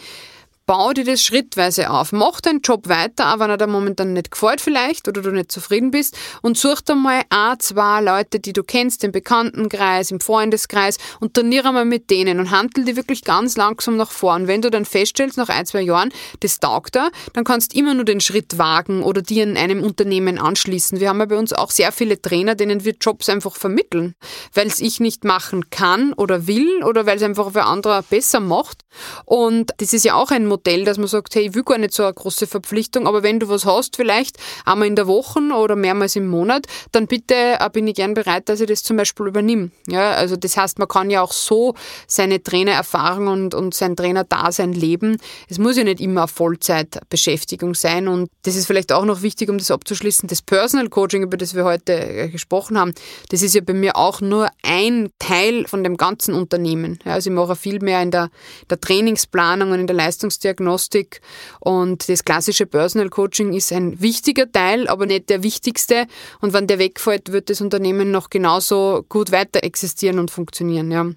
bau 0.65 0.93
dir 0.93 1.05
das 1.05 1.21
schrittweise 1.21 1.89
auf. 1.91 2.11
Mach 2.11 2.41
deinen 2.41 2.61
Job 2.61 2.87
weiter, 2.87 3.33
auch 3.33 3.39
wenn 3.39 3.49
er 3.49 3.57
dir 3.57 3.67
momentan 3.67 4.13
nicht 4.13 4.31
gefällt 4.31 4.61
vielleicht 4.61 5.07
oder 5.07 5.21
du 5.21 5.31
nicht 5.31 5.51
zufrieden 5.51 5.91
bist 5.91 6.17
und 6.41 6.57
such 6.57 6.81
dir 6.81 6.95
mal 6.95 7.21
ein, 7.29 7.59
zwei 7.59 8.01
Leute, 8.01 8.39
die 8.39 8.53
du 8.53 8.63
kennst, 8.63 9.03
im 9.03 9.11
Bekanntenkreis, 9.11 10.11
im 10.11 10.19
Freundeskreis 10.19 10.97
und 11.19 11.33
trainiere 11.33 11.71
mal 11.71 11.85
mit 11.85 12.09
denen 12.09 12.39
und 12.39 12.51
handel 12.51 12.85
die 12.85 12.95
wirklich 12.95 13.23
ganz 13.23 13.57
langsam 13.57 13.97
nach 13.97 14.11
vorn. 14.11 14.47
Wenn 14.47 14.61
du 14.61 14.71
dann 14.71 14.85
feststellst, 14.85 15.37
nach 15.37 15.49
ein, 15.49 15.65
zwei 15.65 15.81
Jahren, 15.81 16.11
das 16.39 16.59
taugt 16.59 16.95
da, 16.95 17.09
dann 17.33 17.43
kannst 17.43 17.73
du 17.73 17.79
immer 17.79 17.93
nur 17.93 18.05
den 18.05 18.21
Schritt 18.21 18.57
wagen 18.57 19.03
oder 19.03 19.21
dir 19.21 19.43
in 19.43 19.57
einem 19.57 19.83
Unternehmen 19.83 20.39
anschließen. 20.39 20.99
Wir 20.99 21.09
haben 21.09 21.19
ja 21.19 21.25
bei 21.25 21.37
uns 21.37 21.53
auch 21.53 21.69
sehr 21.69 21.91
viele 21.91 22.21
Trainer, 22.21 22.55
denen 22.55 22.83
wir 22.83 22.95
Jobs 22.99 23.29
einfach 23.29 23.55
vermitteln, 23.55 24.15
weil 24.53 24.67
es 24.67 24.79
ich 24.79 24.99
nicht 24.99 25.23
machen 25.23 25.69
kann 25.69 26.13
oder 26.13 26.47
will 26.47 26.83
oder 26.83 27.05
weil 27.05 27.17
es 27.17 27.23
einfach 27.23 27.51
für 27.51 27.63
andere 27.63 28.03
besser 28.09 28.39
macht. 28.39 28.81
Und 29.25 29.71
das 29.77 29.93
ist 29.93 30.05
ja 30.05 30.15
auch 30.15 30.31
ein 30.31 30.47
Modell, 30.56 30.86
dass 30.86 30.98
man 30.98 31.07
sagt, 31.07 31.36
hey, 31.36 31.48
ich 31.48 31.53
will 31.53 31.64
gar 31.64 31.77
nicht 31.77 31.94
so 31.94 32.03
eine 32.03 32.14
große 32.14 32.48
Verpflichtung, 32.48 33.07
aber 33.07 33.23
wenn 33.23 33.41
du 33.41 33.49
was 33.49 33.65
hast, 33.65 33.98
vielleicht 33.98 34.38
einmal 34.64 34.88
in 34.88 34.95
der 34.95 35.06
Woche 35.06 35.41
oder 35.41 35.76
mehrmals 35.76 36.15
im 36.15 36.27
Monat, 36.27 36.65
dann 36.94 37.07
bitte 37.07 37.36
äh, 37.60 37.69
bin 37.73 37.88
ich 37.88 37.95
gern 37.95 38.14
bereit, 38.14 38.48
dass 38.48 38.61
ich 38.61 38.68
das 38.68 38.84
zum 38.84 38.95
Beispiel 38.95 39.27
übernehme. 39.27 39.72
Ja, 39.88 40.11
also 40.11 40.38
das 40.38 40.56
heißt, 40.56 40.80
man 40.80 40.88
kann 40.88 41.10
ja 41.10 41.22
auch 41.22 41.34
so 41.34 41.76
seine 42.07 42.41
Trainererfahrung 42.41 43.27
und, 43.27 43.53
und 43.53 43.73
sein 43.73 43.98
Trainerdasein 43.98 44.72
leben. 44.72 45.18
Es 45.49 45.57
muss 45.57 45.76
ja 45.76 45.84
nicht 45.84 45.99
immer 45.99 46.22
eine 46.22 46.27
Vollzeitbeschäftigung 46.30 47.76
sein 47.76 48.07
und 48.07 48.30
das 48.44 48.56
ist 48.56 48.65
vielleicht 48.65 48.94
auch 48.94 49.03
noch 49.03 49.22
wichtig, 49.22 49.49
um 49.49 49.57
das 49.57 49.72
abzuschließen. 49.72 50.30
Das 50.30 50.41
Personal 50.41 50.88
Coaching, 50.88 51.23
über 51.23 51.36
das 51.36 51.53
wir 51.53 51.65
heute 51.65 51.94
äh, 51.94 52.30
gesprochen 52.30 52.80
haben, 52.80 52.94
das 53.30 53.41
ist 53.41 53.56
ja 53.56 53.61
bei 53.61 53.73
mir 53.73 53.98
auch 53.98 54.22
nur 54.22 54.48
ein 54.64 55.10
Teil 55.19 55.68
von 55.68 55.84
dem 55.84 55.98
ganzen 55.98 56.34
Unternehmen. 56.34 56.99
Ja, 57.03 57.14
also 57.14 57.30
ich 57.30 57.36
mache 57.36 57.57
viel 57.57 57.80
mehr 57.82 58.02
in 58.02 58.11
der, 58.11 58.30
der 58.69 58.80
Trainingsplanung 58.80 59.72
und 59.72 59.80
in 59.82 59.88
der 59.88 59.95
Leistungsdiagnostik 59.98 60.44
Diagnostik 60.45 61.22
und 61.59 62.07
das 62.07 62.23
klassische 62.23 62.65
Personal 62.65 63.09
Coaching 63.09 63.53
ist 63.53 63.73
ein 63.73 63.99
wichtiger 63.99 64.49
Teil, 64.51 64.88
aber 64.88 65.05
nicht 65.05 65.30
der 65.30 65.43
wichtigste. 65.43 66.05
Und 66.39 66.53
wenn 66.53 66.67
der 66.67 66.80
wegfällt, 66.80 67.31
wird 67.31 67.49
das 67.49 67.59
Unternehmen 67.59 68.11
noch 68.11 68.30
genauso 68.30 69.05
gut 69.09 69.31
weiter 69.31 69.63
existieren 69.63 70.19
und 70.19 70.31
funktionieren. 70.31 70.91
Ja. 70.91 71.07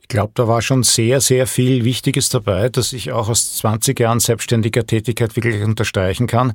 Ich 0.00 0.08
glaube, 0.08 0.32
da 0.34 0.48
war 0.48 0.62
schon 0.62 0.82
sehr, 0.82 1.20
sehr 1.20 1.46
viel 1.46 1.84
Wichtiges 1.84 2.28
dabei, 2.28 2.68
dass 2.68 2.92
ich 2.92 3.12
auch 3.12 3.28
aus 3.28 3.56
20 3.58 3.98
Jahren 3.98 4.20
selbstständiger 4.20 4.86
Tätigkeit 4.86 5.36
wirklich 5.36 5.62
unterstreichen 5.62 6.26
kann. 6.26 6.54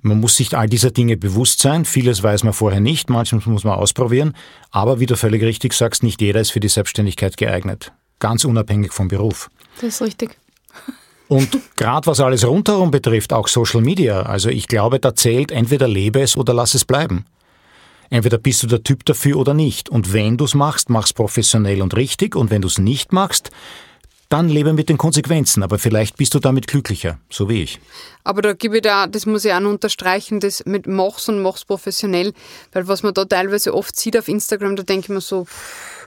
Man 0.00 0.20
muss 0.20 0.36
sich 0.36 0.56
all 0.56 0.68
dieser 0.68 0.90
Dinge 0.90 1.16
bewusst 1.16 1.60
sein. 1.60 1.84
Vieles 1.84 2.22
weiß 2.22 2.44
man 2.44 2.52
vorher 2.52 2.80
nicht, 2.80 3.10
manches 3.10 3.46
muss 3.46 3.64
man 3.64 3.74
ausprobieren. 3.74 4.34
Aber 4.70 5.00
wie 5.00 5.06
du 5.06 5.16
völlig 5.16 5.42
richtig 5.42 5.72
sagst, 5.72 6.02
nicht 6.02 6.20
jeder 6.20 6.40
ist 6.40 6.52
für 6.52 6.60
die 6.60 6.68
Selbstständigkeit 6.68 7.36
geeignet. 7.36 7.92
Ganz 8.20 8.44
unabhängig 8.44 8.92
vom 8.92 9.08
Beruf. 9.08 9.50
Das 9.80 9.94
ist 9.94 10.02
richtig. 10.02 10.36
Und 11.28 11.58
gerade 11.76 12.06
was 12.06 12.20
alles 12.20 12.46
rundherum 12.46 12.90
betrifft, 12.90 13.32
auch 13.32 13.48
Social 13.48 13.82
Media, 13.82 14.22
also 14.22 14.48
ich 14.48 14.66
glaube, 14.66 14.98
da 14.98 15.14
zählt 15.14 15.52
entweder 15.52 15.86
lebe 15.86 16.22
es 16.22 16.36
oder 16.36 16.54
lass 16.54 16.74
es 16.74 16.86
bleiben. 16.86 17.26
Entweder 18.10 18.38
bist 18.38 18.62
du 18.62 18.66
der 18.66 18.82
Typ 18.82 19.04
dafür 19.04 19.36
oder 19.36 19.52
nicht. 19.52 19.90
Und 19.90 20.14
wenn 20.14 20.38
du 20.38 20.46
es 20.46 20.54
machst, 20.54 20.88
mach's 20.88 21.12
professionell 21.12 21.82
und 21.82 21.94
richtig. 21.94 22.34
Und 22.34 22.50
wenn 22.50 22.62
du 22.62 22.68
es 22.68 22.78
nicht 22.78 23.12
machst, 23.12 23.50
dann 24.30 24.48
lebe 24.48 24.72
mit 24.72 24.88
den 24.88 24.98
Konsequenzen. 24.98 25.62
Aber 25.62 25.78
vielleicht 25.78 26.16
bist 26.16 26.34
du 26.34 26.38
damit 26.38 26.66
glücklicher, 26.66 27.18
so 27.28 27.48
wie 27.48 27.62
ich. 27.62 27.80
Aber 28.24 28.40
da 28.42 28.54
gebe 28.54 28.76
ich 28.76 28.82
da, 28.82 29.06
das 29.06 29.26
muss 29.26 29.44
ich 29.44 29.52
auch 29.52 29.60
unterstreichen, 29.60 30.40
das 30.40 30.64
mit 30.64 30.86
mach's 30.86 31.28
und 31.28 31.42
mach's 31.42 31.64
professionell. 31.64 32.32
Weil 32.72 32.88
was 32.88 33.02
man 33.02 33.12
da 33.12 33.24
teilweise 33.24 33.74
oft 33.74 33.94
sieht 33.96 34.16
auf 34.16 34.28
Instagram, 34.28 34.76
da 34.76 34.82
denke 34.82 35.06
ich 35.06 35.10
mir 35.10 35.20
so, 35.20 35.44
pff, 35.44 35.97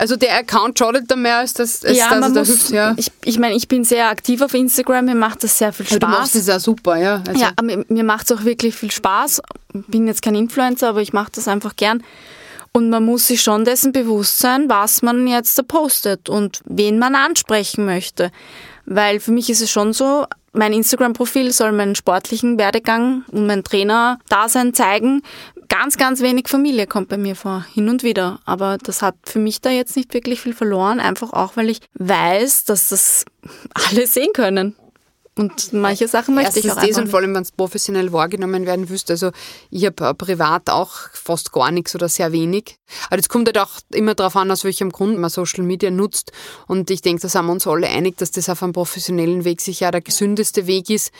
also 0.00 0.16
der 0.16 0.34
Account 0.38 0.78
schadet 0.78 1.10
da 1.10 1.16
mehr 1.16 1.36
als 1.36 1.52
das, 1.52 1.84
als 1.84 1.98
ja, 1.98 2.08
das 2.08 2.20
man 2.20 2.32
muss, 2.32 2.48
hilft, 2.48 2.70
ja. 2.70 2.94
Ich, 2.96 3.12
ich 3.22 3.38
meine, 3.38 3.54
ich 3.54 3.68
bin 3.68 3.84
sehr 3.84 4.08
aktiv 4.08 4.40
auf 4.40 4.54
Instagram, 4.54 5.04
mir 5.04 5.14
macht 5.14 5.44
das 5.44 5.58
sehr 5.58 5.74
viel 5.74 5.84
Spaß. 5.86 5.98
Du 5.98 6.06
machst 6.06 6.34
das 6.34 6.46
ja 6.46 6.58
super, 6.58 6.96
ja. 6.96 7.22
Also. 7.28 7.40
Ja, 7.40 7.52
mir, 7.62 7.84
mir 7.88 8.04
macht 8.04 8.30
es 8.30 8.36
auch 8.36 8.44
wirklich 8.44 8.74
viel 8.74 8.90
Spaß. 8.90 9.42
Bin 9.74 10.06
jetzt 10.06 10.22
kein 10.22 10.34
Influencer, 10.34 10.88
aber 10.88 11.02
ich 11.02 11.12
mache 11.12 11.32
das 11.34 11.48
einfach 11.48 11.76
gern. 11.76 12.02
Und 12.72 12.88
man 12.88 13.04
muss 13.04 13.26
sich 13.26 13.42
schon 13.42 13.66
dessen 13.66 13.92
bewusst 13.92 14.38
sein, 14.38 14.70
was 14.70 15.02
man 15.02 15.26
jetzt 15.26 15.58
da 15.58 15.62
postet 15.62 16.30
und 16.30 16.60
wen 16.64 16.98
man 16.98 17.14
ansprechen 17.14 17.84
möchte. 17.84 18.30
Weil 18.86 19.20
für 19.20 19.32
mich 19.32 19.50
ist 19.50 19.60
es 19.60 19.70
schon 19.70 19.92
so, 19.92 20.24
mein 20.52 20.72
Instagram-Profil 20.72 21.52
soll 21.52 21.72
meinen 21.72 21.94
sportlichen 21.94 22.58
Werdegang 22.58 23.24
und 23.30 23.46
mein 23.46 23.64
Trainer-Dasein 23.64 24.72
zeigen 24.72 25.22
ganz, 25.70 25.96
ganz 25.96 26.20
wenig 26.20 26.48
Familie 26.48 26.86
kommt 26.86 27.08
bei 27.08 27.16
mir 27.16 27.34
vor, 27.34 27.64
hin 27.72 27.88
und 27.88 28.02
wieder. 28.02 28.40
Aber 28.44 28.76
das 28.76 29.00
hat 29.00 29.14
für 29.24 29.38
mich 29.38 29.62
da 29.62 29.70
jetzt 29.70 29.96
nicht 29.96 30.12
wirklich 30.12 30.42
viel 30.42 30.52
verloren, 30.52 31.00
einfach 31.00 31.32
auch, 31.32 31.56
weil 31.56 31.70
ich 31.70 31.80
weiß, 31.94 32.64
dass 32.64 32.88
das 32.88 33.24
alle 33.72 34.06
sehen 34.06 34.34
können. 34.34 34.76
Und 35.36 35.72
manche 35.72 36.06
Sachen 36.06 36.34
möchte 36.34 36.58
Erstens 36.58 36.64
ich 36.64 36.72
auch 36.72 36.86
das 36.86 36.98
und 36.98 37.08
vor 37.08 37.20
allem, 37.20 37.34
wenn 37.34 37.42
es 37.42 37.52
professionell 37.52 38.12
wahrgenommen 38.12 38.66
werden 38.66 38.90
wüsste. 38.90 39.14
Also 39.14 39.30
ich 39.70 39.86
habe 39.86 40.12
privat 40.14 40.68
auch 40.68 40.92
fast 41.14 41.52
gar 41.52 41.70
nichts 41.70 41.94
oder 41.94 42.10
sehr 42.10 42.32
wenig. 42.32 42.76
Aber 43.06 43.16
das 43.16 43.30
kommt 43.30 43.46
halt 43.46 43.56
auch 43.56 43.80
immer 43.94 44.14
darauf 44.14 44.36
an, 44.36 44.50
aus 44.50 44.64
welchem 44.64 44.90
Grund 44.90 45.18
man 45.18 45.30
Social 45.30 45.62
Media 45.64 45.90
nutzt. 45.90 46.32
Und 46.66 46.90
ich 46.90 47.00
denke, 47.00 47.22
da 47.22 47.28
sind 47.28 47.46
wir 47.46 47.52
uns 47.52 47.66
alle 47.66 47.86
einig, 47.86 48.18
dass 48.18 48.32
das 48.32 48.50
auf 48.50 48.62
einem 48.62 48.72
professionellen 48.72 49.44
Weg 49.44 49.62
sicher 49.62 49.90
der 49.90 50.02
gesündeste 50.02 50.66
Weg 50.66 50.90
ist. 50.90 51.10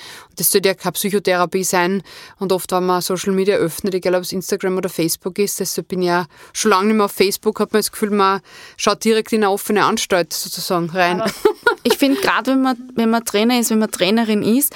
Das 0.40 0.50
sollte 0.50 0.68
ja 0.68 0.74
keine 0.74 0.92
Psychotherapie 0.92 1.64
sein. 1.64 2.02
Und 2.38 2.52
oft, 2.52 2.72
wenn 2.72 2.86
man 2.86 3.02
Social 3.02 3.32
Media 3.32 3.56
öffnet, 3.56 3.94
egal 3.94 4.14
ob 4.14 4.22
es 4.22 4.32
Instagram 4.32 4.78
oder 4.78 4.88
Facebook 4.88 5.38
ist, 5.38 5.60
deshalb 5.60 5.88
bin 5.88 6.00
ich 6.00 6.08
ja 6.08 6.26
schon 6.52 6.70
lange 6.70 6.86
nicht 6.86 6.96
mehr 6.96 7.04
auf 7.04 7.12
Facebook, 7.12 7.60
hat 7.60 7.72
man 7.72 7.80
das 7.80 7.92
Gefühl, 7.92 8.10
man 8.10 8.40
schaut 8.76 9.04
direkt 9.04 9.32
in 9.32 9.44
eine 9.44 9.50
offene 9.50 9.84
Anstalt 9.84 10.32
sozusagen 10.32 10.88
rein. 10.90 11.20
Aber 11.20 11.30
ich 11.82 11.98
finde, 11.98 12.20
gerade 12.20 12.52
wenn 12.52 12.62
man, 12.62 12.76
wenn 12.94 13.10
man 13.10 13.24
Trainer 13.24 13.60
ist, 13.60 13.70
wenn 13.70 13.78
man 13.78 13.90
Trainerin 13.90 14.42
ist, 14.42 14.74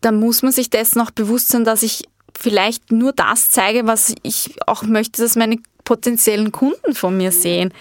dann 0.00 0.18
muss 0.18 0.42
man 0.42 0.52
sich 0.52 0.68
dessen 0.68 1.00
auch 1.00 1.12
bewusst 1.12 1.48
sein, 1.48 1.64
dass 1.64 1.82
ich 1.82 2.08
vielleicht 2.36 2.90
nur 2.90 3.12
das 3.12 3.50
zeige, 3.50 3.86
was 3.86 4.14
ich 4.22 4.56
auch 4.66 4.82
möchte, 4.82 5.22
dass 5.22 5.36
meine 5.36 5.58
potenziellen 5.84 6.50
Kunden 6.50 6.94
von 6.94 7.16
mir 7.16 7.30
sehen. 7.30 7.72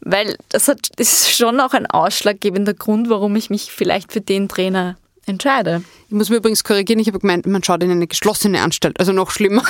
Weil 0.00 0.36
das, 0.48 0.68
hat, 0.68 0.88
das 0.96 1.12
ist 1.12 1.36
schon 1.36 1.60
auch 1.60 1.74
ein 1.74 1.86
ausschlaggebender 1.86 2.74
Grund, 2.74 3.10
warum 3.10 3.36
ich 3.36 3.50
mich 3.50 3.72
vielleicht 3.72 4.12
für 4.12 4.20
den 4.20 4.48
Trainer 4.48 4.96
Entscheide. 5.28 5.82
Ich 6.10 6.14
muss 6.14 6.30
mir 6.30 6.36
übrigens 6.36 6.64
korrigieren, 6.64 6.98
ich 7.00 7.06
habe 7.08 7.18
gemeint, 7.18 7.46
man 7.46 7.62
schaut 7.62 7.82
in 7.82 7.90
eine 7.90 8.06
geschlossene 8.06 8.62
Anstalt, 8.62 8.98
also 8.98 9.12
noch 9.12 9.30
schlimmer. 9.30 9.62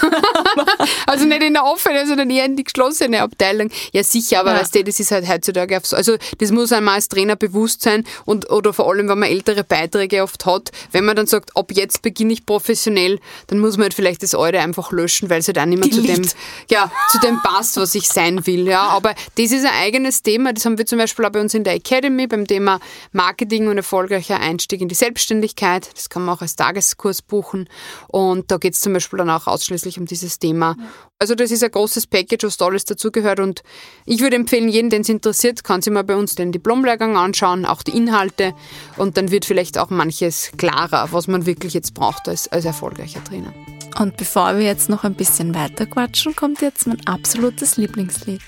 also 1.09 1.24
nicht 1.24 1.43
in 1.43 1.55
der 1.55 1.64
offene, 1.64 2.06
sondern 2.06 2.30
eher 2.30 2.44
in 2.44 2.55
die 2.55 2.62
geschlossene 2.62 3.22
Abteilung. 3.22 3.70
Ja, 3.93 4.05
sicher, 4.05 4.39
aber 4.39 4.55
ja. 4.55 4.60
weißt 4.60 4.76
du, 4.76 4.85
das 4.85 5.01
ist 5.01 5.10
halt 5.10 5.28
heutzutage 5.28 5.76
auf 5.76 5.85
so. 5.85 5.97
Also 5.97 6.16
das 6.39 6.52
muss 6.52 6.70
einmal 6.72 6.94
als 6.94 7.09
Trainer 7.09 7.35
bewusst 7.35 7.82
sein 7.82 8.05
und 8.24 8.52
oder 8.52 8.72
vor 8.72 8.89
allem, 8.89 9.09
wenn 9.09 9.18
man 9.18 9.28
ältere 9.28 9.64
Beiträge 9.64 10.22
oft 10.22 10.47
hat, 10.47 10.70
wenn 10.93 11.05
man 11.05 11.16
dann 11.16 11.26
sagt, 11.26 11.56
ab 11.56 11.72
jetzt 11.72 12.02
beginne 12.02 12.32
ich 12.32 12.47
professionell, 12.47 13.18
dann 13.48 13.59
muss 13.59 13.76
man 13.76 13.85
halt 13.86 13.94
vielleicht 13.94 14.22
das 14.22 14.36
Alte 14.36 14.60
einfach 14.60 14.93
löschen, 14.93 15.30
weil 15.30 15.40
es 15.40 15.48
halt 15.48 15.59
auch 15.59 15.66
nicht 15.66 15.80
mehr 15.80 15.90
zu 15.90 16.02
dem, 16.02 16.22
ja, 16.70 16.89
zu 17.10 17.18
dem 17.18 17.43
passt, 17.43 17.76
was 17.78 17.97
ich 17.97 18.06
sein 18.06 18.47
will. 18.47 18.68
Ja, 18.68 18.82
aber 18.82 19.16
das 19.35 19.51
ist 19.51 19.64
ein 19.64 19.74
eigenes 19.82 20.22
Thema, 20.22 20.52
das 20.52 20.64
haben 20.64 20.78
wir 20.78 20.86
zum 20.86 20.98
Beispiel 20.98 21.24
auch 21.24 21.30
bei 21.30 21.40
uns 21.40 21.52
in 21.55 21.64
der 21.64 21.74
Academy 21.74 22.28
beim 22.28 22.47
Thema 22.47 22.78
Marketing 23.10 23.66
und 23.66 23.76
erfolgreicher 23.76 24.39
Einstieg 24.39 24.80
in 24.80 24.89
die 24.89 24.94
Selbstständigkeit. 24.94 25.48
Das 25.57 26.09
kann 26.09 26.25
man 26.25 26.37
auch 26.37 26.43
als 26.43 26.57
Tageskurs 26.57 27.23
buchen. 27.23 27.69
Und 28.09 28.51
da 28.51 28.59
geht 28.59 28.75
es 28.75 28.81
zum 28.81 28.93
Beispiel 28.93 29.19
dann 29.19 29.31
auch 29.31 29.47
ausschließlich 29.47 29.99
um 29.99 30.07
dieses 30.07 30.39
Thema. 30.39 30.77
Ja. 30.79 30.85
Also 31.19 31.35
das 31.35 31.51
ist 31.51 31.65
ein 31.65 31.70
großes 31.70 32.07
Package, 32.07 32.45
was 32.45 32.57
da 32.57 32.66
alles 32.66 32.85
dazugehört. 32.85 33.41
Und 33.41 33.62
ich 34.07 34.20
würde 34.20 34.37
empfehlen, 34.37 34.69
jeden, 34.69 34.91
den 34.91 35.03
es 35.03 35.09
interessiert, 35.09 35.65
kann 35.65 35.83
sich 35.83 35.93
mal 35.93 36.05
bei 36.05 36.16
uns 36.16 36.35
den 36.35 36.53
Diplomlehrgang 36.53 37.16
anschauen, 37.16 37.66
auch 37.66 37.83
die 37.83 37.97
Inhalte. 37.97 38.55
Und 38.97 39.16
dann 39.16 39.31
wird 39.31 39.45
vielleicht 39.45 39.79
auch 39.79 39.91
manches 39.91 40.53
klarer, 40.57 41.09
was 41.12 41.27
man 41.27 41.47
wirklich 41.47 41.75
jetzt 41.75 41.95
braucht 41.95 42.29
als, 42.29 42.49
als 42.49 42.65
erfolgreicher 42.65 43.23
Trainer. 43.25 43.53
Und 43.99 44.16
bevor 44.16 44.57
wir 44.57 44.65
jetzt 44.65 44.89
noch 44.89 45.05
ein 45.05 45.15
bisschen 45.15 45.55
weiter 45.55 45.87
quatschen, 45.87 46.37
kommt 46.37 46.62
jetzt 46.62 46.87
mein 46.87 47.05
absolutes 47.07 47.77
Lieblingslied. 47.77 48.43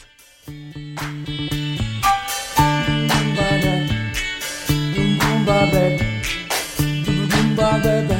Baby. 5.51 6.00
Baby. 7.61 8.20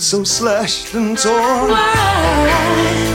So 0.00 0.24
slashed 0.24 0.94
and 0.94 1.18
torn. 1.18 1.70
Why? 1.70 3.07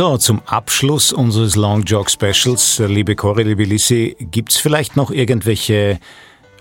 So, 0.00 0.16
zum 0.16 0.40
Abschluss 0.46 1.12
unseres 1.12 1.56
Long 1.56 1.82
Jog 1.82 2.10
Specials, 2.10 2.80
äh, 2.80 2.86
liebe 2.86 3.14
Cory, 3.14 3.42
liebe 3.42 3.64
Lissy, 3.64 4.16
gibt 4.18 4.50
es 4.50 4.56
vielleicht 4.56 4.96
noch 4.96 5.10
irgendwelche 5.10 6.00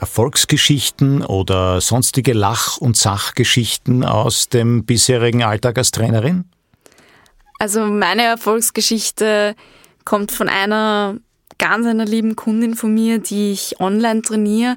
Erfolgsgeschichten 0.02 1.24
oder 1.24 1.80
sonstige 1.80 2.34
Lach- 2.34 2.80
und 2.80 2.98
Sachgeschichten 2.98 4.04
aus 4.04 4.50
dem 4.50 4.84
bisherigen 4.84 5.42
Alltag 5.42 5.78
als 5.78 5.92
Trainerin? 5.92 6.50
Also 7.60 7.86
meine 7.86 8.24
Erfolgsgeschichte 8.24 9.56
kommt 10.04 10.34
von 10.34 10.50
einer 10.50 11.16
ganz 11.58 11.88
einer 11.88 12.04
lieben 12.04 12.36
Kundin 12.36 12.76
von 12.76 12.94
mir, 12.94 13.20
die 13.20 13.54
ich 13.54 13.80
online 13.80 14.22
trainiere, 14.22 14.76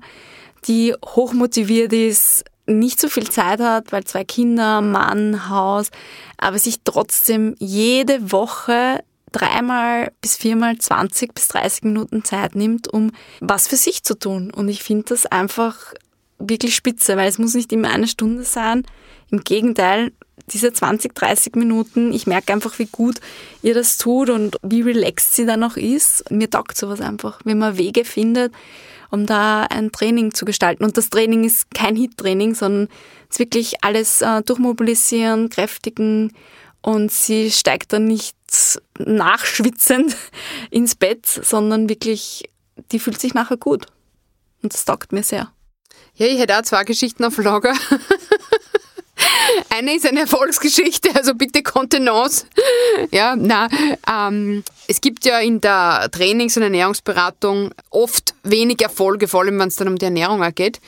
die 0.68 0.94
hochmotiviert 1.04 1.92
ist, 1.92 2.44
nicht 2.78 3.00
so 3.00 3.08
viel 3.08 3.28
Zeit 3.28 3.60
hat, 3.60 3.92
weil 3.92 4.04
zwei 4.04 4.24
Kinder, 4.24 4.80
Mann, 4.80 5.48
Haus, 5.48 5.90
aber 6.38 6.58
sich 6.58 6.80
trotzdem 6.84 7.54
jede 7.58 8.32
Woche 8.32 9.02
dreimal 9.32 10.12
bis 10.20 10.36
viermal 10.36 10.78
20 10.78 11.34
bis 11.34 11.48
30 11.48 11.84
Minuten 11.84 12.24
Zeit 12.24 12.54
nimmt, 12.54 12.92
um 12.92 13.12
was 13.40 13.66
für 13.66 13.76
sich 13.76 14.04
zu 14.04 14.18
tun. 14.18 14.52
Und 14.52 14.68
ich 14.68 14.82
finde 14.82 15.06
das 15.08 15.26
einfach 15.26 15.94
wirklich 16.38 16.74
spitze, 16.74 17.16
weil 17.16 17.28
es 17.28 17.38
muss 17.38 17.54
nicht 17.54 17.72
immer 17.72 17.90
eine 17.90 18.08
Stunde 18.08 18.44
sein. 18.44 18.84
Im 19.30 19.42
Gegenteil, 19.42 20.12
diese 20.48 20.72
20, 20.72 21.14
30 21.14 21.54
Minuten, 21.54 22.12
ich 22.12 22.26
merke 22.26 22.52
einfach, 22.52 22.78
wie 22.78 22.86
gut 22.86 23.20
ihr 23.62 23.74
das 23.74 23.96
tut 23.96 24.28
und 24.28 24.56
wie 24.62 24.82
relaxed 24.82 25.34
sie 25.34 25.46
dann 25.46 25.64
auch 25.64 25.76
ist. 25.76 26.30
Mir 26.30 26.50
taugt 26.50 26.76
sowas 26.76 27.00
einfach, 27.00 27.40
wenn 27.44 27.58
man 27.58 27.78
Wege 27.78 28.04
findet, 28.04 28.52
um 29.12 29.26
da 29.26 29.64
ein 29.64 29.92
Training 29.92 30.34
zu 30.34 30.44
gestalten. 30.44 30.84
Und 30.84 30.96
das 30.96 31.10
Training 31.10 31.44
ist 31.44 31.72
kein 31.72 31.94
Hit-Training, 31.94 32.54
sondern 32.54 32.88
es 33.28 33.36
ist 33.36 33.38
wirklich 33.38 33.84
alles 33.84 34.22
äh, 34.22 34.42
durchmobilisieren, 34.42 35.50
kräftigen 35.50 36.32
und 36.80 37.12
sie 37.12 37.50
steigt 37.50 37.92
dann 37.92 38.06
nicht 38.06 38.36
nachschwitzend 38.98 40.16
ins 40.70 40.94
Bett, 40.94 41.26
sondern 41.26 41.88
wirklich, 41.88 42.50
die 42.90 42.98
fühlt 42.98 43.20
sich 43.20 43.34
nachher 43.34 43.58
gut. 43.58 43.86
Und 44.62 44.72
das 44.72 44.84
taugt 44.84 45.12
mir 45.12 45.22
sehr. 45.22 45.52
Ja, 46.14 46.26
ich 46.26 46.38
hätte 46.38 46.58
auch 46.58 46.62
zwei 46.62 46.84
Geschichten 46.84 47.24
auf 47.24 47.36
Lager. 47.36 47.74
Eine 49.70 49.96
ist 49.96 50.06
eine 50.06 50.20
Erfolgsgeschichte, 50.20 51.10
also 51.14 51.34
bitte 51.34 51.62
Kontenance. 51.62 52.46
Ja, 53.10 53.34
na, 53.36 53.68
ähm, 54.10 54.64
es 54.88 55.00
gibt 55.00 55.24
ja 55.24 55.38
in 55.40 55.60
der 55.60 56.08
Trainings- 56.10 56.56
und 56.56 56.62
Ernährungsberatung 56.62 57.72
oft 57.90 58.34
wenig 58.42 58.80
Erfolge, 58.82 59.28
vor 59.28 59.40
allem 59.40 59.58
wenn 59.58 59.68
es 59.68 59.76
dann 59.76 59.88
um 59.88 59.96
die 59.96 60.04
Ernährung 60.04 60.42
geht. 60.54 60.80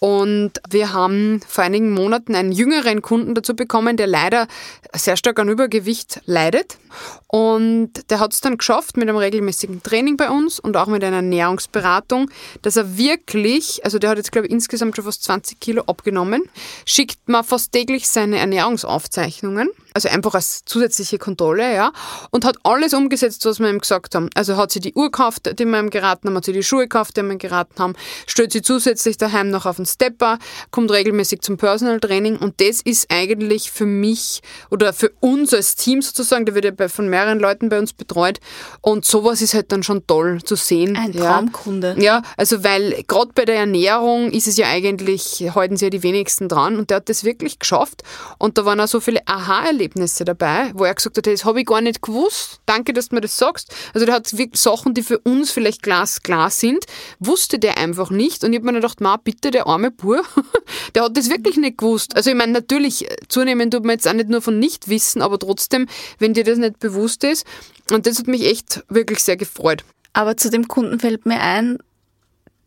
Und 0.00 0.52
wir 0.70 0.94
haben 0.94 1.40
vor 1.46 1.62
einigen 1.62 1.92
Monaten 1.92 2.34
einen 2.34 2.52
jüngeren 2.52 3.02
Kunden 3.02 3.34
dazu 3.34 3.54
bekommen, 3.54 3.98
der 3.98 4.06
leider 4.06 4.48
sehr 4.94 5.16
stark 5.18 5.38
an 5.38 5.50
Übergewicht 5.50 6.22
leidet. 6.24 6.78
Und 7.26 8.10
der 8.10 8.18
hat 8.18 8.32
es 8.32 8.40
dann 8.40 8.56
geschafft 8.56 8.96
mit 8.96 9.08
einem 9.08 9.18
regelmäßigen 9.18 9.82
Training 9.82 10.16
bei 10.16 10.30
uns 10.30 10.58
und 10.58 10.76
auch 10.78 10.86
mit 10.86 11.04
einer 11.04 11.16
Ernährungsberatung, 11.16 12.30
dass 12.62 12.76
er 12.76 12.96
wirklich, 12.96 13.84
also 13.84 13.98
der 13.98 14.10
hat 14.10 14.16
jetzt 14.16 14.32
glaube 14.32 14.46
ich 14.46 14.52
insgesamt 14.52 14.96
schon 14.96 15.04
fast 15.04 15.22
20 15.24 15.60
Kilo 15.60 15.82
abgenommen, 15.82 16.44
schickt 16.86 17.28
mir 17.28 17.44
fast 17.44 17.72
täglich 17.72 18.08
seine 18.08 18.38
Ernährungsaufzeichnungen, 18.38 19.68
also 20.04 20.14
einfach 20.14 20.34
als 20.34 20.64
zusätzliche 20.64 21.18
Kontrolle, 21.18 21.74
ja, 21.74 21.92
und 22.30 22.44
hat 22.44 22.56
alles 22.62 22.94
umgesetzt, 22.94 23.44
was 23.44 23.60
wir 23.60 23.68
ihm 23.68 23.78
gesagt 23.78 24.14
haben. 24.14 24.30
Also 24.34 24.56
hat 24.56 24.72
sie 24.72 24.80
die 24.80 24.94
Uhr 24.94 25.10
gekauft, 25.10 25.58
die 25.58 25.64
wir 25.64 25.78
ihm 25.78 25.90
geraten 25.90 26.28
haben, 26.28 26.36
hat 26.36 26.44
sie 26.44 26.52
die 26.52 26.62
Schuhe 26.62 26.82
gekauft, 26.82 27.16
die 27.16 27.22
wir 27.22 27.32
ihm 27.32 27.38
geraten 27.38 27.78
haben, 27.78 27.94
stellt 28.26 28.52
sie 28.52 28.62
zusätzlich 28.62 29.18
daheim 29.18 29.50
noch 29.50 29.66
auf 29.66 29.76
den 29.76 29.86
Stepper, 29.86 30.38
kommt 30.70 30.90
regelmäßig 30.90 31.42
zum 31.42 31.56
Personal 31.56 32.00
Training 32.00 32.36
und 32.36 32.60
das 32.60 32.80
ist 32.80 33.10
eigentlich 33.10 33.70
für 33.70 33.86
mich 33.86 34.40
oder 34.70 34.92
für 34.92 35.10
uns 35.20 35.52
als 35.52 35.76
Team 35.76 36.00
sozusagen, 36.02 36.46
der 36.46 36.54
wird 36.54 36.64
ja 36.64 36.88
von 36.88 37.08
mehreren 37.08 37.38
Leuten 37.38 37.68
bei 37.68 37.78
uns 37.78 37.92
betreut 37.92 38.40
und 38.80 39.04
sowas 39.04 39.42
ist 39.42 39.54
halt 39.54 39.72
dann 39.72 39.82
schon 39.82 40.06
toll 40.06 40.42
zu 40.42 40.56
sehen. 40.56 40.96
Ein 40.96 41.12
Traumkunde. 41.12 41.96
Ja, 41.98 42.02
ja 42.02 42.22
also 42.36 42.64
weil 42.64 43.04
gerade 43.06 43.32
bei 43.34 43.44
der 43.44 43.56
Ernährung 43.56 44.30
ist 44.30 44.46
es 44.46 44.56
ja 44.56 44.68
eigentlich, 44.68 45.50
halten 45.54 45.76
sie 45.76 45.86
ja 45.86 45.90
die 45.90 46.02
wenigsten 46.02 46.48
dran 46.48 46.76
und 46.76 46.90
der 46.90 46.98
hat 46.98 47.08
das 47.08 47.24
wirklich 47.24 47.58
geschafft 47.58 48.02
und 48.38 48.56
da 48.56 48.64
waren 48.64 48.80
auch 48.80 48.88
so 48.88 49.00
viele 49.00 49.20
Aha-Erlebnisse 49.26 49.89
dabei, 49.94 50.72
wo 50.74 50.84
er 50.84 50.94
gesagt 50.94 51.16
hat, 51.16 51.26
das 51.26 51.44
habe 51.44 51.60
ich 51.60 51.66
gar 51.66 51.80
nicht 51.80 52.02
gewusst, 52.02 52.60
danke, 52.66 52.92
dass 52.92 53.08
du 53.08 53.16
mir 53.16 53.20
das 53.20 53.36
sagst. 53.36 53.74
Also 53.94 54.06
der 54.06 54.14
hat 54.14 54.36
wirklich 54.36 54.60
Sachen, 54.60 54.94
die 54.94 55.02
für 55.02 55.18
uns 55.18 55.50
vielleicht 55.50 55.82
glasklar 55.82 56.50
sind, 56.50 56.84
wusste 57.18 57.58
der 57.58 57.78
einfach 57.78 58.10
nicht 58.10 58.44
und 58.44 58.52
ich 58.52 58.58
habe 58.58 58.66
mir 58.66 58.80
gedacht, 58.80 59.00
ma 59.00 59.16
bitte, 59.16 59.50
der 59.50 59.66
arme 59.66 59.90
Bur, 59.90 60.22
der 60.94 61.04
hat 61.04 61.16
das 61.16 61.30
wirklich 61.30 61.56
nicht 61.56 61.78
gewusst. 61.78 62.16
Also 62.16 62.30
ich 62.30 62.36
meine, 62.36 62.52
natürlich, 62.52 63.06
zunehmen 63.28 63.70
tut 63.70 63.84
man 63.84 63.94
jetzt 63.94 64.08
auch 64.08 64.12
nicht 64.12 64.28
nur 64.28 64.42
von 64.42 64.58
Nichtwissen, 64.58 65.22
aber 65.22 65.38
trotzdem, 65.38 65.86
wenn 66.18 66.34
dir 66.34 66.44
das 66.44 66.58
nicht 66.58 66.78
bewusst 66.78 67.24
ist. 67.24 67.46
Und 67.90 68.06
das 68.06 68.18
hat 68.18 68.28
mich 68.28 68.44
echt 68.46 68.84
wirklich 68.88 69.20
sehr 69.20 69.36
gefreut. 69.36 69.84
Aber 70.12 70.36
zu 70.36 70.50
dem 70.50 70.68
Kunden 70.68 71.00
fällt 71.00 71.26
mir 71.26 71.40
ein, 71.40 71.78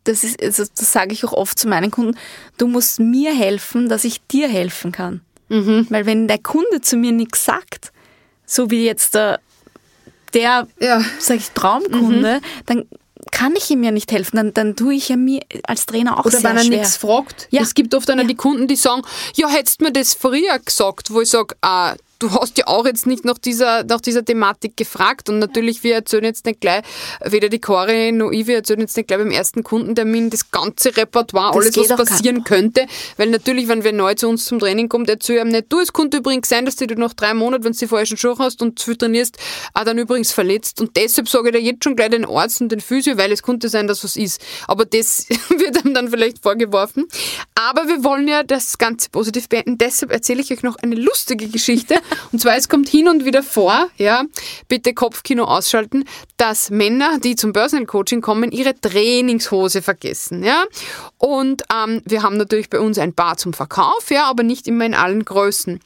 das 0.04 0.22
ist, 0.22 0.42
also 0.42 0.64
das 0.74 0.92
sage 0.92 1.12
ich 1.12 1.24
auch 1.24 1.32
oft 1.32 1.58
zu 1.58 1.68
meinen 1.68 1.90
Kunden, 1.90 2.16
du 2.58 2.66
musst 2.66 3.00
mir 3.00 3.34
helfen, 3.34 3.88
dass 3.88 4.04
ich 4.04 4.20
dir 4.26 4.48
helfen 4.48 4.92
kann. 4.92 5.22
Mhm. 5.54 5.86
Weil 5.90 6.06
wenn 6.06 6.26
der 6.26 6.38
Kunde 6.38 6.80
zu 6.80 6.96
mir 6.96 7.12
nichts 7.12 7.44
sagt, 7.44 7.92
so 8.44 8.70
wie 8.70 8.84
jetzt 8.84 9.14
der, 9.14 9.40
der 10.32 10.66
ja. 10.80 11.04
sag 11.18 11.36
ich, 11.36 11.50
Traumkunde, 11.50 12.40
mhm. 12.40 12.64
dann 12.66 12.84
kann 13.30 13.54
ich 13.56 13.70
ihm 13.70 13.82
ja 13.84 13.90
nicht 13.90 14.10
helfen, 14.12 14.36
dann, 14.36 14.54
dann 14.54 14.76
tue 14.76 14.94
ich 14.94 15.08
ja 15.08 15.16
mir 15.16 15.40
als 15.62 15.86
Trainer 15.86 16.18
auch 16.18 16.24
Oder 16.24 16.38
sehr 16.38 16.50
wenn 16.50 16.56
er 16.56 16.64
schwer. 16.64 16.78
nichts 16.78 16.96
fragt. 16.96 17.48
Ja. 17.50 17.62
Es 17.62 17.74
gibt 17.74 17.94
oft 17.94 18.08
dann 18.08 18.18
ja. 18.18 18.24
die 18.24 18.34
Kunden, 18.34 18.66
die 18.66 18.76
sagen, 18.76 19.02
ja, 19.34 19.48
hättest 19.48 19.80
du 19.80 19.84
mir 19.84 19.92
das 19.92 20.14
früher 20.14 20.58
gesagt, 20.58 21.12
wo 21.12 21.20
ich 21.20 21.30
sage, 21.30 21.54
ah, 21.62 21.94
du 22.24 22.32
hast 22.32 22.56
ja 22.56 22.66
auch 22.66 22.86
jetzt 22.86 23.06
nicht 23.06 23.24
nach 23.24 23.38
dieser, 23.38 23.84
nach 23.84 24.00
dieser 24.00 24.24
Thematik 24.24 24.76
gefragt 24.76 25.28
und 25.28 25.38
natürlich, 25.38 25.84
wir 25.84 25.94
erzählen 25.94 26.24
jetzt 26.24 26.46
nicht 26.46 26.60
gleich, 26.60 26.82
weder 27.22 27.48
die 27.48 27.60
Cori 27.60 28.12
noch 28.12 28.30
ich, 28.30 28.46
wir 28.46 28.56
erzählen 28.56 28.80
jetzt 28.80 28.96
nicht 28.96 29.08
gleich 29.08 29.18
beim 29.18 29.30
ersten 29.30 29.62
Kundentermin 29.62 30.30
das 30.30 30.50
ganze 30.50 30.96
Repertoire, 30.96 31.54
das 31.54 31.76
alles, 31.76 31.90
was 31.90 32.08
passieren 32.08 32.44
könnte, 32.44 32.86
weil 33.18 33.28
natürlich, 33.28 33.68
wenn 33.68 33.84
wer 33.84 33.92
neu 33.92 34.14
zu 34.14 34.28
uns 34.28 34.46
zum 34.46 34.58
Training 34.58 34.88
kommt, 34.88 35.10
erzähl 35.10 35.38
ihm 35.38 35.48
nicht, 35.48 35.66
du, 35.68 35.80
es 35.80 35.92
könnte 35.92 36.18
übrigens 36.18 36.48
sein, 36.48 36.64
dass 36.64 36.76
du 36.76 36.86
dich 36.86 36.96
nach 36.96 37.12
drei 37.12 37.34
Monaten, 37.34 37.64
wenn 37.64 37.72
du 37.72 37.78
die 37.78 37.86
falschen 37.86 38.16
Schuhe 38.16 38.36
hast 38.38 38.62
und 38.62 38.78
zu 38.78 38.86
viel 38.86 38.96
trainierst, 38.96 39.36
auch 39.74 39.84
dann 39.84 39.98
übrigens 39.98 40.32
verletzt. 40.32 40.80
Und 40.80 40.96
deshalb 40.96 41.28
sage 41.28 41.48
ich 41.48 41.54
dir 41.54 41.60
jetzt 41.60 41.84
schon 41.84 41.96
gleich 41.96 42.10
den 42.10 42.24
Arzt 42.24 42.60
und 42.60 42.70
den 42.70 42.80
Physio, 42.80 43.18
weil 43.18 43.32
es 43.32 43.42
könnte 43.42 43.68
sein, 43.68 43.86
dass 43.86 44.02
was 44.02 44.16
ist. 44.16 44.40
Aber 44.66 44.86
das 44.86 45.26
wird 45.58 45.84
einem 45.84 45.92
dann 45.92 46.08
vielleicht 46.08 46.42
vorgeworfen. 46.42 47.06
Aber 47.54 47.86
wir 47.86 48.02
wollen 48.02 48.28
ja 48.28 48.42
das 48.42 48.78
Ganze 48.78 49.10
positiv 49.10 49.48
beenden, 49.48 49.76
deshalb 49.76 50.10
erzähle 50.10 50.40
ich 50.40 50.50
euch 50.50 50.62
noch 50.62 50.76
eine 50.76 50.94
lustige 50.94 51.48
Geschichte 51.48 51.96
und 52.32 52.40
zwar, 52.40 52.56
es 52.56 52.68
kommt 52.68 52.88
hin 52.88 53.08
und 53.08 53.24
wieder 53.24 53.42
vor, 53.42 53.88
ja, 53.96 54.24
bitte 54.68 54.94
Kopfkino 54.94 55.44
ausschalten, 55.44 56.04
dass 56.36 56.70
Männer, 56.70 57.18
die 57.18 57.36
zum 57.36 57.52
Personal 57.52 57.86
Coaching 57.86 58.20
kommen, 58.20 58.52
ihre 58.52 58.78
Trainingshose 58.78 59.82
vergessen, 59.82 60.42
ja. 60.42 60.64
Und 61.18 61.62
ähm, 61.72 62.02
wir 62.04 62.22
haben 62.22 62.36
natürlich 62.36 62.70
bei 62.70 62.80
uns 62.80 62.98
ein 62.98 63.14
Bar 63.14 63.36
zum 63.36 63.52
Verkauf, 63.52 64.10
ja, 64.10 64.24
aber 64.24 64.42
nicht 64.42 64.66
immer 64.66 64.84
in 64.84 64.94
allen 64.94 65.24
Größen. 65.24 65.80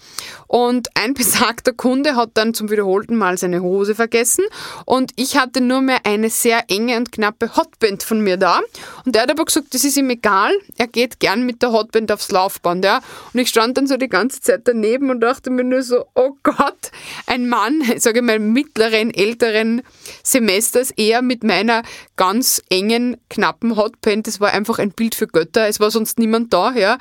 Und 0.46 0.88
ein 0.94 1.14
besagter 1.18 1.72
Kunde 1.72 2.16
hat 2.16 2.30
dann 2.34 2.54
zum 2.54 2.70
wiederholten 2.70 3.16
Mal 3.16 3.38
seine 3.38 3.62
Hose 3.62 3.94
vergessen 3.94 4.44
und 4.84 5.12
ich 5.16 5.36
hatte 5.36 5.60
nur 5.60 5.80
mehr 5.80 6.00
eine 6.04 6.30
sehr 6.30 6.64
enge 6.68 6.96
und 6.96 7.12
knappe 7.12 7.56
Hotband 7.56 8.02
von 8.02 8.20
mir 8.20 8.36
da. 8.36 8.60
Und 9.04 9.16
er 9.16 9.22
hat 9.22 9.30
aber 9.30 9.44
gesagt, 9.44 9.74
das 9.74 9.84
ist 9.84 9.96
ihm 9.96 10.10
egal, 10.10 10.52
er 10.76 10.86
geht 10.86 11.20
gern 11.20 11.44
mit 11.44 11.62
der 11.62 11.72
Hotband 11.72 12.10
aufs 12.10 12.30
Laufband, 12.30 12.84
ja. 12.84 13.00
Und 13.32 13.40
ich 13.40 13.48
stand 13.48 13.76
dann 13.76 13.86
so 13.86 13.96
die 13.96 14.08
ganze 14.08 14.40
Zeit 14.40 14.62
daneben 14.64 15.10
und 15.10 15.20
dachte 15.20 15.50
mir 15.50 15.64
nur 15.64 15.82
so, 15.82 16.06
oh 16.18 16.36
Gott, 16.42 16.90
ein 17.26 17.48
Mann, 17.48 17.80
sage 17.98 18.18
ich 18.18 18.24
mal, 18.24 18.40
mittleren, 18.40 19.14
älteren 19.14 19.82
Semesters, 20.24 20.90
eher 20.90 21.22
mit 21.22 21.44
meiner 21.44 21.82
ganz 22.16 22.60
engen, 22.68 23.16
knappen 23.30 23.76
Hotpant. 23.76 24.26
Das 24.26 24.40
war 24.40 24.50
einfach 24.50 24.80
ein 24.80 24.90
Bild 24.90 25.14
für 25.14 25.28
Götter. 25.28 25.68
Es 25.68 25.78
war 25.78 25.92
sonst 25.92 26.18
niemand 26.18 26.52
da, 26.52 26.72
ja. 26.72 26.98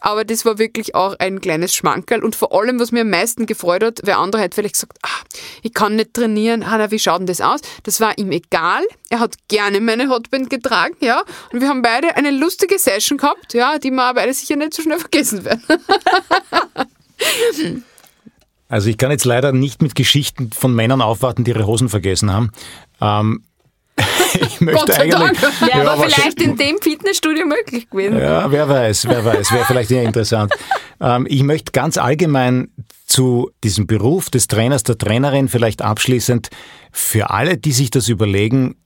Aber 0.00 0.24
das 0.24 0.44
war 0.44 0.58
wirklich 0.58 0.94
auch 0.94 1.16
ein 1.18 1.40
kleines 1.40 1.74
Schmankerl. 1.74 2.24
Und 2.24 2.36
vor 2.36 2.54
allem, 2.54 2.78
was 2.78 2.92
mir 2.92 3.00
am 3.00 3.10
meisten 3.10 3.46
gefreut 3.46 3.82
hat, 3.82 4.00
wer 4.04 4.18
andere 4.18 4.40
hat 4.42 4.54
vielleicht 4.54 4.74
gesagt, 4.74 4.98
ah, 5.02 5.08
ich 5.62 5.74
kann 5.74 5.96
nicht 5.96 6.14
trainieren. 6.14 6.70
Hanna, 6.70 6.92
wie 6.92 7.00
schaut 7.00 7.18
denn 7.18 7.26
das 7.26 7.40
aus? 7.40 7.60
Das 7.82 8.00
war 8.00 8.16
ihm 8.18 8.30
egal. 8.30 8.84
Er 9.10 9.18
hat 9.18 9.34
gerne 9.48 9.80
meine 9.80 10.08
Hotband 10.08 10.48
getragen, 10.48 10.96
ja. 11.00 11.24
Und 11.52 11.60
wir 11.60 11.68
haben 11.68 11.82
beide 11.82 12.16
eine 12.16 12.30
lustige 12.30 12.78
Session 12.78 13.18
gehabt, 13.18 13.52
ja, 13.52 13.78
die 13.78 13.90
wir 13.90 14.14
beide 14.14 14.32
sicher 14.32 14.54
nicht 14.54 14.74
so 14.74 14.82
schnell 14.82 15.00
vergessen 15.00 15.44
werden. 15.44 15.64
Also 18.70 18.88
ich 18.88 18.96
kann 18.96 19.10
jetzt 19.10 19.24
leider 19.24 19.52
nicht 19.52 19.82
mit 19.82 19.94
Geschichten 19.94 20.50
von 20.52 20.74
Männern 20.74 21.02
aufwarten, 21.02 21.44
die 21.44 21.50
ihre 21.50 21.66
Hosen 21.66 21.88
vergessen 21.88 22.32
haben. 22.32 22.50
Ähm, 23.00 23.42
ich 24.40 24.60
möchte 24.60 24.96
eigentlich. 24.96 25.42
Ja, 25.60 25.82
ja, 25.82 25.92
aber 25.92 26.04
vielleicht 26.04 26.40
in 26.40 26.56
dem 26.56 26.78
Fitnessstudio 26.80 27.44
möglich 27.46 27.90
gewesen. 27.90 28.18
Ja, 28.18 28.50
wer 28.50 28.68
weiß, 28.68 29.08
wer 29.08 29.24
weiß, 29.24 29.52
wäre 29.52 29.64
vielleicht 29.66 29.90
eher 29.90 30.04
interessant. 30.04 30.52
Ähm, 31.00 31.26
ich 31.28 31.42
möchte 31.42 31.72
ganz 31.72 31.98
allgemein 31.98 32.68
zu 33.06 33.50
diesem 33.64 33.88
Beruf 33.88 34.30
des 34.30 34.46
Trainers, 34.46 34.84
der 34.84 34.96
Trainerin 34.96 35.48
vielleicht 35.48 35.82
abschließend 35.82 36.48
für 36.92 37.30
alle, 37.30 37.58
die 37.58 37.72
sich 37.72 37.90
das 37.90 38.08
überlegen, 38.08 38.76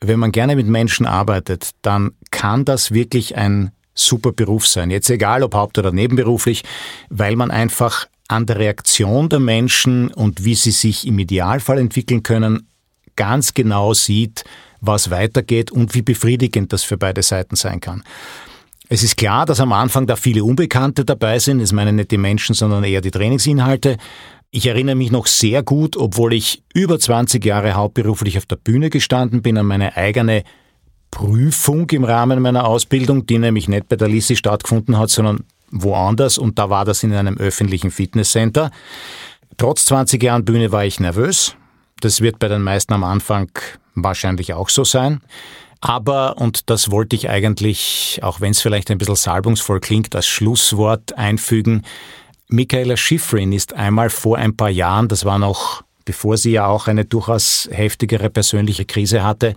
wenn 0.00 0.20
man 0.20 0.30
gerne 0.30 0.54
mit 0.54 0.68
Menschen 0.68 1.04
arbeitet, 1.04 1.70
dann 1.82 2.12
kann 2.30 2.64
das 2.64 2.92
wirklich 2.92 3.36
ein 3.36 3.72
super 3.94 4.32
Beruf 4.32 4.66
sein. 4.66 4.90
Jetzt 4.90 5.10
egal, 5.10 5.42
ob 5.42 5.54
haupt- 5.54 5.78
oder 5.78 5.92
nebenberuflich, 5.92 6.62
weil 7.10 7.36
man 7.36 7.50
einfach 7.50 8.06
an 8.28 8.46
der 8.46 8.58
Reaktion 8.58 9.28
der 9.28 9.40
Menschen 9.40 10.12
und 10.12 10.44
wie 10.44 10.54
sie 10.54 10.70
sich 10.70 11.06
im 11.06 11.18
Idealfall 11.18 11.78
entwickeln 11.78 12.22
können, 12.22 12.68
ganz 13.16 13.54
genau 13.54 13.94
sieht, 13.94 14.44
was 14.80 15.10
weitergeht 15.10 15.70
und 15.70 15.94
wie 15.94 16.02
befriedigend 16.02 16.72
das 16.72 16.82
für 16.82 16.96
beide 16.96 17.22
Seiten 17.22 17.56
sein 17.56 17.80
kann. 17.80 18.02
Es 18.88 19.02
ist 19.02 19.16
klar, 19.16 19.46
dass 19.46 19.60
am 19.60 19.72
Anfang 19.72 20.06
da 20.06 20.16
viele 20.16 20.44
Unbekannte 20.44 21.04
dabei 21.04 21.38
sind. 21.38 21.60
Es 21.60 21.72
meinen 21.72 21.96
nicht 21.96 22.10
die 22.10 22.18
Menschen, 22.18 22.54
sondern 22.54 22.84
eher 22.84 23.00
die 23.00 23.10
Trainingsinhalte. 23.10 23.96
Ich 24.50 24.66
erinnere 24.66 24.96
mich 24.96 25.10
noch 25.10 25.26
sehr 25.26 25.62
gut, 25.62 25.96
obwohl 25.96 26.34
ich 26.34 26.62
über 26.74 26.98
20 26.98 27.42
Jahre 27.42 27.72
hauptberuflich 27.72 28.36
auf 28.36 28.44
der 28.44 28.56
Bühne 28.56 28.90
gestanden 28.90 29.40
bin, 29.40 29.56
an 29.56 29.64
meine 29.64 29.96
eigene 29.96 30.42
Prüfung 31.10 31.88
im 31.90 32.04
Rahmen 32.04 32.42
meiner 32.42 32.66
Ausbildung, 32.66 33.24
die 33.24 33.38
nämlich 33.38 33.68
nicht 33.68 33.88
bei 33.88 33.96
der 33.96 34.08
Lissi 34.08 34.36
stattgefunden 34.36 34.98
hat, 34.98 35.10
sondern 35.10 35.44
woanders 35.72 36.38
und 36.38 36.58
da 36.58 36.70
war 36.70 36.84
das 36.84 37.02
in 37.02 37.12
einem 37.12 37.36
öffentlichen 37.36 37.90
Fitnesscenter. 37.90 38.70
Trotz 39.56 39.84
20 39.86 40.22
Jahren 40.22 40.44
Bühne 40.44 40.70
war 40.70 40.84
ich 40.84 41.00
nervös. 41.00 41.56
Das 42.00 42.20
wird 42.20 42.38
bei 42.38 42.48
den 42.48 42.62
meisten 42.62 42.92
am 42.92 43.04
Anfang 43.04 43.50
wahrscheinlich 43.94 44.54
auch 44.54 44.68
so 44.68 44.84
sein. 44.84 45.20
Aber, 45.80 46.38
und 46.38 46.70
das 46.70 46.92
wollte 46.92 47.16
ich 47.16 47.28
eigentlich, 47.28 48.20
auch 48.22 48.40
wenn 48.40 48.52
es 48.52 48.60
vielleicht 48.60 48.90
ein 48.90 48.98
bisschen 48.98 49.16
salbungsvoll 49.16 49.80
klingt, 49.80 50.14
als 50.14 50.28
Schlusswort 50.28 51.18
einfügen, 51.18 51.82
Michaela 52.46 52.96
Schifrin 52.96 53.52
ist 53.52 53.74
einmal 53.74 54.10
vor 54.10 54.36
ein 54.36 54.56
paar 54.56 54.70
Jahren, 54.70 55.08
das 55.08 55.24
war 55.24 55.38
noch 55.38 55.82
bevor 56.04 56.36
sie 56.36 56.52
ja 56.52 56.66
auch 56.66 56.88
eine 56.88 57.04
durchaus 57.04 57.68
heftigere 57.70 58.30
persönliche 58.30 58.84
Krise 58.84 59.22
hatte, 59.22 59.54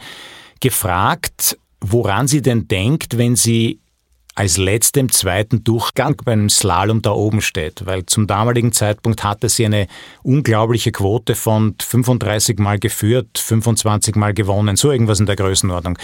gefragt, 0.59 1.57
woran 1.81 2.27
sie 2.27 2.41
denn 2.41 2.67
denkt, 2.67 3.17
wenn 3.17 3.35
sie 3.35 3.79
als 4.35 4.57
letzte 4.57 4.99
im 4.99 5.11
zweiten 5.11 5.63
Durchgang 5.63 6.17
beim 6.25 6.49
Slalom 6.49 7.01
da 7.01 7.11
oben 7.11 7.41
steht, 7.41 7.85
weil 7.85 8.05
zum 8.05 8.27
damaligen 8.27 8.73
Zeitpunkt 8.73 9.23
hatte 9.23 9.47
sie 9.47 9.65
eine 9.65 9.87
unglaubliche 10.23 10.91
Quote 10.91 11.35
von 11.35 11.75
35 11.81 12.59
Mal 12.59 12.77
geführt, 12.77 13.37
25 13.37 14.15
Mal 14.15 14.33
gewonnen, 14.33 14.75
so 14.75 14.91
irgendwas 14.91 15.21
in 15.21 15.25
der 15.25 15.37
Größenordnung. 15.37 15.97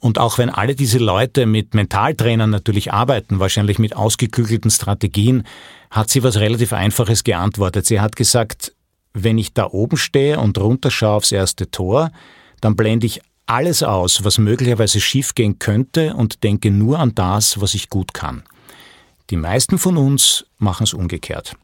Und 0.00 0.18
auch 0.18 0.38
wenn 0.38 0.48
alle 0.48 0.74
diese 0.74 0.98
Leute 0.98 1.44
mit 1.44 1.74
Mentaltrainern 1.74 2.48
natürlich 2.48 2.94
arbeiten, 2.94 3.40
wahrscheinlich 3.40 3.78
mit 3.78 3.94
ausgeklügelten 3.94 4.70
Strategien, 4.70 5.44
hat 5.90 6.08
sie 6.08 6.22
was 6.22 6.38
relativ 6.38 6.72
Einfaches 6.72 7.24
geantwortet. 7.24 7.84
Sie 7.84 8.00
hat 8.00 8.16
gesagt, 8.16 8.72
wenn 9.12 9.36
ich 9.36 9.52
da 9.52 9.66
oben 9.66 9.98
stehe 9.98 10.38
und 10.38 10.58
runterschaue 10.58 11.16
aufs 11.16 11.32
erste 11.32 11.70
Tor, 11.70 12.10
dann 12.60 12.74
blende 12.74 13.06
ich 13.06 13.20
alles 13.46 13.82
aus, 13.82 14.24
was 14.24 14.38
möglicherweise 14.38 15.00
schiefgehen 15.00 15.58
könnte 15.58 16.14
und 16.14 16.42
denke 16.42 16.70
nur 16.70 16.98
an 16.98 17.14
das, 17.14 17.60
was 17.60 17.74
ich 17.74 17.88
gut 17.88 18.12
kann. 18.12 18.42
Die 19.30 19.36
meisten 19.36 19.78
von 19.78 19.96
uns 19.96 20.46
machen 20.58 20.84
es 20.84 20.94
umgekehrt. 20.94 21.56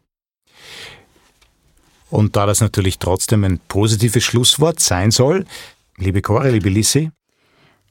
Und 2.11 2.37
da 2.37 2.47
das 2.47 2.61
natürlich 2.61 2.99
trotzdem 2.99 3.45
ein 3.45 3.59
positives 3.69 4.23
Schlusswort 4.23 4.81
sein 4.81 5.11
soll, 5.11 5.47
liebe 5.97 6.23
Cora, 6.23 6.49
liebe 6.49 6.69
Lissi. 6.69 7.11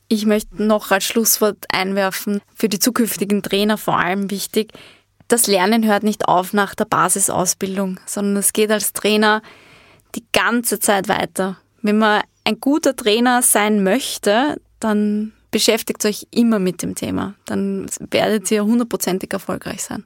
Ich 0.08 0.26
möchte 0.26 0.62
noch 0.64 0.92
als 0.92 1.06
Schlusswort 1.06 1.66
einwerfen, 1.70 2.42
für 2.54 2.70
die 2.70 2.80
zukünftigen 2.80 3.42
Trainer 3.42 3.78
vor 3.78 3.98
allem 3.98 4.30
wichtig, 4.30 4.74
das 5.28 5.48
Lernen 5.48 5.86
hört 5.86 6.04
nicht 6.04 6.28
auf 6.28 6.52
nach 6.52 6.76
der 6.76 6.84
Basisausbildung, 6.84 8.02
sondern 8.06 8.36
es 8.36 8.52
geht 8.52 8.70
als 8.70 8.92
Trainer 8.92 9.42
die 10.14 10.26
ganze 10.34 10.80
Zeit 10.80 11.08
weiter. 11.08 11.58
Wenn 11.82 11.98
man 11.98 12.22
ein 12.44 12.60
guter 12.60 12.96
Trainer 12.96 13.42
sein 13.42 13.84
möchte, 13.84 14.60
dann 14.80 15.34
beschäftigt 15.52 16.04
euch 16.06 16.28
immer 16.32 16.60
mit 16.60 16.82
dem 16.82 16.96
Thema. 16.96 17.36
Dann 17.46 17.88
werdet 18.10 18.50
ihr 18.52 18.64
hundertprozentig 18.64 19.32
erfolgreich 19.34 19.84
sein. 19.84 20.06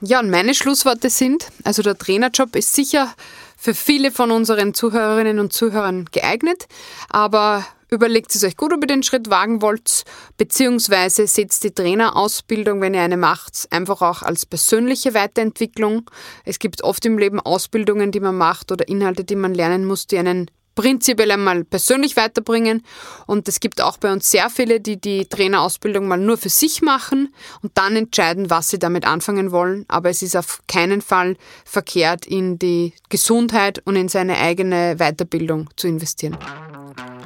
Ja, 0.00 0.18
und 0.18 0.30
meine 0.30 0.54
Schlussworte 0.54 1.10
sind, 1.10 1.46
also 1.62 1.82
der 1.82 1.96
Trainerjob 1.96 2.56
ist 2.56 2.72
sicher 2.72 3.14
für 3.56 3.74
viele 3.74 4.10
von 4.10 4.32
unseren 4.32 4.74
Zuhörerinnen 4.74 5.38
und 5.38 5.52
Zuhörern 5.52 6.06
geeignet, 6.10 6.66
aber 7.08 7.64
überlegt 7.88 8.34
es 8.34 8.42
euch 8.42 8.56
gut, 8.56 8.72
ob 8.72 8.82
ihr 8.82 8.88
den 8.88 9.04
Schritt 9.04 9.30
wagen 9.30 9.62
wollt, 9.62 10.02
beziehungsweise 10.38 11.28
setzt 11.28 11.62
die 11.62 11.70
Trainerausbildung, 11.70 12.80
wenn 12.80 12.94
ihr 12.94 13.02
eine 13.02 13.16
macht, 13.16 13.68
einfach 13.70 14.02
auch 14.02 14.22
als 14.22 14.44
persönliche 14.44 15.14
Weiterentwicklung. 15.14 16.10
Es 16.44 16.58
gibt 16.58 16.82
oft 16.82 17.04
im 17.06 17.18
Leben 17.18 17.38
Ausbildungen, 17.38 18.10
die 18.10 18.20
man 18.20 18.36
macht 18.36 18.72
oder 18.72 18.88
Inhalte, 18.88 19.22
die 19.22 19.36
man 19.36 19.54
lernen 19.54 19.84
muss, 19.84 20.08
die 20.08 20.18
einen 20.18 20.50
prinzipiell 20.74 21.30
einmal 21.30 21.64
persönlich 21.64 22.16
weiterbringen. 22.16 22.82
Und 23.26 23.48
es 23.48 23.60
gibt 23.60 23.80
auch 23.80 23.98
bei 23.98 24.12
uns 24.12 24.30
sehr 24.30 24.50
viele, 24.50 24.80
die 24.80 25.00
die 25.00 25.26
Trainerausbildung 25.26 26.08
mal 26.08 26.18
nur 26.18 26.38
für 26.38 26.48
sich 26.48 26.82
machen 26.82 27.34
und 27.62 27.72
dann 27.74 27.96
entscheiden, 27.96 28.50
was 28.50 28.70
sie 28.70 28.78
damit 28.78 29.06
anfangen 29.06 29.52
wollen. 29.52 29.84
Aber 29.88 30.10
es 30.10 30.22
ist 30.22 30.36
auf 30.36 30.60
keinen 30.66 31.02
Fall 31.02 31.36
verkehrt, 31.64 32.26
in 32.26 32.58
die 32.58 32.92
Gesundheit 33.08 33.82
und 33.84 33.96
in 33.96 34.08
seine 34.08 34.38
eigene 34.38 34.96
Weiterbildung 34.96 35.68
zu 35.76 35.88
investieren. 35.88 36.36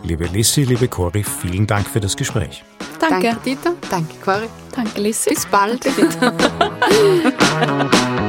Liebe 0.03 0.27
Lissi, 0.27 0.63
liebe 0.63 0.89
Cori, 0.89 1.25
vielen 1.25 1.67
Dank 1.67 1.89
für 1.89 2.01
das 2.01 2.17
Gespräch. 2.17 2.63
Danke. 3.01 3.29
Danke, 3.29 3.41
Dieter. 3.45 3.75
Danke, 3.91 4.15
Cori. 4.25 4.49
Danke, 4.75 5.01
Lissi. 5.01 5.31
Bis 5.31 5.47
bald. 5.47 5.85